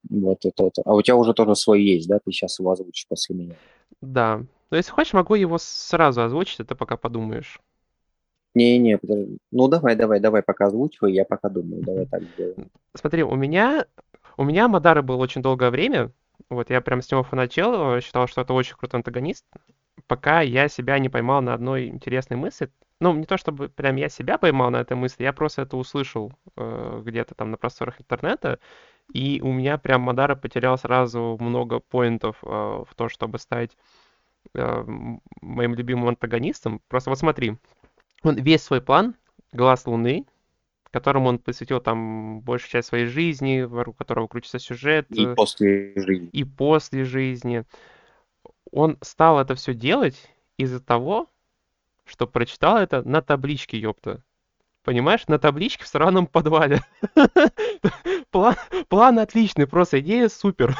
Вот 0.09 0.43
это, 0.43 0.63
это. 0.63 0.81
А 0.85 0.95
у 0.95 1.03
тебя 1.03 1.17
уже 1.17 1.35
тоже 1.35 1.53
свой 1.53 1.83
есть, 1.83 2.07
да? 2.07 2.17
Ты 2.17 2.31
сейчас 2.31 2.57
его 2.57 2.71
озвучишь 2.71 3.07
после 3.07 3.35
меня. 3.35 3.55
Да. 4.01 4.43
Но 4.71 4.77
если 4.77 4.89
хочешь, 4.89 5.13
могу 5.13 5.35
его 5.35 5.59
сразу 5.59 6.23
озвучить, 6.23 6.61
это 6.61 6.73
пока 6.75 6.97
подумаешь. 6.97 7.61
Не-не. 8.55 8.99
Ну 9.51 9.67
давай, 9.67 9.95
давай, 9.95 10.19
давай 10.19 10.41
пока 10.41 10.67
озвучивай, 10.67 11.13
я 11.13 11.25
пока 11.25 11.49
думаю, 11.49 11.83
давай 11.83 12.05
так 12.05 12.23
сделаем. 12.23 12.71
Смотри, 12.93 13.21
у 13.23 13.35
меня, 13.35 13.85
у 14.37 14.43
меня 14.43 14.67
Мадара 14.67 15.01
был 15.01 15.19
очень 15.19 15.41
долгое 15.41 15.69
время, 15.69 16.11
вот 16.49 16.69
я 16.69 16.81
прям 16.81 17.01
с 17.01 17.11
него 17.11 17.23
фанател, 17.23 17.99
считал, 17.99 18.27
что 18.27 18.41
это 18.41 18.53
очень 18.53 18.75
крутой 18.77 18.99
антагонист, 18.99 19.45
пока 20.07 20.41
я 20.41 20.69
себя 20.69 20.97
не 20.99 21.09
поймал 21.09 21.41
на 21.41 21.53
одной 21.53 21.87
интересной 21.87 22.37
мысли. 22.37 22.71
Ну, 23.01 23.13
не 23.13 23.25
то 23.25 23.37
чтобы 23.37 23.67
прям 23.67 23.97
я 23.97 24.07
себя 24.07 24.37
поймал 24.37 24.69
на 24.69 24.77
этой 24.77 24.95
мысли, 24.95 25.23
я 25.23 25.33
просто 25.33 25.63
это 25.63 25.75
услышал 25.75 26.31
э, 26.55 27.01
где-то 27.03 27.35
там 27.35 27.51
на 27.51 27.57
просторах 27.57 27.99
интернета, 27.99 28.59
и 29.13 29.41
у 29.43 29.51
меня 29.51 29.77
прям 29.77 30.01
Мадара 30.01 30.35
потерял 30.35 30.77
сразу 30.77 31.37
много 31.41 31.81
поинтов 31.81 32.37
э, 32.41 32.47
в 32.47 32.87
то, 32.95 33.09
чтобы 33.09 33.37
стать 33.37 33.77
э, 34.53 34.83
моим 35.41 35.75
любимым 35.75 36.07
антагонистом. 36.07 36.81
Просто 36.87 37.09
вот 37.09 37.19
смотри, 37.19 37.57
он 38.25 38.35
весь 38.35 38.63
свой 38.63 38.81
план 38.81 39.15
«Глаз 39.51 39.85
Луны», 39.85 40.25
которому 40.91 41.29
он 41.29 41.39
посвятил 41.39 41.81
там 41.81 42.39
большую 42.41 42.69
часть 42.69 42.87
своей 42.87 43.07
жизни, 43.07 43.61
вокруг 43.61 43.97
которого 43.97 44.27
крутится 44.27 44.59
сюжет. 44.59 45.07
И 45.09 45.25
э, 45.25 45.35
после 45.35 45.93
жизни. 45.95 46.29
И 46.31 46.43
после 46.43 47.03
жизни. 47.03 47.65
Он 48.71 48.97
стал 49.01 49.39
это 49.39 49.55
все 49.55 49.73
делать 49.73 50.29
из-за 50.57 50.79
того, 50.79 51.29
что 52.05 52.27
прочитал 52.27 52.77
это 52.77 53.01
на 53.03 53.21
табличке, 53.21 53.77
ёпта. 53.77 54.23
Понимаешь, 54.85 55.27
на 55.27 55.39
табличке 55.39 55.83
в 55.83 55.87
сраном 55.87 56.27
подвале. 56.27 56.79
план, 58.31 58.55
план 58.87 59.17
отличный, 59.17 59.65
просто 59.65 59.99
идея 59.99 60.29
супер. 60.29 60.77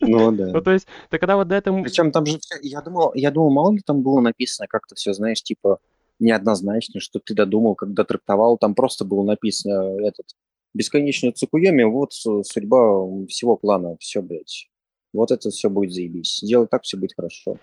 Ну 0.00 0.32
да. 0.32 0.48
Ну 0.48 0.60
то 0.60 0.72
есть, 0.72 0.88
ты 1.10 1.18
когда 1.18 1.36
вот 1.36 1.46
до 1.46 1.54
этого... 1.54 1.80
Причем 1.80 2.10
там 2.10 2.26
же, 2.26 2.38
я 2.62 2.80
думал, 2.80 3.12
я 3.14 3.30
думал, 3.30 3.50
мало 3.52 3.72
ли 3.72 3.80
там 3.86 4.02
было 4.02 4.20
написано 4.20 4.66
как-то 4.66 4.96
все, 4.96 5.12
знаешь, 5.12 5.40
типа 5.44 5.78
неоднозначно, 6.18 6.98
что 6.98 7.20
ты 7.20 7.34
додумал, 7.34 7.76
когда 7.76 8.02
трактовал, 8.02 8.58
там 8.58 8.74
просто 8.74 9.04
было 9.04 9.22
написано 9.22 10.04
этот 10.04 10.26
бесконечный 10.74 11.30
Цукуеми, 11.30 11.84
вот 11.84 12.12
судьба 12.12 13.26
всего 13.28 13.56
плана, 13.56 13.96
все, 14.00 14.22
блядь. 14.22 14.66
Вот 15.12 15.30
это 15.30 15.50
все 15.50 15.70
будет 15.70 15.92
заебись. 15.92 16.40
Делать 16.42 16.70
так, 16.70 16.82
все 16.82 16.96
будет 16.96 17.14
хорошо. 17.14 17.58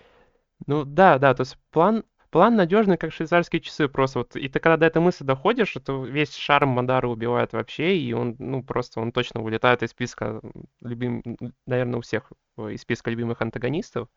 Ну 0.66 0.86
да, 0.86 1.18
да, 1.18 1.34
то 1.34 1.42
есть 1.42 1.58
план 1.70 2.04
План 2.30 2.56
надежный, 2.56 2.98
как 2.98 3.12
швейцарские 3.12 3.60
часы 3.60 3.88
просто. 3.88 4.20
Вот, 4.20 4.36
и 4.36 4.48
ты 4.48 4.60
когда 4.60 4.76
до 4.76 4.86
этой 4.86 5.00
мысли 5.00 5.24
доходишь, 5.24 5.74
то 5.84 6.04
весь 6.04 6.34
шарм 6.34 6.70
Мадара 6.70 7.08
убивает 7.08 7.52
вообще, 7.52 7.96
и 7.96 8.12
он, 8.12 8.36
ну, 8.38 8.62
просто 8.62 9.00
он 9.00 9.12
точно 9.12 9.40
вылетает 9.40 9.82
из 9.82 9.90
списка 9.90 10.40
любим, 10.82 11.22
наверное, 11.66 11.98
у 11.98 12.02
всех 12.02 12.30
э, 12.58 12.72
из 12.72 12.82
списка 12.82 13.10
любимых 13.10 13.40
антагонистов. 13.40 14.08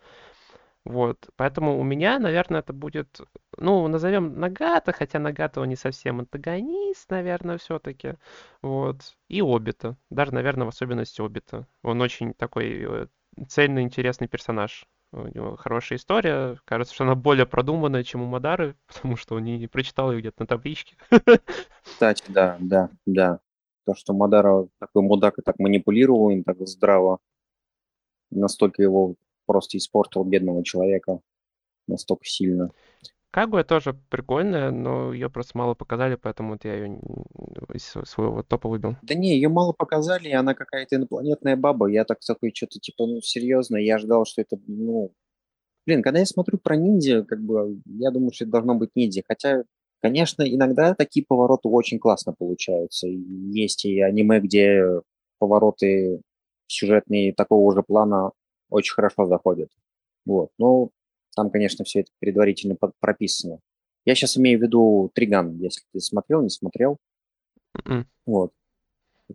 Вот, 0.84 1.30
поэтому 1.36 1.80
у 1.80 1.84
меня, 1.84 2.18
наверное, 2.20 2.62
это 2.62 2.74
будет, 2.74 3.22
ну, 3.58 3.88
назовем 3.88 4.40
Нагата, 4.40 4.92
хотя 4.92 5.20
Нагата 5.20 5.62
он 5.62 5.70
не 5.70 5.76
совсем 5.76 6.20
антагонист, 6.20 7.10
наверное, 7.12 7.60
все-таки. 7.60 8.16
Вот, 8.62 8.98
и 9.28 9.42
Обита, 9.42 9.96
даже, 10.10 10.34
наверное, 10.34 10.66
в 10.66 10.70
особенности 10.70 11.22
Обита. 11.22 11.68
Он 11.84 12.02
очень 12.02 12.34
такой 12.34 12.84
э, 12.84 13.08
цельный, 13.48 13.84
интересный 13.84 14.28
персонаж 14.28 14.88
у 15.12 15.28
него 15.28 15.56
хорошая 15.58 15.98
история. 15.98 16.58
Кажется, 16.66 16.94
что 16.94 17.04
она 17.04 17.16
более 17.16 17.46
продуманная, 17.46 18.04
чем 18.04 18.22
у 18.22 18.28
Мадары, 18.28 18.76
потому 18.88 19.18
что 19.18 19.36
он 19.36 19.44
не 19.44 19.68
прочитал 19.68 20.12
ее 20.12 20.20
где-то 20.20 20.42
на 20.42 20.48
табличке. 20.48 20.96
Кстати, 21.84 22.24
да, 22.30 22.58
да, 22.60 22.90
да. 23.06 23.40
То, 23.86 23.96
что 23.96 24.14
Мадара 24.14 24.68
такой 24.80 25.02
мудак 25.02 25.40
и 25.40 25.42
так 25.42 25.58
манипулировал 25.60 26.30
им 26.30 26.44
так 26.44 26.58
здраво, 26.68 27.20
настолько 28.30 28.84
его 28.84 29.16
просто 29.46 29.78
испортил 29.78 30.24
бедного 30.24 30.64
человека, 30.64 31.20
настолько 31.88 32.26
сильно. 32.26 32.72
Кагуя 33.32 33.64
тоже 33.64 33.94
прикольная, 34.10 34.72
но 34.72 35.14
ее 35.14 35.30
просто 35.30 35.58
мало 35.58 35.74
показали, 35.74 36.16
поэтому 36.16 36.54
вот 36.54 36.66
я 36.66 36.76
ее 36.76 37.00
из 37.74 37.84
своего 37.86 38.44
топа 38.44 38.68
выбил. 38.68 38.98
Да 39.02 39.16
не, 39.16 39.34
ее 39.34 39.48
мало 39.48 39.72
показали, 39.72 40.28
и 40.28 40.34
она 40.34 40.54
какая-то 40.54 40.98
инопланетная 40.98 41.56
баба. 41.56 41.88
Я 41.88 42.04
так 42.04 42.20
такой 42.20 42.52
что-то 42.54 42.80
типа, 42.80 43.06
ну, 43.06 43.22
серьезно, 43.22 43.78
я 43.78 43.98
ждал, 43.98 44.26
что 44.26 44.42
это, 44.42 44.58
ну... 44.68 45.14
Блин, 45.88 46.04
когда 46.04 46.20
я 46.20 46.26
смотрю 46.26 46.60
про 46.60 46.76
ниндзя, 46.76 47.24
как 47.24 47.42
бы, 47.42 47.80
я 47.86 48.12
думаю, 48.12 48.32
что 48.34 48.44
это 48.44 48.52
должно 48.52 48.76
быть 48.76 48.92
ниндзя. 48.96 49.24
Хотя, 49.26 49.64
конечно, 50.02 50.44
иногда 50.44 50.94
такие 50.94 51.26
повороты 51.26 51.70
очень 51.70 52.00
классно 52.00 52.34
получаются. 52.34 53.08
Есть 53.08 53.86
и 53.86 54.02
аниме, 54.02 54.42
где 54.42 54.84
повороты 55.40 56.22
сюжетные 56.68 57.34
такого 57.34 57.74
же 57.74 57.82
плана 57.82 58.32
очень 58.70 58.94
хорошо 58.94 59.26
заходят. 59.26 59.70
Вот. 60.26 60.50
Ну, 60.60 60.92
там, 61.36 61.50
конечно, 61.50 61.86
все 61.86 62.02
это 62.02 62.12
предварительно 62.20 62.76
прописано. 63.00 63.60
Я 64.06 64.16
сейчас 64.16 64.38
имею 64.38 64.60
в 64.60 64.64
виду 64.64 65.12
Триган, 65.14 65.58
если 65.58 65.84
ты 65.94 66.00
смотрел, 66.00 66.42
не 66.42 66.50
смотрел. 66.50 66.98
Mm-hmm. 67.78 68.06
Вот. 68.26 68.52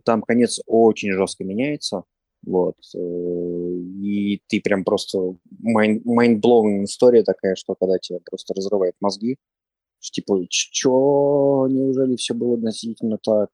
Там 0.03 0.21
конец 0.21 0.59
очень 0.65 1.11
жестко 1.13 1.43
меняется. 1.43 2.03
Вот. 2.45 2.75
Э, 2.95 2.99
и 2.99 4.41
ты 4.47 4.61
прям 4.61 4.83
просто 4.83 5.35
mind-blowing 5.63 6.83
история 6.83 7.23
такая, 7.23 7.55
что 7.55 7.75
когда 7.75 7.97
тебя 7.97 8.19
просто 8.25 8.53
разрывает 8.53 8.95
мозги. 8.99 9.37
Типа, 9.99 10.45
чё, 10.49 11.67
неужели 11.69 12.15
все 12.15 12.33
было 12.33 12.55
относительно 12.55 13.17
так? 13.17 13.49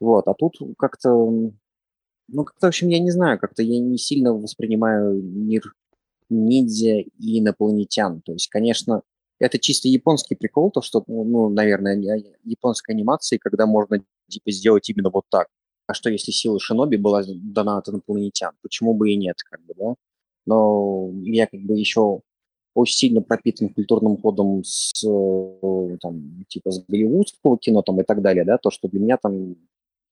Вот, 0.00 0.26
а 0.28 0.34
тут 0.34 0.58
как-то, 0.78 1.08
ну, 1.10 2.44
как-то, 2.44 2.66
в 2.66 2.68
общем, 2.68 2.88
я 2.88 2.98
не 2.98 3.10
знаю, 3.10 3.38
как-то 3.38 3.62
я 3.62 3.80
не 3.80 3.96
сильно 3.96 4.34
воспринимаю 4.34 5.22
мир 5.22 5.74
ниндзя 6.28 6.98
и 6.98 7.38
инопланетян. 7.40 8.20
То 8.22 8.32
есть, 8.32 8.48
конечно, 8.48 9.02
это 9.38 9.58
чисто 9.58 9.88
японский 9.88 10.34
прикол, 10.34 10.70
то, 10.70 10.82
что, 10.82 11.04
ну, 11.06 11.48
наверное, 11.50 12.22
японской 12.44 12.92
анимации, 12.92 13.36
когда 13.36 13.66
можно 13.66 14.02
типа 14.28 14.50
сделать 14.50 14.88
именно 14.88 15.10
вот 15.10 15.24
так. 15.30 15.48
А 15.86 15.94
что 15.94 16.10
если 16.10 16.32
сила 16.32 16.58
Шиноби 16.58 16.96
была 16.96 17.22
дана 17.26 17.78
от 17.78 17.88
инопланетян? 17.88 18.52
Почему 18.62 18.94
бы 18.94 19.10
и 19.10 19.16
нет, 19.16 19.36
как 19.44 19.64
бы, 19.64 19.74
да? 19.76 19.94
Но 20.46 21.10
я 21.22 21.46
как 21.46 21.60
бы 21.60 21.78
еще 21.78 22.20
очень 22.74 22.96
сильно 22.96 23.22
пропитан 23.22 23.68
культурным 23.68 24.16
кодом 24.16 24.62
с, 24.64 25.00
там, 25.00 26.44
типа, 26.48 26.70
с 26.70 26.84
голливудского 26.86 27.56
кино 27.58 27.82
там 27.82 28.00
и 28.00 28.04
так 28.04 28.20
далее, 28.20 28.44
да, 28.44 28.58
то, 28.58 28.70
что 28.70 28.88
для 28.88 29.00
меня 29.00 29.16
там 29.16 29.56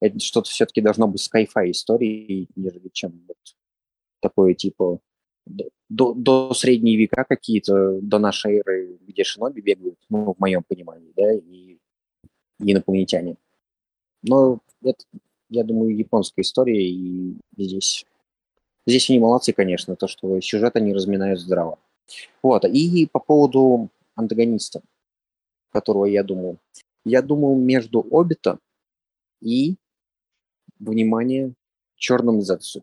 это 0.01 0.19
что-то 0.20 0.51
все-таки 0.51 0.81
должно 0.81 1.09
быть 1.09 1.20
sci-fi 1.20 1.70
историей, 1.70 2.49
нежели 2.57 2.89
чем 2.93 3.23
вот 3.28 3.36
такое, 4.20 4.55
типа, 4.55 5.01
до, 5.47 6.15
до 6.15 6.55
средние 6.55 6.97
века 6.97 7.25
какие-то, 7.29 8.01
до 8.01 8.19
нашей 8.19 8.59
эры, 8.59 8.99
где 9.07 9.25
шиноби 9.25 9.61
бегают, 9.61 9.99
ну, 10.09 10.35
в 10.35 10.39
моем 10.39 10.62
понимании, 10.62 11.12
да, 11.16 11.33
и, 11.33 11.79
и 12.61 12.73
инопланетяне. 12.73 13.37
Но 14.23 14.61
это, 14.83 15.05
я 15.51 15.65
думаю, 15.65 15.97
японская 15.97 16.43
история, 16.43 16.89
и 16.89 17.37
здесь, 17.57 18.07
здесь 18.87 19.11
они 19.11 19.21
молодцы, 19.21 19.53
конечно, 19.53 19.97
то, 19.97 20.09
что 20.09 20.41
сюжет 20.41 20.77
они 20.77 20.93
разминают 20.93 21.41
здраво. 21.41 21.79
Вот, 22.43 22.65
и 22.65 23.07
по 23.11 23.21
поводу 23.21 23.91
антагониста, 24.15 24.83
которого 25.71 26.07
я 26.07 26.23
думал. 26.23 26.59
Я 27.05 27.21
думал 27.21 27.57
между 27.57 28.07
Обита 28.11 28.59
и, 29.41 29.77
внимание, 30.79 31.53
Черным 31.97 32.41
Зетсу. 32.41 32.83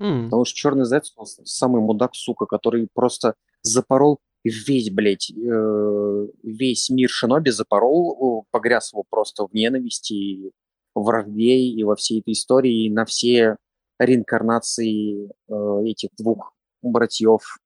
М, 0.00 0.24
Потому 0.26 0.44
что 0.44 0.56
черный 0.56 0.84
заяц 0.84 1.12
он 1.16 1.26
самый 1.26 1.82
мудак, 1.82 2.14
сука, 2.14 2.46
который 2.46 2.88
просто 2.94 3.34
запорол 3.62 4.18
весь, 4.44 4.90
блядь, 4.90 5.30
э, 5.32 6.26
весь 6.42 6.88
мир 6.90 7.08
Шиноби 7.10 7.50
запорол, 7.50 8.46
погряз 8.50 8.92
его 8.92 9.04
просто 9.08 9.46
в 9.46 9.52
ненависти, 9.52 10.12
и 10.12 10.52
вражде 10.94 11.56
и 11.56 11.82
во 11.84 11.96
всей 11.96 12.20
этой 12.20 12.32
истории, 12.32 12.86
и 12.86 12.90
на 12.90 13.04
все 13.04 13.56
реинкарнации 13.98 15.30
э, 15.48 15.82
этих 15.86 16.10
двух 16.16 16.54
братьев 16.82 17.58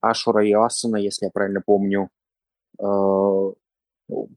Ашура 0.00 0.46
и 0.46 0.52
Асуна, 0.52 0.96
если 0.96 1.26
я 1.26 1.30
правильно 1.30 1.62
помню. 1.64 2.08
Э, 2.80 3.52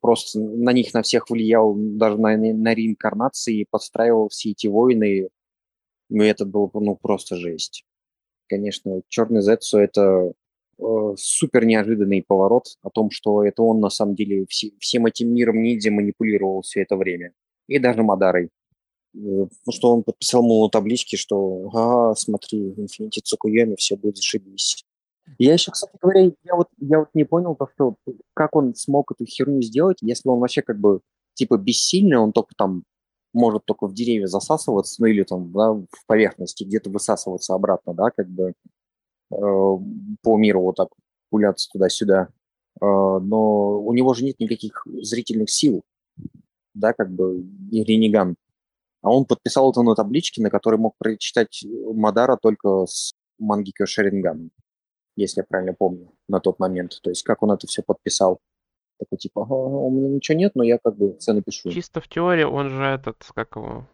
просто 0.01 0.39
на 0.39 0.71
них 0.71 0.93
на 0.93 1.01
всех 1.01 1.29
влиял, 1.29 1.73
даже 1.75 2.17
на, 2.19 2.35
на 2.37 2.73
реинкарнации, 2.73 3.65
подстраивал 3.69 4.29
все 4.29 4.51
эти 4.51 4.67
войны. 4.67 5.29
Ну, 6.09 6.23
это 6.23 6.45
было 6.45 6.69
ну, 6.73 6.95
просто 6.95 7.35
жесть. 7.35 7.85
Конечно, 8.47 9.01
Черный 9.09 9.41
Зетсу 9.41 9.77
это 9.77 10.33
э, 10.79 11.13
супер 11.17 11.65
неожиданный 11.65 12.23
поворот 12.25 12.65
о 12.81 12.89
том, 12.89 13.11
что 13.11 13.43
это 13.43 13.61
он 13.61 13.79
на 13.81 13.89
самом 13.89 14.15
деле 14.15 14.45
все- 14.47 14.71
всем 14.79 15.05
этим 15.05 15.33
миром 15.33 15.61
ниндзя 15.61 15.91
манипулировал 15.91 16.61
все 16.61 16.81
это 16.81 16.95
время. 16.95 17.33
И 17.67 17.79
даже 17.79 18.03
Мадарой. 18.03 18.45
Э, 18.45 18.47
Ну, 19.13 19.49
что 19.71 19.93
он 19.93 20.03
подписал 20.03 20.43
ему 20.43 20.69
таблички, 20.69 21.15
что 21.17 21.69
ага, 21.73 22.15
смотри, 22.15 22.73
Инфинити 22.77 23.19
Цукуями, 23.21 23.75
все 23.75 23.97
будет 23.97 24.17
зашибись. 24.17 24.85
Я 25.39 25.53
еще, 25.53 25.71
кстати 25.71 25.91
говоря, 26.01 26.21
я 26.21 26.55
вот, 26.55 26.67
я 26.79 26.99
вот 26.99 27.09
не 27.13 27.25
понял, 27.25 27.55
то, 27.55 27.67
что, 27.73 27.95
как 28.33 28.55
он 28.55 28.73
смог 28.75 29.11
эту 29.11 29.25
херню 29.25 29.61
сделать, 29.61 29.97
если 30.01 30.29
он 30.29 30.39
вообще 30.39 30.61
как 30.61 30.79
бы 30.79 31.01
типа 31.33 31.57
бессильный, 31.57 32.17
он 32.17 32.31
только 32.31 32.53
там 32.55 32.83
может 33.33 33.65
только 33.65 33.87
в 33.87 33.93
деревья 33.93 34.27
засасываться, 34.27 35.01
ну 35.01 35.07
или 35.07 35.23
там 35.23 35.51
да, 35.51 35.73
в 35.73 36.05
поверхности 36.07 36.63
где-то 36.63 36.89
высасываться 36.89 37.53
обратно, 37.53 37.93
да, 37.93 38.11
как 38.15 38.27
бы 38.27 38.53
э, 39.31 39.35
по 40.21 40.37
миру 40.37 40.61
вот 40.61 40.75
так 40.75 40.89
пуляться 41.29 41.69
туда-сюда. 41.71 42.29
Э, 42.81 42.85
но 42.85 43.79
у 43.81 43.93
него 43.93 44.13
же 44.13 44.25
нет 44.25 44.39
никаких 44.39 44.85
зрительных 45.01 45.49
сил, 45.49 45.83
да, 46.73 46.93
как 46.93 47.11
бы 47.11 47.45
и 47.71 47.83
Ренеган. 47.83 48.35
А 49.01 49.11
он 49.11 49.25
подписал 49.25 49.71
это 49.71 49.83
на 49.83 49.95
табличке, 49.95 50.41
на 50.41 50.49
которой 50.49 50.77
мог 50.77 50.95
прочитать 50.97 51.63
Мадара 51.93 52.37
только 52.37 52.85
с 52.85 53.13
Мангикё 53.39 53.85
Шаринганом, 53.85 54.51
если 55.15 55.41
я 55.41 55.45
правильно 55.47 55.73
помню, 55.73 56.11
на 56.27 56.39
тот 56.39 56.59
момент. 56.59 56.99
То 57.01 57.09
есть 57.09 57.23
как 57.23 57.43
он 57.43 57.51
это 57.51 57.67
все 57.67 57.83
подписал. 57.83 58.39
Такой 58.99 59.17
типа, 59.17 59.43
ага, 59.43 59.53
у 59.53 59.91
меня 59.91 60.09
ничего 60.09 60.37
нет, 60.37 60.53
но 60.55 60.63
я 60.63 60.79
как 60.79 60.95
бы 60.97 61.17
все 61.19 61.33
напишу. 61.33 61.69
Чисто 61.69 62.01
в 62.01 62.07
теории 62.07 62.43
он 62.43 62.69
же 62.69 62.83
этот, 62.83 63.23
как 63.33 63.55
его... 63.55 63.87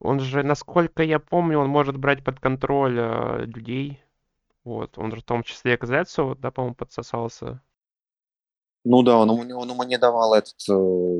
Он 0.00 0.18
же, 0.18 0.42
насколько 0.42 1.02
я 1.02 1.18
помню, 1.20 1.58
он 1.58 1.68
может 1.68 1.96
брать 1.96 2.24
под 2.24 2.40
контроль 2.40 2.98
э, 2.98 3.44
людей. 3.44 4.02
Вот, 4.64 4.96
он 4.98 5.12
же 5.12 5.20
в 5.20 5.24
том 5.24 5.42
числе 5.42 5.76
к 5.76 5.86
да, 5.86 6.50
по-моему, 6.50 6.74
подсосался. 6.74 7.62
Ну 8.84 9.02
да, 9.02 9.18
он, 9.18 9.30
ему- 9.30 9.60
он 9.60 9.70
ему 9.70 9.82
не 9.84 9.98
давал 9.98 10.34
этот... 10.34 10.56
э, 10.68 11.18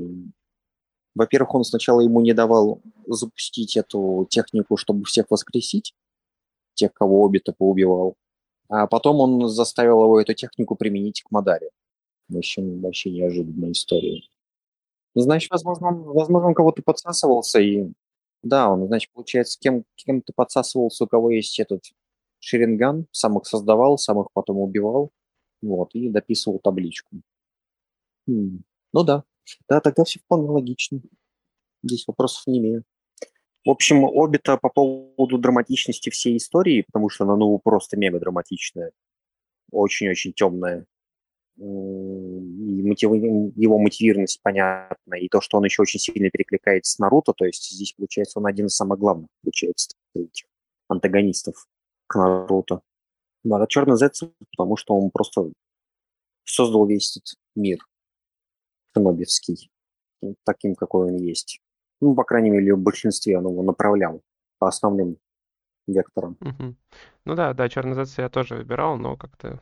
Во-первых, 1.15 1.55
он 1.55 1.65
сначала 1.65 2.01
ему 2.01 2.21
не 2.23 2.33
давал 2.33 2.81
запустить 3.07 3.77
эту 3.77 4.27
технику, 4.31 4.77
чтобы 4.77 5.05
всех 5.05 5.27
воскресить, 5.31 5.95
тех, 6.75 6.93
кого 6.95 7.27
Обита 7.27 7.53
поубивал. 7.53 8.17
А 8.69 8.87
потом 8.87 9.21
он 9.21 9.49
заставил 9.49 10.03
его 10.05 10.21
эту 10.21 10.33
технику 10.35 10.75
применить 10.75 11.23
к 11.23 11.31
Мадаре. 11.31 11.71
В 12.31 12.39
общем, 12.39 12.81
вообще 12.81 13.11
неожиданная 13.11 13.73
история. 13.73 14.23
Ну, 15.15 15.23
значит, 15.23 15.51
возможно, 15.51 15.91
возможно, 15.93 16.49
он 16.49 16.55
кого-то 16.55 16.83
подсасывался, 16.83 17.61
и 17.61 17.87
да, 18.43 18.71
он, 18.71 18.87
значит, 18.87 19.11
получается, 19.13 19.59
кем, 19.61 19.85
кем-то 19.97 20.33
подсасывался, 20.35 21.05
у 21.05 21.09
кого 21.09 21.31
есть 21.31 21.59
этот 21.61 21.83
Шеринган, 22.41 23.07
сам 23.13 23.39
их 23.39 23.47
создавал, 23.47 23.99
сам 23.99 24.21
их 24.21 24.29
потом 24.33 24.59
убивал, 24.59 25.11
вот, 25.63 25.95
и 25.95 26.09
дописывал 26.09 26.61
табличку. 26.61 27.17
Хм, 28.29 28.63
Ну 28.93 29.05
да, 29.05 29.25
да, 29.69 29.81
тогда 29.81 30.05
все 30.05 30.21
вполне 30.21 30.49
логично. 30.51 31.01
Здесь 31.83 32.07
вопросов 32.09 32.47
не 32.47 32.59
имею. 32.61 32.85
В 33.67 33.71
общем, 33.71 34.07
Обита 34.07 34.57
по 34.59 34.71
поводу 34.71 35.39
драматичности 35.39 36.11
всей 36.11 36.37
истории, 36.39 36.83
потому 36.83 37.11
что 37.11 37.25
она, 37.25 37.37
ну, 37.37 37.59
просто 37.59 37.97
мега 37.99 38.21
драматичная, 38.21 38.93
очень-очень 39.73 40.33
темная. 40.35 40.87
И 41.61 42.83
мотиви- 42.83 43.53
его 43.55 43.79
мотивированность 43.79 44.41
понятна, 44.43 45.15
и 45.15 45.29
то, 45.29 45.43
что 45.43 45.59
он 45.59 45.65
еще 45.65 45.83
очень 45.83 46.01
сильно 46.01 46.31
перекликается 46.31 46.95
с 46.95 46.99
Наруто, 46.99 47.35
то 47.35 47.45
есть 47.45 47.71
здесь, 47.71 47.93
получается, 47.93 48.39
он 48.39 48.47
один 48.47 48.67
из 48.67 48.77
самых 48.77 48.99
главных, 48.99 49.29
получается, 49.43 49.95
этих 50.15 50.47
антагонистов 50.89 51.67
к 52.07 52.17
Наруто. 52.17 52.81
Да, 53.45 53.63
а 53.63 53.67
Черный 53.67 53.97
Зец, 53.97 54.23
потому 54.57 54.77
что 54.77 54.95
он 54.95 55.11
просто 55.11 55.53
создал 56.45 56.87
весь 56.87 57.17
этот 57.19 57.35
мир 57.55 57.79
шинобивский, 58.95 59.71
ну, 60.23 60.37
таким, 60.45 60.75
какой 60.75 61.09
он 61.09 61.17
есть. 61.17 61.61
Ну, 62.01 62.15
по 62.15 62.25
крайней 62.25 62.51
мере, 62.51 62.75
в 62.75 62.81
большинстве 62.81 63.39
он 63.39 63.49
его 63.49 63.63
направлял 63.63 64.23
по 64.59 64.69
основным 64.69 65.19
векторам. 65.87 66.39
Мгм. 66.41 66.77
Ну 67.27 67.35
да, 67.35 67.53
да, 67.53 67.69
Черный 67.69 68.03
я 68.17 68.29
тоже 68.31 68.57
выбирал, 68.57 68.97
но 68.97 69.17
как-то 69.17 69.61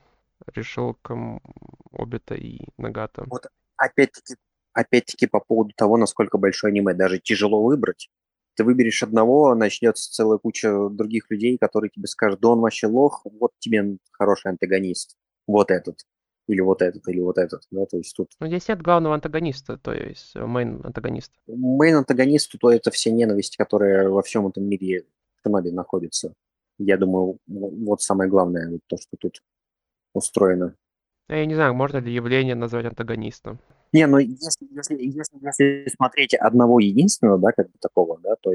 решил 0.55 0.95
к 1.01 1.11
м, 1.11 1.41
Обита 1.91 2.35
и 2.35 2.59
Нагата. 2.77 3.25
Вот 3.29 3.47
опять-таки, 3.77 4.35
опять-таки 4.73 5.27
по 5.27 5.39
поводу 5.39 5.71
того, 5.75 5.97
насколько 5.97 6.37
большое 6.37 6.71
аниме, 6.71 6.93
даже 6.93 7.19
тяжело 7.19 7.63
выбрать. 7.63 8.09
Ты 8.55 8.63
выберешь 8.63 9.03
одного, 9.03 9.55
начнется 9.55 10.11
целая 10.11 10.37
куча 10.37 10.89
других 10.89 11.29
людей, 11.31 11.57
которые 11.57 11.89
тебе 11.91 12.07
скажут, 12.07 12.41
да 12.41 12.49
он 12.49 12.59
вообще 12.59 12.87
лох, 12.87 13.21
вот 13.23 13.51
тебе 13.59 13.97
хороший 14.11 14.51
антагонист, 14.51 15.15
вот 15.47 15.71
этот, 15.71 16.01
или 16.47 16.59
вот 16.59 16.81
этот, 16.81 17.07
или 17.07 17.21
вот 17.21 17.37
этот. 17.37 17.63
Да? 17.71 17.85
То 17.85 17.97
есть 17.97 18.13
тут 18.17 18.31
Ну, 18.39 18.47
здесь 18.47 18.67
нет 18.67 18.81
главного 18.81 19.15
антагониста, 19.15 19.77
то 19.77 19.93
есть 19.93 20.35
main 20.35 20.81
антагониста. 20.85 21.35
main 21.47 21.95
антагонисту, 21.97 22.57
то 22.57 22.69
это 22.69 22.91
все 22.91 23.11
ненависть, 23.11 23.55
которая 23.55 24.09
во 24.09 24.21
всем 24.23 24.47
этом 24.47 24.65
мире 24.65 25.05
в 25.37 25.41
Шиноби 25.47 25.71
находится. 25.71 26.33
Я 26.77 26.97
думаю, 26.97 27.37
вот 27.47 28.01
самое 28.01 28.29
главное, 28.29 28.79
то, 28.87 28.97
что 28.97 29.15
тут 29.17 29.41
устроено. 30.13 30.75
Ну, 31.27 31.35
Я 31.35 31.45
не 31.45 31.55
знаю, 31.55 31.73
можно 31.73 31.97
ли 31.97 32.13
явление 32.13 32.55
назвать 32.55 32.85
антагонистом. 32.85 33.59
Не, 33.91 34.05
ну 34.07 34.17
если, 34.17 34.67
если, 34.71 34.95
если, 34.95 35.37
если 35.41 35.89
смотреть 35.95 36.33
одного 36.35 36.79
единственного, 36.79 37.39
да, 37.39 37.51
как 37.51 37.67
бы 37.67 37.77
такого, 37.79 38.19
да, 38.19 38.35
то, 38.41 38.51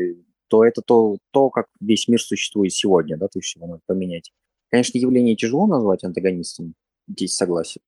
то 0.48 0.64
это 0.64 0.82
то, 0.82 1.18
то, 1.32 1.50
как 1.50 1.66
весь 1.80 2.08
мир 2.08 2.20
существует 2.20 2.72
сегодня, 2.72 3.16
да, 3.16 3.26
то 3.26 3.38
есть 3.38 3.54
его 3.56 3.66
надо 3.66 3.80
поменять. 3.86 4.32
Конечно, 4.70 4.98
явление 4.98 5.36
тяжело 5.36 5.66
назвать 5.66 6.04
антагонистом, 6.04 6.74
здесь 7.08 7.34
согласен. 7.34 7.80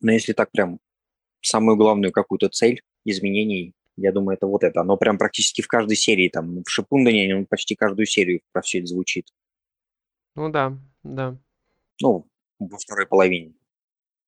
Но 0.00 0.12
если 0.12 0.32
так 0.32 0.50
прям 0.50 0.80
самую 1.40 1.76
главную 1.76 2.12
какую-то 2.12 2.48
цель 2.48 2.82
изменений, 3.04 3.74
я 3.96 4.12
думаю, 4.12 4.36
это 4.36 4.46
вот 4.46 4.62
это. 4.64 4.80
Оно 4.80 4.96
прям 4.96 5.18
практически 5.18 5.60
в 5.60 5.68
каждой 5.68 5.96
серии, 5.96 6.28
там, 6.28 6.62
в 6.62 6.70
Шипундане 6.70 7.36
он 7.36 7.46
почти 7.46 7.74
каждую 7.74 8.06
серию 8.06 8.40
про 8.52 8.62
все 8.62 8.78
это 8.78 8.86
звучит. 8.86 9.28
Ну 10.34 10.48
да, 10.50 10.78
да. 11.02 11.36
Ну, 12.00 12.26
во 12.68 12.78
второй 12.78 13.06
половине, 13.06 13.54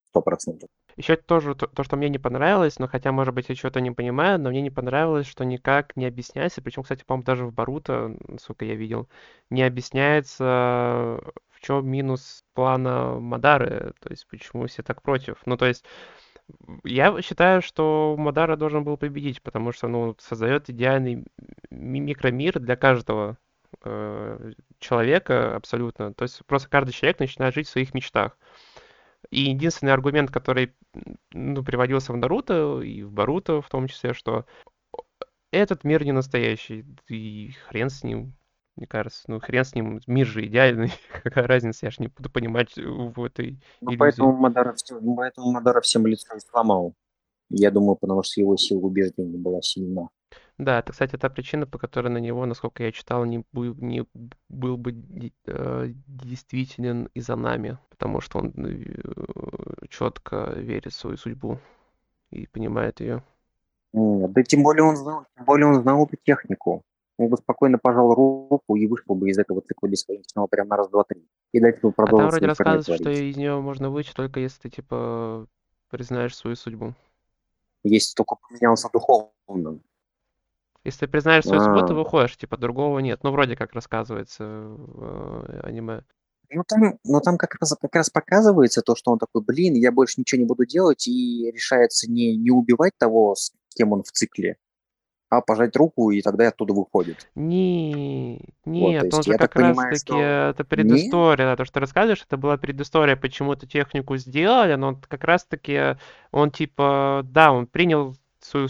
сто 0.08 0.22
процентов. 0.22 0.68
Еще 0.96 1.16
тоже 1.16 1.56
то, 1.56 1.66
то, 1.66 1.82
что 1.82 1.96
мне 1.96 2.08
не 2.08 2.18
понравилось, 2.18 2.78
но 2.78 2.86
хотя, 2.86 3.10
может 3.10 3.34
быть, 3.34 3.48
я 3.48 3.56
что-то 3.56 3.80
не 3.80 3.90
понимаю, 3.90 4.38
но 4.38 4.50
мне 4.50 4.62
не 4.62 4.70
понравилось, 4.70 5.26
что 5.26 5.44
никак 5.44 5.96
не 5.96 6.06
объясняется, 6.06 6.62
причем, 6.62 6.84
кстати, 6.84 7.02
по-моему, 7.04 7.24
даже 7.24 7.46
в 7.46 7.52
Баруто, 7.52 8.16
насколько 8.28 8.64
я 8.64 8.76
видел, 8.76 9.08
не 9.50 9.62
объясняется, 9.64 10.44
в 11.50 11.60
чем 11.60 11.88
минус 11.88 12.44
плана 12.54 13.18
Мадары, 13.18 13.92
то 14.00 14.10
есть 14.10 14.26
почему 14.28 14.66
все 14.68 14.82
так 14.84 15.02
против. 15.02 15.42
Ну, 15.46 15.56
то 15.56 15.66
есть 15.66 15.84
я 16.84 17.20
считаю, 17.22 17.62
что 17.62 18.14
Мадара 18.18 18.56
должен 18.56 18.84
был 18.84 18.96
победить, 18.96 19.42
потому 19.42 19.72
что, 19.72 19.88
ну, 19.88 20.14
создает 20.20 20.68
идеальный 20.70 21.24
ми- 21.70 22.00
микромир 22.00 22.60
для 22.60 22.76
каждого 22.76 23.38
э, 23.84 24.52
человека 24.78 25.56
абсолютно. 25.56 26.12
То 26.14 26.22
есть 26.24 26.44
просто 26.46 26.68
каждый 26.68 26.92
человек 26.92 27.18
начинает 27.20 27.54
жить 27.54 27.68
в 27.68 27.70
своих 27.70 27.94
мечтах. 27.94 28.36
И 29.30 29.42
единственный 29.50 29.92
аргумент, 29.92 30.30
который 30.30 30.74
ну, 31.32 31.64
приводился 31.64 32.12
в 32.12 32.16
Наруто 32.16 32.80
и 32.80 33.02
в 33.02 33.12
Баруто 33.12 33.60
в 33.62 33.68
том 33.68 33.88
числе, 33.88 34.12
что 34.14 34.44
этот 35.50 35.84
мир 35.84 36.04
не 36.04 36.12
настоящий, 36.12 36.84
и 37.08 37.52
хрен 37.68 37.88
с 37.90 38.02
ним, 38.02 38.34
мне 38.76 38.86
кажется. 38.86 39.22
Ну, 39.28 39.40
хрен 39.40 39.64
с 39.64 39.74
ним, 39.74 40.00
мир 40.06 40.26
же 40.26 40.44
идеальный. 40.46 40.92
Какая 41.22 41.46
разница, 41.46 41.86
я 41.86 41.90
же 41.90 41.96
не 42.00 42.08
буду 42.08 42.28
понимать 42.30 42.74
в 42.76 43.22
этой 43.24 43.60
Ну, 43.80 43.88
иллюзии. 43.88 43.98
поэтому 43.98 44.32
Мадара, 44.36 44.72
всё- 44.74 45.00
поэтому 45.16 45.52
Мадара 45.52 45.80
всем 45.80 46.06
лицо 46.06 46.34
и 46.36 46.40
сломал. 46.40 46.94
Я 47.50 47.70
думаю, 47.70 47.96
потому 47.96 48.22
что 48.22 48.40
его 48.40 48.56
сила 48.56 48.80
убеждения 48.80 49.38
была 49.38 49.60
сильна. 49.62 50.08
Да, 50.58 50.78
это, 50.78 50.92
кстати, 50.92 51.16
та 51.16 51.28
причина, 51.28 51.66
по 51.66 51.78
которой 51.78 52.08
на 52.08 52.18
него, 52.18 52.46
насколько 52.46 52.84
я 52.84 52.92
читал, 52.92 53.24
не, 53.24 53.44
бу- 53.52 53.74
не 53.80 54.06
был 54.48 54.76
бы 54.76 54.94
э, 55.46 55.92
действителен 56.06 57.08
и 57.12 57.20
за 57.20 57.34
нами, 57.34 57.78
потому 57.90 58.20
что 58.20 58.38
он 58.38 58.52
четко 59.90 60.52
верит 60.56 60.92
в 60.92 60.96
свою 60.96 61.16
судьбу 61.16 61.58
и 62.30 62.46
понимает 62.46 63.00
ее. 63.00 63.22
Да 63.92 64.42
тем 64.42 64.62
более 64.62 64.84
он 64.84 64.96
знал, 64.96 65.26
тем 65.36 65.44
более 65.44 65.66
он 65.66 65.82
знал 65.82 66.04
эту 66.04 66.16
технику. 66.24 66.82
он 67.16 67.28
бы 67.28 67.36
спокойно 67.36 67.78
пожал 67.78 68.14
руку 68.14 68.76
и 68.76 68.86
вышел 68.86 69.14
бы 69.14 69.30
из 69.30 69.38
этого 69.38 69.60
цикла 69.60 69.88
бесконечного 69.88 70.46
прям 70.46 70.68
на 70.68 70.76
раз, 70.76 70.88
два, 70.88 71.04
три. 71.04 71.28
И 71.52 71.60
дальше 71.60 71.80
бы 71.82 71.88
А 71.88 71.92
там 71.92 72.06
продолжил 72.06 72.30
вроде 72.30 72.46
рассказывается, 72.46 72.96
что 72.96 73.10
из 73.10 73.36
нее 73.36 73.60
можно 73.60 73.90
выйти 73.90 74.12
только 74.12 74.40
если 74.40 74.62
ты, 74.62 74.70
типа, 74.70 75.46
признаешь 75.90 76.36
свою 76.36 76.56
судьбу. 76.56 76.94
Если 77.84 78.14
только 78.14 78.36
поменялся 78.36 78.88
духовно. 78.92 79.80
Если 80.84 81.00
ты 81.00 81.08
признаешь 81.08 81.44
свою 81.44 81.60
судьбу, 81.60 81.86
ты 81.86 81.94
А, 81.94 81.96
выходишь, 81.96 82.36
типа, 82.36 82.58
другого 82.58 82.98
нет. 82.98 83.20
Ну, 83.22 83.30
вроде 83.30 83.56
как 83.56 83.72
рассказывается 83.72 84.44
в 84.44 85.46
э, 85.48 85.60
аниме. 85.62 86.02
Ну 86.50 86.62
там, 86.68 86.98
ну 87.04 87.20
там 87.20 87.38
как 87.38 87.56
раз, 87.60 87.74
как 87.80 87.94
раз 87.94 88.10
показывается 88.10 88.82
то, 88.82 88.94
что 88.94 89.10
он 89.12 89.18
такой, 89.18 89.42
блин, 89.42 89.74
я 89.74 89.90
больше 89.90 90.20
ничего 90.20 90.40
не 90.40 90.46
буду 90.46 90.66
делать, 90.66 91.08
и 91.08 91.50
решается 91.52 92.10
не, 92.10 92.36
не 92.36 92.50
убивать 92.50 92.92
того, 92.98 93.34
с 93.34 93.52
кем 93.74 93.92
он 93.92 94.02
в 94.02 94.12
цикле, 94.12 94.58
а 95.30 95.40
пожать 95.40 95.74
руку, 95.74 96.10
и 96.10 96.20
тогда 96.22 96.48
оттуда 96.48 96.74
выходит. 96.74 97.28
Не, 97.34 98.40
Вот, 98.64 98.90
нет, 98.90 99.12
он 99.12 99.20
есть 99.20 99.24
же 99.24 99.36
как 99.36 99.56
раз 99.56 99.76
понимаю, 99.76 99.94
таки 99.94 100.04
что 100.04 100.20
это 100.20 100.64
предыстория, 100.64 101.46
да, 101.46 101.56
то, 101.56 101.64
что 101.64 101.74
ты 101.74 101.80
рассказываешь, 101.80 102.22
это 102.24 102.36
была 102.36 102.56
предыстория, 102.56 103.16
почему 103.16 103.54
эту 103.54 103.66
технику 103.66 104.16
сделали, 104.16 104.74
но 104.74 104.88
он 104.88 105.00
как 105.00 105.24
раз 105.24 105.44
таки, 105.44 105.96
он 106.30 106.50
типа, 106.50 107.22
да, 107.24 107.52
он 107.52 107.66
принял 107.66 108.14
свою, 108.40 108.68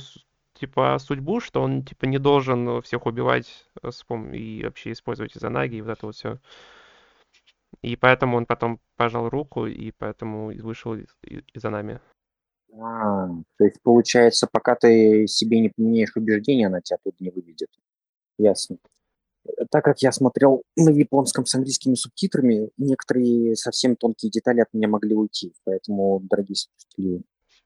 типа, 0.66 0.99
судьбу, 0.99 1.41
что 1.41 1.62
он, 1.62 1.85
типа, 1.85 2.07
не 2.07 2.19
должен 2.19 2.81
всех 2.82 3.07
убивать 3.07 3.66
э, 3.82 3.91
и 4.32 4.65
вообще 4.65 4.93
использовать 4.93 5.36
изонаги 5.36 5.77
и 5.77 5.82
вот 5.82 5.91
это 5.91 6.07
вот 6.07 6.15
все. 6.15 6.39
И 7.82 7.97
поэтому 7.97 8.36
он 8.36 8.47
потом 8.47 8.81
пожал 8.97 9.28
руку, 9.28 9.66
и 9.66 9.93
поэтому 9.93 10.47
вышел 10.62 10.95
из, 10.95 11.09
из 11.23 11.43
Изанами. 11.55 12.01
а, 12.81 13.28
то 13.59 13.65
есть 13.65 13.81
получается, 13.82 14.49
пока 14.51 14.74
ты 14.74 15.27
себе 15.27 15.61
не 15.61 15.69
поменяешь 15.69 16.16
убеждения, 16.16 16.69
она 16.69 16.81
тебя 16.81 16.99
тут 17.05 17.20
не 17.20 17.31
выведет. 17.31 17.69
Ясно. 18.39 18.78
Так 19.70 19.85
как 19.85 20.01
я 20.01 20.11
смотрел 20.12 20.62
на 20.77 20.89
японском 20.91 21.45
с 21.45 21.55
английскими 21.55 21.95
субтитрами, 21.95 22.70
некоторые 22.78 23.55
совсем 23.57 23.97
тонкие 23.97 24.31
детали 24.31 24.61
от 24.61 24.73
меня 24.73 24.89
могли 24.89 25.15
уйти, 25.15 25.53
поэтому, 25.65 26.20
дорогие 26.23 26.57
слушатели, 26.57 27.23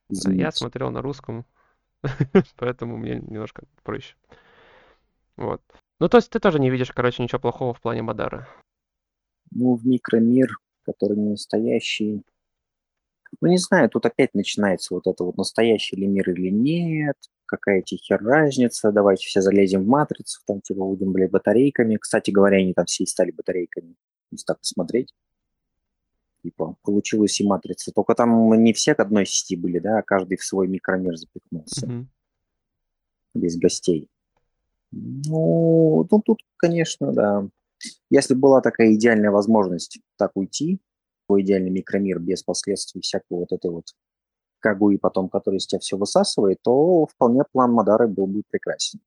А 0.09 0.13
Я 0.13 0.49
извините. 0.49 0.51
смотрел 0.51 0.91
на 0.91 1.01
русском, 1.01 1.45
поэтому 2.57 2.97
мне 2.97 3.15
немножко 3.15 3.63
проще. 3.83 4.15
Вот. 5.37 5.61
Ну, 5.99 6.07
то 6.09 6.17
есть 6.17 6.29
ты 6.29 6.39
тоже 6.39 6.59
не 6.59 6.69
видишь, 6.69 6.91
короче, 6.91 7.23
ничего 7.23 7.39
плохого 7.39 7.73
в 7.73 7.81
плане 7.81 8.01
Мадара. 8.01 8.47
Ну, 9.51 9.75
в 9.75 9.85
микромир, 9.85 10.57
который 10.85 11.17
не 11.17 11.29
настоящий. 11.31 12.23
Ну, 13.41 13.47
не 13.47 13.57
знаю, 13.57 13.89
тут 13.89 14.05
опять 14.05 14.33
начинается 14.33 14.93
вот 14.93 15.07
это 15.07 15.23
вот 15.23 15.37
настоящий 15.37 15.95
ли 15.95 16.07
мир 16.07 16.29
или 16.31 16.49
нет, 16.49 17.15
какая 17.45 17.83
хер 17.83 18.21
разница, 18.23 18.91
давайте 18.91 19.27
все 19.27 19.41
залезем 19.41 19.83
в 19.83 19.87
матрицу, 19.87 20.41
там 20.45 20.61
типа 20.61 20.85
будем, 20.85 21.11
блядь, 21.11 21.31
батарейками. 21.31 21.97
Кстати 21.97 22.31
говоря, 22.31 22.57
они 22.57 22.73
там 22.73 22.85
все 22.85 23.03
и 23.03 23.07
стали 23.07 23.31
батарейками, 23.31 23.95
если 24.31 24.45
так 24.45 24.59
посмотреть. 24.59 25.13
Типа, 26.41 26.75
получилась 26.83 27.39
и 27.41 27.45
матрица. 27.45 27.91
Только 27.91 28.15
там 28.15 28.51
не 28.63 28.71
все 28.73 28.95
к 28.95 28.99
одной 29.01 29.25
сети 29.25 29.55
были, 29.55 29.79
да, 29.79 29.99
а 29.99 30.03
каждый 30.03 30.37
в 30.37 30.43
свой 30.43 30.67
микромир 30.67 31.17
запихнулся, 31.17 31.85
Мгм. 31.85 32.09
без 33.33 33.57
гостей. 33.57 34.07
Ну, 34.91 36.07
ну, 36.09 36.21
тут, 36.21 36.39
конечно, 36.57 37.11
да. 37.11 37.47
Если 38.09 38.33
была 38.35 38.61
такая 38.61 38.93
идеальная 38.93 39.31
возможность 39.31 39.99
так 40.17 40.31
уйти, 40.35 40.79
в 41.27 41.39
идеальный 41.41 41.69
микромир 41.69 42.19
без 42.19 42.41
последствий 42.43 43.01
всякого 43.01 43.39
вот 43.39 43.51
этой 43.51 43.69
вот 43.69 43.93
кагуи 44.59 44.97
потом, 44.97 45.29
который 45.29 45.57
из 45.57 45.67
тебя 45.67 45.79
все 45.79 45.97
высасывает, 45.97 46.59
то 46.63 47.05
вполне 47.05 47.43
план 47.51 47.71
Мадары 47.71 48.07
был 48.07 48.27
бы 48.27 48.43
прекрасен. 48.49 48.99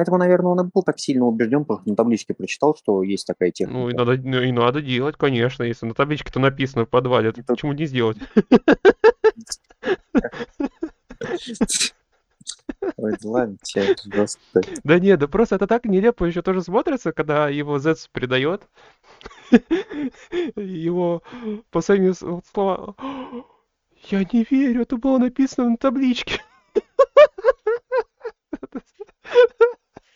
Поэтому, 0.00 0.16
наверное, 0.16 0.52
он 0.52 0.66
и 0.66 0.70
был 0.72 0.82
так 0.82 0.98
сильно 0.98 1.26
убежден, 1.26 1.66
потому 1.66 1.80
что 1.80 1.90
на 1.90 1.96
табличке 1.96 2.32
прочитал, 2.32 2.74
что 2.74 3.02
есть 3.02 3.26
такая 3.26 3.50
Ну, 3.50 3.90
и 3.90 3.92
техника. 3.92 3.98
надо, 3.98 4.16
ну, 4.24 4.40
и 4.40 4.50
надо 4.50 4.80
делать, 4.80 5.16
конечно, 5.18 5.62
если 5.62 5.84
на 5.84 5.92
табличке-то 5.92 6.40
написано 6.40 6.86
в 6.86 6.88
подвале, 6.88 7.32
то 7.32 7.42
почему 7.42 7.74
не 7.74 7.84
сделать? 7.84 8.16
Ой, 12.96 13.12
да 13.22 13.28
ладно, 13.28 13.58
просто... 14.10 14.62
Да 14.84 14.98
нет, 14.98 15.20
да 15.20 15.28
просто 15.28 15.56
это 15.56 15.66
так 15.66 15.84
нелепо 15.84 16.24
еще 16.24 16.40
тоже 16.40 16.62
смотрится, 16.62 17.12
когда 17.12 17.50
его 17.50 17.78
Зетс 17.78 18.08
предает. 18.08 18.62
Его 20.56 21.22
последние 21.70 22.14
слова. 22.14 22.94
Я 24.08 24.20
не 24.32 24.46
верю, 24.50 24.80
это 24.80 24.96
было 24.96 25.18
написано 25.18 25.68
на 25.68 25.76
табличке. 25.76 26.40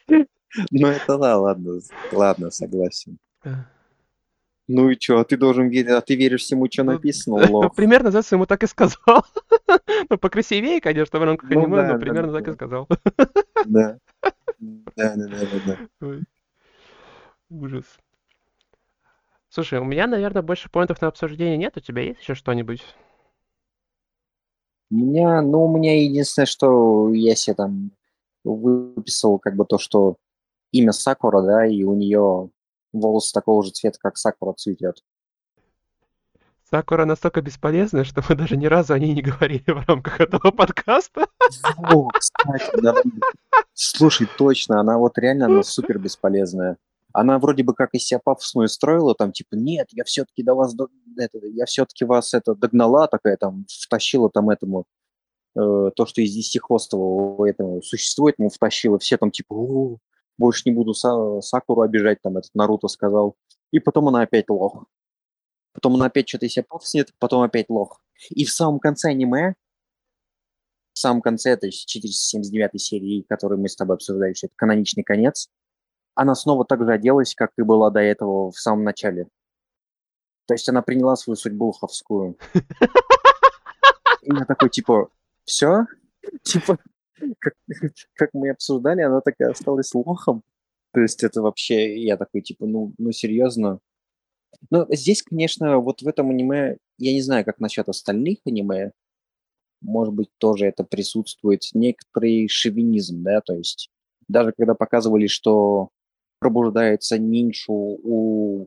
Ну 0.09 0.87
это 0.87 1.19
да, 1.19 1.39
ладно, 1.39 1.81
ладно, 2.13 2.51
согласен. 2.51 3.19
Ну 4.67 4.89
и 4.89 4.99
что, 4.99 5.19
а 5.19 5.25
ты 5.25 5.37
должен 5.37 5.69
верить, 5.69 5.91
а 5.91 6.01
ты 6.01 6.17
веришь 6.17 6.43
всему, 6.43 6.67
что 6.71 6.85
Ну, 6.85 6.93
написано, 6.93 7.37
лох. 7.51 7.75
Примерно 7.75 8.11
Зетс 8.11 8.33
ему 8.33 8.47
так 8.47 8.63
и 8.63 8.67
сказал. 8.67 9.25
Ну, 10.11 10.19
покрасивее, 10.19 10.81
конечно, 10.81 11.19
в 11.19 11.23
рамках 11.23 11.51
Ну 11.51 11.61
аниме, 11.61 11.77
да, 11.77 11.93
но 11.95 11.99
примерно 11.99 12.33
так 12.33 12.49
и 12.49 12.53
сказал. 12.53 12.89
Да. 13.67 13.99
Да, 14.59 15.15
да, 15.17 15.27
да, 15.27 15.79
да, 16.01 16.21
Ужас. 17.51 17.85
Слушай, 19.49 19.79
у 19.79 19.85
меня, 19.85 20.07
наверное, 20.07 20.43
больше 20.43 20.69
поинтов 20.71 21.01
на 21.01 21.09
обсуждение 21.09 21.57
нет. 21.57 21.77
У 21.77 21.81
тебя 21.81 22.03
есть 22.03 22.21
еще 22.21 22.35
что-нибудь? 22.35 22.83
У 24.91 24.97
меня, 24.97 25.41
ну, 25.43 25.65
у 25.65 25.77
меня 25.77 26.03
единственное, 26.03 26.47
что 26.47 27.13
я 27.13 27.35
себе 27.35 27.55
там 27.55 27.91
выписал, 28.45 29.39
как 29.39 29.57
бы 29.57 29.65
то, 29.65 29.79
что 29.79 30.17
имя 30.71 30.93
Сакура, 30.93 31.43
да, 31.43 31.67
и 31.67 31.83
у 31.83 31.95
нее 31.95 32.51
волосы 32.93 33.33
такого 33.33 33.63
же 33.63 33.71
цвета, 33.71 33.99
как 34.01 34.17
Сакура 34.17 34.53
цветет. 34.53 35.03
Сакура 36.71 37.05
настолько 37.05 37.41
бесполезная, 37.43 38.05
что 38.05 38.23
мы 38.29 38.35
даже 38.35 38.57
ни 38.57 38.67
разу 38.67 38.95
о 38.95 38.99
ней 38.99 39.15
не 39.15 39.23
говорили 39.23 39.65
в 39.67 39.87
рамках 39.87 40.21
этого 40.21 40.51
подкаста. 40.51 41.27
О, 41.77 42.09
кстати, 42.09 42.81
да. 42.81 42.95
Слушай, 43.75 44.27
точно, 44.39 44.81
она 44.81 44.99
вот 44.99 45.19
реально, 45.19 45.47
она 45.47 45.63
супер 45.63 45.99
бесполезная. 45.99 46.79
Она 47.13 47.39
вроде 47.39 47.63
бы 47.63 47.75
как 47.75 47.91
из 47.93 48.05
себя 48.05 48.19
пафосную 48.19 48.67
строила, 48.69 49.15
там 49.15 49.31
типа, 49.31 49.55
нет, 49.55 49.87
я 49.93 50.03
все-таки 50.03 50.43
до 50.43 50.55
вас, 50.55 50.75
до- 50.75 50.89
это, 51.17 51.39
я 51.47 51.65
все-таки 51.67 52.05
вас 52.05 52.35
это 52.35 52.57
догнала, 52.57 53.07
такая 53.07 53.37
там, 53.37 53.67
втащила 53.69 54.29
там 54.31 54.51
этому, 54.51 54.85
э, 55.57 55.91
то, 55.95 56.07
что 56.07 56.21
из 56.21 56.33
десятихвостого 56.33 57.47
этому 57.47 57.83
существует, 57.83 58.37
ему 58.39 58.51
втащила, 58.51 58.99
все 58.99 59.17
там 59.17 59.31
типа, 59.31 59.55
«О, 59.55 59.99
больше 60.39 60.63
не 60.67 60.73
буду 60.75 60.93
Са- 60.93 61.41
Сакуру 61.41 61.83
обижать, 61.83 62.21
там 62.23 62.37
этот 62.37 62.55
Наруто 62.55 62.89
сказал. 62.89 63.37
И 63.71 63.81
потом 63.81 64.09
она 64.09 64.23
опять 64.23 64.49
лох. 64.49 64.85
Потом 65.73 65.95
она 65.95 66.07
опять 66.07 66.29
что-то 66.29 66.47
из 66.47 66.53
себя 66.53 66.65
пафоснет, 66.69 67.13
потом 67.19 67.43
опять 67.43 67.69
лох. 67.69 68.01
И 68.31 68.45
в 68.45 68.51
самом 68.51 68.79
конце 68.79 69.11
аниме, 69.11 69.55
в 70.93 70.99
самом 70.99 71.21
конце 71.21 71.51
этой 71.51 71.71
479 71.71 72.81
серии, 72.81 73.27
которую 73.29 73.61
мы 73.61 73.69
с 73.69 73.77
тобой 73.77 73.97
обсуждали, 73.97 74.35
что 74.35 74.47
это 74.47 74.55
каноничный 74.57 75.03
конец, 75.03 75.49
она 76.15 76.37
снова 76.37 76.65
так 76.65 76.85
же 76.85 76.93
оделась, 76.93 77.35
как 77.35 77.51
и 77.59 77.63
была 77.63 77.91
до 77.91 78.01
этого 78.01 78.53
в 78.53 78.59
самом 78.59 78.85
начале. 78.85 79.27
То 80.47 80.55
есть 80.55 80.69
она 80.69 80.83
приняла 80.83 81.17
свою 81.17 81.37
судьбу 81.37 81.67
лоховскую. 81.67 82.39
И 84.23 84.33
я 84.33 84.45
такой, 84.45 84.71
типа, 84.71 85.09
все? 85.45 85.87
Типа, 86.43 86.79
как, 87.39 87.55
как 88.15 88.31
мы 88.33 88.51
обсуждали, 88.51 89.03
она 89.03 89.21
такая 89.21 89.51
осталась 89.51 89.95
лохом. 89.95 90.43
То 90.93 91.01
есть 91.01 91.25
это 91.25 91.43
вообще, 91.43 92.03
я 92.03 92.17
такой, 92.17 92.41
типа, 92.41 92.67
ну, 92.67 92.95
ну 92.99 93.13
серьезно. 93.13 93.81
Ну, 94.71 94.87
здесь, 94.91 95.23
конечно, 95.23 95.79
вот 95.79 96.03
в 96.03 96.09
этом 96.09 96.31
аниме, 96.31 96.77
я 96.99 97.13
не 97.13 97.21
знаю, 97.21 97.45
как 97.45 97.59
насчет 97.59 97.89
остальных 97.89 98.39
аниме, 98.47 98.93
может 99.81 100.15
быть, 100.15 100.29
тоже 100.39 100.67
это 100.67 100.85
присутствует 100.85 101.63
некоторый 101.75 102.49
шовинизм, 102.49 103.23
да, 103.23 103.41
то 103.41 103.55
есть 103.55 103.91
даже 104.29 104.53
когда 104.57 104.75
показывали, 104.75 105.27
что 105.27 105.91
пробуждается 106.39 107.19
ниншу 107.19 107.73
у 107.73 108.67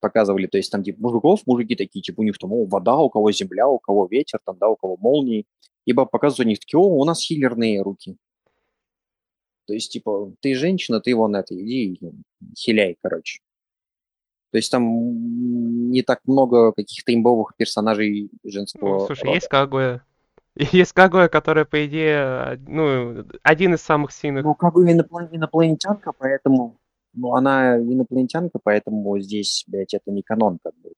показывали, 0.00 0.46
то 0.46 0.56
есть 0.58 0.70
там 0.70 0.82
типа 0.82 1.00
мужиков, 1.00 1.40
мужики 1.46 1.74
такие, 1.76 2.02
типа 2.02 2.20
у 2.20 2.24
них 2.24 2.38
там 2.38 2.52
о, 2.52 2.64
вода, 2.66 2.96
у 2.98 3.10
кого 3.10 3.32
земля, 3.32 3.68
у 3.68 3.78
кого 3.78 4.06
ветер, 4.06 4.38
там, 4.44 4.56
да, 4.58 4.68
у 4.68 4.76
кого 4.76 4.96
молнии. 4.96 5.46
Ибо 5.86 6.04
показывают 6.04 6.46
у 6.46 6.48
них 6.50 6.58
такие, 6.60 6.78
о, 6.78 6.84
у 6.84 7.04
нас 7.04 7.20
хиллерные 7.20 7.82
руки. 7.82 8.16
То 9.66 9.74
есть, 9.74 9.92
типа, 9.92 10.32
ты 10.40 10.54
женщина, 10.54 11.00
ты 11.00 11.14
вон 11.14 11.36
это, 11.36 11.54
иди 11.54 11.92
и 11.92 12.00
хиляй, 12.56 12.96
короче. 13.02 13.40
То 14.50 14.56
есть 14.56 14.70
там 14.70 15.90
не 15.90 16.02
так 16.02 16.20
много 16.26 16.72
каких-то 16.72 17.14
имбовых 17.14 17.54
персонажей 17.56 18.30
Ну, 18.42 18.50
женского 18.50 19.06
слушай, 19.06 19.24
рода. 19.24 19.34
есть 19.34 19.48
Кагуя. 19.48 20.02
Есть 20.72 20.92
Кагуя, 20.92 21.28
которая, 21.28 21.64
по 21.64 21.86
идее, 21.86 22.58
ну, 22.66 23.24
один 23.42 23.74
из 23.74 23.82
самых 23.82 24.10
сильных. 24.10 24.44
Ну, 24.44 24.56
иноплан- 24.58 25.28
инопланетянка, 25.30 26.12
поэтому... 26.18 26.76
Ну, 27.18 27.34
она 27.34 27.78
инопланетянка, 27.78 28.60
поэтому 28.62 29.18
здесь, 29.18 29.64
блядь, 29.66 29.92
это 29.92 30.12
не 30.12 30.22
канон, 30.22 30.60
как 30.62 30.74
бы. 30.76 30.92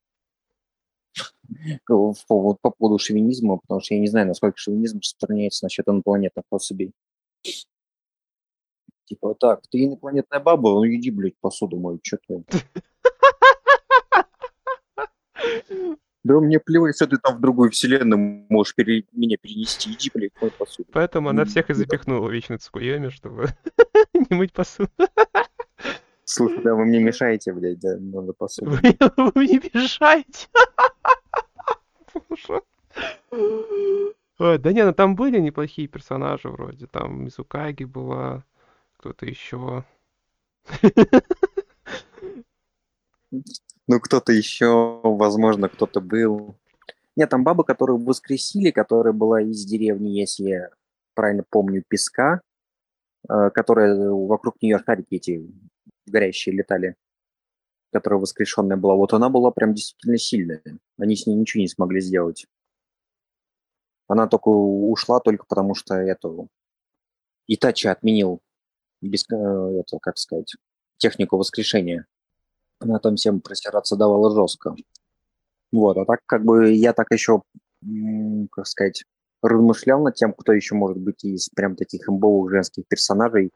По, 1.86 2.54
по 2.54 2.70
поводу 2.70 2.98
шовинизма, 2.98 3.58
потому 3.58 3.80
что 3.80 3.94
я 3.94 4.00
не 4.00 4.06
знаю, 4.06 4.28
насколько 4.28 4.56
шовинизм 4.56 4.98
распространяется 4.98 5.64
насчет 5.64 5.88
инопланетных 5.88 6.44
особей. 6.50 6.92
Типа, 9.06 9.34
так, 9.34 9.62
ты 9.68 9.86
инопланетная 9.86 10.40
баба, 10.40 10.70
ну 10.70 10.86
иди, 10.86 11.10
блядь, 11.10 11.36
посуду 11.40 11.78
мою, 11.78 11.98
что 12.02 12.18
ты? 12.28 12.44
Да 16.22 16.38
мне 16.38 16.60
плевать, 16.60 16.96
что 16.96 17.06
ты 17.06 17.16
там 17.16 17.38
в 17.38 17.40
другую 17.40 17.70
вселенную 17.70 18.44
можешь 18.50 18.74
пере... 18.74 19.06
меня 19.12 19.38
перенести. 19.40 19.90
Иди, 19.90 20.10
блядь, 20.12 20.32
мой 20.42 20.50
посуду. 20.50 20.86
Поэтому 20.92 21.30
она 21.30 21.46
всех 21.46 21.70
и 21.70 21.74
запихнула 21.74 22.28
в 22.28 22.30
вечный 22.30 22.58
Цукуйоми, 22.58 23.08
чтобы 23.08 23.46
не 24.12 24.36
мыть 24.36 24.52
посуду. 24.52 24.90
Слушай, 26.32 26.62
да, 26.62 26.76
вы 26.76 26.84
мне 26.84 27.00
мешаете, 27.00 27.52
блядь, 27.52 27.80
да, 27.80 27.96
надо 27.98 28.32
посуду. 28.32 28.70
Вы, 28.70 28.80
вы 29.34 29.48
не 29.48 29.58
мешаете. 29.74 30.46
Боже. 32.14 32.62
Ой, 34.38 34.58
да 34.58 34.72
не, 34.72 34.84
ну 34.84 34.94
там 34.94 35.16
были 35.16 35.40
неплохие 35.40 35.88
персонажи 35.88 36.48
вроде. 36.48 36.86
Там 36.86 37.24
Мизукаги 37.24 37.82
была, 37.82 38.44
кто-то 38.98 39.26
еще. 39.26 39.84
Ну, 43.88 44.00
кто-то 44.00 44.32
еще, 44.32 45.00
возможно, 45.02 45.68
кто-то 45.68 46.00
был. 46.00 46.54
Нет, 47.16 47.28
там 47.28 47.42
баба, 47.42 47.64
которую 47.64 47.98
воскресили, 47.98 48.70
которая 48.70 49.12
была 49.12 49.42
из 49.42 49.64
деревни, 49.64 50.10
если 50.10 50.44
я 50.44 50.68
правильно 51.14 51.42
помню, 51.50 51.82
песка, 51.88 52.40
э, 53.28 53.50
которая 53.50 54.10
вокруг 54.10 54.62
нее 54.62 54.78
шарики 54.86 55.16
эти 55.16 55.44
горящие 56.10 56.54
летали, 56.54 56.96
которая 57.92 58.20
воскрешенная 58.20 58.76
была. 58.76 58.94
Вот 58.94 59.12
она 59.12 59.28
была 59.28 59.50
прям 59.50 59.74
действительно 59.74 60.18
сильная. 60.18 60.62
Они 60.98 61.16
с 61.16 61.26
ней 61.26 61.34
ничего 61.34 61.62
не 61.62 61.68
смогли 61.68 62.00
сделать. 62.00 62.46
Она 64.08 64.26
только 64.26 64.48
ушла 64.48 65.20
только 65.20 65.46
потому, 65.46 65.74
что 65.74 65.94
эту 65.94 66.48
Итачи 67.52 67.88
отменил 67.88 68.40
без, 69.00 69.24
э, 69.28 69.34
это, 69.34 69.98
как 70.00 70.18
сказать, 70.18 70.54
технику 70.98 71.36
воскрешения. 71.36 72.06
Она 72.78 73.00
там 73.00 73.16
всем 73.16 73.40
просираться 73.40 73.96
давала 73.96 74.30
жестко. 74.32 74.76
Вот, 75.72 75.96
а 75.96 76.04
так 76.04 76.20
как 76.26 76.44
бы 76.44 76.72
я 76.72 76.92
так 76.92 77.08
еще, 77.10 77.42
как 78.52 78.66
сказать, 78.66 79.04
размышлял 79.42 80.00
над 80.02 80.14
тем, 80.14 80.32
кто 80.32 80.52
еще 80.52 80.74
может 80.74 80.98
быть 80.98 81.24
из 81.24 81.48
прям 81.48 81.74
таких 81.74 82.08
имбовых 82.08 82.50
женских 82.50 82.86
персонажей. 82.86 83.50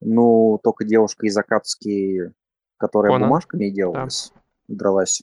Ну, 0.00 0.60
только 0.62 0.84
девушка 0.84 1.26
из 1.26 1.36
Акацки, 1.36 2.32
которая 2.76 3.12
Конан, 3.12 3.28
бумажками 3.28 3.70
делалась, 3.70 4.32
дралась. 4.68 5.22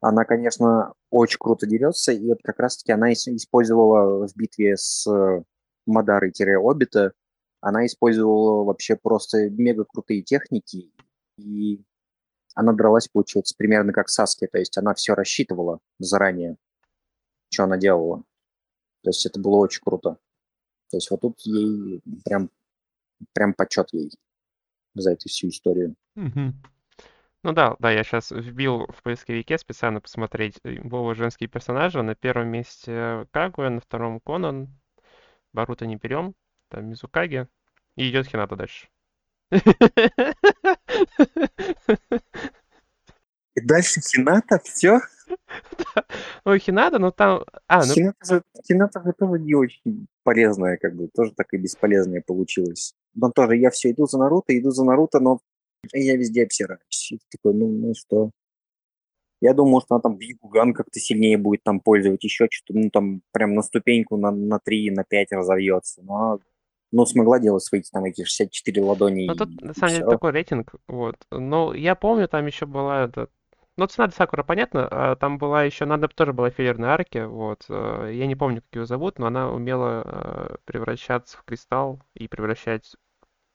Она, 0.00 0.24
конечно, 0.24 0.94
очень 1.10 1.38
круто 1.38 1.66
дерется, 1.66 2.12
и 2.12 2.26
вот 2.28 2.38
как 2.42 2.58
раз-таки 2.60 2.92
она 2.92 3.12
ис- 3.12 3.34
использовала 3.34 4.28
в 4.28 4.36
битве 4.36 4.76
с 4.76 5.06
э, 5.10 5.42
Мадарой-Обита, 5.86 7.12
она 7.60 7.84
использовала 7.86 8.64
вообще 8.64 8.96
просто 8.96 9.50
мега 9.50 9.84
крутые 9.84 10.22
техники, 10.22 10.92
и 11.36 11.82
она 12.54 12.72
дралась, 12.72 13.08
получается, 13.08 13.54
примерно 13.56 13.92
как 13.92 14.08
Саски, 14.08 14.46
то 14.46 14.58
есть 14.58 14.76
она 14.78 14.94
все 14.94 15.14
рассчитывала 15.14 15.80
заранее, 15.98 16.56
что 17.50 17.64
она 17.64 17.76
делала. 17.76 18.22
То 19.02 19.10
есть 19.10 19.24
это 19.26 19.40
было 19.40 19.56
очень 19.56 19.80
круто. 19.82 20.18
То 20.90 20.96
есть 20.96 21.10
вот 21.10 21.20
тут 21.20 21.40
ей 21.40 22.02
прям, 22.24 22.50
прям 23.32 23.54
почет 23.54 23.88
ей 23.92 24.10
за 24.94 25.12
эту 25.12 25.28
всю 25.28 25.48
историю. 25.48 25.94
Ну 27.44 27.52
да, 27.52 27.76
да, 27.78 27.92
я 27.92 28.02
сейчас 28.02 28.32
вбил 28.32 28.86
в 28.88 29.02
поисковике 29.02 29.58
специально 29.58 30.00
посмотреть 30.00 30.58
имбовые 30.64 31.14
женские 31.14 31.48
персонажи. 31.48 32.02
На 32.02 32.16
первом 32.16 32.48
месте 32.48 33.26
Кагуя, 33.30 33.70
на 33.70 33.80
втором 33.80 34.18
Конан, 34.20 34.68
Баруто 35.52 35.86
не 35.86 35.96
берем, 35.96 36.34
там 36.68 36.86
Мизукаги, 36.86 37.46
и 37.96 38.10
идет 38.10 38.26
Хината 38.26 38.56
дальше. 38.56 38.88
И 43.54 43.60
дальше 43.60 44.00
Хината, 44.00 44.58
все? 44.64 45.00
Ой, 46.44 46.58
Хината, 46.58 46.98
ну 46.98 47.12
там... 47.12 47.44
А, 47.66 47.84
ну 47.86 47.94
Хината 47.94 48.42
Хината 48.66 49.02
же 49.02 49.12
тоже 49.12 49.40
не 49.40 49.54
очень 49.54 50.06
полезная, 50.22 50.76
как 50.76 50.94
бы, 50.94 51.08
тоже 51.08 51.32
так 51.34 51.52
и 51.52 51.56
бесполезная 51.56 52.20
получилась. 52.20 52.94
Но 53.20 53.30
тоже 53.30 53.56
я 53.56 53.70
все 53.70 53.90
иду 53.90 54.06
за 54.06 54.18
Наруто, 54.18 54.56
иду 54.56 54.70
за 54.70 54.84
Наруто, 54.84 55.18
но 55.18 55.40
я 55.92 56.16
везде 56.16 56.44
обсираюсь. 56.44 57.12
И 57.12 57.18
такой, 57.30 57.54
ну, 57.54 57.68
ну 57.68 57.94
что? 57.94 58.30
Я 59.40 59.54
думал, 59.54 59.80
что 59.80 59.94
она 59.94 60.02
там 60.02 60.16
Бьюган 60.16 60.72
как-то 60.74 60.98
сильнее 60.98 61.38
будет 61.38 61.62
там 61.62 61.80
пользовать, 61.80 62.22
еще 62.24 62.48
что-то, 62.50 62.78
ну, 62.78 62.90
там, 62.90 63.22
прям 63.32 63.54
на 63.54 63.62
ступеньку 63.62 64.16
на, 64.16 64.30
на 64.30 64.58
3, 64.58 64.90
на 64.90 65.04
5 65.04 65.32
разовьется. 65.32 66.02
Но, 66.02 66.40
ну, 66.92 67.06
смогла 67.06 67.38
делать 67.38 67.62
свои 67.62 67.82
там 67.92 68.04
эти 68.04 68.24
64 68.24 68.82
ладони. 68.82 69.26
Ну, 69.26 69.34
и- 69.34 69.38
тут, 69.38 69.60
на 69.60 69.74
самом 69.74 69.94
деле, 69.94 70.06
такой 70.06 70.32
рейтинг, 70.32 70.74
вот. 70.88 71.16
Но 71.30 71.74
я 71.74 71.94
помню, 71.94 72.28
там 72.28 72.46
еще 72.46 72.66
была 72.66 73.04
эта... 73.04 73.28
Ну, 73.76 73.86
Цунада 73.86 74.12
Сакура, 74.12 74.42
понятно, 74.42 74.88
а 74.90 75.14
там 75.14 75.38
была 75.38 75.62
еще, 75.62 75.84
надо 75.84 76.08
тоже 76.08 76.32
была 76.32 76.50
филлерная 76.50 76.90
арки, 76.90 77.18
вот. 77.18 77.64
э, 77.68 78.10
Я 78.12 78.26
не 78.26 78.34
помню, 78.34 78.60
как 78.62 78.74
ее 78.80 78.86
зовут, 78.86 79.20
но 79.20 79.26
она 79.28 79.52
умела 79.52 80.02
э, 80.04 80.56
превращаться 80.64 81.36
в 81.38 81.44
кристалл 81.44 82.00
и 82.14 82.26
превращать 82.26 82.96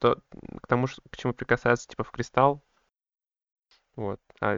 то, 0.03 0.21
к 0.61 0.67
тому, 0.67 0.87
к 1.09 1.15
чему 1.15 1.33
прикасается, 1.33 1.87
типа, 1.87 2.03
в 2.03 2.11
кристалл. 2.11 2.61
Вот. 3.95 4.19
А 4.41 4.57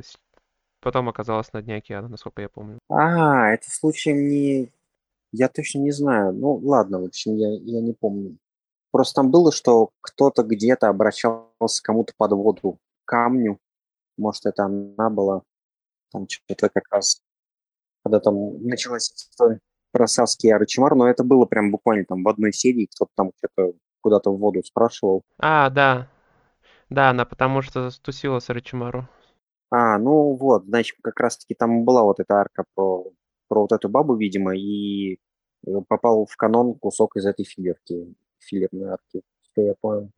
потом 0.80 1.08
оказалась 1.08 1.54
на 1.54 1.62
дне 1.62 1.76
океана, 1.76 2.08
насколько 2.08 2.42
я 2.42 2.50
помню. 2.50 2.80
А, 2.90 3.52
это 3.52 3.70
случаем 3.70 4.28
не... 4.28 4.72
Я 5.32 5.48
точно 5.50 5.80
не 5.80 5.92
знаю. 5.92 6.34
Ну, 6.34 6.56
ладно, 6.56 7.00
в 7.00 7.06
общем, 7.06 7.36
я, 7.36 7.50
я 7.52 7.82
не 7.82 7.94
помню. 7.94 8.38
Просто 8.90 9.22
там 9.22 9.30
было, 9.30 9.52
что 9.52 9.92
кто-то 10.02 10.42
где-то 10.42 10.88
обращался 10.88 11.84
к 11.84 11.86
кому-то 11.86 12.14
под 12.18 12.32
воду, 12.32 12.80
камню. 13.06 13.60
Может, 14.18 14.48
это 14.48 14.66
она 14.66 15.12
была. 15.12 15.44
Там 16.12 16.28
что-то 16.28 16.70
как 16.70 16.86
раз, 16.90 17.22
когда 18.04 18.20
там 18.20 18.66
началась 18.66 19.12
история 19.12 19.60
про 19.92 20.08
Саски 20.08 20.48
и 20.48 20.50
Арачимар, 20.50 20.96
но 20.96 21.08
это 21.08 21.24
было 21.24 21.46
прям 21.46 21.70
буквально 21.70 22.06
там 22.06 22.24
в 22.24 22.28
одной 22.30 22.52
серии, 22.52 22.88
кто-то 22.88 23.12
там 23.16 23.32
что-то 23.38 23.74
куда-то 24.06 24.30
в 24.32 24.38
воду 24.38 24.62
спрашивал. 24.64 25.24
А, 25.40 25.70
да. 25.72 26.08
Да, 26.92 27.10
она 27.10 27.26
потому 27.26 27.64
что 27.64 27.90
стусила 27.90 28.38
с 28.40 28.50
Орочимару. 28.52 29.10
А, 29.72 29.98
ну 29.98 30.36
вот, 30.36 30.66
значит, 30.66 30.98
как 31.02 31.20
раз-таки 31.20 31.56
там 31.56 31.84
была 31.86 32.04
вот 32.04 32.20
эта 32.20 32.36
арка 32.36 32.66
про, 32.76 33.06
про 33.48 33.62
вот 33.62 33.72
эту 33.72 33.90
бабу, 33.90 34.16
видимо, 34.16 34.56
и 34.56 35.16
э, 35.16 35.18
попал 35.88 36.26
в 36.26 36.38
канон 36.38 36.76
кусок 36.76 37.18
из 37.18 37.26
этой 37.26 37.46
филлерки, 37.46 38.14
филлерной 38.40 38.90
арки, 38.92 39.22
что 39.42 39.62
я 39.62 39.74
понял. 39.82 40.12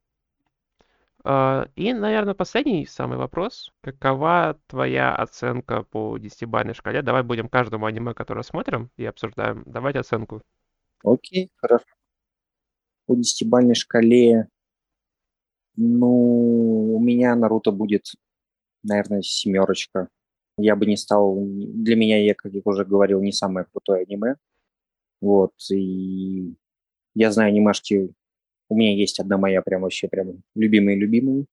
А, 1.24 1.68
И, 1.76 1.94
наверное, 1.94 2.34
последний 2.34 2.86
самый 2.86 3.18
вопрос. 3.18 3.72
Какова 3.82 4.60
твоя 4.68 5.16
оценка 5.16 5.84
по 5.84 6.18
десятибалльной 6.18 6.74
шкале? 6.74 7.02
Давай 7.02 7.24
будем 7.24 7.50
каждому 7.50 7.86
аниме, 7.86 8.14
которое 8.14 8.44
смотрим 8.44 8.92
и 8.98 9.06
обсуждаем, 9.06 9.64
давать 9.66 9.96
оценку. 9.96 10.42
Окей, 11.04 11.50
хорошо. 11.56 11.86
По 13.08 13.16
десятибалльной 13.16 13.76
шкале, 13.76 14.50
ну, 15.76 16.96
у 16.96 17.00
меня 17.00 17.36
Наруто 17.36 17.72
будет, 17.72 18.12
наверное, 18.84 19.22
семерочка. 19.22 20.10
Я 20.58 20.76
бы 20.76 20.86
не 20.86 20.98
стал, 20.98 21.38
для 21.40 21.96
меня, 21.96 22.22
я, 22.24 22.36
как 22.36 22.52
я 22.54 22.62
уже 22.66 22.84
говорил, 22.84 23.22
не 23.22 23.32
самое 23.32 23.66
крутое 23.72 24.04
аниме. 24.04 24.36
Вот, 25.22 25.54
и 25.72 26.54
я 27.16 27.32
знаю 27.32 27.50
анимешки, 27.50 28.14
у 28.70 28.76
меня 28.76 28.94
есть 28.94 29.20
одна 29.20 29.38
моя 29.38 29.62
прям 29.62 29.82
вообще 29.82 30.08
прям 30.08 30.44
любимые-любимые. 30.56 31.46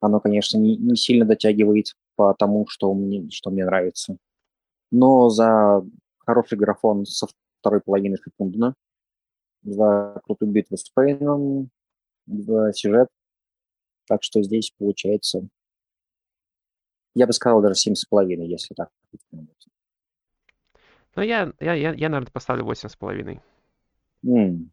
Оно, 0.00 0.20
конечно, 0.20 0.58
не, 0.58 0.76
не 0.76 0.96
сильно 0.96 1.24
дотягивает 1.24 1.94
по 2.16 2.34
тому, 2.34 2.66
что 2.68 2.92
мне, 2.92 3.30
что 3.30 3.50
мне 3.50 3.64
нравится. 3.64 4.16
Но 4.90 5.28
за 5.30 5.84
хороший 6.18 6.58
графон 6.58 7.06
со 7.06 7.28
второй 7.60 7.80
половины 7.80 8.16
Шипундена, 8.22 8.74
за 9.66 10.20
крутую 10.24 10.52
битву 10.52 10.76
с 10.78 10.88
Пейном, 10.90 11.70
за 12.26 12.72
сюжет. 12.74 13.08
Так 14.08 14.22
что 14.24 14.42
здесь 14.42 14.72
получается, 14.78 15.48
я 17.14 17.26
бы 17.26 17.32
сказал, 17.32 17.62
даже 17.62 17.74
семь 17.74 17.94
с 17.96 18.04
половиной, 18.04 18.46
если 18.48 18.74
так. 18.74 18.90
Ну, 21.16 21.22
я, 21.22 21.52
я, 21.60 21.74
я, 21.74 21.92
я, 21.92 22.08
наверное, 22.08 22.30
поставлю 22.30 22.64
восемь 22.64 22.88
с 22.88 22.96
половиной. 22.96 23.40
М, 24.26 24.70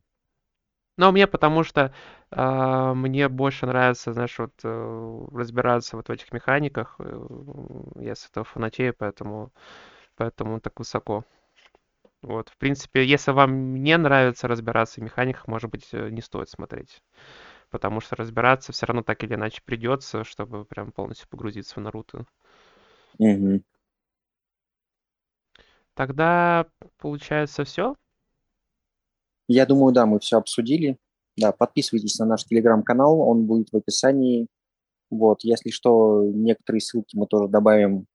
Но 0.98 1.12
мне 1.12 1.26
потому 1.28 1.64
что 1.64 1.94
а, 2.30 2.94
мне 2.94 3.28
больше 3.28 3.66
нравится, 3.66 4.14
знаешь, 4.14 4.38
вот 4.38 4.54
э, 4.64 5.28
разбираться 5.32 5.96
вот 5.98 6.08
в 6.08 6.12
этих 6.12 6.32
механиках. 6.32 6.96
э, 7.00 7.28
Я 7.96 8.14
с 8.16 8.28
этого 8.30 8.44
фанатею, 8.46 8.94
поэтому, 8.98 9.52
поэтому 10.18 10.60
так 10.62 10.80
высоко. 10.80 11.26
Вот, 12.24 12.50
в 12.50 12.58
принципе, 12.58 13.06
если 13.06 13.32
вам 13.32 13.76
не 13.84 13.98
нравится 13.98 14.48
разбираться 14.48 15.02
в 15.02 15.04
механиках, 15.04 15.48
может 15.48 15.70
быть, 15.70 15.90
э, 15.92 16.10
не 16.10 16.22
стоит 16.22 16.50
смотреть. 16.50 17.04
Потому 17.70 18.00
что 18.02 18.16
разбираться 18.16 18.72
все 18.72 18.86
равно 18.86 19.04
так 19.04 19.24
или 19.24 19.36
иначе 19.36 19.62
придется, 19.66 20.24
чтобы 20.24 20.66
прям 20.66 20.92
полностью 20.94 21.28
погрузиться 21.30 21.76
в 21.76 21.84
Наруто. 21.84 22.26
мгм. 23.20 23.64
Тогда 25.96 26.66
получается 26.98 27.64
все. 27.66 27.96
Я 29.48 29.66
думаю, 29.66 29.94
да, 29.94 30.06
мы 30.06 30.20
все 30.20 30.38
обсудили. 30.38 30.98
Да, 31.36 31.52
подписывайтесь 31.52 32.18
на 32.20 32.26
наш 32.26 32.46
телеграм-канал, 32.46 33.20
он 33.20 33.46
будет 33.46 33.70
в 33.72 33.76
описании. 33.78 34.48
Вот, 35.10 35.44
если 35.44 35.70
что, 35.72 36.24
некоторые 36.24 36.82
ссылки 36.82 37.16
мы 37.18 37.28
тоже 37.28 37.48
добавим 37.48 38.08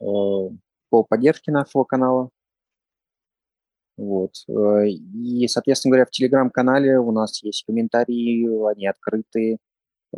э, 0.00 0.04
по 0.90 1.04
поддержке 1.08 1.52
нашего 1.52 1.84
канала. 1.84 2.30
Вот. 3.96 4.32
Э, 4.48 4.88
и, 4.88 5.46
соответственно 5.48 5.92
говоря, 5.92 6.06
в 6.06 6.10
телеграм-канале 6.10 6.98
у 6.98 7.12
нас 7.12 7.42
есть 7.42 7.64
комментарии, 7.64 8.70
они 8.70 8.86
открыты. 8.86 9.58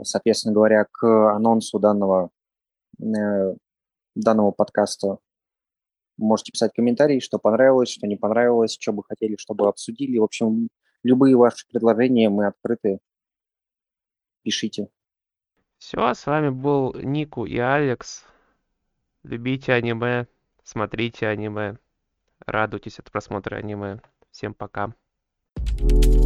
Соответственно 0.02 0.54
говоря, 0.54 0.86
к 0.90 1.34
анонсу 1.34 1.78
данного, 1.78 2.30
э, 3.00 3.54
данного 4.14 4.50
подкаста 4.50 5.18
можете 6.18 6.52
писать 6.52 6.72
комментарии, 6.74 7.20
что 7.20 7.38
понравилось, 7.38 7.90
что 7.90 8.06
не 8.06 8.16
понравилось, 8.16 8.76
что 8.80 8.92
бы 8.92 9.02
хотели, 9.04 9.36
чтобы 9.36 9.68
обсудили. 9.68 10.18
В 10.18 10.24
общем, 10.24 10.68
любые 11.02 11.36
ваши 11.36 11.66
предложения 11.68 12.28
мы 12.28 12.46
открыты. 12.46 12.98
Пишите. 14.42 14.88
Все, 15.78 16.14
с 16.14 16.26
вами 16.26 16.48
был 16.48 16.94
Нику 16.94 17.44
и 17.44 17.58
Алекс. 17.58 18.24
Любите 19.22 19.72
аниме, 19.72 20.26
смотрите 20.62 21.26
аниме, 21.26 21.78
радуйтесь 22.46 22.98
от 22.98 23.10
просмотра 23.10 23.56
аниме. 23.56 24.00
Всем 24.30 24.54
пока. 24.54 24.94
thank 25.78 26.04
you 26.06 26.25